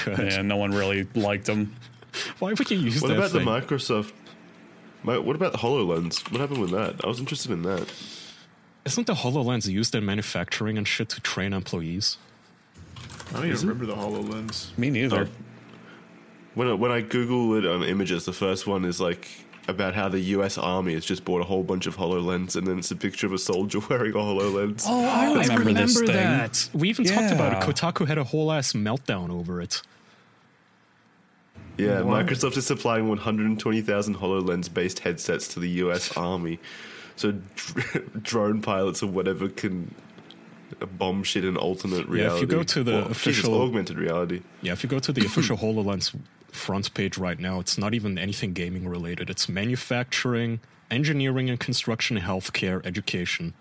Good. 0.06 0.20
and 0.20 0.48
no 0.48 0.56
one 0.56 0.72
really 0.72 1.08
liked 1.14 1.46
them. 1.46 1.76
Why 2.40 2.54
would 2.54 2.72
you 2.72 2.78
use 2.78 3.02
that. 3.02 3.10
What 3.10 3.18
about 3.18 3.32
thing? 3.32 3.46
the 3.46 3.52
Microsoft? 3.52 4.12
My, 5.04 5.18
what 5.18 5.36
about 5.36 5.54
the 5.54 5.60
Hololens? 5.60 6.30
What 6.32 6.42
happened 6.42 6.62
with 6.62 6.72
that? 6.72 7.04
I 7.04 7.08
was 7.08 7.20
interested 7.20 7.52
in 7.52 7.62
that. 7.64 7.92
Isn't 8.86 9.08
the 9.08 9.14
HoloLens 9.14 9.68
used 9.68 9.96
in 9.96 10.06
manufacturing 10.06 10.78
and 10.78 10.88
shit 10.88 11.10
to 11.10 11.22
train 11.22 11.54
employees? 11.54 12.18
I 13.30 13.34
don't 13.34 13.46
even 13.46 13.60
remember 13.68 13.86
the 13.86 13.96
Hololens. 13.96 14.78
Me 14.78 14.90
neither. 14.90 15.28
Oh. 15.28 15.28
When 16.56 16.68
I, 16.68 16.74
when 16.74 16.92
I 16.92 17.02
Google 17.02 17.56
it 17.56 17.66
on 17.66 17.84
images, 17.84 18.26
the 18.26 18.34
first 18.34 18.68
one 18.68 18.84
is 18.84 19.00
like 19.00 19.30
about 19.68 19.94
how 19.94 20.10
the 20.10 20.20
U.S. 20.20 20.58
Army 20.58 20.96
has 20.96 21.06
just 21.06 21.24
bought 21.24 21.42
a 21.42 21.44
whole 21.44 21.64
bunch 21.64 21.86
of 21.86 21.96
Hololens, 21.96 22.56
and 22.56 22.66
then 22.66 22.80
it's 22.80 22.92
a 22.92 22.96
picture 22.96 23.28
of 23.28 23.34
a 23.34 23.38
soldier 23.38 23.80
wearing 23.90 24.12
a 24.12 24.16
Hololens. 24.16 24.84
Oh, 24.88 25.06
I 25.06 25.28
I 25.28 25.56
remember, 25.56 25.74
this 25.74 25.98
thing. 25.98 26.08
that. 26.08 26.70
We 26.74 26.90
even 26.90 27.06
talked 27.06 27.32
about 27.32 27.54
it. 27.64 27.76
Kotaku 27.76 28.08
had 28.08 28.18
a 28.18 28.24
whole 28.24 28.52
ass 28.52 28.74
meltdown 28.74 29.30
over 29.30 29.62
it. 29.62 29.82
Yeah, 31.80 32.02
What? 32.02 32.26
Microsoft 32.26 32.58
is 32.58 32.66
supplying 32.66 33.08
120,000 33.08 34.18
HoloLens-based 34.18 35.00
headsets 35.00 35.48
to 35.50 35.60
the 35.60 35.70
U.S. 35.84 36.16
Army, 36.18 36.60
so 37.16 37.32
dr- 37.56 38.24
drone 38.24 38.62
pilots 38.62 39.02
or 39.02 39.08
whatever 39.08 39.48
can 39.50 39.94
bomb 40.98 41.24
shit 41.24 41.44
in 41.46 41.58
alternate 41.58 42.08
reality. 42.08 42.20
Yeah, 42.20 42.26
if 42.26 42.32
reality. 42.34 42.42
you 42.42 42.48
go 42.48 42.64
to 42.64 42.84
the 42.84 42.92
Well, 42.92 43.02
Jesus, 43.08 43.18
official- 43.18 43.62
augmented 43.62 43.98
reality. 43.98 44.42
Yeah, 44.62 44.74
if 44.74 44.84
you 44.84 44.90
go 44.90 45.00
to 45.00 45.12
the 45.12 45.26
official 45.26 45.58
HoloLens 45.64 46.16
front 46.52 46.94
page 46.94 47.18
right 47.18 47.40
now, 47.40 47.60
it's 47.60 47.78
not 47.78 47.94
even 47.94 48.18
anything 48.18 48.54
gaming 48.54 48.88
related. 48.88 49.30
It's 49.30 49.48
manufacturing, 49.48 50.60
engineering 50.92 51.50
and 51.50 51.60
construction, 51.60 52.18
healthcare, 52.20 52.86
education. 52.86 53.54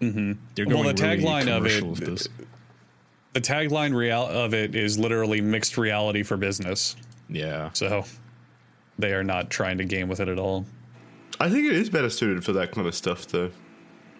Mm-hmm. 0.00 0.32
They're 0.54 0.66
Well, 0.66 0.82
going 0.82 0.96
the 0.96 1.02
really 1.02 1.22
tagline 1.22 1.42
of 1.56 1.66
it- 1.66 1.78
commercial 1.80 1.94
this. 1.94 2.28
The 3.34 3.40
tagline 3.40 3.94
real- 3.94 4.26
of 4.26 4.52
it 4.52 4.74
is 4.74 4.98
literally 4.98 5.40
mixed 5.40 5.78
reality 5.78 6.22
for 6.22 6.36
business. 6.36 6.96
Yeah. 7.32 7.70
So 7.72 8.04
they 8.98 9.12
are 9.12 9.24
not 9.24 9.50
trying 9.50 9.78
to 9.78 9.84
game 9.84 10.08
with 10.08 10.20
it 10.20 10.28
at 10.28 10.38
all. 10.38 10.64
I 11.40 11.48
think 11.48 11.66
it 11.66 11.74
is 11.74 11.90
better 11.90 12.10
suited 12.10 12.44
for 12.44 12.52
that 12.52 12.72
kind 12.72 12.86
of 12.86 12.94
stuff, 12.94 13.26
though. 13.26 13.50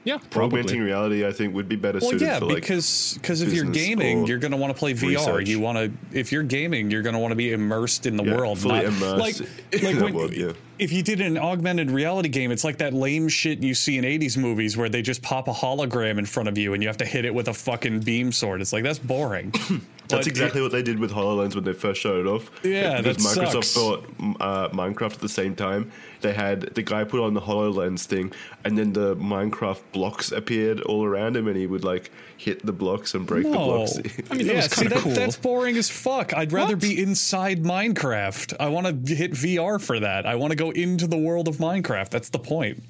Yeah, 0.04 0.18
probably. 0.30 0.58
Augmenting 0.58 0.82
reality, 0.82 1.24
I 1.24 1.30
think, 1.30 1.54
would 1.54 1.68
be 1.68 1.76
better 1.76 2.00
Well, 2.00 2.10
suited 2.10 2.24
yeah, 2.24 2.40
for 2.40 2.46
like 2.46 2.56
because 2.56 3.16
because 3.22 3.40
if 3.40 3.52
you're 3.52 3.66
gaming, 3.70 4.26
you're 4.26 4.38
going 4.40 4.50
to 4.50 4.56
want 4.56 4.74
to 4.74 4.78
play 4.78 4.94
VR. 4.94 5.10
research. 5.10 5.48
You 5.48 5.60
want 5.60 5.78
to 5.78 5.92
if 6.18 6.32
you're 6.32 6.42
gaming, 6.42 6.90
you're 6.90 7.02
going 7.02 7.12
to 7.12 7.20
want 7.20 7.30
to 7.30 7.36
be 7.36 7.52
immersed 7.52 8.04
in 8.06 8.16
the 8.16 8.24
Yeah, 8.24 8.36
world, 8.36 8.58
fully 8.58 8.76
not 8.82 8.84
immersed 8.86 9.40
like 9.40 9.48
in 9.72 9.84
like 9.94 10.02
when, 10.04 10.14
world, 10.14 10.32
yeah. 10.34 10.52
if 10.80 10.90
you 10.90 11.04
did 11.04 11.20
an 11.20 11.38
augmented 11.38 11.92
reality 11.92 12.28
game, 12.30 12.50
it's 12.50 12.64
like 12.64 12.78
that 12.78 12.92
lame 12.92 13.28
shit 13.28 13.60
you 13.62 13.74
see 13.74 13.96
in 13.96 14.02
80s 14.04 14.36
movies 14.36 14.76
where 14.76 14.88
they 14.88 15.02
just 15.02 15.22
pop 15.22 15.46
a 15.46 15.52
hologram 15.52 16.18
in 16.18 16.26
front 16.26 16.48
of 16.48 16.58
you 16.58 16.74
and 16.74 16.82
you 16.82 16.88
have 16.88 16.96
to 16.96 17.06
hit 17.06 17.24
it 17.24 17.32
with 17.32 17.46
a 17.46 17.54
fucking 17.54 18.00
beam 18.00 18.32
sword. 18.32 18.60
It's 18.60 18.72
like 18.72 18.82
that's 18.82 18.98
boring. 18.98 19.54
That's 20.12 20.26
exactly 20.26 20.62
what 20.62 20.72
they 20.72 20.82
did 20.82 20.98
with 20.98 21.10
HoloLens 21.12 21.54
when 21.54 21.64
they 21.64 21.72
first 21.72 22.00
showed 22.00 22.24
it 22.24 22.28
off. 22.28 22.50
Yeah, 22.64 23.00
because 23.00 23.18
Microsoft 23.18 23.64
sucks. 23.64 23.74
bought 23.74 24.04
uh, 24.40 24.68
Minecraft 24.70 25.14
at 25.14 25.18
the 25.20 25.28
same 25.28 25.54
time. 25.56 25.90
They 26.20 26.32
had 26.32 26.60
the 26.74 26.82
guy 26.82 27.02
put 27.04 27.20
on 27.20 27.34
the 27.34 27.40
HoloLens 27.40 28.04
thing, 28.04 28.32
and 28.64 28.78
then 28.78 28.92
the 28.92 29.16
Minecraft 29.16 29.80
blocks 29.92 30.30
appeared 30.30 30.80
all 30.82 31.04
around 31.04 31.36
him, 31.36 31.48
and 31.48 31.56
he 31.56 31.66
would 31.66 31.82
like 31.84 32.10
hit 32.36 32.64
the 32.64 32.72
blocks 32.72 33.14
and 33.14 33.26
break 33.26 33.44
the 33.44 33.50
blocks. 33.50 33.98
I 34.30 34.34
mean, 34.34 34.46
that 34.46 34.54
yeah, 34.54 34.60
see 34.62 34.86
that, 34.88 34.98
cool. 34.98 35.12
that's 35.12 35.36
boring 35.36 35.76
as 35.76 35.90
fuck. 35.90 36.32
I'd 36.34 36.52
rather 36.52 36.74
What? 36.74 36.82
be 36.82 37.02
inside 37.02 37.62
Minecraft. 37.62 38.54
I 38.60 38.68
want 38.68 39.06
to 39.06 39.14
hit 39.14 39.32
VR 39.32 39.80
for 39.80 39.98
that. 40.00 40.26
I 40.26 40.36
want 40.36 40.50
to 40.52 40.56
go 40.56 40.70
into 40.70 41.06
the 41.06 41.18
world 41.18 41.48
of 41.48 41.56
Minecraft. 41.56 42.10
That's 42.10 42.28
the 42.28 42.38
point. 42.38 42.82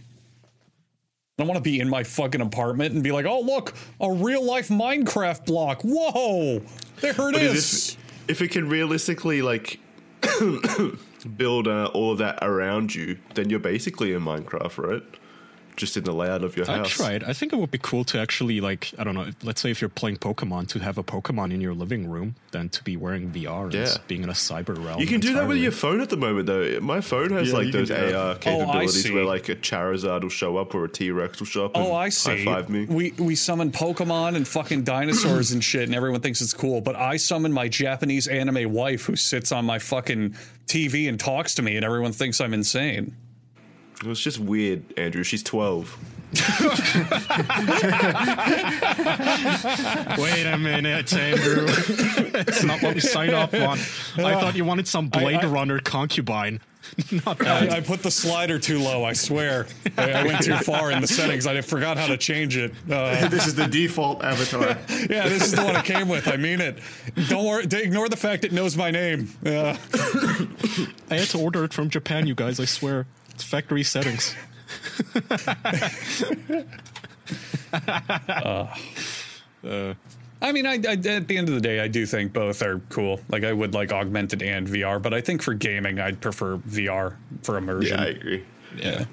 I 1.39 1.45
want 1.45 1.57
to 1.57 1.63
be 1.63 1.81
in 1.81 1.89
my 1.89 2.05
fucking 2.05 2.41
apartment 2.41 2.95
and 2.95 3.03
be 3.03 3.11
like, 3.11 3.27
oh 3.27 3.41
look, 3.41 3.75
a 4.01 4.13
real 4.13 4.45
life 4.45 4.69
Minecraft 4.69 5.45
block. 5.47 5.83
Whoa, 5.83 6.61
there 7.03 7.13
it 7.13 7.33
But 7.33 7.43
is. 7.43 7.97
if, 8.27 8.31
if 8.31 8.43
it 8.43 8.51
can 8.53 8.69
realistically 8.69 9.43
like 9.43 9.79
build 11.37 11.69
uh, 11.69 11.87
all 11.93 12.13
of 12.13 12.19
that 12.19 12.39
around 12.43 12.95
you, 12.95 13.19
then 13.35 13.51
you're 13.51 13.59
basically 13.59 14.13
in 14.13 14.23
Minecraft, 14.23 14.79
right? 14.79 15.03
Just 15.75 15.97
in 15.97 16.05
the 16.05 16.13
layout 16.13 16.45
of 16.45 16.57
your 16.57 16.71
I 16.71 16.77
house. 16.79 16.87
I 17.01 17.05
tried. 17.05 17.25
I 17.25 17.33
think 17.33 17.53
it 17.53 17.57
would 17.57 17.71
be 17.71 17.79
cool 17.79 18.05
to 18.05 18.19
actually 18.21 18.61
like 18.61 18.93
I 18.99 19.05
don't 19.05 19.15
know. 19.15 19.29
Let's 19.43 19.61
say 19.61 19.71
if 19.71 19.81
you're 19.81 19.89
playing 19.89 20.19
Pokemon, 20.19 20.69
to 20.69 20.79
have 20.81 20.99
a 20.99 21.03
Pokemon 21.03 21.53
in 21.53 21.61
your 21.61 21.73
living 21.75 22.09
room, 22.11 22.35
than 22.51 22.69
to 22.71 22.85
be 22.85 22.97
wearing 22.97 23.31
VR 23.31 23.65
and 23.65 23.75
Yeah. 23.75 23.97
being 24.07 24.23
in 24.23 24.29
a 24.29 24.35
cyber 24.35 24.77
realm. 24.85 25.01
You 25.01 25.07
can 25.07 25.21
do 25.21 25.33
that 25.35 25.49
with 25.49 25.57
your 25.59 25.73
phone 25.73 26.01
at 26.01 26.11
the 26.11 26.17
moment, 26.19 26.47
though. 26.47 26.79
My 26.81 27.01
phone 27.01 27.31
has 27.31 27.49
Yeah, 27.49 27.55
like 27.55 27.73
those 27.73 27.89
do 27.89 27.95
that. 27.95 28.15
AR 28.15 28.33
Oh, 28.33 28.35
capabilities 28.39 29.03
see. 29.03 29.13
where 29.13 29.25
like 29.25 29.49
a 29.49 29.57
Charizard 29.57 30.23
will 30.23 30.29
show 30.29 30.59
up 30.59 30.75
or 30.75 30.85
a 30.85 30.89
T 30.91 31.11
Rex 31.11 31.39
will 31.41 31.47
show 31.47 31.65
up. 31.65 31.73
Oh, 31.75 31.87
and 31.89 31.97
I 31.97 32.09
see. 32.11 32.45
High 32.45 32.45
five 32.45 32.69
me. 32.69 32.85
We 32.85 33.13
we 33.13 33.35
summon 33.35 33.73
Pokemon 33.73 34.37
and 34.37 34.47
fucking 34.47 34.83
dinosaurs 34.85 35.53
and 35.53 35.65
shit, 35.65 35.85
and 35.85 35.95
everyone 35.95 36.21
thinks 36.21 36.41
it's 36.43 36.53
cool. 36.55 36.83
But 36.83 36.97
I 36.97 37.17
summon 37.17 37.53
my 37.53 37.69
Japanese 37.69 38.29
anime 38.29 38.71
wife 38.73 39.07
who 39.07 39.17
sits 39.17 39.53
on 39.53 39.65
my 39.65 39.79
fucking 39.79 40.35
TV 40.67 41.09
and 41.09 41.19
talks 41.19 41.55
to 41.55 41.63
me, 41.63 41.77
and 41.77 41.85
everyone 41.85 42.13
thinks 42.13 42.41
I'm 42.41 42.53
insane. 42.55 43.17
It 44.03 44.09
was 44.09 44.21
just 44.21 44.41
weird, 44.41 44.83
Andrew. 44.99 45.23
She's 45.23 45.43
12. 45.45 45.97
Wait 50.19 50.47
a 50.47 50.59
minute, 50.59 51.13
Andrew. 51.13 51.67
it's 51.69 52.65
not 52.65 52.83
what 52.83 52.95
we 52.95 53.01
signed 53.01 53.35
off 53.35 53.55
on. 53.55 53.79
I 54.25 54.41
thought 54.41 54.57
you 54.57 54.65
wanted 54.65 54.89
some 54.89 55.09
Blade 55.09 55.45
I- 55.45 55.47
Runner 55.47 55.79
concubine. 55.79 56.61
not 57.25 57.39
that. 57.39 57.71
I, 57.71 57.77
I 57.77 57.81
put 57.81 58.03
the 58.03 58.11
slider 58.11 58.59
too 58.59 58.79
low. 58.81 59.05
I 59.05 59.13
swear, 59.13 59.67
I, 59.97 60.13
I 60.13 60.27
went 60.27 60.43
too 60.43 60.57
far 60.57 60.91
in 60.91 61.01
the 61.01 61.07
settings. 61.07 61.47
I 61.47 61.61
forgot 61.61 61.97
how 61.97 62.07
to 62.09 62.17
change 62.17 62.57
it. 62.57 62.73
Uh, 62.91 63.29
this 63.29 63.47
is 63.47 63.55
the 63.55 63.67
default 63.67 64.23
avatar. 64.25 64.63
yeah, 65.09 65.29
this 65.29 65.45
is 65.45 65.53
the 65.53 65.63
one 65.63 65.77
it 65.77 65.85
came 65.85 66.09
with. 66.09 66.27
I 66.29 66.37
mean 66.37 66.61
it. 66.61 66.79
Don't 67.29 67.45
worry. 67.45 67.65
Ignore 67.65 68.09
the 68.09 68.17
fact 68.17 68.45
it 68.45 68.53
knows 68.53 68.77
my 68.77 68.91
name. 68.91 69.31
Uh, 69.47 69.77
I 71.11 71.17
had 71.17 71.29
to 71.29 71.39
order 71.39 71.65
it 71.65 71.73
from 71.73 71.89
Japan, 71.89 72.27
you 72.27 72.35
guys. 72.35 72.59
I 72.59 72.65
swear, 72.65 73.07
it's 73.43 73.51
factory 73.51 73.83
settings. 73.83 74.35
Uh, 79.65 79.95
I 80.43 80.51
mean, 80.51 80.67
I, 80.67 80.73
I, 80.73 80.95
at 80.95 81.03
the 81.29 81.37
end 81.39 81.49
of 81.49 81.55
the 81.55 81.61
day, 81.61 81.79
I 81.79 81.87
do 81.87 82.05
think 82.05 82.33
both 82.33 82.63
are 82.63 82.81
cool. 82.89 83.21
Like, 83.29 83.45
I 83.45 83.53
would 83.53 83.75
like 83.75 83.93
augmented 83.93 84.43
and 84.43 84.67
VR, 84.67 85.01
but 85.01 85.15
I 85.15 85.21
think 85.21 85.41
for 85.41 85.55
gaming, 85.55 86.01
I'd 86.01 86.21
prefer 86.21 86.57
VR 86.59 87.15
for 87.45 87.57
immersion. 87.57 87.97
Yeah, 87.97 88.05
I 88.05 88.09
agree. 88.09 88.45
yeah. 88.77 89.05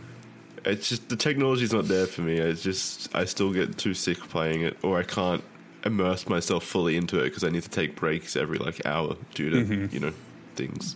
It's 0.65 0.89
just 0.89 1.07
the 1.07 1.15
technology's 1.15 1.71
not 1.71 1.87
there 1.87 2.07
for 2.07 2.21
me. 2.21 2.37
It's 2.39 2.63
just 2.63 3.15
I 3.15 3.25
still 3.25 3.53
get 3.53 3.77
too 3.77 3.93
sick 3.93 4.17
playing 4.17 4.61
it, 4.63 4.75
or 4.83 4.97
I 4.99 5.03
can't 5.03 5.43
immerse 5.85 6.27
myself 6.27 6.63
fully 6.65 6.97
into 6.97 7.19
it 7.19 7.25
because 7.25 7.43
I 7.43 7.49
need 7.49 7.63
to 7.63 7.69
take 7.69 7.95
breaks 7.95 8.35
every 8.35 8.57
like 8.57 8.85
hour 8.85 9.15
due 9.35 9.49
to 9.51 9.55
Mm-hmm. 9.57 9.93
you 9.93 9.99
know 10.01 10.13
things. 10.55 10.95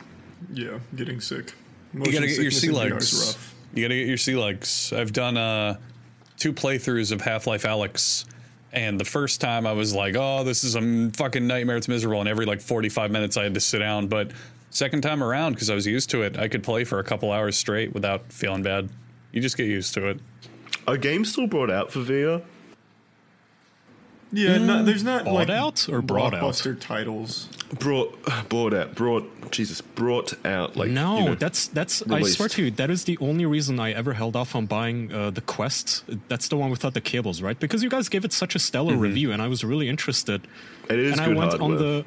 Yeah, 0.51 0.79
getting 0.95 1.21
sick. 1.21 1.53
You 1.93 2.11
gotta 2.11 2.27
get 2.27 2.39
your 2.39 2.51
sea 2.51 2.69
Motion 2.69 2.71
sickness 2.71 2.73
in 2.73 2.73
VR 2.73 2.97
is 2.97 3.13
legs. 3.13 3.27
rough. 3.27 3.55
You 3.73 3.83
gotta 3.83 3.95
get 3.95 4.07
your 4.07 4.17
sea 4.17 4.35
legs. 4.35 4.93
I've 4.95 5.13
done 5.13 5.37
uh, 5.37 5.77
two 6.37 6.53
playthroughs 6.53 7.11
of 7.11 7.21
Half 7.21 7.47
Life 7.47 7.63
Alyx, 7.63 8.25
and 8.71 8.99
the 8.99 9.05
first 9.05 9.41
time 9.41 9.65
I 9.67 9.73
was 9.73 9.93
like, 9.93 10.15
"Oh, 10.17 10.43
this 10.43 10.63
is 10.63 10.75
a 10.75 11.09
fucking 11.11 11.45
nightmare. 11.45 11.77
It's 11.77 11.87
miserable." 11.87 12.19
And 12.19 12.29
every 12.29 12.45
like 12.45 12.61
forty-five 12.61 13.11
minutes, 13.11 13.37
I 13.37 13.43
had 13.43 13.53
to 13.53 13.59
sit 13.59 13.79
down. 13.79 14.07
But 14.07 14.31
second 14.69 15.01
time 15.01 15.23
around, 15.23 15.53
because 15.53 15.69
I 15.69 15.75
was 15.75 15.85
used 15.85 16.09
to 16.11 16.23
it, 16.23 16.37
I 16.37 16.47
could 16.47 16.63
play 16.63 16.83
for 16.83 16.99
a 16.99 17.03
couple 17.03 17.31
hours 17.31 17.57
straight 17.57 17.93
without 17.93 18.31
feeling 18.31 18.63
bad. 18.63 18.89
You 19.31 19.41
just 19.41 19.57
get 19.57 19.67
used 19.67 19.93
to 19.95 20.07
it. 20.09 20.19
Are 20.87 20.97
games 20.97 21.31
still 21.31 21.47
brought 21.47 21.71
out 21.71 21.91
for 21.91 21.99
VR? 21.99 22.41
Yeah, 24.33 24.57
no, 24.57 24.83
there's 24.83 25.03
not 25.03 25.25
Bought 25.25 25.33
like 25.33 25.49
out 25.49 25.87
or 25.87 26.01
brought 26.01 26.33
out? 26.33 26.65
titles. 26.79 27.47
Brought, 27.79 28.49
brought 28.49 28.73
out, 28.73 28.95
brought 28.95 29.51
Jesus, 29.51 29.79
brought 29.81 30.33
out 30.45 30.75
like 30.75 30.89
no, 30.89 31.19
you 31.19 31.25
know, 31.25 31.35
that's 31.35 31.67
that's. 31.67 32.01
I 32.09 32.23
swear 32.23 32.49
to 32.49 32.65
you, 32.65 32.71
that 32.71 32.89
is 32.89 33.03
the 33.03 33.17
only 33.21 33.45
reason 33.45 33.79
I 33.79 33.91
ever 33.91 34.13
held 34.13 34.35
off 34.35 34.55
on 34.55 34.65
buying 34.65 35.13
uh, 35.13 35.29
the 35.29 35.41
Quest. 35.41 36.03
That's 36.27 36.47
the 36.47 36.57
one 36.57 36.71
without 36.71 36.95
the 36.95 37.01
cables, 37.01 37.43
right? 37.43 37.59
Because 37.59 37.83
you 37.83 37.89
guys 37.89 38.09
gave 38.09 38.25
it 38.25 38.33
such 38.33 38.55
a 38.55 38.59
stellar 38.59 38.95
review, 38.95 39.31
and 39.31 39.41
I 39.41 39.47
was 39.47 39.63
really 39.63 39.87
interested. 39.87 40.47
it 40.89 40.99
is 40.99 41.13
and 41.13 41.21
I 41.21 41.27
went 41.27 41.51
hardware. 41.51 41.61
on 41.61 41.77
the. 41.77 42.05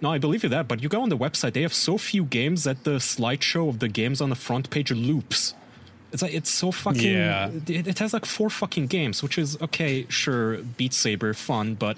No, 0.00 0.10
I 0.10 0.18
believe 0.18 0.42
you 0.44 0.48
that, 0.48 0.68
but 0.68 0.82
you 0.82 0.88
go 0.88 1.02
on 1.02 1.10
the 1.10 1.18
website. 1.18 1.52
They 1.52 1.62
have 1.62 1.74
so 1.74 1.98
few 1.98 2.24
games 2.24 2.64
that 2.64 2.84
the 2.84 2.98
slideshow 2.98 3.68
of 3.68 3.80
the 3.80 3.88
games 3.88 4.20
on 4.20 4.30
the 4.30 4.36
front 4.36 4.70
page 4.70 4.90
loops. 4.90 5.54
It's 6.12 6.22
like 6.22 6.32
it's 6.34 6.50
so 6.50 6.70
fucking. 6.72 7.12
Yeah. 7.12 7.50
It, 7.66 7.86
it 7.86 7.98
has 7.98 8.12
like 8.12 8.24
four 8.24 8.48
fucking 8.50 8.86
games, 8.86 9.22
which 9.22 9.36
is 9.38 9.60
okay. 9.60 10.06
Sure, 10.08 10.58
Beat 10.58 10.94
Saber, 10.94 11.34
fun, 11.34 11.74
but 11.74 11.96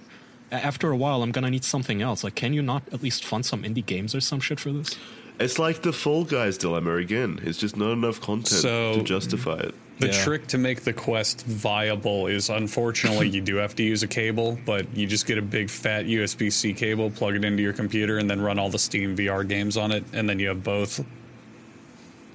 after 0.51 0.91
a 0.91 0.97
while, 0.97 1.23
I'm 1.23 1.31
gonna 1.31 1.51
need 1.51 1.65
something 1.65 2.03
else. 2.03 2.25
Like, 2.25 2.35
can 2.35 2.53
you 2.53 2.63
not 2.63 2.83
at 2.93 3.03
least 3.03 3.25
fund 3.25 3.47
some 3.47 3.63
indie 3.63 3.87
games 3.87 4.15
or 4.15 4.21
some 4.21 4.41
shit 4.41 4.59
for 4.59 4.73
this? 4.73 4.97
It's 5.39 5.59
like 5.59 5.83
the 5.83 5.93
Fall 5.93 6.25
Guys 6.25 6.59
dilemma 6.59 6.97
again. 6.97 7.41
It's 7.45 7.57
just 7.59 7.77
not 7.77 7.93
enough 7.93 8.21
content 8.21 8.49
So- 8.61 8.95
to 8.97 9.03
justify 9.03 9.59
it. 9.61 9.75
The 10.01 10.07
Yeah. 10.09 10.25
trick 10.25 10.47
to 10.49 10.59
make 10.59 10.81
the 10.81 10.95
quest 10.95 11.45
viable 11.47 12.27
is 12.27 12.49
unfortunately 12.49 13.29
you 13.29 13.43
do 13.43 13.57
have 13.57 13.77
to 13.77 13.83
use 13.83 14.03
a 14.03 14.07
cable, 14.09 14.59
but 14.65 14.87
you 14.97 15.07
just 15.07 15.27
get 15.27 15.37
a 15.37 15.43
big 15.43 15.69
fat 15.69 16.07
USB 16.07 16.51
C 16.51 16.73
cable, 16.73 17.11
plug 17.11 17.35
it 17.37 17.45
into 17.45 17.63
your 17.63 17.75
computer, 17.75 18.17
and 18.19 18.29
then 18.29 18.41
run 18.41 18.59
all 18.59 18.71
the 18.71 18.79
Steam 18.79 19.15
VR 19.15 19.45
games 19.47 19.77
on 19.77 19.93
it, 19.93 20.03
and 20.15 20.27
then 20.29 20.39
you 20.39 20.49
have 20.49 20.65
both. 20.65 21.05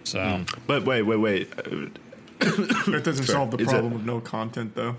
So 0.06 0.24
hmm. 0.38 0.44
But 0.68 0.86
wait, 0.86 1.02
wait, 1.04 1.18
wait. 1.18 1.52
That 2.40 3.02
doesn't 3.04 3.26
solve 3.26 3.52
the 3.52 3.58
Is 3.58 3.68
it- 3.68 3.72
problem 3.72 3.94
of 3.94 4.06
no 4.06 4.20
content, 4.20 4.76
though. 4.76 4.96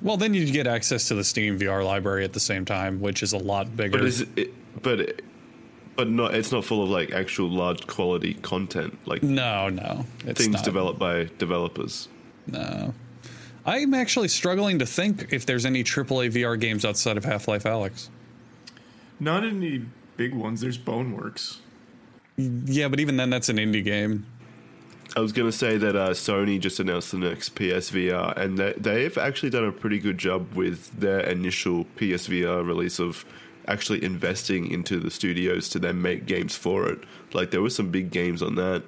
well 0.00 0.16
then 0.16 0.32
you 0.34 0.50
get 0.50 0.66
access 0.66 1.08
to 1.08 1.14
the 1.14 1.24
Steam 1.24 1.58
VR 1.58 1.84
library 1.84 2.24
at 2.24 2.32
the 2.32 2.40
same 2.40 2.64
time, 2.64 3.00
which 3.00 3.22
is 3.22 3.32
a 3.32 3.38
lot 3.38 3.76
bigger. 3.76 3.98
But 3.98 4.06
is 4.06 4.20
it? 4.36 4.82
But 4.82 5.00
it- 5.00 5.24
but 5.94 6.08
not. 6.08 6.34
It's 6.34 6.50
not 6.50 6.64
full 6.64 6.82
of 6.82 6.88
like 6.88 7.12
actual 7.12 7.50
large 7.50 7.86
quality 7.86 8.32
content, 8.34 8.96
like 9.06 9.22
no, 9.22 9.68
no. 9.68 10.06
It's 10.26 10.40
things 10.42 10.54
not. 10.54 10.64
developed 10.64 10.98
by 10.98 11.28
developers. 11.38 12.08
No. 12.46 12.94
I'm 13.66 13.92
actually 13.94 14.28
struggling 14.28 14.78
to 14.78 14.86
think 14.86 15.28
if 15.32 15.44
there's 15.46 15.66
any 15.66 15.84
AAA 15.84 16.32
VR 16.32 16.58
games 16.58 16.84
outside 16.86 17.16
of 17.18 17.24
Half 17.26 17.46
Life 17.46 17.64
Alyx. 17.64 18.08
Not 19.20 19.44
any 19.44 19.84
big 20.16 20.34
ones. 20.34 20.62
There's 20.62 20.78
Boneworks. 20.78 21.58
Yeah, 22.36 22.88
but 22.88 23.00
even 23.00 23.16
then, 23.16 23.30
that's 23.30 23.48
an 23.48 23.56
indie 23.56 23.84
game. 23.84 24.26
I 25.14 25.20
was 25.20 25.32
going 25.32 25.50
to 25.50 25.56
say 25.56 25.76
that 25.76 25.94
uh, 25.94 26.10
Sony 26.10 26.58
just 26.58 26.80
announced 26.80 27.10
the 27.10 27.18
next 27.18 27.54
PSVR, 27.54 28.34
and 28.36 28.58
they, 28.58 28.72
they've 28.78 29.18
actually 29.18 29.50
done 29.50 29.64
a 29.64 29.72
pretty 29.72 29.98
good 29.98 30.16
job 30.16 30.54
with 30.54 30.98
their 30.98 31.20
initial 31.20 31.84
PSVR 31.96 32.66
release 32.66 32.98
of 32.98 33.26
actually 33.68 34.02
investing 34.02 34.70
into 34.70 34.98
the 34.98 35.10
studios 35.10 35.68
to 35.68 35.78
then 35.78 36.00
make 36.00 36.26
games 36.26 36.56
for 36.56 36.88
it. 36.88 37.00
Like 37.34 37.50
there 37.50 37.60
were 37.60 37.70
some 37.70 37.90
big 37.90 38.10
games 38.10 38.42
on 38.42 38.54
that. 38.54 38.84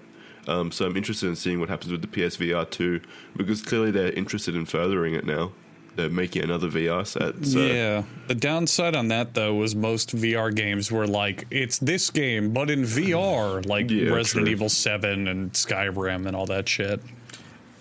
Um, 0.49 0.73
so 0.73 0.87
I'm 0.87 0.97
interested 0.97 1.29
in 1.29 1.37
seeing 1.37 1.61
what 1.61 1.69
happens 1.69 1.93
with 1.93 2.03
the 2.03 2.09
PSVR 2.09 2.71
2 2.71 3.01
because 3.37 3.63
clearly 3.63 3.91
they're 3.91 4.13
interested 4.13 4.55
in 4.55 4.65
furthering 4.65 5.15
it 5.15 5.25
now. 5.25 5.53
They're 5.97 6.11
making 6.11 6.43
another 6.43 6.69
VR 6.69 7.07
set. 7.07 7.45
So 7.47 7.61
Yeah. 7.61 8.03
The 8.27 8.35
downside 8.35 8.97
on 8.97 9.09
that 9.09 9.35
though 9.35 9.55
was 9.55 9.75
most 9.77 10.15
VR 10.17 10.55
games 10.55 10.91
were 10.91 11.07
like 11.07 11.47
it's 11.51 11.79
this 11.79 12.11
game 12.11 12.53
but 12.53 12.71
in 12.71 12.83
VR, 12.83 13.65
like 13.69 13.91
Yeah, 13.91 14.11
Resident 14.11 14.47
true. 14.47 14.53
Evil 14.53 14.69
7 14.69 15.29
and 15.29 15.53
Skyrim 15.53 16.27
and 16.27 16.35
all 16.37 16.47
that 16.47 16.69
shit. 16.69 17.01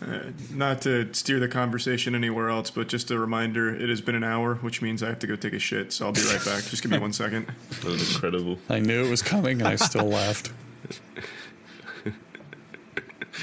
Uh, 0.01 0.19
not 0.53 0.81
to 0.81 1.13
steer 1.13 1.39
the 1.39 1.47
conversation 1.47 2.13
anywhere 2.13 2.49
else, 2.49 2.69
but 2.69 2.89
just 2.89 3.09
a 3.09 3.17
reminder: 3.17 3.73
it 3.73 3.87
has 3.87 4.01
been 4.01 4.15
an 4.15 4.23
hour, 4.23 4.55
which 4.55 4.81
means 4.81 5.01
I 5.01 5.07
have 5.07 5.19
to 5.19 5.27
go 5.27 5.37
take 5.37 5.53
a 5.53 5.59
shit. 5.59 5.93
So 5.93 6.05
I'll 6.05 6.11
be 6.11 6.19
right 6.25 6.43
back. 6.43 6.65
Just 6.65 6.83
give 6.83 6.91
me 6.91 6.97
one 6.97 7.13
second. 7.13 7.47
that 7.69 7.85
was 7.85 8.13
incredible. 8.13 8.59
I 8.69 8.79
knew 8.79 9.05
it 9.05 9.09
was 9.09 9.21
coming 9.21 9.59
and 9.61 9.67
I 9.67 9.75
still 9.77 10.03
laughed. 10.09 10.51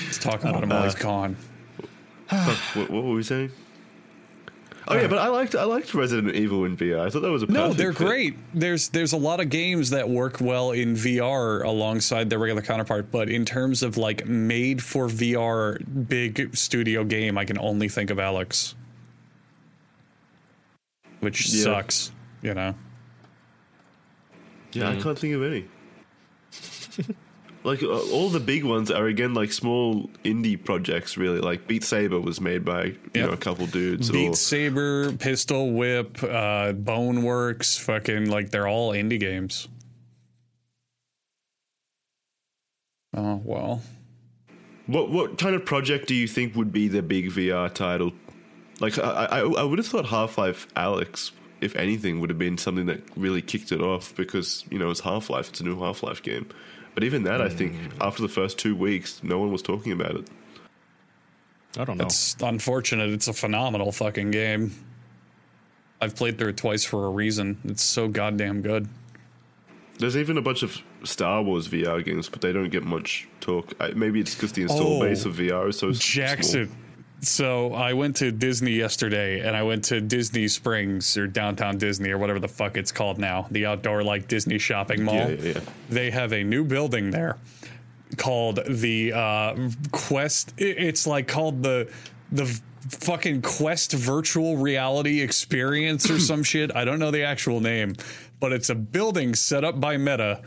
Let's 0.04 0.18
talk 0.18 0.40
about 0.44 0.62
him 0.62 0.68
while 0.68 0.84
he's 0.84 0.94
gone. 0.94 1.36
What, 2.28 2.90
what 2.90 3.04
were 3.04 3.14
we 3.14 3.22
saying? 3.22 3.50
Oh 4.90 4.96
yeah, 4.96 5.06
but 5.06 5.18
I 5.18 5.28
liked 5.28 5.54
I 5.54 5.62
liked 5.64 5.94
Resident 5.94 6.34
Evil 6.34 6.64
in 6.64 6.76
VR. 6.76 6.98
I 7.00 7.10
thought 7.10 7.22
that 7.22 7.30
was 7.30 7.44
a 7.44 7.46
No, 7.46 7.72
they're 7.72 7.92
fit. 7.92 8.06
great. 8.06 8.36
There's 8.52 8.88
there's 8.88 9.12
a 9.12 9.16
lot 9.16 9.38
of 9.38 9.48
games 9.48 9.90
that 9.90 10.08
work 10.08 10.40
well 10.40 10.72
in 10.72 10.94
VR 10.94 11.64
alongside 11.64 12.28
their 12.28 12.40
regular 12.40 12.60
counterpart, 12.60 13.12
but 13.12 13.28
in 13.30 13.44
terms 13.44 13.84
of 13.84 13.96
like 13.96 14.26
made 14.26 14.82
for 14.82 15.06
VR 15.06 15.78
big 16.08 16.56
studio 16.56 17.04
game, 17.04 17.38
I 17.38 17.44
can 17.44 17.56
only 17.58 17.88
think 17.88 18.10
of 18.10 18.18
Alyx. 18.18 18.74
Which 21.20 21.48
Yeah. 21.50 21.62
sucks, 21.62 22.10
you 22.42 22.54
know. 22.54 22.74
Yeah, 24.72 24.90
I 24.90 24.96
mm. 24.96 25.02
can't 25.02 25.18
think 25.18 25.34
of 25.34 25.42
any. 25.44 25.66
like 27.62 27.82
uh, 27.82 27.88
all 28.10 28.28
the 28.30 28.40
big 28.40 28.64
ones 28.64 28.90
are 28.90 29.06
again 29.06 29.34
like 29.34 29.52
small 29.52 30.08
indie 30.24 30.62
projects. 30.62 31.16
Really, 31.16 31.40
like 31.40 31.66
Beat 31.66 31.84
Saber 31.84 32.18
was 32.20 32.40
made 32.40 32.64
by 32.64 32.84
you 32.84 32.98
Yep. 33.14 33.26
know 33.26 33.32
a 33.32 33.36
couple 33.36 33.66
dudes. 33.66 34.10
or- 34.10 34.14
Beat 34.14 34.36
Saber, 34.36 35.12
Pistol 35.12 35.72
Whip, 35.72 36.22
uh, 36.22 36.72
Boneworks, 36.72 37.78
fucking 37.78 38.30
like 38.30 38.50
they're 38.50 38.68
all 38.68 38.92
indie 38.92 39.20
games. 39.20 39.68
Oh 43.16 43.40
well. 43.44 43.82
What 44.86 45.10
what 45.10 45.38
kind 45.38 45.54
of 45.54 45.64
project 45.64 46.08
do 46.08 46.14
you 46.14 46.26
think 46.26 46.54
would 46.56 46.72
be 46.72 46.88
the 46.88 47.02
big 47.02 47.30
VR 47.30 47.72
title? 47.72 48.12
Like 48.80 48.98
I 48.98 49.26
I, 49.26 49.38
I 49.40 49.62
would 49.64 49.78
have 49.78 49.86
thought 49.86 50.06
Half 50.06 50.38
Life 50.38 50.66
Alyx, 50.74 51.32
if 51.60 51.76
anything, 51.76 52.20
would 52.20 52.30
have 52.30 52.38
been 52.38 52.58
something 52.58 52.86
that 52.86 53.02
really 53.16 53.42
kicked 53.42 53.72
it 53.72 53.80
off 53.80 54.14
because 54.16 54.64
you 54.70 54.78
know 54.78 54.90
it's 54.90 55.00
Half 55.00 55.30
Life, 55.30 55.48
it's 55.50 55.60
a 55.60 55.64
new 55.64 55.78
Half 55.80 56.02
Life 56.02 56.22
game. 56.22 56.46
But 56.94 57.04
even 57.04 57.22
that, 57.24 57.40
I 57.40 57.48
think 57.48 57.74
hmm. 57.74 58.02
after 58.02 58.22
the 58.22 58.28
first 58.28 58.58
two 58.58 58.74
weeks, 58.76 59.22
no 59.22 59.38
one 59.38 59.52
was 59.52 59.62
talking 59.62 59.92
about 59.92 60.16
it. 60.16 60.28
I 61.78 61.84
don't 61.84 61.98
know. 61.98 62.04
It's 62.04 62.36
unfortunate. 62.42 63.10
It's 63.10 63.28
a 63.28 63.32
phenomenal 63.32 63.92
fucking 63.92 64.32
game. 64.32 64.72
I've 66.00 66.16
played 66.16 66.38
through 66.38 66.48
it 66.50 66.56
twice 66.56 66.84
for 66.84 67.06
a 67.06 67.10
reason. 67.10 67.58
It's 67.64 67.82
so 67.82 68.08
goddamn 68.08 68.62
good. 68.62 68.88
There's 69.98 70.16
even 70.16 70.38
a 70.38 70.42
bunch 70.42 70.62
of 70.62 70.78
Star 71.04 71.42
Wars 71.42 71.68
VR 71.68 72.02
games, 72.02 72.28
but 72.28 72.40
they 72.40 72.52
don't 72.52 72.70
get 72.70 72.84
much 72.84 73.28
talk. 73.40 73.74
I, 73.78 73.90
maybe 73.90 74.18
it's 74.18 74.34
because 74.34 74.52
the 74.52 74.62
install 74.62 74.96
Oh, 74.96 75.00
base 75.00 75.26
of 75.26 75.34
VR 75.36 75.68
is 75.68 75.78
so 75.78 75.90
s- 75.90 75.98
Jackson. 75.98 76.74
So 77.22 77.74
I 77.74 77.92
went 77.92 78.16
to 78.16 78.32
Disney 78.32 78.72
yesterday 78.72 79.40
and 79.40 79.54
I 79.54 79.62
went 79.62 79.84
to 79.84 80.00
Disney 80.00 80.48
Springs 80.48 81.16
or 81.16 81.26
downtown 81.26 81.76
Disney 81.76 82.10
or 82.10 82.18
whatever 82.18 82.38
the 82.38 82.48
fuck 82.48 82.76
it's 82.76 82.92
called 82.92 83.18
now, 83.18 83.46
the 83.50 83.66
outdoor 83.66 84.02
like 84.02 84.26
Disney 84.26 84.58
shopping 84.58 85.02
mall. 85.02 85.16
Yeah, 85.16 85.28
yeah. 85.28 85.60
They 85.90 86.10
have 86.10 86.32
a 86.32 86.42
new 86.42 86.64
building 86.64 87.10
there 87.10 87.36
called 88.16 88.60
the 88.66 89.12
uh, 89.12 89.68
Quest. 89.92 90.54
It's 90.56 91.06
like 91.06 91.28
called 91.28 91.62
the 91.62 91.90
the 92.32 92.60
fucking 92.88 93.42
Quest 93.42 93.92
virtual 93.92 94.56
reality 94.56 95.20
experience 95.20 96.10
or 96.10 96.18
some 96.18 96.42
shit. 96.42 96.74
I 96.74 96.84
don't 96.84 96.98
know 96.98 97.10
the 97.10 97.24
actual 97.24 97.60
name, 97.60 97.96
but 98.40 98.52
it's 98.52 98.70
a 98.70 98.74
building 98.74 99.34
set 99.34 99.64
up 99.64 99.78
by 99.78 99.96
Meta 99.96 100.42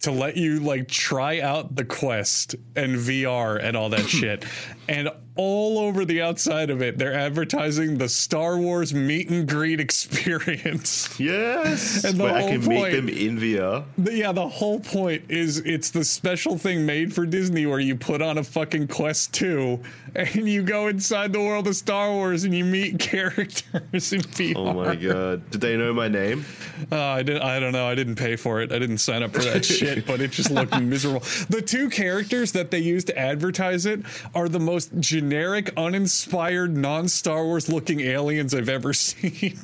to 0.00 0.10
let 0.10 0.36
you 0.36 0.60
like 0.60 0.86
try 0.86 1.40
out 1.40 1.74
the 1.76 1.84
Quest 1.84 2.54
and 2.76 2.96
VR 2.96 3.62
and 3.62 3.76
all 3.76 3.88
that 3.90 4.00
shit. 4.08 4.44
And 4.88 5.08
all 5.36 5.78
over 5.80 6.04
the 6.04 6.22
outside 6.22 6.70
of 6.70 6.80
it, 6.80 6.96
they're 6.96 7.12
advertising 7.14 7.98
the 7.98 8.08
Star 8.08 8.56
Wars 8.58 8.94
meet 8.94 9.30
and 9.30 9.48
greet 9.48 9.80
experience. 10.28 11.18
Yes, 11.18 12.04
And 12.04 12.18
the 12.18 12.24
where 12.24 12.34
I 12.34 12.40
whole 12.40 12.48
can 12.50 12.62
point- 12.62 12.84
meet 12.84 12.90
them 12.92 13.08
in 13.08 13.38
VR. 13.38 13.84
Yeah, 14.12 14.32
the 14.32 14.48
whole 14.48 14.78
point 14.80 15.24
is 15.28 15.58
it's 15.58 15.90
the 15.90 16.04
special 16.04 16.56
thing 16.58 16.86
made 16.86 17.12
for 17.12 17.26
Disney 17.26 17.66
where 17.66 17.80
you 17.80 17.96
put 17.96 18.22
on 18.22 18.38
a 18.38 18.44
fucking 18.44 18.88
Quest 18.88 19.32
2 19.34 19.80
and 20.14 20.48
you 20.48 20.62
go 20.62 20.86
inside 20.88 21.32
the 21.32 21.40
world 21.40 21.66
of 21.66 21.74
Star 21.74 22.10
Wars 22.12 22.44
and 22.44 22.54
you 22.54 22.64
meet 22.64 22.98
characters 23.00 24.12
in 24.12 24.20
VR. 24.20 24.52
Oh 24.56 24.72
my 24.72 24.94
god! 24.94 25.50
Did 25.50 25.60
they 25.60 25.76
know 25.76 25.92
my 25.92 26.06
name? 26.06 26.44
Uh, 26.92 27.00
I 27.00 27.22
did. 27.24 27.40
I 27.40 27.58
don't 27.58 27.72
know. 27.72 27.88
I 27.88 27.94
didn't 27.96 28.14
pay 28.16 28.36
for 28.36 28.60
it. 28.60 28.70
I 28.70 28.78
didn't 28.78 28.98
sign 28.98 29.22
up 29.24 29.32
for 29.32 29.42
that 29.42 29.64
shit. 29.64 30.06
But 30.06 30.20
it 30.20 30.30
just 30.30 30.50
looked 30.50 30.78
miserable. 30.80 31.20
The 31.48 31.60
two 31.62 31.88
characters 31.90 32.52
that 32.52 32.70
they 32.70 32.78
use 32.78 33.02
to 33.04 33.18
advertise 33.18 33.86
it 33.86 34.00
are 34.34 34.48
the 34.48 34.60
most 34.60 34.73
generic, 34.80 35.72
uninspired, 35.76 36.76
non-Star 36.76 37.44
Wars 37.44 37.68
looking 37.68 38.00
aliens 38.00 38.54
I've 38.54 38.68
ever 38.68 38.92
seen. 38.92 39.58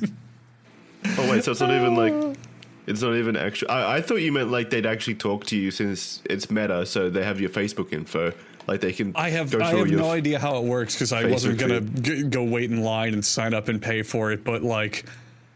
Oh 1.17 1.31
wait, 1.31 1.43
so 1.43 1.51
it's 1.51 1.61
not 1.61 1.71
even 1.71 1.95
like 1.95 2.37
it's 2.87 3.01
not 3.01 3.15
even 3.15 3.35
actual. 3.35 3.71
I, 3.71 3.97
I 3.97 4.01
thought 4.01 4.15
you 4.17 4.31
meant 4.31 4.51
like 4.51 4.69
they'd 4.69 4.85
actually 4.85 5.15
talk 5.15 5.45
to 5.47 5.57
you 5.57 5.71
since 5.71 6.21
it's 6.29 6.49
Meta, 6.49 6.85
so 6.85 7.09
they 7.09 7.23
have 7.23 7.39
your 7.39 7.49
Facebook 7.49 7.93
info. 7.93 8.33
Like 8.67 8.81
they 8.81 8.93
can. 8.93 9.13
I 9.15 9.29
have. 9.29 9.53
I 9.55 9.75
have 9.75 9.89
no 9.89 10.11
idea 10.11 10.39
how 10.39 10.57
it 10.57 10.65
works 10.65 10.93
because 10.93 11.11
I 11.11 11.25
wasn't 11.25 11.57
gonna 11.57 11.81
g- 11.81 12.23
go 12.23 12.43
wait 12.43 12.69
in 12.69 12.81
line 12.83 13.13
and 13.13 13.25
sign 13.25 13.53
up 13.53 13.67
and 13.67 13.81
pay 13.81 14.03
for 14.03 14.31
it. 14.31 14.43
But 14.43 14.63
like. 14.63 15.05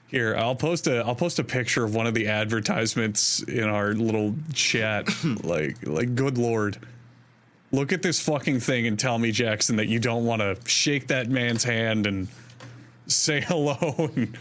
Here, 0.07 0.35
I'll 0.37 0.55
post 0.55 0.85
a 0.87 1.03
I'll 1.03 1.15
post 1.15 1.39
a 1.39 1.43
picture 1.43 1.83
of 1.83 1.95
one 1.95 2.05
of 2.05 2.13
the 2.13 2.27
advertisements 2.27 3.41
in 3.41 3.63
our 3.63 3.93
little 3.93 4.35
chat. 4.53 5.09
like 5.43 5.77
like 5.85 6.13
good 6.15 6.37
lord. 6.37 6.77
Look 7.71 7.91
at 7.91 8.01
this 8.01 8.19
fucking 8.21 8.59
thing 8.61 8.87
and 8.87 8.97
tell 8.97 9.17
me, 9.17 9.31
Jackson, 9.31 9.75
that 9.77 9.87
you 9.87 9.99
don't 9.99 10.25
want 10.25 10.41
to 10.41 10.57
shake 10.69 11.07
that 11.07 11.29
man's 11.29 11.63
hand 11.63 12.05
and 12.07 12.27
say 13.07 13.41
hello 13.41 13.77
and 14.15 14.37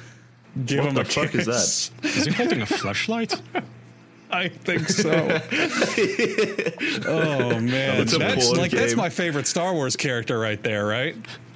give 0.67 0.81
What 0.81 0.89
him 0.89 0.95
the 0.95 1.01
a 1.01 1.05
fuck 1.05 1.35
is 1.35 1.47
that? 1.47 2.07
Is 2.07 2.25
he 2.27 2.33
holding 2.33 2.63
a 2.63 2.67
flashlight? 2.67 3.41
I 4.31 4.49
think 4.49 4.89
so. 4.89 5.11
oh 7.07 7.61
man, 7.61 8.01
It's 8.01 8.17
that's 8.17 8.47
porn 8.47 8.59
like 8.59 8.71
that's 8.73 8.97
my 8.97 9.09
favorite 9.09 9.47
Star 9.47 9.73
Wars 9.75 9.97
character 9.97 10.39
right 10.39 10.61
there, 10.63 10.87
right? 10.87 11.15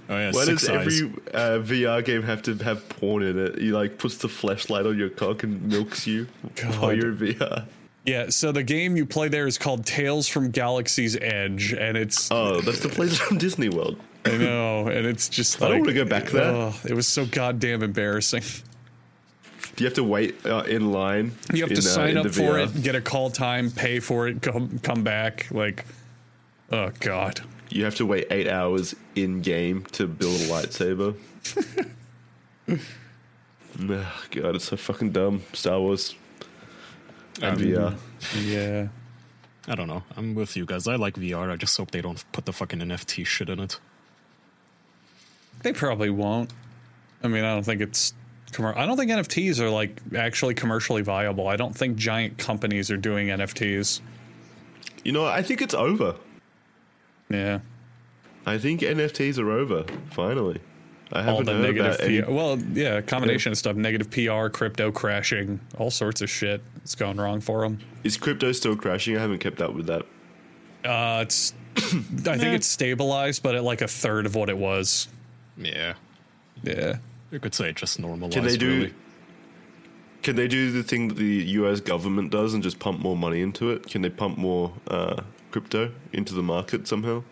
Oh 0.09 0.17
yeah, 0.17 0.31
Why 0.33 0.45
does 0.47 0.69
eyes. 0.69 1.03
every 1.03 1.13
uh, 1.35 1.59
VR 1.59 2.05
game 2.05 2.23
have 2.23 2.41
to 2.43 2.55
have 2.59 2.89
porn 2.89 3.23
in 3.25 3.39
it? 3.39 3.59
You 3.61 3.75
like 3.75 3.99
puts 3.99 4.17
the 4.19 4.29
flashlight 4.29 4.87
on 4.87 4.97
your 4.97 5.11
cock 5.11 5.43
and 5.43 5.63
milks 5.65 6.07
you 6.07 6.27
while 6.79 6.93
you're 6.95 7.09
in 7.11 7.17
VR. 7.19 7.65
Yeah, 8.09 8.31
so 8.31 8.53
the 8.53 8.63
game 8.63 8.97
you 8.97 9.05
play 9.05 9.29
there 9.29 9.47
is 9.47 9.59
called 9.59 9.85
Tales 9.85 10.29
from 10.29 10.51
Galaxy's 10.51 11.15
Edge, 11.21 11.75
and 11.75 11.95
it's 11.97 12.31
Oh, 12.31 12.61
that's 12.63 12.81
the 12.81 12.89
place 12.89 13.19
from 13.19 13.37
Disney 13.37 13.69
World. 13.69 14.01
I 14.25 14.37
know, 14.39 14.89
and 14.89 15.07
it's 15.07 15.29
just 15.29 15.61
I 15.63 15.69
don't 15.69 15.81
wanna 15.81 15.93
go 15.93 16.07
back 16.07 16.27
there. 16.31 16.45
oh, 16.45 16.75
it 16.85 16.95
was 16.95 17.07
so 17.07 17.27
goddamn 17.27 17.83
embarrassing. 17.83 18.43
Do 19.77 19.85
you 19.85 19.87
have 19.87 19.95
to 19.95 20.05
wait 20.05 20.45
uh, 20.47 20.65
in 20.67 20.91
line? 20.91 21.33
You 21.53 21.63
have 21.63 21.71
in, 21.71 21.77
to 21.77 21.83
uh, 21.83 21.85
sign 21.85 22.11
in 22.11 22.19
up 22.19 22.27
for 22.27 22.55
VR? 22.55 22.77
it, 22.77 22.83
get 22.83 22.95
a 22.95 23.01
call 23.01 23.31
time, 23.31 23.71
pay 23.71 24.01
for 24.01 24.27
it, 24.27 24.41
come 24.41 24.79
come 24.81 25.05
back. 25.05 25.47
Like, 25.51 25.85
oh 26.73 26.91
god, 27.01 27.43
You 27.69 27.85
have 27.85 27.95
to 27.97 28.07
wait 28.07 28.27
eight 28.31 28.49
hours 28.49 28.97
in 29.17 29.43
game 29.43 29.85
to 29.93 30.07
build 30.07 30.41
a 30.41 30.45
lightsaber. 30.45 31.15
Ugh, 33.81 34.07
God, 34.31 34.57
it's 34.57 34.65
so 34.65 34.77
fucking 34.77 35.13
dumb. 35.13 35.43
Star 35.53 35.79
Wars 35.79 36.15
and 37.43 37.57
Um, 37.57 37.63
VR. 37.63 37.97
yeah. 38.37 38.89
I 39.67 39.75
don't 39.75 39.89
know. 39.89 40.03
I'm 40.17 40.35
with 40.35 40.57
you 40.57 40.65
guys. 40.65 40.89
I 40.89 40.97
like 40.97 41.15
VR. 41.17 41.51
I 41.51 41.57
just 41.57 41.77
hope 41.77 41.91
they 41.91 42.01
don't 42.01 42.25
put 42.33 42.47
the 42.47 42.53
fucking 42.53 42.79
NFT 42.81 43.27
shit 43.27 43.51
in 43.51 43.61
it. 43.61 43.79
They 45.63 45.73
probably 45.73 46.11
won't. 46.11 46.53
I 47.23 47.29
mean, 47.29 47.45
I 47.45 47.53
don't 47.55 47.65
think 47.65 47.81
it's. 47.83 48.15
commer- 48.53 48.77
I 48.77 48.87
don't 48.87 48.97
think 48.97 49.11
NFTs 49.11 49.61
are 49.61 49.69
like 49.71 50.01
actually 50.17 50.55
commercially 50.55 51.03
viable. 51.03 51.49
I 51.49 51.57
don't 51.57 51.77
think 51.77 51.97
giant 51.97 52.39
companies 52.39 52.91
are 52.91 52.97
doing 52.97 53.29
NFTs. 53.29 54.01
You 55.05 55.13
know, 55.13 55.27
I 55.27 55.43
think 55.43 55.61
it's 55.61 55.75
over. 55.75 56.15
Yeah. 57.29 57.61
I 58.47 58.57
think 58.57 58.81
NFTs 58.81 59.39
are 59.39 59.51
over. 59.51 59.85
Finally, 60.11 60.61
I 61.13 61.27
all 61.31 61.43
the 61.43 61.55
negative 61.55 61.95
about. 61.95 62.27
PR. 62.27 62.31
Well, 62.31 62.59
yeah, 62.73 62.99
a 62.99 63.03
combination 63.03 63.53
of 63.53 63.59
stuff: 63.59 63.77
negative 63.77 64.11
PR, 64.11 64.49
crypto 64.49 64.93
crashing, 64.93 65.61
all 65.79 65.91
sorts 65.91 66.21
of 66.21 66.29
shit. 66.31 66.63
It's 66.83 66.95
going 66.95 67.17
wrong 67.17 67.41
for 67.41 67.63
them. 67.63 67.79
Is 68.05 68.17
crypto 68.17 68.53
still 68.53 68.77
crashing? 68.77 69.17
I 69.17 69.21
haven't 69.21 69.39
kept 69.39 69.61
up 69.61 69.75
with 69.75 69.87
that. 69.87 70.07
Uh, 70.85 71.23
it's. 71.23 71.55
I 71.77 72.37
think 72.37 72.55
it's 72.55 72.67
stabilized, 72.67 73.43
but 73.43 73.55
at 73.55 73.65
like 73.65 73.81
a 73.81 73.89
third 73.89 74.27
of 74.27 74.35
what 74.35 74.51
it 74.51 74.59
was. 74.59 75.09
Yeah. 75.57 75.95
Yeah. 76.63 76.99
You 77.31 77.41
could 77.41 77.55
say 77.55 77.71
it 77.71 77.77
just 77.77 77.99
normalized. 77.99 78.35
Can 78.35 78.45
they 78.45 78.57
do? 78.57 78.69
Really. 78.69 78.95
Can 80.23 80.37
they 80.37 80.49
do 80.49 80.73
the 80.73 80.83
thing 80.83 81.09
that 81.09 81.17
the 81.17 81.25
U.S. 81.25 81.81
government 81.81 82.31
does 82.31 82.53
and 82.53 82.63
just 82.63 82.79
pump 82.79 83.01
more 83.01 83.17
money 83.17 83.41
into 83.41 83.71
it? 83.71 83.87
Can 83.87 84.03
they 84.03 84.11
pump 84.11 84.37
more 84.37 84.73
uh, 84.89 85.23
crypto 85.51 85.93
into 86.13 86.35
the 86.35 86.43
market 86.43 86.89
somehow? 86.89 87.23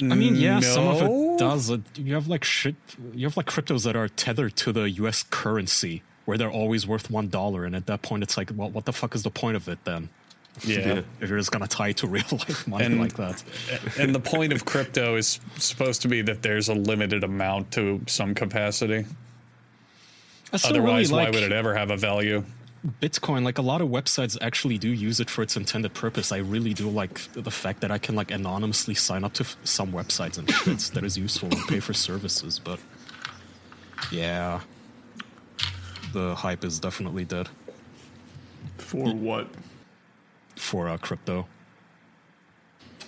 I 0.00 0.14
mean, 0.14 0.36
yeah, 0.36 0.60
some 0.60 0.86
of 0.88 1.02
it 1.02 1.38
does. 1.38 1.70
Uh, 1.70 1.78
You 1.96 2.14
have 2.14 2.28
like 2.28 2.44
shit. 2.44 2.76
You 3.14 3.26
have 3.26 3.36
like 3.36 3.46
cryptos 3.46 3.84
that 3.84 3.96
are 3.96 4.08
tethered 4.08 4.56
to 4.56 4.72
the 4.72 4.90
U.S. 5.02 5.24
currency, 5.30 6.02
where 6.24 6.36
they're 6.36 6.50
always 6.50 6.86
worth 6.86 7.10
one 7.10 7.28
dollar, 7.28 7.64
and 7.64 7.74
at 7.74 7.86
that 7.86 8.02
point, 8.02 8.22
it's 8.22 8.36
like, 8.36 8.50
well, 8.54 8.70
what 8.70 8.84
the 8.84 8.92
fuck 8.92 9.14
is 9.14 9.22
the 9.22 9.30
point 9.30 9.56
of 9.56 9.68
it 9.68 9.78
then? 9.84 10.08
Yeah. 10.64 10.78
Yeah. 10.78 11.00
If 11.20 11.28
you're 11.28 11.38
just 11.38 11.50
gonna 11.52 11.66
tie 11.68 11.88
it 11.88 11.98
to 11.98 12.06
real 12.06 12.24
life 12.32 12.66
money 12.66 12.84
And- 12.86 13.00
like 13.00 13.14
that. 13.16 13.42
and 13.98 14.14
the 14.14 14.20
point 14.20 14.52
of 14.52 14.64
crypto 14.64 15.16
is 15.16 15.38
supposed 15.58 16.02
to 16.02 16.08
be 16.08 16.22
that 16.22 16.42
there's 16.42 16.68
a 16.68 16.74
limited 16.74 17.24
amount 17.24 17.72
to 17.72 18.00
some 18.06 18.34
capacity. 18.34 19.04
Otherwise, 20.52 21.10
really 21.10 21.24
why 21.24 21.30
would 21.30 21.42
it 21.42 21.52
ever 21.52 21.74
have 21.74 21.90
a 21.90 21.96
value? 21.96 22.44
Bitcoin. 23.00 23.42
Like 23.44 23.58
a 23.58 23.62
lot 23.62 23.80
of 23.80 23.88
websites 23.88 24.36
actually 24.40 24.78
do 24.78 24.88
use 24.88 25.20
it 25.20 25.28
for 25.30 25.42
its 25.42 25.56
intended 25.56 25.94
purpose. 25.94 26.32
I 26.32 26.38
really 26.38 26.72
do 26.74 26.88
like 26.88 27.20
the 27.32 27.50
fact 27.50 27.80
that 27.80 27.90
I 27.90 27.98
can 27.98 28.14
like 28.14 28.30
anonymously 28.30 28.94
sign 28.94 29.24
up 29.24 29.32
to 29.34 29.44
f- 29.44 29.56
some 29.64 29.92
websites 29.92 30.38
and 30.38 30.50
shit 30.50 30.78
that 30.94 31.04
is 31.04 31.16
useful 31.18 31.48
and 31.50 31.60
pay 31.68 31.80
for 31.80 31.92
services. 31.92 32.58
But 32.58 32.78
yeah, 34.10 34.60
the 36.12 36.34
hype 36.34 36.64
is 36.64 36.78
definitely 36.78 37.24
dead 37.24 37.48
For 38.78 39.12
what? 39.14 39.48
for 40.56 40.88
uh, 40.88 40.96
crypto. 40.98 41.46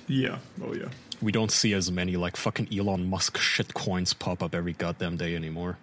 Yeah. 0.06 0.38
Oh 0.62 0.74
yeah. 0.74 0.88
we 1.20 1.32
don't 1.32 1.50
see 1.50 1.72
as 1.74 1.90
many 1.90 2.16
like 2.16 2.36
fucking 2.36 2.68
Elon 2.76 3.08
Musk 3.08 3.36
shit 3.38 3.74
coins 3.74 4.12
pop 4.14 4.42
up 4.42 4.54
every 4.54 4.72
goddamn 4.72 5.16
day 5.16 5.34
anymore. 5.36 5.76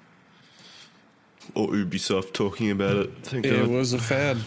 Or 1.54 1.68
Ubisoft 1.70 2.34
talking 2.34 2.72
about 2.72 2.96
it? 2.98 3.12
Thank 3.24 3.46
It 3.46 3.58
God. 3.62 3.68
was 3.68 3.94
a 3.94 4.00
fad. 4.00 4.38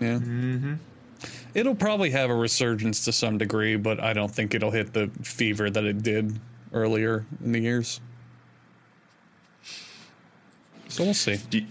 Yeah. 0.00 0.18
Mm-hmm. 0.18 0.74
It'll 1.54 1.74
probably 1.74 2.10
have 2.10 2.30
a 2.30 2.34
resurgence 2.34 3.04
to 3.04 3.12
some 3.12 3.38
degree, 3.38 3.76
but 3.76 4.00
I 4.00 4.12
don't 4.12 4.30
think 4.30 4.54
it'll 4.54 4.72
hit 4.72 4.92
the 4.92 5.10
fever 5.22 5.70
that 5.70 5.84
it 5.84 6.02
did 6.02 6.40
earlier 6.72 7.24
in 7.42 7.52
the 7.52 7.60
years. 7.60 8.00
So 10.88 11.04
we'll 11.04 11.14
see. 11.14 11.38
Do, 11.50 11.64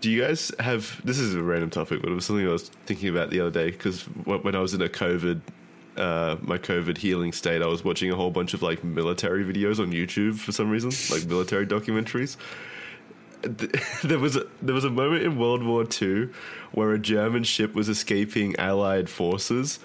do 0.00 0.10
you 0.10 0.22
guys 0.22 0.52
have? 0.58 1.00
This 1.04 1.18
is 1.18 1.34
a 1.34 1.42
random 1.42 1.70
topic, 1.70 2.02
but 2.02 2.10
it 2.10 2.14
was 2.14 2.26
something 2.26 2.46
I 2.46 2.50
was 2.52 2.68
thinking 2.86 3.08
about 3.08 3.30
the 3.30 3.40
other 3.40 3.50
day 3.50 3.70
because 3.70 4.02
when 4.02 4.54
I 4.54 4.60
was 4.60 4.74
in 4.74 4.82
a 4.82 4.88
COVID, 4.88 5.40
uh, 5.96 6.36
my 6.40 6.58
COVID 6.58 6.98
healing 6.98 7.32
state, 7.32 7.62
I 7.62 7.66
was 7.66 7.84
watching 7.84 8.10
a 8.10 8.16
whole 8.16 8.30
bunch 8.30 8.54
of 8.54 8.62
like 8.62 8.84
military 8.84 9.44
videos 9.44 9.78
on 9.80 9.92
YouTube 9.92 10.38
for 10.38 10.52
some 10.52 10.70
reason, 10.70 10.90
like 11.16 11.28
military 11.28 11.66
documentaries. 11.66 12.36
Th- 13.42 13.72
There 14.02 14.18
was 14.18 14.36
a, 14.36 14.46
there 14.60 14.74
was 14.74 14.84
a 14.84 14.90
moment 14.90 15.22
in 15.22 15.38
World 15.38 15.62
War 15.62 15.86
II 16.00 16.28
where 16.72 16.92
a 16.92 16.98
German 16.98 17.44
ship 17.44 17.74
was 17.74 17.88
escaping 17.88 18.56
Allied 18.56 19.08
forces, 19.08 19.78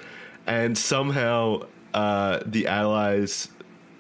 and 0.46 0.78
somehow 0.78 1.66
uh, 1.94 2.40
the 2.46 2.68
Allies 2.68 3.50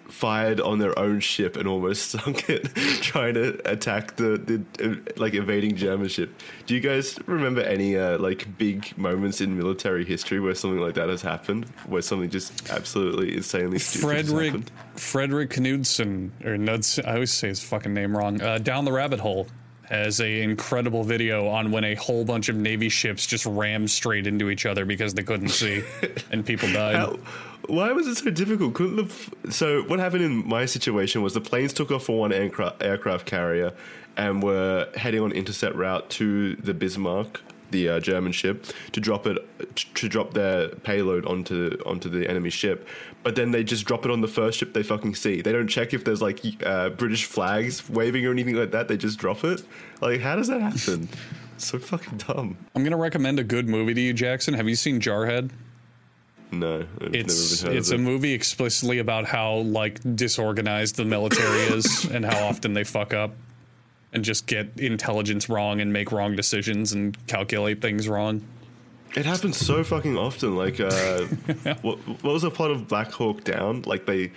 fired 0.09 0.59
on 0.59 0.79
their 0.79 0.97
own 0.97 1.19
ship 1.19 1.55
and 1.57 1.67
almost 1.67 2.11
sunk 2.11 2.49
it, 2.49 2.73
trying 3.01 3.34
to 3.35 3.59
attack 3.69 4.15
the, 4.15 4.38
the 4.79 4.89
uh, 4.91 5.11
like 5.17 5.34
invading 5.34 5.75
German 5.75 6.07
ship. 6.07 6.34
Do 6.65 6.75
you 6.75 6.79
guys 6.79 7.17
remember 7.27 7.61
any 7.61 7.97
uh, 7.97 8.17
like 8.17 8.57
big 8.57 8.97
moments 8.97 9.41
in 9.41 9.57
military 9.57 10.05
history 10.05 10.39
where 10.39 10.55
something 10.55 10.79
like 10.79 10.95
that 10.95 11.09
has 11.09 11.21
happened, 11.21 11.65
where 11.85 12.01
something 12.01 12.29
just 12.29 12.69
absolutely 12.69 13.35
insanely 13.35 13.79
stupid 13.79 14.15
has 14.17 14.27
Frederick 14.27 14.51
happened? 14.51 14.71
Frederick 14.95 15.59
Knudsen 15.59 16.31
or 16.43 16.57
Knudsen, 16.57 17.05
I 17.05 17.13
always 17.15 17.31
say 17.34 17.49
his 17.49 17.63
fucking 17.63 17.93
name 17.93 18.15
wrong. 18.17 18.41
Uh, 18.41 18.57
Down 18.57 18.85
the 18.85 18.91
rabbit 18.91 19.19
hole 19.19 19.47
has 19.89 20.19
a 20.19 20.41
incredible 20.41 21.03
video 21.03 21.47
on 21.47 21.71
when 21.71 21.84
a 21.85 21.95
whole 21.95 22.25
bunch 22.25 22.49
of 22.49 22.55
Navy 22.55 22.89
ships 22.89 23.25
just 23.25 23.45
rammed 23.45 23.89
straight 23.89 24.27
into 24.27 24.49
each 24.49 24.65
other 24.65 24.85
because 24.85 25.13
they 25.13 25.23
couldn't 25.23 25.49
see 25.49 25.84
and 26.31 26.45
people 26.45 26.71
died. 26.71 26.95
How, 26.95 27.17
why 27.68 27.91
was 27.91 28.07
it 28.07 28.15
so 28.15 28.30
difficult? 28.30 28.73
Couldn't 28.73 28.95
the 28.95 29.52
so 29.52 29.84
what 29.84 29.99
happened 29.99 30.23
in 30.23 30.48
my 30.48 30.65
situation 30.65 31.22
was 31.22 31.34
the 31.34 31.41
planes 31.41 31.73
took 31.73 31.91
off 31.91 32.06
for 32.06 32.19
one 32.19 32.34
aircraft, 32.34 32.81
aircraft 32.81 33.26
carrier 33.26 33.73
and 34.15 34.41
were 34.41 34.89
heading 34.95 35.22
on 35.22 35.31
intercept 35.31 35.76
route 35.76 36.10
to 36.10 36.56
the 36.56 36.73
Bismarck 36.73 37.41
the 37.72 37.89
uh, 37.89 37.99
German 37.99 38.31
ship 38.31 38.65
to 38.94 38.99
drop 38.99 39.27
it 39.27 39.38
to 39.76 40.07
drop 40.07 40.34
their 40.34 40.69
payload 40.69 41.26
onto 41.26 41.77
onto 41.85 42.10
the 42.10 42.30
enemy 42.30 42.49
ship. 42.49 42.88
But 43.23 43.35
then 43.35 43.52
they 43.52 43.64
just 43.64 43.85
drop 43.85 44.06
it 44.06 44.11
on 44.11 44.22
the 44.22 44.27
first 44.27 44.57
ship 44.57 44.73
they 44.73 44.84
fucking 44.84 45.15
see. 45.15 45.41
They 45.41 45.52
don't 45.52 45.68
check 45.68 45.94
if 45.94 46.03
there's 46.03 46.22
like 46.22 46.41
uh, 46.65 46.89
British 46.89 47.26
flags 47.26 47.89
waving 47.89 48.26
or 48.26 48.31
anything 48.31 48.56
like 48.56 48.72
that. 48.72 48.88
They 48.88 48.98
just 48.98 49.19
drop 49.19 49.44
it. 49.44 49.64
Like, 50.02 50.22
how 50.22 50.35
does 50.35 50.48
that 50.48 50.61
happen? 50.61 51.10
so 51.57 51.80
fucking 51.80 52.19
dumb. 52.19 52.57
I'm 52.76 52.84
gonna 52.84 52.98
recommend 52.98 53.39
a 53.39 53.44
good 53.44 53.68
movie 53.68 53.94
to 53.94 54.02
you, 54.02 54.14
Jackson. 54.14 54.53
Have 54.53 54.69
you 54.69 54.76
seen 54.76 54.99
Jarhead? 54.99 55.52
No, 56.52 56.86
I've 57.02 57.14
It's 57.14 57.61
never 57.61 57.68
even 57.68 57.68
heard 57.68 57.78
it's 57.78 57.91
a 57.91 57.95
it. 57.95 57.99
movie 57.99 58.34
explicitly 58.34 58.99
about 58.99 59.26
how 59.26 59.56
like 59.57 59.99
disorganized 60.15 60.95
the 60.95 61.06
military 61.06 61.61
is 61.78 62.06
and 62.11 62.26
how 62.26 62.45
often 62.48 62.74
they 62.74 62.84
fuck 62.84 63.14
up 63.14 63.36
and 64.14 64.24
just 64.24 64.45
get 64.48 64.80
intelligence 64.80 65.49
wrong 65.49 65.82
and 65.82 65.91
make 65.91 66.11
wrong 66.11 66.36
decisions 66.36 66.94
and 66.94 67.18
calculate 67.28 67.82
things 67.82 68.07
wrong. 68.07 68.41
It 69.15 69.26
happens 69.26 69.57
so 69.57 69.84
fucking 69.84 70.18
often. 70.18 70.56
Like, 70.56 70.80
uh, 70.80 71.22
what, 71.82 71.98
what 72.07 72.24
was 72.24 72.41
the 72.44 72.52
plot 72.52 72.72
of 72.72 72.88
Black 72.88 73.11
Hawk 73.11 73.44
Down? 73.44 73.82
Like 73.86 74.06
they 74.06 74.32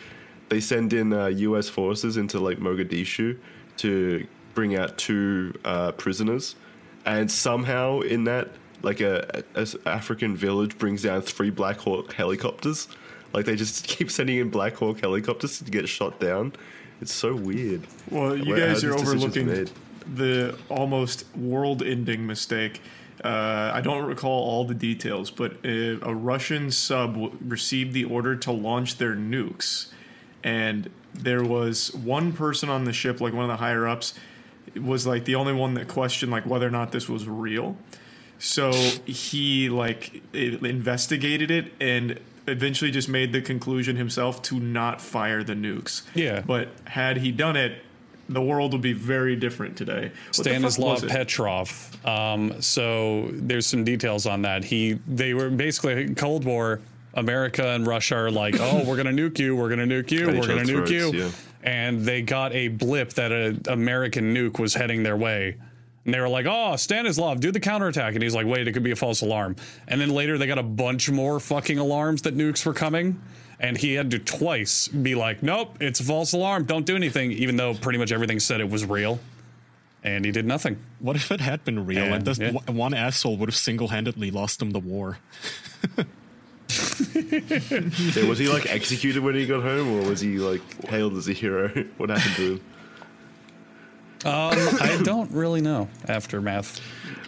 they 0.48 0.60
send 0.60 0.92
in 0.92 1.12
uh, 1.12 1.26
U.S. 1.26 1.68
forces 1.68 2.16
into 2.16 2.40
like 2.40 2.58
Mogadishu 2.58 3.38
to 3.78 4.26
bring 4.54 4.76
out 4.76 4.98
two 4.98 5.54
uh, 5.64 5.92
prisoners, 5.92 6.56
and 7.04 7.30
somehow 7.30 8.00
in 8.00 8.24
that, 8.24 8.48
like 8.82 9.00
a, 9.00 9.44
a, 9.54 9.66
African 9.86 10.36
village 10.36 10.78
brings 10.78 11.02
down 11.02 11.22
three 11.22 11.50
Black 11.50 11.78
Hawk 11.78 12.12
helicopters. 12.12 12.88
Like 13.32 13.46
they 13.46 13.56
just 13.56 13.84
keep 13.86 14.10
sending 14.10 14.38
in 14.38 14.50
Black 14.50 14.74
Hawk 14.74 15.00
helicopters 15.00 15.58
to 15.58 15.70
get 15.70 15.88
shot 15.88 16.20
down. 16.20 16.52
It's 17.00 17.12
so 17.12 17.34
weird. 17.34 17.86
Well, 18.10 18.36
you 18.36 18.52
Where- 18.54 18.68
guys 18.68 18.84
are 18.84 18.94
overlooking 18.94 19.68
the 20.14 20.58
almost 20.68 21.24
world-ending 21.36 22.26
mistake. 22.26 22.82
Uh, 23.22 23.70
I 23.74 23.80
don't 23.80 24.06
recall 24.06 24.44
all 24.44 24.64
the 24.64 24.74
details, 24.74 25.30
but 25.30 25.56
a, 25.64 25.98
a 26.02 26.14
Russian 26.14 26.70
sub 26.70 27.14
w- 27.14 27.36
received 27.46 27.92
the 27.92 28.04
order 28.04 28.34
to 28.36 28.50
launch 28.50 28.96
their 28.96 29.14
nukes, 29.14 29.92
and 30.42 30.90
there 31.12 31.44
was 31.44 31.92
one 31.94 32.32
person 32.32 32.70
on 32.70 32.84
the 32.84 32.94
ship, 32.94 33.20
like 33.20 33.34
one 33.34 33.44
of 33.44 33.48
the 33.50 33.58
higher 33.58 33.86
ups, 33.86 34.14
was 34.74 35.06
like 35.06 35.26
the 35.26 35.34
only 35.34 35.52
one 35.52 35.74
that 35.74 35.86
questioned 35.88 36.32
like 36.32 36.46
whether 36.46 36.66
or 36.66 36.70
not 36.70 36.92
this 36.92 37.08
was 37.08 37.28
real. 37.28 37.76
So 38.40 38.72
he 39.04 39.68
like 39.68 40.22
investigated 40.32 41.50
it 41.50 41.72
and 41.78 42.18
eventually 42.48 42.90
just 42.90 43.08
made 43.08 43.32
the 43.32 43.42
conclusion 43.42 43.96
himself 43.96 44.42
to 44.42 44.58
not 44.58 45.00
fire 45.00 45.44
the 45.44 45.52
nukes. 45.52 46.02
Yeah. 46.14 46.42
But 46.44 46.68
had 46.84 47.18
he 47.18 47.32
done 47.32 47.56
it, 47.56 47.84
the 48.30 48.40
world 48.40 48.72
would 48.72 48.80
be 48.80 48.94
very 48.94 49.36
different 49.36 49.76
today. 49.76 50.10
What 50.28 50.34
Stanislav? 50.34 51.06
Petrov. 51.06 52.06
Um, 52.06 52.62
so 52.62 53.28
there's 53.32 53.66
some 53.66 53.84
details 53.84 54.26
on 54.26 54.42
that. 54.42 54.64
He 54.64 54.94
they 55.06 55.34
were 55.34 55.50
basically 55.50 56.14
Cold 56.14 56.44
War. 56.44 56.80
America 57.12 57.70
and 57.70 57.88
Russia 57.88 58.14
are 58.14 58.30
like, 58.30 58.54
oh, 58.60 58.84
we're 58.84 58.96
gonna 58.96 59.10
nuke 59.10 59.40
you, 59.40 59.56
we're 59.56 59.68
gonna 59.68 59.84
nuke 59.84 60.12
you, 60.12 60.28
we're 60.28 60.46
gonna 60.46 60.62
nuke 60.62 60.86
throats, 60.86 60.90
you, 60.92 61.12
yeah. 61.12 61.30
and 61.64 62.02
they 62.02 62.22
got 62.22 62.52
a 62.52 62.68
blip 62.68 63.14
that 63.14 63.32
an 63.32 63.62
American 63.66 64.32
nuke 64.32 64.60
was 64.60 64.74
heading 64.74 65.02
their 65.02 65.16
way. 65.16 65.56
And 66.04 66.14
they 66.14 66.20
were 66.20 66.28
like, 66.28 66.46
oh, 66.48 66.76
Stanislav, 66.76 67.40
do 67.40 67.52
the 67.52 67.60
counterattack. 67.60 68.14
And 68.14 68.22
he's 68.22 68.34
like, 68.34 68.46
wait, 68.46 68.66
it 68.66 68.72
could 68.72 68.82
be 68.82 68.90
a 68.90 68.96
false 68.96 69.20
alarm. 69.20 69.56
And 69.86 70.00
then 70.00 70.10
later 70.10 70.38
they 70.38 70.46
got 70.46 70.58
a 70.58 70.62
bunch 70.62 71.10
more 71.10 71.38
fucking 71.38 71.78
alarms 71.78 72.22
that 72.22 72.34
nukes 72.36 72.64
were 72.64 72.72
coming. 72.72 73.20
And 73.58 73.76
he 73.76 73.92
had 73.94 74.10
to 74.12 74.18
twice 74.18 74.88
be 74.88 75.14
like, 75.14 75.42
nope, 75.42 75.76
it's 75.80 76.00
a 76.00 76.04
false 76.04 76.32
alarm. 76.32 76.64
Don't 76.64 76.86
do 76.86 76.96
anything, 76.96 77.32
even 77.32 77.56
though 77.56 77.74
pretty 77.74 77.98
much 77.98 78.12
everything 78.12 78.40
said 78.40 78.60
it 78.62 78.70
was 78.70 78.86
real. 78.86 79.20
And 80.02 80.24
he 80.24 80.30
did 80.32 80.46
nothing. 80.46 80.78
What 81.00 81.16
if 81.16 81.30
it 81.30 81.42
had 81.42 81.62
been 81.66 81.84
real 81.84 81.98
And, 82.02 82.14
and 82.14 82.24
this 82.24 82.38
yeah. 82.38 82.52
one- 82.52 82.74
one 82.74 82.94
asshole 82.94 83.36
would 83.36 83.50
have 83.50 83.56
single-handedly 83.56 84.30
lost 84.30 84.62
him 84.62 84.70
the 84.70 84.78
war? 84.80 85.18
Yeah, 87.14 88.28
was 88.28 88.38
he 88.38 88.48
like 88.48 88.66
executed 88.72 89.22
when 89.22 89.34
he 89.34 89.44
got 89.46 89.62
home, 89.62 89.88
or 90.00 90.08
was 90.08 90.20
he 90.20 90.38
like 90.38 90.62
hailed 90.84 91.14
as 91.16 91.28
a 91.28 91.32
hero? 91.32 91.68
What 91.96 92.10
happened 92.10 92.36
to 92.36 92.52
him? 92.52 92.60
Um, 94.24 94.52
I 94.80 95.00
don't 95.02 95.30
really 95.30 95.60
know 95.62 95.88
aftermath. 96.06 96.80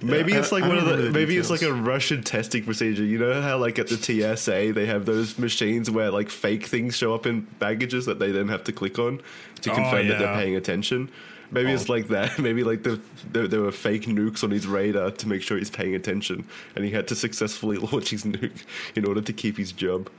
Maybe 0.03 0.35
I- 0.35 0.39
it's 0.41 0.53
like 0.53 0.65
I 0.65 0.69
one 0.69 0.79
of 0.79 0.85
the, 0.87 0.97
the 0.97 1.11
maybe 1.11 1.37
it's 1.39 1.49
like 1.49 1.63
a 1.63 1.73
Russian 1.73 2.23
testing 2.23 2.65
procedure. 2.65 3.05
You 3.05 3.19
know 3.19 3.41
how 3.41 3.57
like 3.59 3.79
at 3.79 3.89
the 3.89 3.97
TSA 3.97 4.73
they 4.75 4.87
have 4.87 5.07
those 5.07 5.39
machines 5.39 5.91
where 5.91 6.11
like 6.11 6.29
fake 6.29 6.67
things 6.67 6.97
show 6.97 7.15
up 7.15 7.25
in 7.27 7.43
baggages 7.59 8.05
that 8.07 8.19
they 8.19 8.31
then 8.31 8.49
have 8.49 8.65
to 8.65 8.73
click 8.73 8.99
on 8.99 9.21
to 9.63 9.71
Oh, 9.71 9.75
confirm 9.75 10.09
that 10.09 10.19
they're 10.19 10.35
paying 10.35 10.57
attention. 10.57 11.11
Maybe 11.51 11.71
it's 11.73 11.89
like 11.89 12.09
that. 12.09 12.39
Maybe 12.39 12.65
like 12.65 12.83
the, 12.83 13.01
there, 13.31 13.47
there 13.47 13.61
were 13.61 13.73
fake 13.73 14.07
nukes 14.07 14.43
on 14.43 14.51
his 14.51 14.67
radar 14.67 15.11
to 15.11 15.29
make 15.29 15.43
sure 15.43 15.59
he's 15.59 15.69
paying 15.71 15.95
attention, 15.95 16.47
and 16.75 16.85
he 16.85 16.91
had 16.91 17.07
to 17.09 17.15
successfully 17.15 17.77
launch 17.93 18.11
his 18.11 18.25
nuke 18.25 18.65
in 18.95 19.05
order 19.07 19.21
to 19.21 19.33
keep 19.33 19.57
his 19.57 19.71
job. 19.73 20.11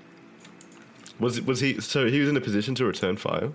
Was 1.19 1.41
was 1.41 1.59
he 1.59 1.79
so 1.81 2.07
he 2.07 2.19
was 2.19 2.29
in 2.29 2.37
a 2.37 2.41
position 2.41 2.73
to 2.75 2.85
return 2.85 3.17
fire? 3.17 3.51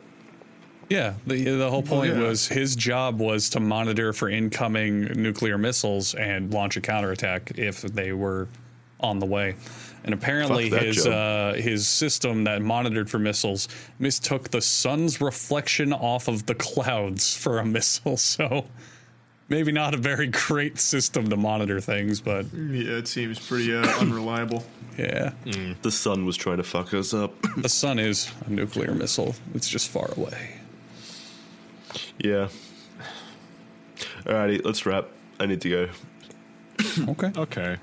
Yeah, 0.88 1.14
the 1.26 1.42
the 1.56 1.70
whole 1.70 1.82
point 1.82 2.14
yeah. 2.14 2.22
was 2.22 2.48
his 2.48 2.74
job 2.74 3.20
was 3.20 3.50
to 3.50 3.60
monitor 3.60 4.12
for 4.12 4.28
incoming 4.30 5.02
nuclear 5.22 5.58
missiles 5.58 6.14
and 6.14 6.52
launch 6.52 6.76
a 6.76 6.80
counterattack 6.80 7.52
if 7.58 7.82
they 7.82 8.12
were 8.12 8.48
on 9.00 9.18
the 9.18 9.26
way. 9.26 9.56
And 10.04 10.14
apparently, 10.14 10.70
that 10.70 10.82
his 10.82 11.06
uh, 11.06 11.54
his 11.58 11.86
system 11.86 12.44
that 12.44 12.62
monitored 12.62 13.10
for 13.10 13.18
missiles 13.18 13.68
mistook 13.98 14.50
the 14.50 14.62
sun's 14.62 15.20
reflection 15.20 15.92
off 15.92 16.28
of 16.28 16.46
the 16.46 16.54
clouds 16.54 17.36
for 17.36 17.58
a 17.58 17.64
missile. 17.66 18.16
So 18.38 18.64
maybe 19.48 19.72
not 19.72 19.92
a 19.94 19.98
very 19.98 20.28
great 20.28 20.78
system 20.78 21.28
to 21.28 21.36
monitor 21.36 21.80
things, 21.80 22.20
but 22.20 22.46
Yeah, 22.54 22.96
it 22.98 23.08
seems 23.08 23.38
pretty 23.38 23.74
uh, 23.74 23.82
unreliable. 24.00 24.64
yeah, 24.96 25.32
The 25.82 25.90
sun 25.90 26.24
was 26.26 26.36
trying 26.36 26.58
to 26.58 26.62
fuck 26.62 26.94
us 26.94 27.12
up. 27.12 27.32
the 27.56 27.68
sun 27.68 27.98
is 27.98 28.30
a 28.46 28.50
nuclear 28.50 28.92
missile. 28.94 29.34
It's 29.54 29.68
just 29.68 29.88
far 29.88 30.10
away. 30.16 30.57
Yeah. 32.18 32.48
Alrighty, 34.24 34.64
let's 34.64 34.84
wrap. 34.86 35.06
I 35.40 35.46
need 35.46 35.60
to 35.62 35.68
go. 35.70 35.88
Okay. 37.12 37.32
Okay. 37.40 37.76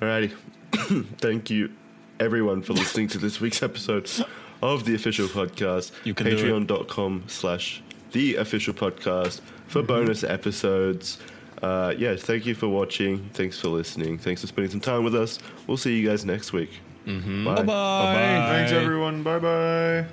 Alrighty. 0.00 0.34
Thank 1.18 1.50
you, 1.50 1.72
everyone, 2.20 2.62
for 2.62 2.72
listening 2.72 3.08
to 3.08 3.18
this 3.18 3.40
week's 3.40 3.62
episode 3.62 4.10
of 4.62 4.84
the 4.84 4.94
official 4.94 5.26
podcast. 5.28 5.92
You 6.04 6.14
can 6.14 6.26
do. 6.26 6.36
Patreon.com 6.36 7.24
slash 7.26 7.82
the 8.12 8.36
official 8.36 8.74
podcast 8.74 9.40
for 9.66 9.82
bonus 9.82 10.24
episodes. 10.24 11.18
Uh, 11.62 11.92
yeah, 11.98 12.14
thank 12.16 12.46
you 12.46 12.54
for 12.54 12.68
watching. 12.68 13.28
Thanks 13.34 13.58
for 13.58 13.68
listening. 13.68 14.18
Thanks 14.18 14.40
for 14.42 14.46
spending 14.46 14.70
some 14.70 14.80
time 14.80 15.04
with 15.04 15.14
us. 15.14 15.38
We'll 15.66 15.76
see 15.76 15.98
you 15.98 16.08
guys 16.08 16.24
next 16.24 16.52
week. 16.52 16.70
Bye. 17.06 17.12
Bye 17.12 17.62
bye. 17.62 18.46
Thanks, 18.48 18.72
everyone. 18.72 19.22
Bye 19.22 19.38
bye. 19.38 20.06